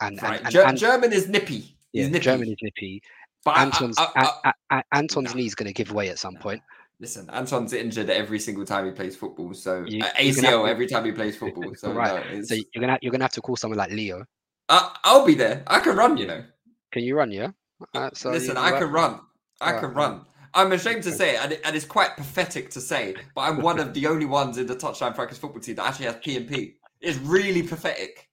And 0.00 0.20
Right. 0.22 0.36
and, 0.38 0.46
and, 0.46 0.52
Ger- 0.52 0.66
and 0.66 0.78
German 0.78 1.12
is 1.12 1.28
nippy. 1.28 1.76
yeah, 1.92 2.06
nippy. 2.08 2.20
German 2.20 2.48
is 2.48 2.56
nippy. 2.62 3.02
But 3.44 3.52
I- 3.52 3.60
I- 3.60 3.62
Anton's 3.64 3.98
I- 3.98 4.32
I- 4.44 4.52
A- 4.78 4.82
Anton's 4.92 5.30
Nah. 5.34 5.36
knee's 5.40 5.54
gonna 5.54 5.72
give 5.72 5.92
way 5.92 6.08
at 6.08 6.18
some 6.18 6.34
point. 6.36 6.62
Listen, 7.00 7.28
Anton's 7.30 7.72
injured 7.72 8.10
every 8.10 8.38
single 8.40 8.64
time 8.64 8.84
he 8.86 8.92
plays 8.92 9.16
football. 9.16 9.54
So 9.54 9.84
You- 9.86 10.02
uh, 10.04 10.08
you're 10.18 10.34
gonna 10.34 10.46
have 10.48 10.54
ACL 10.54 10.64
to- 10.64 10.70
every 10.70 10.86
time 10.86 11.04
he 11.04 11.12
plays 11.12 11.36
football. 11.36 11.74
So 11.76 11.92
Right. 11.92 12.32
no, 12.34 12.42
So 12.42 12.54
you're 12.54 12.80
gonna 12.80 12.98
you're 13.02 13.12
gonna 13.12 13.24
have 13.24 13.32
to 13.32 13.40
call 13.40 13.56
someone 13.56 13.78
like 13.78 13.90
Leo. 13.90 14.24
I, 14.68 14.94
I'll 15.04 15.24
be 15.26 15.34
there. 15.34 15.62
I 15.66 15.80
can 15.80 15.96
run. 15.96 16.16
You 16.16 16.26
know. 16.26 16.44
Can 16.92 17.02
you 17.04 17.16
run? 17.16 17.30
Yeah. 17.30 17.50
Uh, 17.94 18.10
so 18.14 18.30
Listen, 18.30 18.56
I 18.56 18.72
can 18.78 18.90
run. 18.90 19.20
I 19.60 19.72
Right, 19.72 19.80
can 19.80 19.94
run. 19.94 20.24
I'm 20.54 20.72
ashamed 20.72 21.02
to 21.04 21.12
say 21.12 21.36
it, 21.36 21.60
and, 21.64 21.76
it's 21.76 21.84
quite 21.84 22.16
pathetic 22.16 22.70
to 22.70 22.80
say, 22.80 23.14
but 23.34 23.42
I'm 23.42 23.60
one 23.60 23.78
of 23.78 23.92
the 23.92 24.06
only 24.06 24.24
ones 24.24 24.56
in 24.56 24.66
the 24.66 24.74
touchline 24.74 25.14
Fracas 25.14 25.36
football 25.38 25.60
team 25.60 25.76
that 25.76 25.86
actually 25.86 26.06
has 26.06 26.16
P 26.22 26.36
and 26.36 26.48
P. 26.48 26.74
It's 27.00 27.18
really 27.18 27.62
pathetic. 27.62 28.28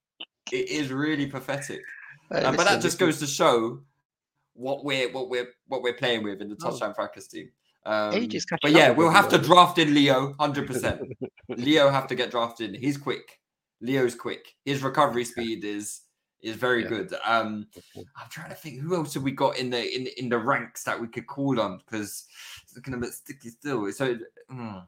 It 0.52 0.70
is 0.70 0.92
really 0.92 1.28
pathetic. 1.28 1.82
Hey, 2.32 2.44
Uh, 2.44 2.52
but 2.52 2.64
that 2.66 2.82
just 2.82 3.00
listen, 3.00 3.08
goes 3.08 3.20
to 3.20 3.28
show 3.28 3.82
what 4.54 4.84
we're 4.86 5.12
what 5.12 5.30
we're 5.30 5.50
what 5.68 5.82
we're 5.84 5.94
playing 5.94 6.24
with 6.24 6.42
in 6.42 6.50
the 6.50 6.56
Oh. 6.64 6.70
touchline 6.72 6.96
Fracas 6.96 7.28
team. 7.28 7.50
Um, 7.86 8.28
but 8.62 8.72
yeah, 8.72 8.90
we'll 8.90 9.10
have 9.12 9.30
to 9.30 9.38
draft 9.38 9.78
in 9.78 9.94
Leo, 9.94 10.34
hundred 10.40 10.68
percent. 10.72 11.02
Leo 11.50 11.90
have 11.90 12.08
to 12.08 12.16
get 12.16 12.32
drafted. 12.32 12.76
He's 12.76 12.98
quick. 12.98 13.40
Leo's 13.82 14.16
quick. 14.16 14.56
His 14.66 14.82
recovery 14.82 15.26
speed 15.26 15.64
is 15.64 16.02
is 16.42 16.56
very 16.56 16.82
Yeah. 16.84 16.90
good. 16.90 17.14
Um, 17.24 17.68
I'm 17.96 18.30
trying 18.30 18.50
to 18.50 18.56
think 18.56 18.80
who 18.80 18.96
else 18.96 19.14
have 19.14 19.24
we 19.24 19.32
got 19.32 19.58
in 19.58 19.70
the 19.70 19.96
in 19.96 20.08
in 20.18 20.30
the 20.30 20.38
ranks 20.40 20.84
that 20.84 21.00
we 21.00 21.08
could 21.08 21.28
call 21.28 21.60
on 21.60 21.78
because 21.78 22.26
it's 22.64 22.76
looking 22.76 22.94
a 22.94 22.98
bit 22.98 23.14
sticky 23.14 23.50
still. 23.50 23.92
So, 23.92 24.18
mm, 24.52 24.86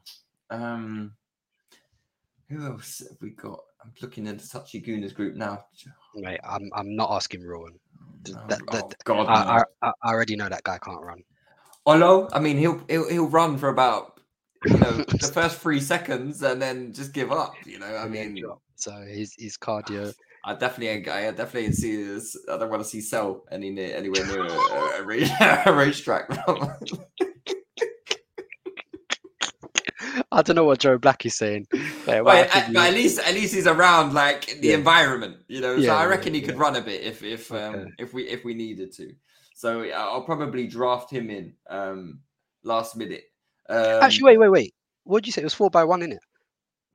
um, 0.49 1.13
who 2.49 2.65
else 2.65 2.99
have 3.07 3.17
we 3.21 3.31
got? 3.31 3.59
I'm 3.83 3.93
looking 4.01 4.25
into 4.25 4.49
Touchy 4.49 4.81
Gooners 4.81 5.13
group 5.13 5.35
now. 5.35 5.65
Mate, 6.15 6.39
I'm 6.43 6.69
I'm 6.73 6.95
not 6.95 7.11
asking 7.11 7.43
Rowan. 7.45 7.79
No, 8.27 8.43
that- 8.47 8.61
oh 8.71 8.89
God, 9.05 9.27
I, 9.27 9.43
no. 9.43 9.49
I 9.51 9.63
I 9.87 9.91
I 10.03 10.09
already 10.13 10.35
know 10.35 10.49
that 10.49 10.63
guy 10.63 10.77
can't 10.79 11.01
run. 11.01 11.21
Olo, 11.87 12.27
I 12.33 12.39
mean, 12.39 12.57
he'll 12.57 12.81
he'll 12.89 13.09
he'll 13.09 13.29
run 13.29 13.57
for 13.57 13.69
about 13.69 14.19
you 14.65 14.77
know 14.77 15.05
the 15.21 15.29
first 15.29 15.59
three 15.59 15.79
seconds 15.79 16.43
and 16.43 16.61
then 16.61 16.91
just 16.91 17.13
give 17.13 17.31
up. 17.31 17.63
You 17.65 17.79
know, 17.79 17.95
I 17.95 18.07
mean, 18.07 18.43
so 18.75 18.91
his 19.07 19.33
his 19.39 19.57
cardio. 19.57 20.13
I 20.43 20.53
definitely 20.53 20.87
ain't. 20.89 21.07
I 21.07 21.31
definitely 21.31 21.65
ain't 21.65 21.75
see 21.75 22.03
this. 22.03 22.37
I 22.51 22.57
don't 22.57 22.69
want 22.69 22.81
to 22.83 22.87
see 22.87 23.01
Cell 23.01 23.45
any 23.51 23.69
near, 23.69 23.95
anywhere 23.95 24.23
near 24.25 24.47
a, 24.47 24.99
a, 24.99 25.01
a, 25.01 25.03
race, 25.03 25.31
a 25.41 25.73
racetrack. 25.73 26.29
I 30.31 30.41
don't 30.41 30.55
know 30.55 30.63
what 30.65 30.79
Joe 30.79 30.97
Black 30.97 31.25
is 31.25 31.35
saying. 31.35 31.67
But, 32.05 32.23
Well, 32.23 32.37
I 32.37 32.47
at, 32.47 32.73
but 32.73 32.89
at 32.89 32.93
least 32.93 33.19
at 33.19 33.33
least 33.33 33.53
he's 33.55 33.67
around 33.67 34.13
like 34.13 34.59
the 34.61 34.67
Yeah. 34.69 34.75
environment, 34.75 35.37
you 35.47 35.61
know. 35.61 35.79
so 35.81 35.83
Yeah, 35.83 35.95
I 35.95 36.03
yeah, 36.03 36.09
reckon 36.09 36.33
he 36.33 36.41
could 36.41 36.55
yeah. 36.55 36.61
run 36.61 36.75
a 36.75 36.81
bit 36.81 37.01
if 37.01 37.23
if 37.23 37.51
um, 37.51 37.75
Okay. 37.75 37.91
if 37.97 38.13
we 38.13 38.23
if 38.27 38.43
we 38.45 38.53
needed 38.53 38.91
to. 38.93 39.13
So 39.57 39.81
I'll 39.89 40.21
probably 40.21 40.67
draft 40.67 41.09
him 41.09 41.31
in 41.31 41.53
um, 41.67 42.19
last 42.63 42.95
minute. 42.95 43.23
Um, 43.67 44.03
Actually, 44.03 44.37
wait, 44.37 44.37
wait, 44.37 44.49
wait. 44.49 44.73
What 45.03 45.23
did 45.23 45.25
you 45.25 45.31
say? 45.33 45.41
It 45.41 45.45
was 45.45 45.55
four 45.55 45.71
by 45.71 45.83
one, 45.83 46.03
in 46.03 46.11
it? 46.11 46.19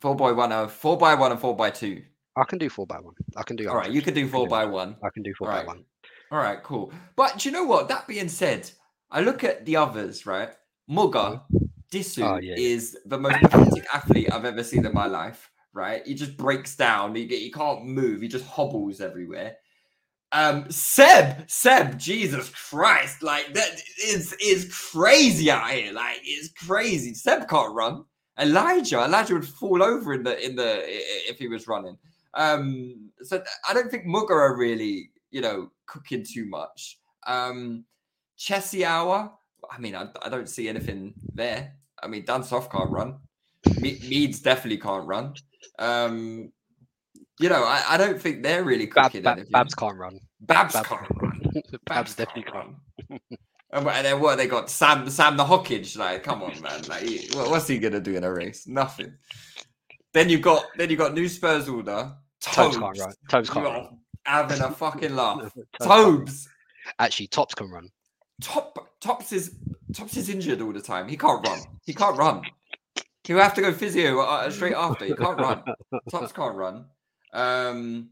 four 0.00 0.14
by 0.14 0.30
one, 0.30 0.52
uh, 0.52 0.68
four 0.68 0.96
by 0.96 1.16
one, 1.16 1.32
and 1.32 1.40
four 1.40 1.56
by 1.56 1.70
two. 1.70 2.04
I 2.36 2.44
can 2.44 2.60
do 2.60 2.68
four 2.68 2.86
by 2.86 3.00
one. 3.00 3.14
I 3.36 3.42
can 3.42 3.56
do. 3.56 3.68
All 3.68 3.74
right, 3.74 3.90
you 3.90 4.00
can 4.00 4.14
do 4.14 4.28
four 4.28 4.46
do 4.46 4.50
by 4.50 4.64
one. 4.64 4.94
I 5.02 5.08
can 5.12 5.24
do 5.24 5.34
four 5.36 5.48
by 5.48 5.64
one. 5.64 5.84
All 6.30 6.38
right, 6.38 6.62
cool. 6.62 6.92
But 7.16 7.44
you 7.44 7.50
know 7.50 7.64
what? 7.64 7.88
That 7.88 8.06
being 8.06 8.28
said, 8.28 8.70
I 9.10 9.22
look 9.22 9.42
at 9.42 9.64
the 9.66 9.74
others, 9.74 10.24
right? 10.24 10.50
Muga, 10.88 11.42
Disu 11.90 12.22
Oh, 12.22 12.36
yeah, 12.36 12.54
yeah. 12.56 12.64
is 12.64 12.96
the 13.06 13.18
most 13.18 13.40
pathetic 13.40 13.86
athlete 13.92 14.32
I've 14.32 14.44
ever 14.44 14.62
seen 14.62 14.86
in 14.86 14.94
my 14.94 15.06
life, 15.06 15.50
right? 15.72 16.06
He 16.06 16.14
just 16.14 16.36
breaks 16.36 16.76
down. 16.76 17.16
He, 17.16 17.26
he 17.26 17.50
can't 17.50 17.84
move. 17.84 18.20
He 18.20 18.28
just 18.28 18.46
hobbles 18.46 19.00
everywhere. 19.00 19.56
Um, 20.32 20.70
Seb, 20.70 21.50
Seb, 21.50 21.98
Jesus 21.98 22.48
Christ, 22.48 23.22
like 23.22 23.52
that 23.52 23.82
is 24.02 24.34
is 24.40 24.72
crazy 24.90 25.50
out 25.50 25.70
here. 25.70 25.92
Like 25.92 26.20
it's 26.24 26.50
crazy. 26.52 27.14
Seb 27.14 27.48
can't 27.48 27.74
run. 27.74 28.04
Elijah, 28.40 29.04
Elijah 29.04 29.34
would 29.34 29.46
fall 29.46 29.82
over 29.82 30.14
in 30.14 30.22
the 30.22 30.44
in 30.44 30.56
the 30.56 30.82
if 30.86 31.38
he 31.38 31.48
was 31.48 31.68
running. 31.68 31.98
Um, 32.34 33.10
so 33.22 33.42
I 33.68 33.74
don't 33.74 33.90
think 33.90 34.06
Mugger 34.06 34.40
are 34.40 34.56
really, 34.56 35.10
you 35.30 35.42
know, 35.42 35.70
cooking 35.86 36.24
too 36.24 36.46
much. 36.46 36.98
Um, 37.26 37.84
Chessie 38.38 38.84
Hour, 38.84 39.30
I 39.70 39.78
mean, 39.78 39.94
I, 39.94 40.08
I 40.22 40.28
don't 40.28 40.48
see 40.48 40.68
anything 40.68 41.14
there. 41.34 41.74
I 42.02 42.08
mean, 42.08 42.24
Dan 42.24 42.42
Soft 42.42 42.72
can't 42.72 42.90
run. 42.90 43.18
Me- 43.80 44.00
Meads 44.08 44.40
definitely 44.40 44.78
can't 44.78 45.06
run. 45.06 45.34
Um, 45.78 46.52
you 47.40 47.48
know, 47.48 47.64
I, 47.64 47.82
I 47.90 47.96
don't 47.96 48.20
think 48.20 48.42
they're 48.42 48.64
really 48.64 48.86
Bab, 48.86 49.04
cooking 49.06 49.22
Bab, 49.22 49.36
anything. 49.38 49.52
Babs 49.52 49.74
can't 49.74 49.96
run. 49.98 50.18
Babs 50.40 50.74
Babs 50.74 50.88
can't 50.88 51.06
run. 51.20 51.40
Babs 51.86 52.14
definitely 52.14 52.50
can't. 52.50 52.76
And 53.74 53.86
what- 53.86 54.02
then 54.02 54.20
what 54.20 54.36
they 54.36 54.46
got? 54.48 54.68
Sam, 54.68 55.08
Sam 55.08 55.38
the 55.38 55.44
Hockage. 55.44 55.96
Like, 55.96 56.22
come 56.22 56.42
on, 56.42 56.60
man. 56.60 56.82
Like, 56.88 57.04
he- 57.04 57.30
what's 57.34 57.66
he 57.66 57.78
gonna 57.78 58.00
do 58.00 58.14
in 58.14 58.22
a 58.22 58.30
race? 58.30 58.66
Nothing. 58.66 59.14
Then 60.12 60.28
you 60.28 60.40
got, 60.40 60.66
then 60.76 60.90
you 60.90 60.96
got 60.96 61.14
new 61.14 61.26
Spurs 61.26 61.70
order. 61.70 62.12
Tobes. 62.42 62.76
can't 62.76 62.98
run. 62.98 63.12
Toes 63.30 63.48
can't 63.48 63.64
run. 63.64 63.98
having 64.26 64.60
a 64.60 64.70
fucking 64.70 65.16
laugh. 65.16 65.50
Tobes. 65.82 66.48
Actually, 66.98 67.28
Tops 67.28 67.54
can 67.54 67.70
run. 67.70 67.88
Top 68.42 68.76
Tops 69.00 69.32
is 69.32 69.56
Tops 69.94 70.16
is 70.18 70.28
injured 70.28 70.60
all 70.60 70.72
the 70.72 70.82
time. 70.82 71.08
He 71.08 71.16
can't 71.16 71.46
run. 71.46 71.60
He 71.86 71.94
can't 71.94 72.18
run. 72.18 72.42
He'll 73.24 73.38
have 73.38 73.54
to 73.54 73.62
go 73.62 73.72
physio 73.72 74.20
uh, 74.20 74.50
straight 74.50 74.74
after. 74.74 75.06
He 75.06 75.14
can't 75.14 75.38
run. 75.40 75.62
Tops 76.10 76.32
can't 76.32 76.56
run. 76.56 76.84
Um, 77.32 78.10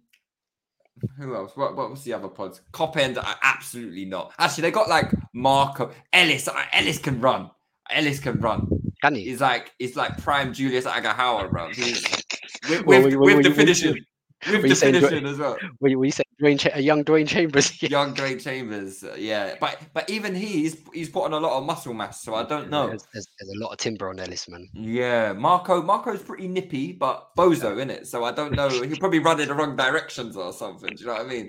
who 1.18 1.34
else? 1.34 1.56
What 1.56 1.76
what 1.76 1.90
was 1.90 2.02
the 2.04 2.12
other 2.12 2.28
pods? 2.28 2.60
Cop 2.72 2.96
end, 2.96 3.18
absolutely 3.42 4.04
not. 4.04 4.32
Actually, 4.38 4.62
they 4.62 4.70
got 4.70 4.88
like 4.88 5.10
Marco 5.32 5.90
Ellis. 6.12 6.48
Ellis 6.72 6.98
can 6.98 7.20
run. 7.20 7.50
Ellis 7.90 8.20
can 8.20 8.38
run. 8.40 8.68
Can 9.02 9.14
he? 9.14 9.24
He's 9.24 9.40
like 9.40 9.72
he's 9.78 9.96
like 9.96 10.18
prime 10.22 10.52
Julius 10.52 10.84
Aghahowa, 10.84 11.50
bro. 11.50 11.68
He's, 11.70 12.02
with 12.68 12.84
Well, 12.84 13.02
with, 13.02 13.12
we- 13.14 13.16
we- 13.16 13.34
with 13.34 13.36
we- 13.38 13.42
the 13.50 13.54
finishing, 13.54 13.96
with 14.46 14.62
we 14.62 14.68
the 14.70 14.74
saying 14.74 14.94
Dwayne- 14.94 15.00
finishing 15.00 15.26
as 15.26 15.38
well. 15.38 15.56
We, 15.80 15.96
we 15.96 16.10
said 16.10 16.26
Dwayne 16.40 16.58
Cha- 16.58 16.70
a 16.74 16.80
young 16.80 17.04
Dwayne 17.04 17.28
Chambers. 17.28 17.82
Young 17.90 18.14
Dwayne 18.14 18.42
Chambers, 18.42 19.04
uh, 19.04 19.14
yeah, 19.18 19.56
but 19.60 19.78
but 19.92 20.08
even 20.08 20.34
he's 20.34 20.76
he's 20.94 21.08
put 21.08 21.24
on 21.24 21.32
a 21.32 21.38
lot 21.38 21.58
of 21.58 21.64
muscle 21.64 21.92
mass, 21.94 22.22
so 22.22 22.34
I 22.34 22.44
don't 22.44 22.70
know. 22.70 22.88
There's, 22.88 23.06
there's, 23.12 23.28
there's 23.38 23.50
a 23.56 23.62
lot 23.62 23.72
of 23.72 23.78
timber 23.78 24.08
on 24.08 24.18
Ellis, 24.18 24.48
man. 24.48 24.68
Yeah, 24.72 25.32
Marco 25.32 25.82
Marco's 25.82 26.22
pretty 26.22 26.48
nippy, 26.48 26.92
but 26.92 27.34
bozo 27.36 27.80
in 27.80 27.90
it, 27.90 28.06
so 28.06 28.24
I 28.24 28.32
don't 28.32 28.52
know. 28.52 28.68
He'll 28.68 28.96
probably 28.96 29.18
run 29.18 29.40
in 29.40 29.48
the 29.48 29.54
wrong 29.54 29.76
directions 29.76 30.36
or 30.36 30.52
something. 30.52 30.94
Do 30.94 31.00
you 31.00 31.06
know 31.06 31.14
what 31.14 31.26
I 31.26 31.28
mean? 31.28 31.48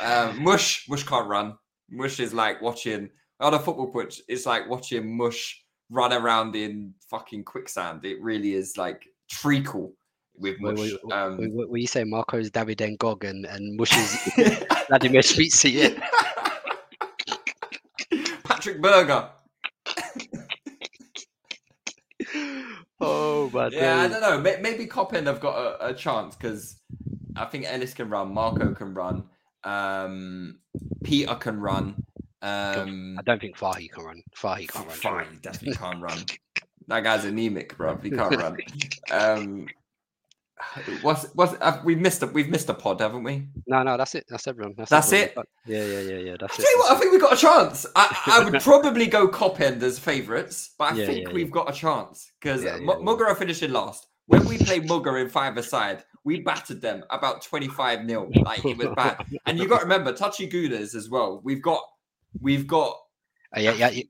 Um, 0.00 0.42
Mush 0.42 0.86
Mush 0.88 1.04
can't 1.04 1.28
run. 1.28 1.56
Mush 1.90 2.18
is 2.18 2.34
like 2.34 2.60
watching 2.60 3.10
on 3.40 3.54
a 3.54 3.58
football 3.58 3.92
pitch. 3.92 4.22
It's 4.28 4.46
like 4.46 4.68
watching 4.68 5.16
Mush 5.16 5.62
run 5.90 6.12
around 6.12 6.56
in 6.56 6.94
fucking 7.10 7.44
quicksand. 7.44 8.04
It 8.04 8.20
really 8.20 8.54
is 8.54 8.76
like 8.76 9.06
treacle. 9.30 9.94
With 10.38 10.56
Wait, 10.60 10.76
Mush. 10.76 10.78
wait, 10.78 11.12
um, 11.12 11.38
wait, 11.38 11.52
wait, 11.52 11.70
were 11.70 11.78
you 11.78 11.86
saying 11.86 12.10
Marco's 12.10 12.50
David 12.50 12.78
Ngog 12.78 13.24
and, 13.28 13.46
and 13.46 13.78
Mush's 13.78 14.16
Vladimir? 14.88 15.22
Yeah. 15.64 16.08
Patrick 18.44 18.80
Berger. 18.80 19.30
Oh 23.00 23.50
my 23.52 23.68
Yeah, 23.68 24.00
I 24.00 24.08
don't 24.08 24.20
know. 24.20 24.40
Maybe 24.60 24.86
Coppin 24.86 25.26
have 25.26 25.40
got 25.40 25.56
a, 25.56 25.88
a 25.88 25.94
chance 25.94 26.34
because 26.34 26.80
I 27.36 27.44
think 27.44 27.66
Ellis 27.66 27.92
can 27.92 28.08
run, 28.08 28.32
Marco 28.32 28.72
can 28.72 28.94
run, 28.94 29.24
um, 29.64 30.58
Peter 31.04 31.34
can 31.34 31.60
run. 31.60 32.02
Um, 32.42 33.16
I 33.18 33.22
don't 33.22 33.40
think 33.40 33.56
Fahy 33.56 33.90
can 33.90 34.04
run. 34.04 34.22
Fahy 34.34 34.66
can't 34.68 35.04
run. 35.04 35.26
He 35.30 35.38
definitely 35.38 35.76
can't 35.76 36.00
run. 36.00 36.18
That 36.88 37.02
guy's 37.02 37.24
anemic, 37.24 37.76
bro. 37.76 37.96
He 37.96 38.10
can't 38.10 38.36
run. 38.36 38.56
Um, 39.10 39.66
what's 41.02 41.24
what's 41.34 41.54
uh, 41.60 41.80
we 41.84 41.94
missed 41.94 42.22
a 42.22 42.26
we've 42.26 42.48
missed 42.48 42.68
a 42.68 42.74
pod, 42.74 43.00
haven't 43.00 43.22
we? 43.22 43.46
No, 43.66 43.82
no, 43.82 43.96
that's 43.96 44.14
it. 44.14 44.24
That's 44.28 44.46
everyone. 44.46 44.74
That's, 44.76 44.90
That's 44.90 45.12
everyone. 45.12 45.44
it? 45.66 45.70
Yeah, 45.72 45.84
yeah, 45.84 46.00
yeah, 46.00 46.30
yeah. 46.30 46.36
That's 46.40 46.58
I 46.58 46.62
it. 46.62 46.64
tell 46.64 46.72
you 46.72 46.78
what, 46.78 46.92
I 46.92 46.98
think 46.98 47.12
we've 47.12 47.20
got 47.20 47.32
a 47.34 47.36
chance. 47.36 47.86
I, 47.94 48.16
I 48.26 48.44
would 48.48 48.62
probably 48.62 49.06
go 49.06 49.28
cop 49.28 49.60
end 49.60 49.82
as 49.82 49.98
favourites, 49.98 50.70
but 50.78 50.92
I 50.92 50.96
Yeah, 50.96 51.06
think 51.06 51.26
yeah, 51.28 51.32
we've 51.34 51.50
got 51.50 51.68
a 51.68 51.72
chance 51.72 52.30
because 52.40 52.64
Yeah, 52.64 52.76
yeah, 52.76 52.82
M- 52.82 52.98
yeah. 52.98 53.04
Mugger 53.04 53.26
are 53.26 53.34
finishing 53.34 53.72
last. 53.72 54.06
When 54.26 54.44
we 54.46 54.58
played 54.58 54.88
Mugger 54.88 55.18
in 55.18 55.28
five 55.28 55.56
aside, 55.56 56.02
we 56.24 56.40
battered 56.40 56.80
them 56.80 57.04
about 57.10 57.42
25 57.42 58.06
0. 58.08 58.30
Like 58.44 58.64
it 58.64 58.76
was 58.76 58.88
bad. 58.96 59.24
And 59.46 59.58
you 59.58 59.68
got 59.68 59.78
to 59.78 59.82
remember, 59.84 60.12
Touchy 60.12 60.48
Gooners 60.48 60.94
as 60.96 61.08
well. 61.08 61.40
We've 61.44 61.62
got, 61.62 61.82
we've 62.40 62.66
got, 62.66 62.96
Uh, 63.56 63.60
yeah, 63.60 63.74
yeah, 63.74 64.02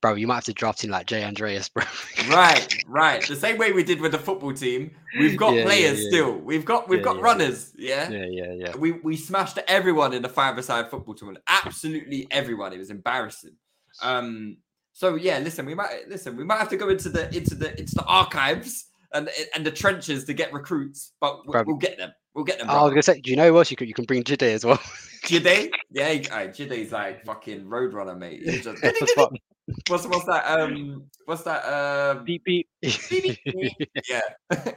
bro. 0.00 0.14
You 0.14 0.26
might 0.26 0.36
have 0.36 0.44
to 0.44 0.52
draft 0.52 0.84
in 0.84 0.90
like 0.90 1.06
Jay 1.06 1.24
Andreas, 1.24 1.68
bro. 1.68 1.84
right, 2.28 2.84
right. 2.88 3.26
The 3.26 3.36
same 3.36 3.58
way 3.58 3.72
we 3.72 3.82
did 3.82 4.00
with 4.00 4.12
the 4.12 4.18
football 4.18 4.52
team. 4.52 4.90
We've 5.18 5.36
got 5.36 5.52
Yeah, 5.52 5.58
yeah, 5.60 5.64
players 5.64 6.02
yeah. 6.04 6.08
still. 6.10 6.38
We've 6.38 6.64
got, 6.64 6.88
we've 6.88 7.00
Yeah, 7.00 7.04
got 7.04 7.16
yeah, 7.16 7.20
yeah. 7.20 7.24
runners. 7.24 7.72
Yeah. 7.76 8.10
yeah, 8.10 8.26
yeah, 8.30 8.52
yeah. 8.52 8.76
We, 8.76 8.92
we 8.92 9.16
smashed 9.16 9.58
everyone 9.68 10.12
in 10.12 10.22
the 10.22 10.28
five 10.28 10.56
aside 10.58 10.90
football 10.90 11.14
tournament. 11.14 11.44
Absolutely 11.48 12.26
everyone. 12.30 12.72
It 12.72 12.78
was 12.78 12.90
embarrassing. 12.90 13.56
Um, 14.02 14.58
so 14.92 15.14
yeah, 15.14 15.38
listen, 15.38 15.64
we 15.66 15.74
might 15.74 16.08
listen. 16.08 16.36
We 16.36 16.44
might 16.44 16.58
have 16.58 16.70
to 16.70 16.76
go 16.76 16.88
into 16.88 17.08
the 17.08 17.34
into 17.36 17.54
the 17.54 17.78
into 17.78 17.94
the 17.94 18.04
archives 18.04 18.86
and 19.12 19.30
and 19.54 19.64
the 19.64 19.70
trenches 19.70 20.24
to 20.24 20.34
get 20.34 20.52
recruits, 20.52 21.12
but 21.20 21.46
we'll, 21.46 21.64
we'll 21.64 21.76
get 21.76 21.96
them. 21.98 22.10
We'll 22.34 22.44
get 22.44 22.58
them. 22.58 22.68
Oh, 22.68 22.78
I 22.78 22.82
was 22.82 22.90
gonna 22.90 23.02
say, 23.02 23.20
do 23.20 23.30
you 23.30 23.36
know 23.36 23.52
what 23.52 23.70
you 23.70 23.76
could 23.76 23.86
you 23.86 23.94
can 23.94 24.04
bring 24.06 24.24
Jide 24.24 24.42
as 24.42 24.64
well? 24.64 24.80
Jide, 25.24 25.70
yeah, 25.92 26.14
Jide's 26.16 26.90
like 26.92 27.24
fucking 27.24 27.64
roadrunner, 27.66 28.18
mate. 28.18 28.42
He's 28.44 28.64
just-. 28.64 28.82
what's 29.88 30.06
what's 30.06 30.24
that? 30.26 30.44
Um, 30.46 31.04
what's 31.24 31.42
that? 31.42 31.64
Um, 31.64 32.24
beep 32.24 32.44
beep. 32.44 32.68
beep, 32.82 33.38
beep. 33.44 33.74
yeah, 34.08 34.20
Yeah, 34.50 34.72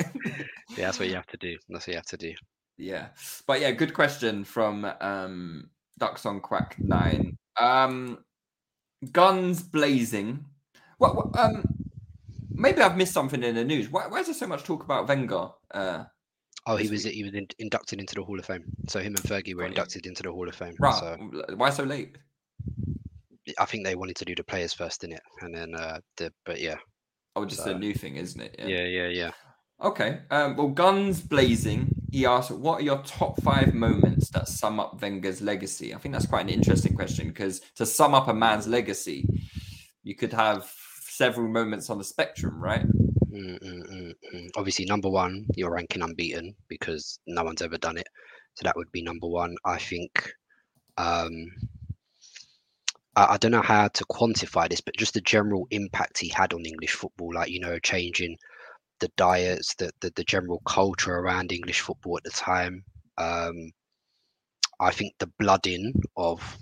that's 0.77 0.99
what 0.99 1.07
you 1.09 1.15
have 1.15 1.27
to 1.27 1.37
do. 1.37 1.57
That's 1.69 1.87
what 1.87 1.93
you 1.93 1.97
have 1.97 2.05
to 2.07 2.17
do. 2.17 2.33
yeah. 2.77 3.07
But 3.47 3.61
yeah, 3.61 3.71
good 3.71 3.93
question 3.93 4.43
from 4.43 4.85
um 5.01 5.69
Ducks 5.99 6.25
on 6.25 6.39
Quack 6.41 6.75
Nine. 6.79 7.37
Um, 7.59 8.19
guns 9.11 9.61
blazing. 9.63 10.45
What, 10.97 11.15
what 11.15 11.37
um. 11.37 11.63
Maybe 12.53 12.81
I've 12.81 12.97
missed 12.97 13.13
something 13.13 13.41
in 13.43 13.55
the 13.55 13.63
news. 13.63 13.89
Why, 13.89 14.07
why 14.07 14.19
is 14.19 14.27
there 14.27 14.35
so 14.35 14.45
much 14.45 14.63
talk 14.63 14.83
about 14.83 15.07
Wenger? 15.07 15.49
Uh, 15.73 16.03
Oh, 16.67 16.75
he 16.75 16.89
was 16.89 17.03
he 17.05 17.23
was 17.23 17.33
in, 17.33 17.47
inducted 17.57 17.99
into 17.99 18.13
the 18.13 18.23
Hall 18.23 18.37
of 18.37 18.45
Fame. 18.45 18.63
So 18.87 18.99
him 18.99 19.15
and 19.15 19.23
Fergie 19.23 19.55
were 19.55 19.63
you. 19.63 19.69
inducted 19.69 20.05
into 20.05 20.21
the 20.21 20.31
Hall 20.31 20.47
of 20.47 20.53
Fame. 20.53 20.75
right. 20.79 20.93
So 20.93 21.17
Why 21.55 21.71
so 21.71 21.83
late? 21.83 22.17
I 23.59 23.65
think 23.65 23.85
they 23.85 23.95
wanted 23.95 24.15
to 24.17 24.25
do 24.25 24.35
the 24.35 24.43
players 24.43 24.73
first 24.73 25.03
in 25.03 25.11
it, 25.13 25.21
and 25.41 25.53
then 25.55 25.75
uh 25.75 25.99
the 26.17 26.31
but 26.45 26.59
yeah, 26.59 26.77
Oh, 27.35 27.45
just 27.45 27.63
So- 27.63 27.71
a 27.71 27.79
new 27.79 27.93
thing, 27.93 28.17
isn't 28.17 28.41
it? 28.41 28.55
yeah, 28.59 28.85
yeah, 28.85 29.07
yeah. 29.07 29.31
Okay. 29.81 30.19
Um, 30.29 30.55
well, 30.57 30.67
guns 30.67 31.21
blazing. 31.21 31.89
He 32.11 32.25
asked, 32.25 32.51
"What 32.51 32.81
are 32.81 32.83
your 32.83 33.01
top 33.03 33.41
five 33.41 33.73
moments 33.73 34.29
that 34.29 34.47
sum 34.47 34.79
up 34.79 35.01
Wenger's 35.01 35.41
legacy?" 35.41 35.95
I 35.95 35.97
think 35.97 36.13
that's 36.13 36.27
quite 36.27 36.41
an 36.41 36.49
interesting 36.49 36.93
question 36.93 37.29
because 37.29 37.61
to 37.77 37.85
sum 37.85 38.13
up 38.13 38.27
a 38.27 38.33
man's 38.33 38.67
legacy, 38.67 39.25
you 40.03 40.13
could 40.15 40.33
have 40.33 40.71
several 41.01 41.47
moments 41.47 41.89
on 41.89 41.97
the 41.97 42.03
spectrum, 42.03 42.61
right? 42.61 42.85
Mm, 43.31 43.57
mm, 43.59 44.13
mm. 44.35 44.49
Obviously, 44.55 44.85
number 44.85 45.09
one, 45.09 45.45
you're 45.55 45.71
ranking 45.71 46.03
unbeaten 46.03 46.53
because 46.67 47.17
no 47.25 47.43
one's 47.43 47.61
ever 47.63 47.77
done 47.77 47.97
it. 47.97 48.07
So 48.55 48.63
that 48.65 48.75
would 48.75 48.91
be 48.91 49.01
number 49.01 49.27
one. 49.27 49.55
I 49.65 49.77
think. 49.79 50.31
Um, 50.97 51.47
I 53.15 53.37
don't 53.37 53.51
know 53.51 53.61
how 53.61 53.89
to 53.89 54.05
quantify 54.05 54.69
this, 54.69 54.81
but 54.81 54.95
just 54.95 55.13
the 55.13 55.21
general 55.21 55.67
impact 55.71 56.17
he 56.17 56.29
had 56.29 56.53
on 56.53 56.65
English 56.65 56.93
football, 56.93 57.33
like 57.33 57.49
you 57.51 57.59
know, 57.59 57.77
changing 57.79 58.37
the 58.99 59.09
diets, 59.17 59.75
the 59.75 59.91
the, 60.01 60.11
the 60.15 60.23
general 60.23 60.61
culture 60.65 61.15
around 61.15 61.51
English 61.51 61.81
football 61.81 62.17
at 62.17 62.23
the 62.23 62.29
time. 62.31 62.83
Um, 63.17 63.71
I 64.79 64.91
think 64.91 65.13
the 65.19 65.31
blooding 65.39 65.93
of, 66.17 66.57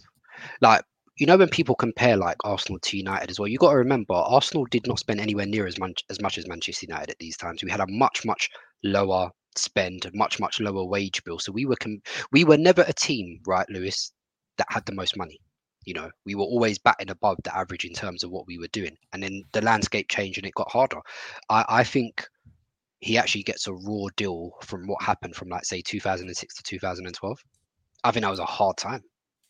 like 0.61 0.83
you 1.17 1.27
know 1.27 1.37
when 1.37 1.49
people 1.49 1.75
compare 1.75 2.17
like 2.17 2.37
Arsenal 2.43 2.79
to 2.79 2.97
United 2.97 3.29
as 3.29 3.39
well, 3.39 3.47
you 3.47 3.57
got 3.59 3.71
to 3.71 3.77
remember 3.77 4.13
Arsenal 4.15 4.65
did 4.65 4.87
not 4.87 4.99
spend 4.99 5.19
anywhere 5.19 5.45
near 5.45 5.67
as 5.67 5.77
much 5.79 6.03
as 6.09 6.19
much 6.21 6.37
as 6.39 6.47
Manchester 6.47 6.87
United 6.87 7.11
at 7.11 7.19
these 7.19 7.37
times. 7.37 7.63
We 7.63 7.71
had 7.71 7.81
a 7.81 7.87
much 7.87 8.25
much 8.25 8.49
lower 8.83 9.29
spend, 9.55 10.05
a 10.05 10.11
much 10.13 10.39
much 10.39 10.59
lower 10.59 10.83
wage 10.85 11.23
bill. 11.23 11.39
So 11.39 11.51
we 11.51 11.65
were 11.65 11.75
com- 11.75 12.01
we 12.31 12.43
were 12.43 12.57
never 12.57 12.83
a 12.87 12.93
team, 12.93 13.39
right, 13.45 13.69
Lewis, 13.69 14.11
that 14.57 14.67
had 14.71 14.85
the 14.87 14.93
most 14.95 15.15
money. 15.17 15.39
You 15.89 15.95
know, 15.95 16.11
we 16.23 16.35
were 16.35 16.43
always 16.43 16.77
batting 16.77 17.09
above 17.09 17.37
the 17.43 17.57
average 17.57 17.83
in 17.83 17.93
terms 17.93 18.23
of 18.23 18.29
what 18.29 18.45
we 18.45 18.59
were 18.59 18.67
doing. 18.67 18.95
And 19.11 19.23
then 19.23 19.43
the 19.53 19.61
landscape 19.61 20.07
changed 20.07 20.37
and 20.37 20.45
it 20.45 20.53
got 20.53 20.71
harder. 20.71 20.99
I, 21.49 21.65
I 21.67 21.83
think 21.83 22.27
he 22.99 23.17
actually 23.17 23.41
gets 23.41 23.65
a 23.65 23.73
raw 23.73 24.05
deal 24.15 24.51
from 24.61 24.85
what 24.85 25.01
happened 25.01 25.35
from 25.35 25.49
like 25.49 25.65
say 25.65 25.81
2006 25.81 26.55
to 26.55 26.63
2012. 26.63 27.39
I 28.03 28.11
think 28.11 28.23
that 28.23 28.29
was 28.29 28.37
a 28.37 28.45
hard 28.45 28.77
time. 28.77 29.01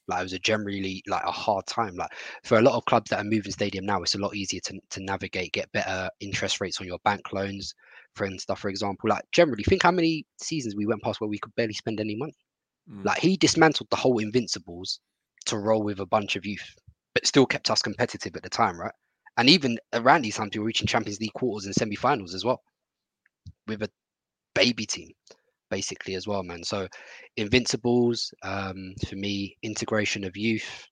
Like 0.07 0.21
it 0.21 0.23
was 0.23 0.33
a 0.33 0.39
generally 0.39 1.03
like 1.07 1.25
a 1.25 1.31
hard 1.31 1.65
time. 1.65 1.95
Like 1.95 2.13
for 2.45 2.57
a 2.57 2.61
lot 2.61 2.75
of 2.75 2.85
clubs 2.85 3.09
that 3.09 3.19
are 3.19 3.25
moving 3.25 3.51
stadium 3.51 3.85
now, 3.85 4.01
it's 4.01 4.15
a 4.15 4.19
lot 4.19 4.33
easier 4.33 4.61
to, 4.65 4.79
to 4.91 5.03
navigate, 5.03 5.51
get 5.51 5.71
better 5.73 6.09
interest 6.21 6.61
rates 6.61 6.79
on 6.79 6.87
your 6.87 6.99
bank 7.03 7.33
loans, 7.33 7.75
for 8.15 8.25
and 8.25 8.39
stuff. 8.39 8.59
For 8.59 8.69
example, 8.69 9.09
like 9.09 9.23
generally, 9.31 9.63
think 9.63 9.83
how 9.83 9.91
many 9.91 10.25
seasons 10.41 10.75
we 10.75 10.85
went 10.85 11.01
past 11.03 11.21
where 11.21 11.29
we 11.29 11.39
could 11.39 11.55
barely 11.55 11.73
spend 11.73 11.99
any 11.99 12.15
money. 12.15 12.35
Mm. 12.89 13.05
Like 13.05 13.19
he 13.19 13.37
dismantled 13.37 13.89
the 13.89 13.97
whole 13.97 14.19
Invincibles 14.19 14.99
to 15.45 15.57
roll 15.57 15.83
with 15.83 15.99
a 15.99 16.05
bunch 16.05 16.35
of 16.35 16.45
youth, 16.45 16.75
but 17.13 17.25
still 17.25 17.45
kept 17.45 17.69
us 17.71 17.81
competitive 17.81 18.35
at 18.35 18.43
the 18.43 18.49
time, 18.49 18.79
right? 18.79 18.93
And 19.37 19.49
even 19.49 19.77
around 19.93 20.23
these 20.23 20.35
times, 20.35 20.51
we 20.53 20.59
were 20.59 20.65
reaching 20.65 20.87
Champions 20.87 21.19
League 21.19 21.33
quarters 21.33 21.65
and 21.65 21.73
semi-finals 21.75 22.33
as 22.35 22.43
well, 22.43 22.61
with 23.67 23.81
a 23.83 23.89
baby 24.53 24.85
team, 24.85 25.11
basically 25.69 26.15
as 26.15 26.27
well, 26.27 26.43
man. 26.43 26.63
So 26.63 26.87
Invincibles, 27.37 28.33
um, 28.43 28.93
for 29.07 29.15
me, 29.15 29.55
integration 29.63 30.23
of 30.25 30.35
youth. 30.35 30.85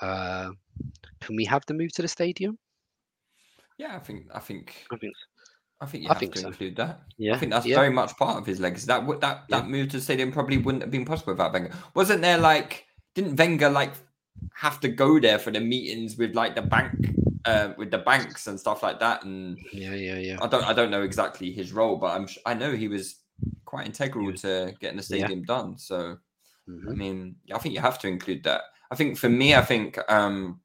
Uh, 0.00 0.50
can 1.20 1.36
we 1.36 1.44
have 1.46 1.62
the 1.66 1.74
move 1.74 1.92
to 1.94 2.02
the 2.02 2.08
stadium? 2.08 2.58
Yeah, 3.78 3.96
I 3.96 4.00
think 4.00 4.26
I 4.34 4.40
think 4.40 4.86
I 4.92 4.96
think 4.96 5.14
I 5.80 5.86
think 5.86 6.02
you 6.02 6.10
I 6.10 6.12
have 6.12 6.20
think 6.20 6.34
to 6.34 6.40
so. 6.40 6.48
include 6.48 6.76
that. 6.76 7.00
Yeah, 7.16 7.34
I 7.34 7.38
think 7.38 7.52
that's 7.52 7.66
yeah. 7.66 7.76
very 7.76 7.90
much 7.90 8.16
part 8.16 8.36
of 8.36 8.44
his 8.46 8.60
legacy. 8.60 8.86
That 8.86 9.06
would 9.06 9.20
that 9.20 9.44
Yeah. 9.48 9.60
that 9.60 9.68
move 9.68 9.88
to 9.90 9.98
the 9.98 10.02
stadium 10.02 10.32
probably 10.32 10.58
wouldn't 10.58 10.82
have 10.82 10.90
been 10.90 11.04
possible 11.04 11.32
without 11.32 11.52
Wenger. 11.52 11.72
Wasn't 11.94 12.20
there 12.20 12.38
like 12.38 12.87
didn't 13.20 13.36
Wenger 13.36 13.68
like 13.70 13.94
have 14.54 14.80
to 14.80 14.88
go 14.88 15.18
there 15.18 15.38
for 15.38 15.50
the 15.50 15.60
meetings 15.60 16.16
with 16.16 16.34
like 16.34 16.54
the 16.54 16.62
bank 16.62 17.16
uh, 17.44 17.72
with 17.76 17.90
the 17.90 17.98
banks 17.98 18.46
and 18.46 18.58
stuff 18.58 18.82
like 18.82 19.00
that? 19.00 19.24
And 19.24 19.58
Yeah, 19.72 19.94
yeah, 19.94 20.18
yeah. 20.18 20.40
I 20.40 20.46
don't 20.46 20.64
I 20.64 20.72
don't 20.72 20.90
know 20.90 21.02
exactly 21.02 21.52
his 21.52 21.72
role, 21.72 21.96
but 21.96 22.16
I'm 22.18 22.28
I 22.46 22.54
know 22.54 22.72
he 22.76 22.88
was 22.88 23.16
quite 23.64 23.86
integral 23.86 24.32
to 24.34 24.74
getting 24.80 24.96
the 24.96 25.02
Yeah. 25.08 25.28
stadium 25.28 25.44
done. 25.44 25.78
So 25.78 26.18
I 26.88 26.92
Mhm. 26.92 26.98
mean, 26.98 27.36
I 27.52 27.58
think 27.58 27.74
you 27.74 27.80
have 27.80 27.98
to 28.00 28.08
include 28.08 28.44
that. 28.44 28.62
I 28.90 28.96
think 28.96 29.18
for 29.18 29.28
me, 29.28 29.54
I 29.54 29.62
think 29.62 29.98
um, 30.10 30.60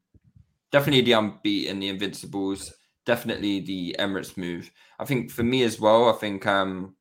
definitely 0.72 1.02
the 1.02 1.14
unbeaten, 1.14 1.80
the 1.80 1.90
Invincibles, 1.90 2.74
definitely 3.06 3.62
the 3.62 3.96
Emirates 4.00 4.38
move. 4.38 4.72
I 5.00 5.06
think 5.06 5.32
for 5.32 5.44
me 5.44 5.64
as 5.64 5.80
well, 5.80 6.10
I 6.10 6.18
think 6.20 6.48
um, 6.48 6.96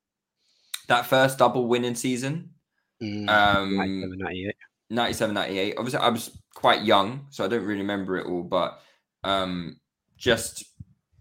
that 0.89 1.07
first 1.07 1.39
double 1.39 1.69
winning 1.69 1.95
season, 1.95 2.51
Mm, 3.03 3.29
um, 3.29 4.19
97, 4.93 5.35
98. 5.35 5.75
Obviously, 5.79 6.01
I 6.01 6.09
was 6.09 6.31
quite 6.55 6.83
young, 6.83 7.27
so 7.31 7.45
I 7.45 7.49
don't 7.49 7.65
really 7.65 7.81
remember 7.81 8.17
it 8.19 8.27
all, 8.27 8.43
but 8.43 8.81
um, 9.25 9.81
just 10.17 10.65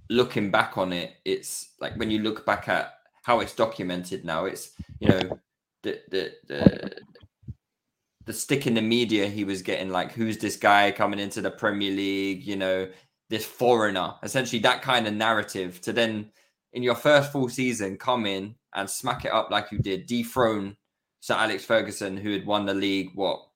looking 0.10 0.52
back 0.52 0.78
on 0.78 0.92
it, 0.92 1.14
it's 1.26 1.74
like 1.80 1.96
when 1.98 2.12
you 2.12 2.20
look 2.20 2.46
back 2.46 2.68
at 2.68 2.94
how 3.24 3.40
it's 3.40 3.56
documented 3.56 4.26
now, 4.26 4.46
it's, 4.46 4.72
you 5.00 5.08
know, 5.08 5.40
the, 5.84 6.00
the, 6.10 6.32
the, 6.48 6.92
the 8.26 8.34
stick 8.34 8.68
in 8.68 8.74
the 8.74 8.82
media 8.82 9.28
he 9.28 9.44
was 9.44 9.62
getting 9.62 9.90
like 9.90 10.12
who's 10.12 10.38
this 10.38 10.56
guy 10.56 10.92
coming 10.92 11.20
into 11.20 11.42
the 11.42 11.52
premier 11.52 11.92
league 11.92 12.44
you 12.46 12.56
know 12.56 12.88
this 13.30 13.46
foreigner 13.46 14.14
essentially 14.24 14.60
that 14.62 14.82
kind 14.82 15.08
of 15.08 15.14
narrative 15.14 15.82
to 15.82 15.92
then 15.92 16.30
in 16.74 16.84
your 16.84 16.96
first 16.96 17.32
full 17.32 17.50
season 17.50 17.98
come 17.98 18.26
in 18.26 18.54
and 18.76 18.90
smack 18.90 19.26
it 19.26 19.34
up 19.34 19.50
like 19.50 19.72
you 19.72 19.80
did 19.80 20.06
dethrone 20.06 20.76
sir 21.20 21.34
alex 21.34 21.66
ferguson 21.66 22.16
who 22.16 22.32
had 22.32 22.46
won 22.46 22.66
the 22.66 22.74
league 22.74 23.10
what 23.16 23.48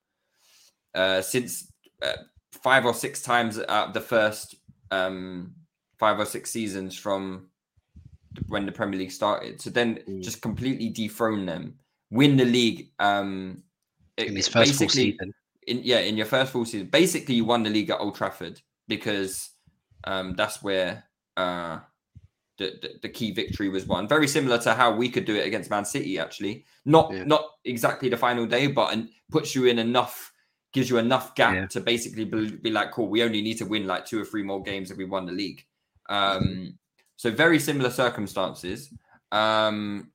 uh 0.95 1.21
since 1.21 1.71
uh, 2.01 2.13
five 2.51 2.85
or 2.85 2.93
six 2.93 3.21
times 3.21 3.59
out 3.69 3.89
of 3.89 3.93
the 3.93 4.01
first 4.01 4.55
um 4.91 5.53
five 5.99 6.19
or 6.19 6.25
six 6.25 6.49
seasons 6.51 6.97
from 6.97 7.47
when 8.47 8.65
the 8.65 8.71
Premier 8.71 8.99
League 8.99 9.11
started. 9.11 9.61
So 9.61 9.69
then 9.69 9.99
Mm. 10.07 10.21
just 10.21 10.41
completely 10.41 10.89
dethrone 10.89 11.45
them, 11.45 11.75
win 12.11 12.35
the 12.35 12.43
league. 12.45 12.91
Um, 12.99 13.63
it- 14.17 14.27
in 14.27 14.35
his 14.35 14.47
first 14.47 14.73
full 14.73 14.87
basically- 14.87 15.11
season. 15.11 15.33
in 15.67 15.81
yeah 15.83 15.99
in 15.99 16.15
your 16.15 16.27
first 16.27 16.51
full 16.51 16.63
season 16.65 16.87
basically 16.87 17.33
you 17.35 17.43
won 17.45 17.63
the 17.63 17.69
league 17.71 17.89
at 17.89 17.99
old 17.99 18.15
trafford 18.15 18.61
because 18.87 19.49
um 20.03 20.35
that's 20.35 20.61
where 20.61 21.03
uh 21.37 21.79
the, 22.59 22.67
the, 22.81 22.89
the 23.01 23.09
key 23.09 23.31
victory 23.31 23.67
was 23.67 23.85
won 23.87 24.07
very 24.07 24.27
similar 24.27 24.57
to 24.59 24.73
how 24.75 24.95
we 24.95 25.09
could 25.09 25.25
do 25.25 25.35
it 25.35 25.45
against 25.47 25.69
man 25.71 25.83
city 25.83 26.19
actually 26.19 26.63
not 26.85 27.11
Yeah. 27.11 27.23
not 27.23 27.43
exactly 27.65 28.07
the 28.09 28.15
final 28.27 28.45
day 28.45 28.67
but 28.67 28.93
and 28.93 29.09
puts 29.31 29.55
you 29.55 29.65
in 29.65 29.79
enough 29.79 30.31
gives 30.75 30.89
you 30.91 30.97
enough 30.99 31.33
gap 31.35 31.53
Yeah. 31.55 31.65
to 31.75 31.79
basically 31.81 32.25
be, 32.25 32.51
be 32.65 32.69
like 32.69 32.91
cool 32.95 33.07
we 33.15 33.23
only 33.23 33.41
need 33.41 33.57
to 33.61 33.65
win 33.65 33.87
like 33.87 34.05
two 34.05 34.21
or 34.21 34.25
three 34.25 34.43
more 34.43 34.61
games 34.61 34.91
if 34.91 34.97
we 34.97 35.05
won 35.05 35.25
the 35.25 35.31
league. 35.43 35.61
Um 36.09 36.77
so 37.17 37.31
very 37.31 37.59
similar 37.59 37.89
circumstances. 37.89 38.79
Um 39.31 40.11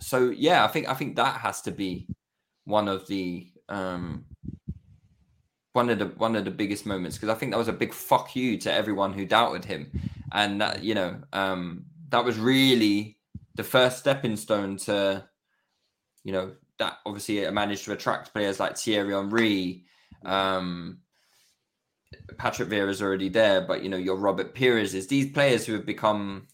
so 0.00 0.18
yeah 0.46 0.64
i 0.66 0.68
think 0.68 0.86
i 0.88 0.94
think 0.94 1.16
that 1.16 1.40
has 1.40 1.62
to 1.62 1.70
be 1.70 2.06
one 2.64 2.88
of 2.88 3.06
the 3.08 3.50
um 3.70 4.24
one 5.72 5.88
of 5.90 5.98
the 5.98 6.06
one 6.26 6.36
of 6.36 6.44
the 6.44 6.50
biggest 6.50 6.84
moments 6.86 7.16
because 7.16 7.28
I 7.34 7.38
think 7.38 7.52
that 7.52 7.58
was 7.58 7.68
a 7.68 7.72
big 7.84 7.92
fuck 7.94 8.34
you 8.34 8.58
to 8.58 8.72
everyone 8.72 9.12
who 9.12 9.24
doubted 9.24 9.64
him, 9.64 9.82
and 10.32 10.60
that 10.60 10.82
you 10.82 10.94
know 10.94 11.10
um 11.32 11.84
that 12.10 12.24
was 12.24 12.36
really 12.38 13.16
the 13.54 13.62
first 13.64 13.98
stepping 13.98 14.36
stone 14.36 14.76
to 14.88 15.24
you 16.24 16.32
know 16.32 16.52
that 16.78 16.98
obviously 17.06 17.48
managed 17.50 17.84
to 17.84 17.92
attract 17.92 18.32
players 18.32 18.60
like 18.60 18.76
Thierry 18.76 19.12
Henry, 19.12 19.84
um, 20.24 20.98
Patrick 22.38 22.68
Vieira's 22.68 23.02
already 23.02 23.28
there, 23.28 23.60
but 23.60 23.82
you 23.82 23.88
know 23.88 23.96
your 23.96 24.16
Robert 24.16 24.54
Pires 24.54 24.94
is 24.94 25.06
these 25.06 25.32
players 25.32 25.66
who 25.66 25.74
have 25.74 25.86
become 25.86 26.46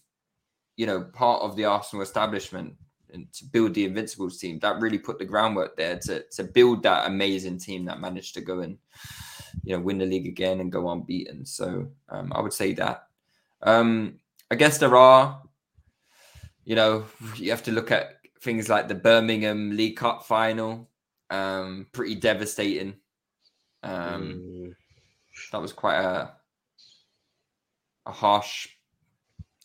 you 0.75 0.85
know 0.85 1.01
part 1.01 1.41
of 1.41 1.55
the 1.55 1.65
Arsenal 1.65 2.03
establishment 2.03 2.75
and 3.13 3.31
to 3.33 3.45
build 3.45 3.73
the 3.73 3.85
Invincibles 3.85 4.37
team, 4.37 4.59
that 4.59 4.79
really 4.79 4.97
put 4.99 5.17
the 5.17 5.25
groundwork 5.25 5.75
there 5.77 5.97
to 5.99 6.23
to 6.31 6.43
build 6.43 6.83
that 6.83 7.07
amazing 7.07 7.57
team 7.57 7.85
that 7.85 8.01
managed 8.01 8.33
to 8.35 8.41
go 8.41 8.59
and 8.59 8.77
you 9.63 9.75
know 9.75 9.81
win 9.81 9.97
the 9.97 10.05
league 10.05 10.27
again 10.27 10.59
and 10.59 10.71
go 10.71 10.89
unbeaten. 10.89 11.45
So 11.45 11.87
um, 12.09 12.31
I 12.33 12.41
would 12.41 12.53
say 12.53 12.73
that. 12.73 13.07
Um, 13.61 14.19
I 14.51 14.55
guess 14.55 14.77
there 14.77 14.95
are, 14.95 15.41
you 16.65 16.75
know, 16.75 17.05
you 17.35 17.49
have 17.49 17.63
to 17.63 17.71
look 17.71 17.89
at 17.91 18.14
things 18.45 18.69
like 18.69 18.87
the 18.89 18.95
Birmingham 18.95 19.77
League 19.77 19.97
Cup 19.97 20.25
final, 20.25 20.91
um, 21.31 21.87
pretty 21.93 22.15
devastating. 22.15 23.01
Um, 23.83 24.43
Mm, 24.43 24.75
that 25.51 25.61
was 25.61 25.73
quite 25.73 25.99
a 25.99 26.35
a 28.05 28.11
harsh 28.11 28.67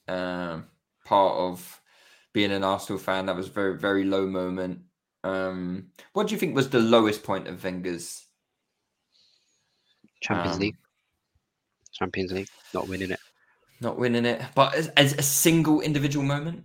um, 0.08 0.66
part 1.04 1.36
of 1.36 1.80
being 2.32 2.52
an 2.52 2.64
Arsenal 2.64 2.98
fan. 2.98 3.26
That 3.26 3.36
was 3.36 3.48
a 3.48 3.52
very 3.52 3.76
very 3.78 4.04
low 4.04 4.26
moment. 4.26 4.82
Um, 5.24 5.92
what 6.12 6.28
do 6.28 6.34
you 6.34 6.40
think 6.40 6.54
was 6.54 6.70
the 6.70 6.80
lowest 6.80 7.22
point 7.22 7.48
of 7.48 7.62
Wenger's? 7.62 8.26
Champions 10.22 10.58
Um, 10.58 10.60
League. 10.60 10.76
Champions 11.92 12.32
League, 12.32 12.48
not 12.74 12.88
winning 12.88 13.12
it. 13.12 13.20
Not 13.80 13.98
winning 13.98 14.24
it, 14.26 14.42
but 14.54 14.74
as, 14.74 14.88
as 14.96 15.12
a 15.14 15.22
single 15.22 15.80
individual 15.82 16.24
moment. 16.24 16.64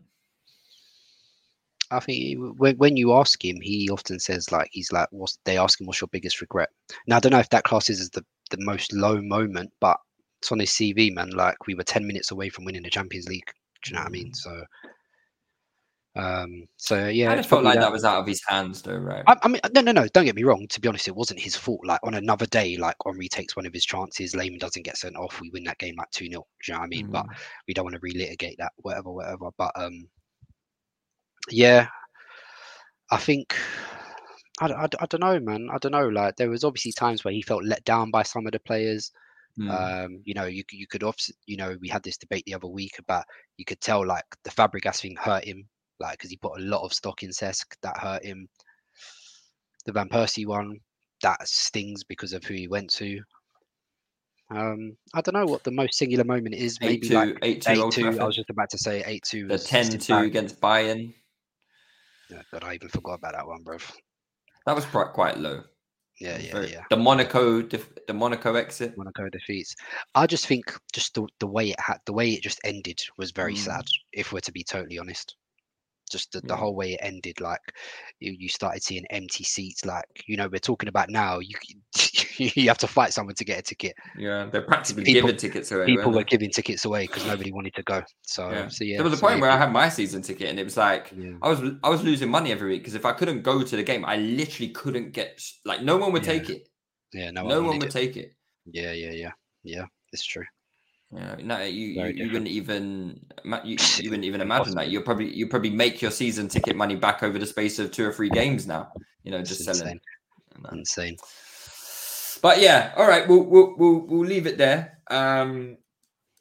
I 1.96 2.00
think 2.00 2.18
he- 2.18 2.36
when, 2.36 2.78
when 2.78 2.98
you 2.98 3.14
ask 3.14 3.44
him, 3.44 3.60
he 3.62 3.90
often 3.90 4.20
says 4.20 4.52
like 4.52 4.70
he's 4.72 4.92
like, 4.92 5.08
"What's?" 5.12 5.38
They 5.46 5.58
ask 5.58 5.80
him, 5.80 5.88
"What's 5.88 6.02
your 6.02 6.10
biggest 6.10 6.42
regret?" 6.42 6.70
Now 7.08 7.18
I 7.18 7.20
don't 7.20 7.32
know 7.32 7.40
if 7.40 7.50
that 7.50 7.64
classes 7.64 8.00
is 8.00 8.10
the 8.10 8.26
the 8.52 8.58
most 8.60 8.94
low 8.94 9.22
moment, 9.22 9.72
but 9.80 9.98
it's 10.42 10.52
on 10.52 10.60
his 10.60 10.72
CV, 10.72 11.14
man. 11.14 11.30
Like 11.32 11.66
we 11.68 11.76
were 11.76 11.84
ten 11.84 12.06
minutes 12.06 12.32
away 12.32 12.50
from 12.50 12.66
winning 12.66 12.84
the 12.84 12.90
Champions 12.90 13.28
League. 13.28 13.52
Do 13.84 13.92
you 13.92 13.96
know 13.96 14.02
what 14.02 14.08
I 14.08 14.12
mean? 14.12 14.34
So, 14.34 14.64
um, 16.16 16.66
so 16.78 17.08
yeah, 17.08 17.32
I 17.32 17.42
felt 17.42 17.64
like 17.64 17.80
that 17.80 17.92
was 17.92 18.06
out 18.06 18.20
of 18.20 18.28
his 18.28 18.42
hands, 18.48 18.82
though, 18.82 18.96
right? 18.96 19.24
I, 19.28 19.36
I 19.44 19.48
mean, 19.48 19.60
no, 19.74 19.82
no, 19.82 19.92
no. 19.92 20.08
Don't 20.08 20.26
get 20.26 20.36
me 20.36 20.44
wrong. 20.44 20.66
To 20.70 20.80
be 20.82 20.88
honest, 20.88 21.08
it 21.08 21.16
wasn't 21.16 21.40
his 21.42 21.56
fault. 21.56 21.82
Like 21.84 22.00
on 22.04 22.14
another 22.14 22.46
day, 22.46 22.78
like 22.78 22.96
Henry 23.06 23.28
takes 23.28 23.56
one 23.56 23.66
of 23.66 23.74
his 23.74 23.86
chances, 23.86 24.36
Lehmann 24.36 24.60
doesn't 24.60 24.84
get 24.86 24.98
sent 24.98 25.18
off. 25.18 25.42
We 25.42 25.50
win 25.52 25.66
that 25.66 25.78
game 25.78 25.96
like 25.98 26.10
two 26.12 26.26
0 26.28 26.32
Do 26.64 26.72
you 26.72 26.74
know 26.74 26.80
what 26.80 26.86
I 26.86 26.90
mean? 26.90 27.10
But 27.12 27.26
Mm. 27.26 27.36
we 27.68 27.74
don't 27.74 27.86
want 27.86 27.96
to 27.96 28.02
relitigate 28.02 28.58
that, 28.58 28.72
whatever, 28.78 29.12
whatever. 29.12 29.50
But 29.58 29.72
um, 29.76 30.08
yeah, 31.50 31.88
I 33.12 33.18
think 33.18 33.56
I, 34.62 34.68
I, 34.68 34.88
I 35.00 35.06
don't 35.08 35.22
know, 35.22 35.40
man. 35.40 35.70
I 35.72 35.78
don't 35.78 35.92
know. 35.92 36.08
Like 36.08 36.36
there 36.36 36.50
was 36.50 36.64
obviously 36.64 36.92
times 36.92 37.24
where 37.24 37.34
he 37.34 37.42
felt 37.42 37.66
let 37.66 37.84
down 37.84 38.12
by 38.12 38.24
some 38.24 38.46
of 38.46 38.52
the 38.52 38.60
players. 38.60 39.12
Mm. 39.60 40.06
Um, 40.06 40.22
you 40.26 40.34
know, 40.34 40.46
you 40.46 40.64
you 40.72 40.88
could 40.88 41.04
obviously, 41.04 41.36
you 41.46 41.58
know, 41.58 41.78
we 41.82 41.88
had 41.88 42.04
this 42.04 42.18
debate 42.18 42.44
the 42.46 42.54
other 42.54 42.68
week 42.68 43.00
about 43.00 43.24
you 43.58 43.66
could 43.66 43.80
tell 43.82 44.06
like 44.06 44.26
the 44.44 44.52
Fabregas 44.52 45.02
thing 45.02 45.16
hurt 45.18 45.46
him, 45.46 45.68
like 46.00 46.18
because 46.18 46.30
he 46.30 46.38
put 46.38 46.60
a 46.60 46.64
lot 46.64 46.84
of 46.84 46.94
stock 46.94 47.24
in 47.24 47.30
Cesc 47.30 47.66
that 47.82 47.98
hurt 47.98 48.24
him. 48.24 48.48
The 49.86 49.94
Van 49.94 50.10
Persie 50.10 50.48
one 50.48 50.80
that 51.22 51.48
stings 51.48 52.04
because 52.04 52.34
of 52.34 52.44
who 52.44 52.54
he 52.54 52.68
went 52.68 52.92
to. 52.94 53.20
Um, 54.52 54.96
I 55.14 55.22
don't 55.22 55.34
know 55.34 55.46
what 55.46 55.64
the 55.64 55.72
most 55.72 55.96
singular 55.96 56.24
moment 56.24 56.56
is. 56.56 56.80
Maybe 56.80 57.08
two, 57.08 57.16
like 57.16 57.38
eight 57.42 57.62
two. 57.62 58.08
I 58.08 58.26
was 58.26 58.36
just 58.36 58.50
about 58.50 58.70
to 58.72 58.78
say 58.78 59.04
eight 59.06 59.24
two. 59.24 59.48
The 59.48 59.56
10-2 59.56 60.26
against 60.26 60.62
Bayern. 60.62 61.14
God, 62.30 62.64
I 62.64 62.76
even 62.76 62.90
forgot 62.90 63.14
about 63.20 63.34
that 63.34 63.48
one, 63.48 63.64
bro. 63.64 63.78
That 64.66 64.76
was 64.76 64.86
quite 64.86 65.14
quite 65.14 65.38
low. 65.38 65.64
Yeah, 66.20 66.38
yeah, 66.38 66.62
yeah. 66.62 66.84
The 66.90 66.96
Monaco, 66.98 67.62
def- 67.62 67.94
the 68.08 68.14
Monaco 68.14 68.56
exit. 68.56 68.98
Monaco 68.98 69.28
defeats. 69.30 69.76
I 70.16 70.26
just 70.26 70.48
think 70.48 70.74
just 70.94 71.14
the, 71.14 71.28
the 71.40 71.48
way 71.48 71.72
it 71.72 71.80
had 71.80 71.98
the 72.06 72.14
way 72.14 72.30
it 72.30 72.42
just 72.42 72.60
ended 72.64 73.00
was 73.18 73.32
very 73.32 73.54
Mm. 73.54 73.58
sad. 73.58 73.86
If 74.14 74.32
we're 74.32 74.40
to 74.40 74.52
be 74.52 74.64
totally 74.64 74.98
honest, 74.98 75.36
just 76.12 76.32
the, 76.32 76.42
the 76.42 76.54
mm. 76.54 76.58
whole 76.58 76.76
way 76.76 76.94
it 76.94 77.00
ended, 77.02 77.42
like 77.42 77.60
you, 78.20 78.36
you 78.38 78.50
started 78.50 78.84
seeing 78.84 79.06
empty 79.10 79.44
seats. 79.44 79.86
Like 79.86 80.06
you 80.28 80.38
know, 80.38 80.48
we're 80.48 80.60
talking 80.60 80.90
about 80.90 81.10
now. 81.10 81.40
you 81.40 81.56
you 82.38 82.68
have 82.68 82.78
to 82.80 82.88
fight 82.88 83.14
someone 83.14 83.36
to 83.36 83.46
get 83.46 83.60
a 83.60 83.62
ticket. 83.62 83.94
Yeah, 84.18 84.48
they're 84.52 84.62
practically 84.62 85.04
People- 85.04 85.28
giving 85.28 85.38
tickets 85.40 85.72
away. 85.72 85.86
People 85.86 86.12
were 86.12 86.24
ging 86.24 86.50
tickets 86.50 86.86
away 86.86 87.08
because 87.08 87.26
nobody 87.26 87.52
wanted 87.52 87.74
to 87.76 87.84
go. 87.84 88.02
So 88.24 88.50
Yeah. 88.50 88.68
so 88.68 88.84
yeah. 88.84 88.98
there 88.98 89.04
was 89.04 89.14
a 89.14 89.18
so 89.18 89.28
point 89.28 89.42
where 89.42 89.52
I 89.52 89.58
had 89.58 89.72
my 89.72 89.90
season 89.90 90.22
ticket, 90.22 90.50
and 90.50 90.60
it 90.60 90.64
was 90.64 90.78
like 90.78 91.12
Yeah. 91.16 91.34
I 91.42 91.50
was 91.50 91.62
I 91.84 91.90
was 91.90 92.04
losing 92.04 92.30
money 92.30 92.52
every 92.52 92.70
week 92.70 92.82
because 92.82 92.96
if 92.96 93.06
I 93.06 93.14
couldn't 93.14 93.42
go 93.42 93.64
to 93.64 93.76
the 93.76 93.84
game, 93.84 94.06
I 94.06 94.18
literally 94.18 94.70
couldn't 94.70 95.12
get 95.12 95.42
like 95.66 95.82
no 95.82 95.98
one 95.98 96.12
would 96.14 96.26
Yeah. 96.26 96.34
take 96.34 96.50
it. 96.50 96.68
yeah, 97.14 97.32
no, 97.32 97.44
No, 97.44 97.56
one 97.60 97.68
one 97.68 97.80
would 97.80 97.88
it. 97.90 97.92
take 97.92 98.18
it. 98.18 98.34
Yeah, 98.66 98.92
yeah, 98.92 99.12
yeah, 99.12 99.32
yeah. 99.64 99.86
It's 100.12 100.26
true. 100.26 100.46
Yeah, 101.16 101.36
no, 101.42 101.62
you, 101.62 101.88
you, 101.88 101.96
Very 101.96 102.18
you 102.18 102.26
wouldn't 102.26 102.48
even 102.48 103.26
you, 103.64 103.78
you 103.98 104.10
wouldn't 104.10 104.26
even 104.26 104.42
imagine 104.42 104.76
that. 104.76 104.90
You'll 104.90 105.04
probably 105.04 105.34
you 105.34 105.48
probably 105.48 105.70
make 105.70 106.02
your 106.02 106.12
season 106.12 106.48
ticket 106.48 106.76
money 106.76 106.96
back 106.96 107.24
over 107.24 107.40
the 107.40 107.46
space 107.46 107.80
of 107.80 107.92
two 107.92 108.06
or 108.06 108.12
three 108.12 108.30
games 108.30 108.68
now. 108.68 108.92
You 109.24 109.32
know, 109.32 109.42
just 109.42 109.62
insane. 109.62 109.76
selling. 109.76 110.02
Uh, 110.64 110.70
Insane. 110.74 111.18
But 112.42 112.60
yeah, 112.62 112.94
all 112.98 113.08
right, 113.08 113.28
we'll 113.28 113.44
we'll 113.44 113.76
we'll, 113.78 114.00
we'll 114.00 114.26
leave 114.26 114.46
it 114.46 114.58
there. 114.58 115.00
Um, 115.10 115.78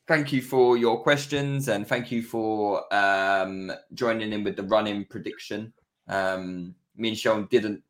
thank 0.06 0.32
you 0.32 0.42
for 0.42 0.76
your 0.76 1.02
questions 1.02 1.68
and 1.68 1.86
thank 1.86 2.10
you 2.10 2.22
for 2.22 2.92
um, 2.94 3.72
joining 3.94 4.32
in 4.32 4.44
with 4.44 4.56
the 4.56 4.62
running 4.64 5.04
prediction. 5.04 5.72
Um, 6.08 6.74
me 6.96 7.08
and 7.08 7.16
Seun 7.16 7.48
didn't 7.48 7.82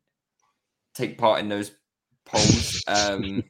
take 0.93 1.17
part 1.17 1.39
in 1.39 1.49
those 1.49 1.71
polls. 2.25 2.83
Um, 2.87 3.43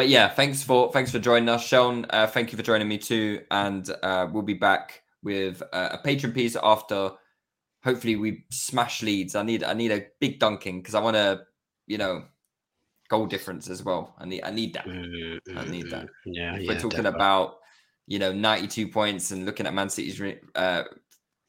but 0.00 0.08
yeah, 0.08 0.30
thanks 0.30 0.62
for 0.62 0.90
thanks 0.92 1.10
for 1.10 1.18
joining 1.18 1.50
us, 1.50 1.68
Seun. 1.68 2.06
Uh, 2.08 2.26
thank 2.26 2.52
you 2.52 2.56
for 2.56 2.62
joining 2.62 2.88
me 2.88 2.96
too, 2.96 3.42
and 3.50 3.86
uh, 4.02 4.26
we'll 4.32 4.42
be 4.42 4.54
back 4.54 5.02
with 5.22 5.62
uh, 5.74 5.90
a 5.92 5.98
patron 5.98 6.32
piece 6.32 6.56
after. 6.62 7.10
Hopefully, 7.84 8.16
we 8.16 8.46
smash 8.50 9.02
Leeds. 9.02 9.34
I 9.34 9.42
need 9.42 9.62
I 9.62 9.74
need 9.74 9.92
a 9.92 10.06
big 10.18 10.38
dunking 10.38 10.80
because 10.80 10.94
I 10.94 11.02
want 11.02 11.16
to, 11.16 11.42
you 11.86 11.98
know, 11.98 12.24
goal 13.10 13.26
difference 13.26 13.68
as 13.68 13.84
well. 13.84 14.14
I 14.16 14.24
need 14.24 14.42
I 14.42 14.48
need 14.48 14.72
that. 14.72 14.86
Mm, 14.86 15.38
I 15.54 15.64
need 15.66 15.90
that. 15.90 16.06
Yeah, 16.24 16.54
If 16.54 16.62
yeah. 16.62 16.68
we're 16.68 16.80
talking 16.80 17.04
defo. 17.04 17.14
about, 17.14 17.56
you 18.06 18.18
know, 18.18 18.32
92 18.32 18.88
points 18.88 19.32
and 19.32 19.44
looking 19.44 19.66
at 19.66 19.74
Man 19.74 19.90
City's 19.90 20.18
uh, 20.54 20.84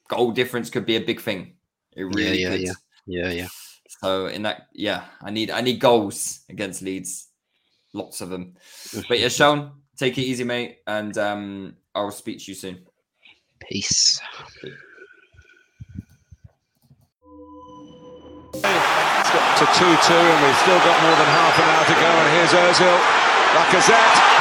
goal 0.10 0.32
difference 0.32 0.70
could 0.70 0.86
be 0.86 0.98
a 0.98 1.02
big 1.02 1.22
thing. 1.22 1.56
It 1.96 2.04
really 2.04 2.42
yeah, 2.42 2.50
could. 2.50 2.62
yeah. 2.64 2.74
Yeah, 3.06 3.30
yeah. 3.32 3.48
So 4.02 4.26
in 4.26 4.42
that, 4.42 4.68
yeah, 4.74 5.06
I 5.22 5.32
need 5.32 5.52
I 5.52 5.62
need 5.62 5.80
goals 5.80 6.42
against 6.50 6.82
Leeds, 6.82 7.31
lots 7.94 8.22
of 8.22 8.30
them. 8.30 8.56
But 9.08 9.20
yeah, 9.20 9.28
Seun, 9.28 9.72
take 9.98 10.18
it 10.18 10.24
easy, 10.24 10.44
mate, 10.44 10.80
and 10.88 11.18
um, 11.18 11.76
I'll 11.96 12.12
speak 12.12 12.40
to 12.40 12.52
you 12.52 12.56
soon. 12.56 12.80
Peace. 13.60 14.20
It's 18.54 19.32
got 19.32 19.58
to 19.58 19.66
2 19.66 19.86
2, 19.86 19.86
and 19.86 20.46
we've 20.46 20.58
still 20.58 20.80
got 20.80 21.02
more 21.02 21.16
than 21.16 21.30
half 21.30 21.56
an 21.60 21.66
hour 21.70 21.86
to 21.86 21.94
go. 21.94 22.10
And 22.10 22.30
here's 22.36 22.52
Ozil. 22.52 22.98
Lacazette. 23.56 24.41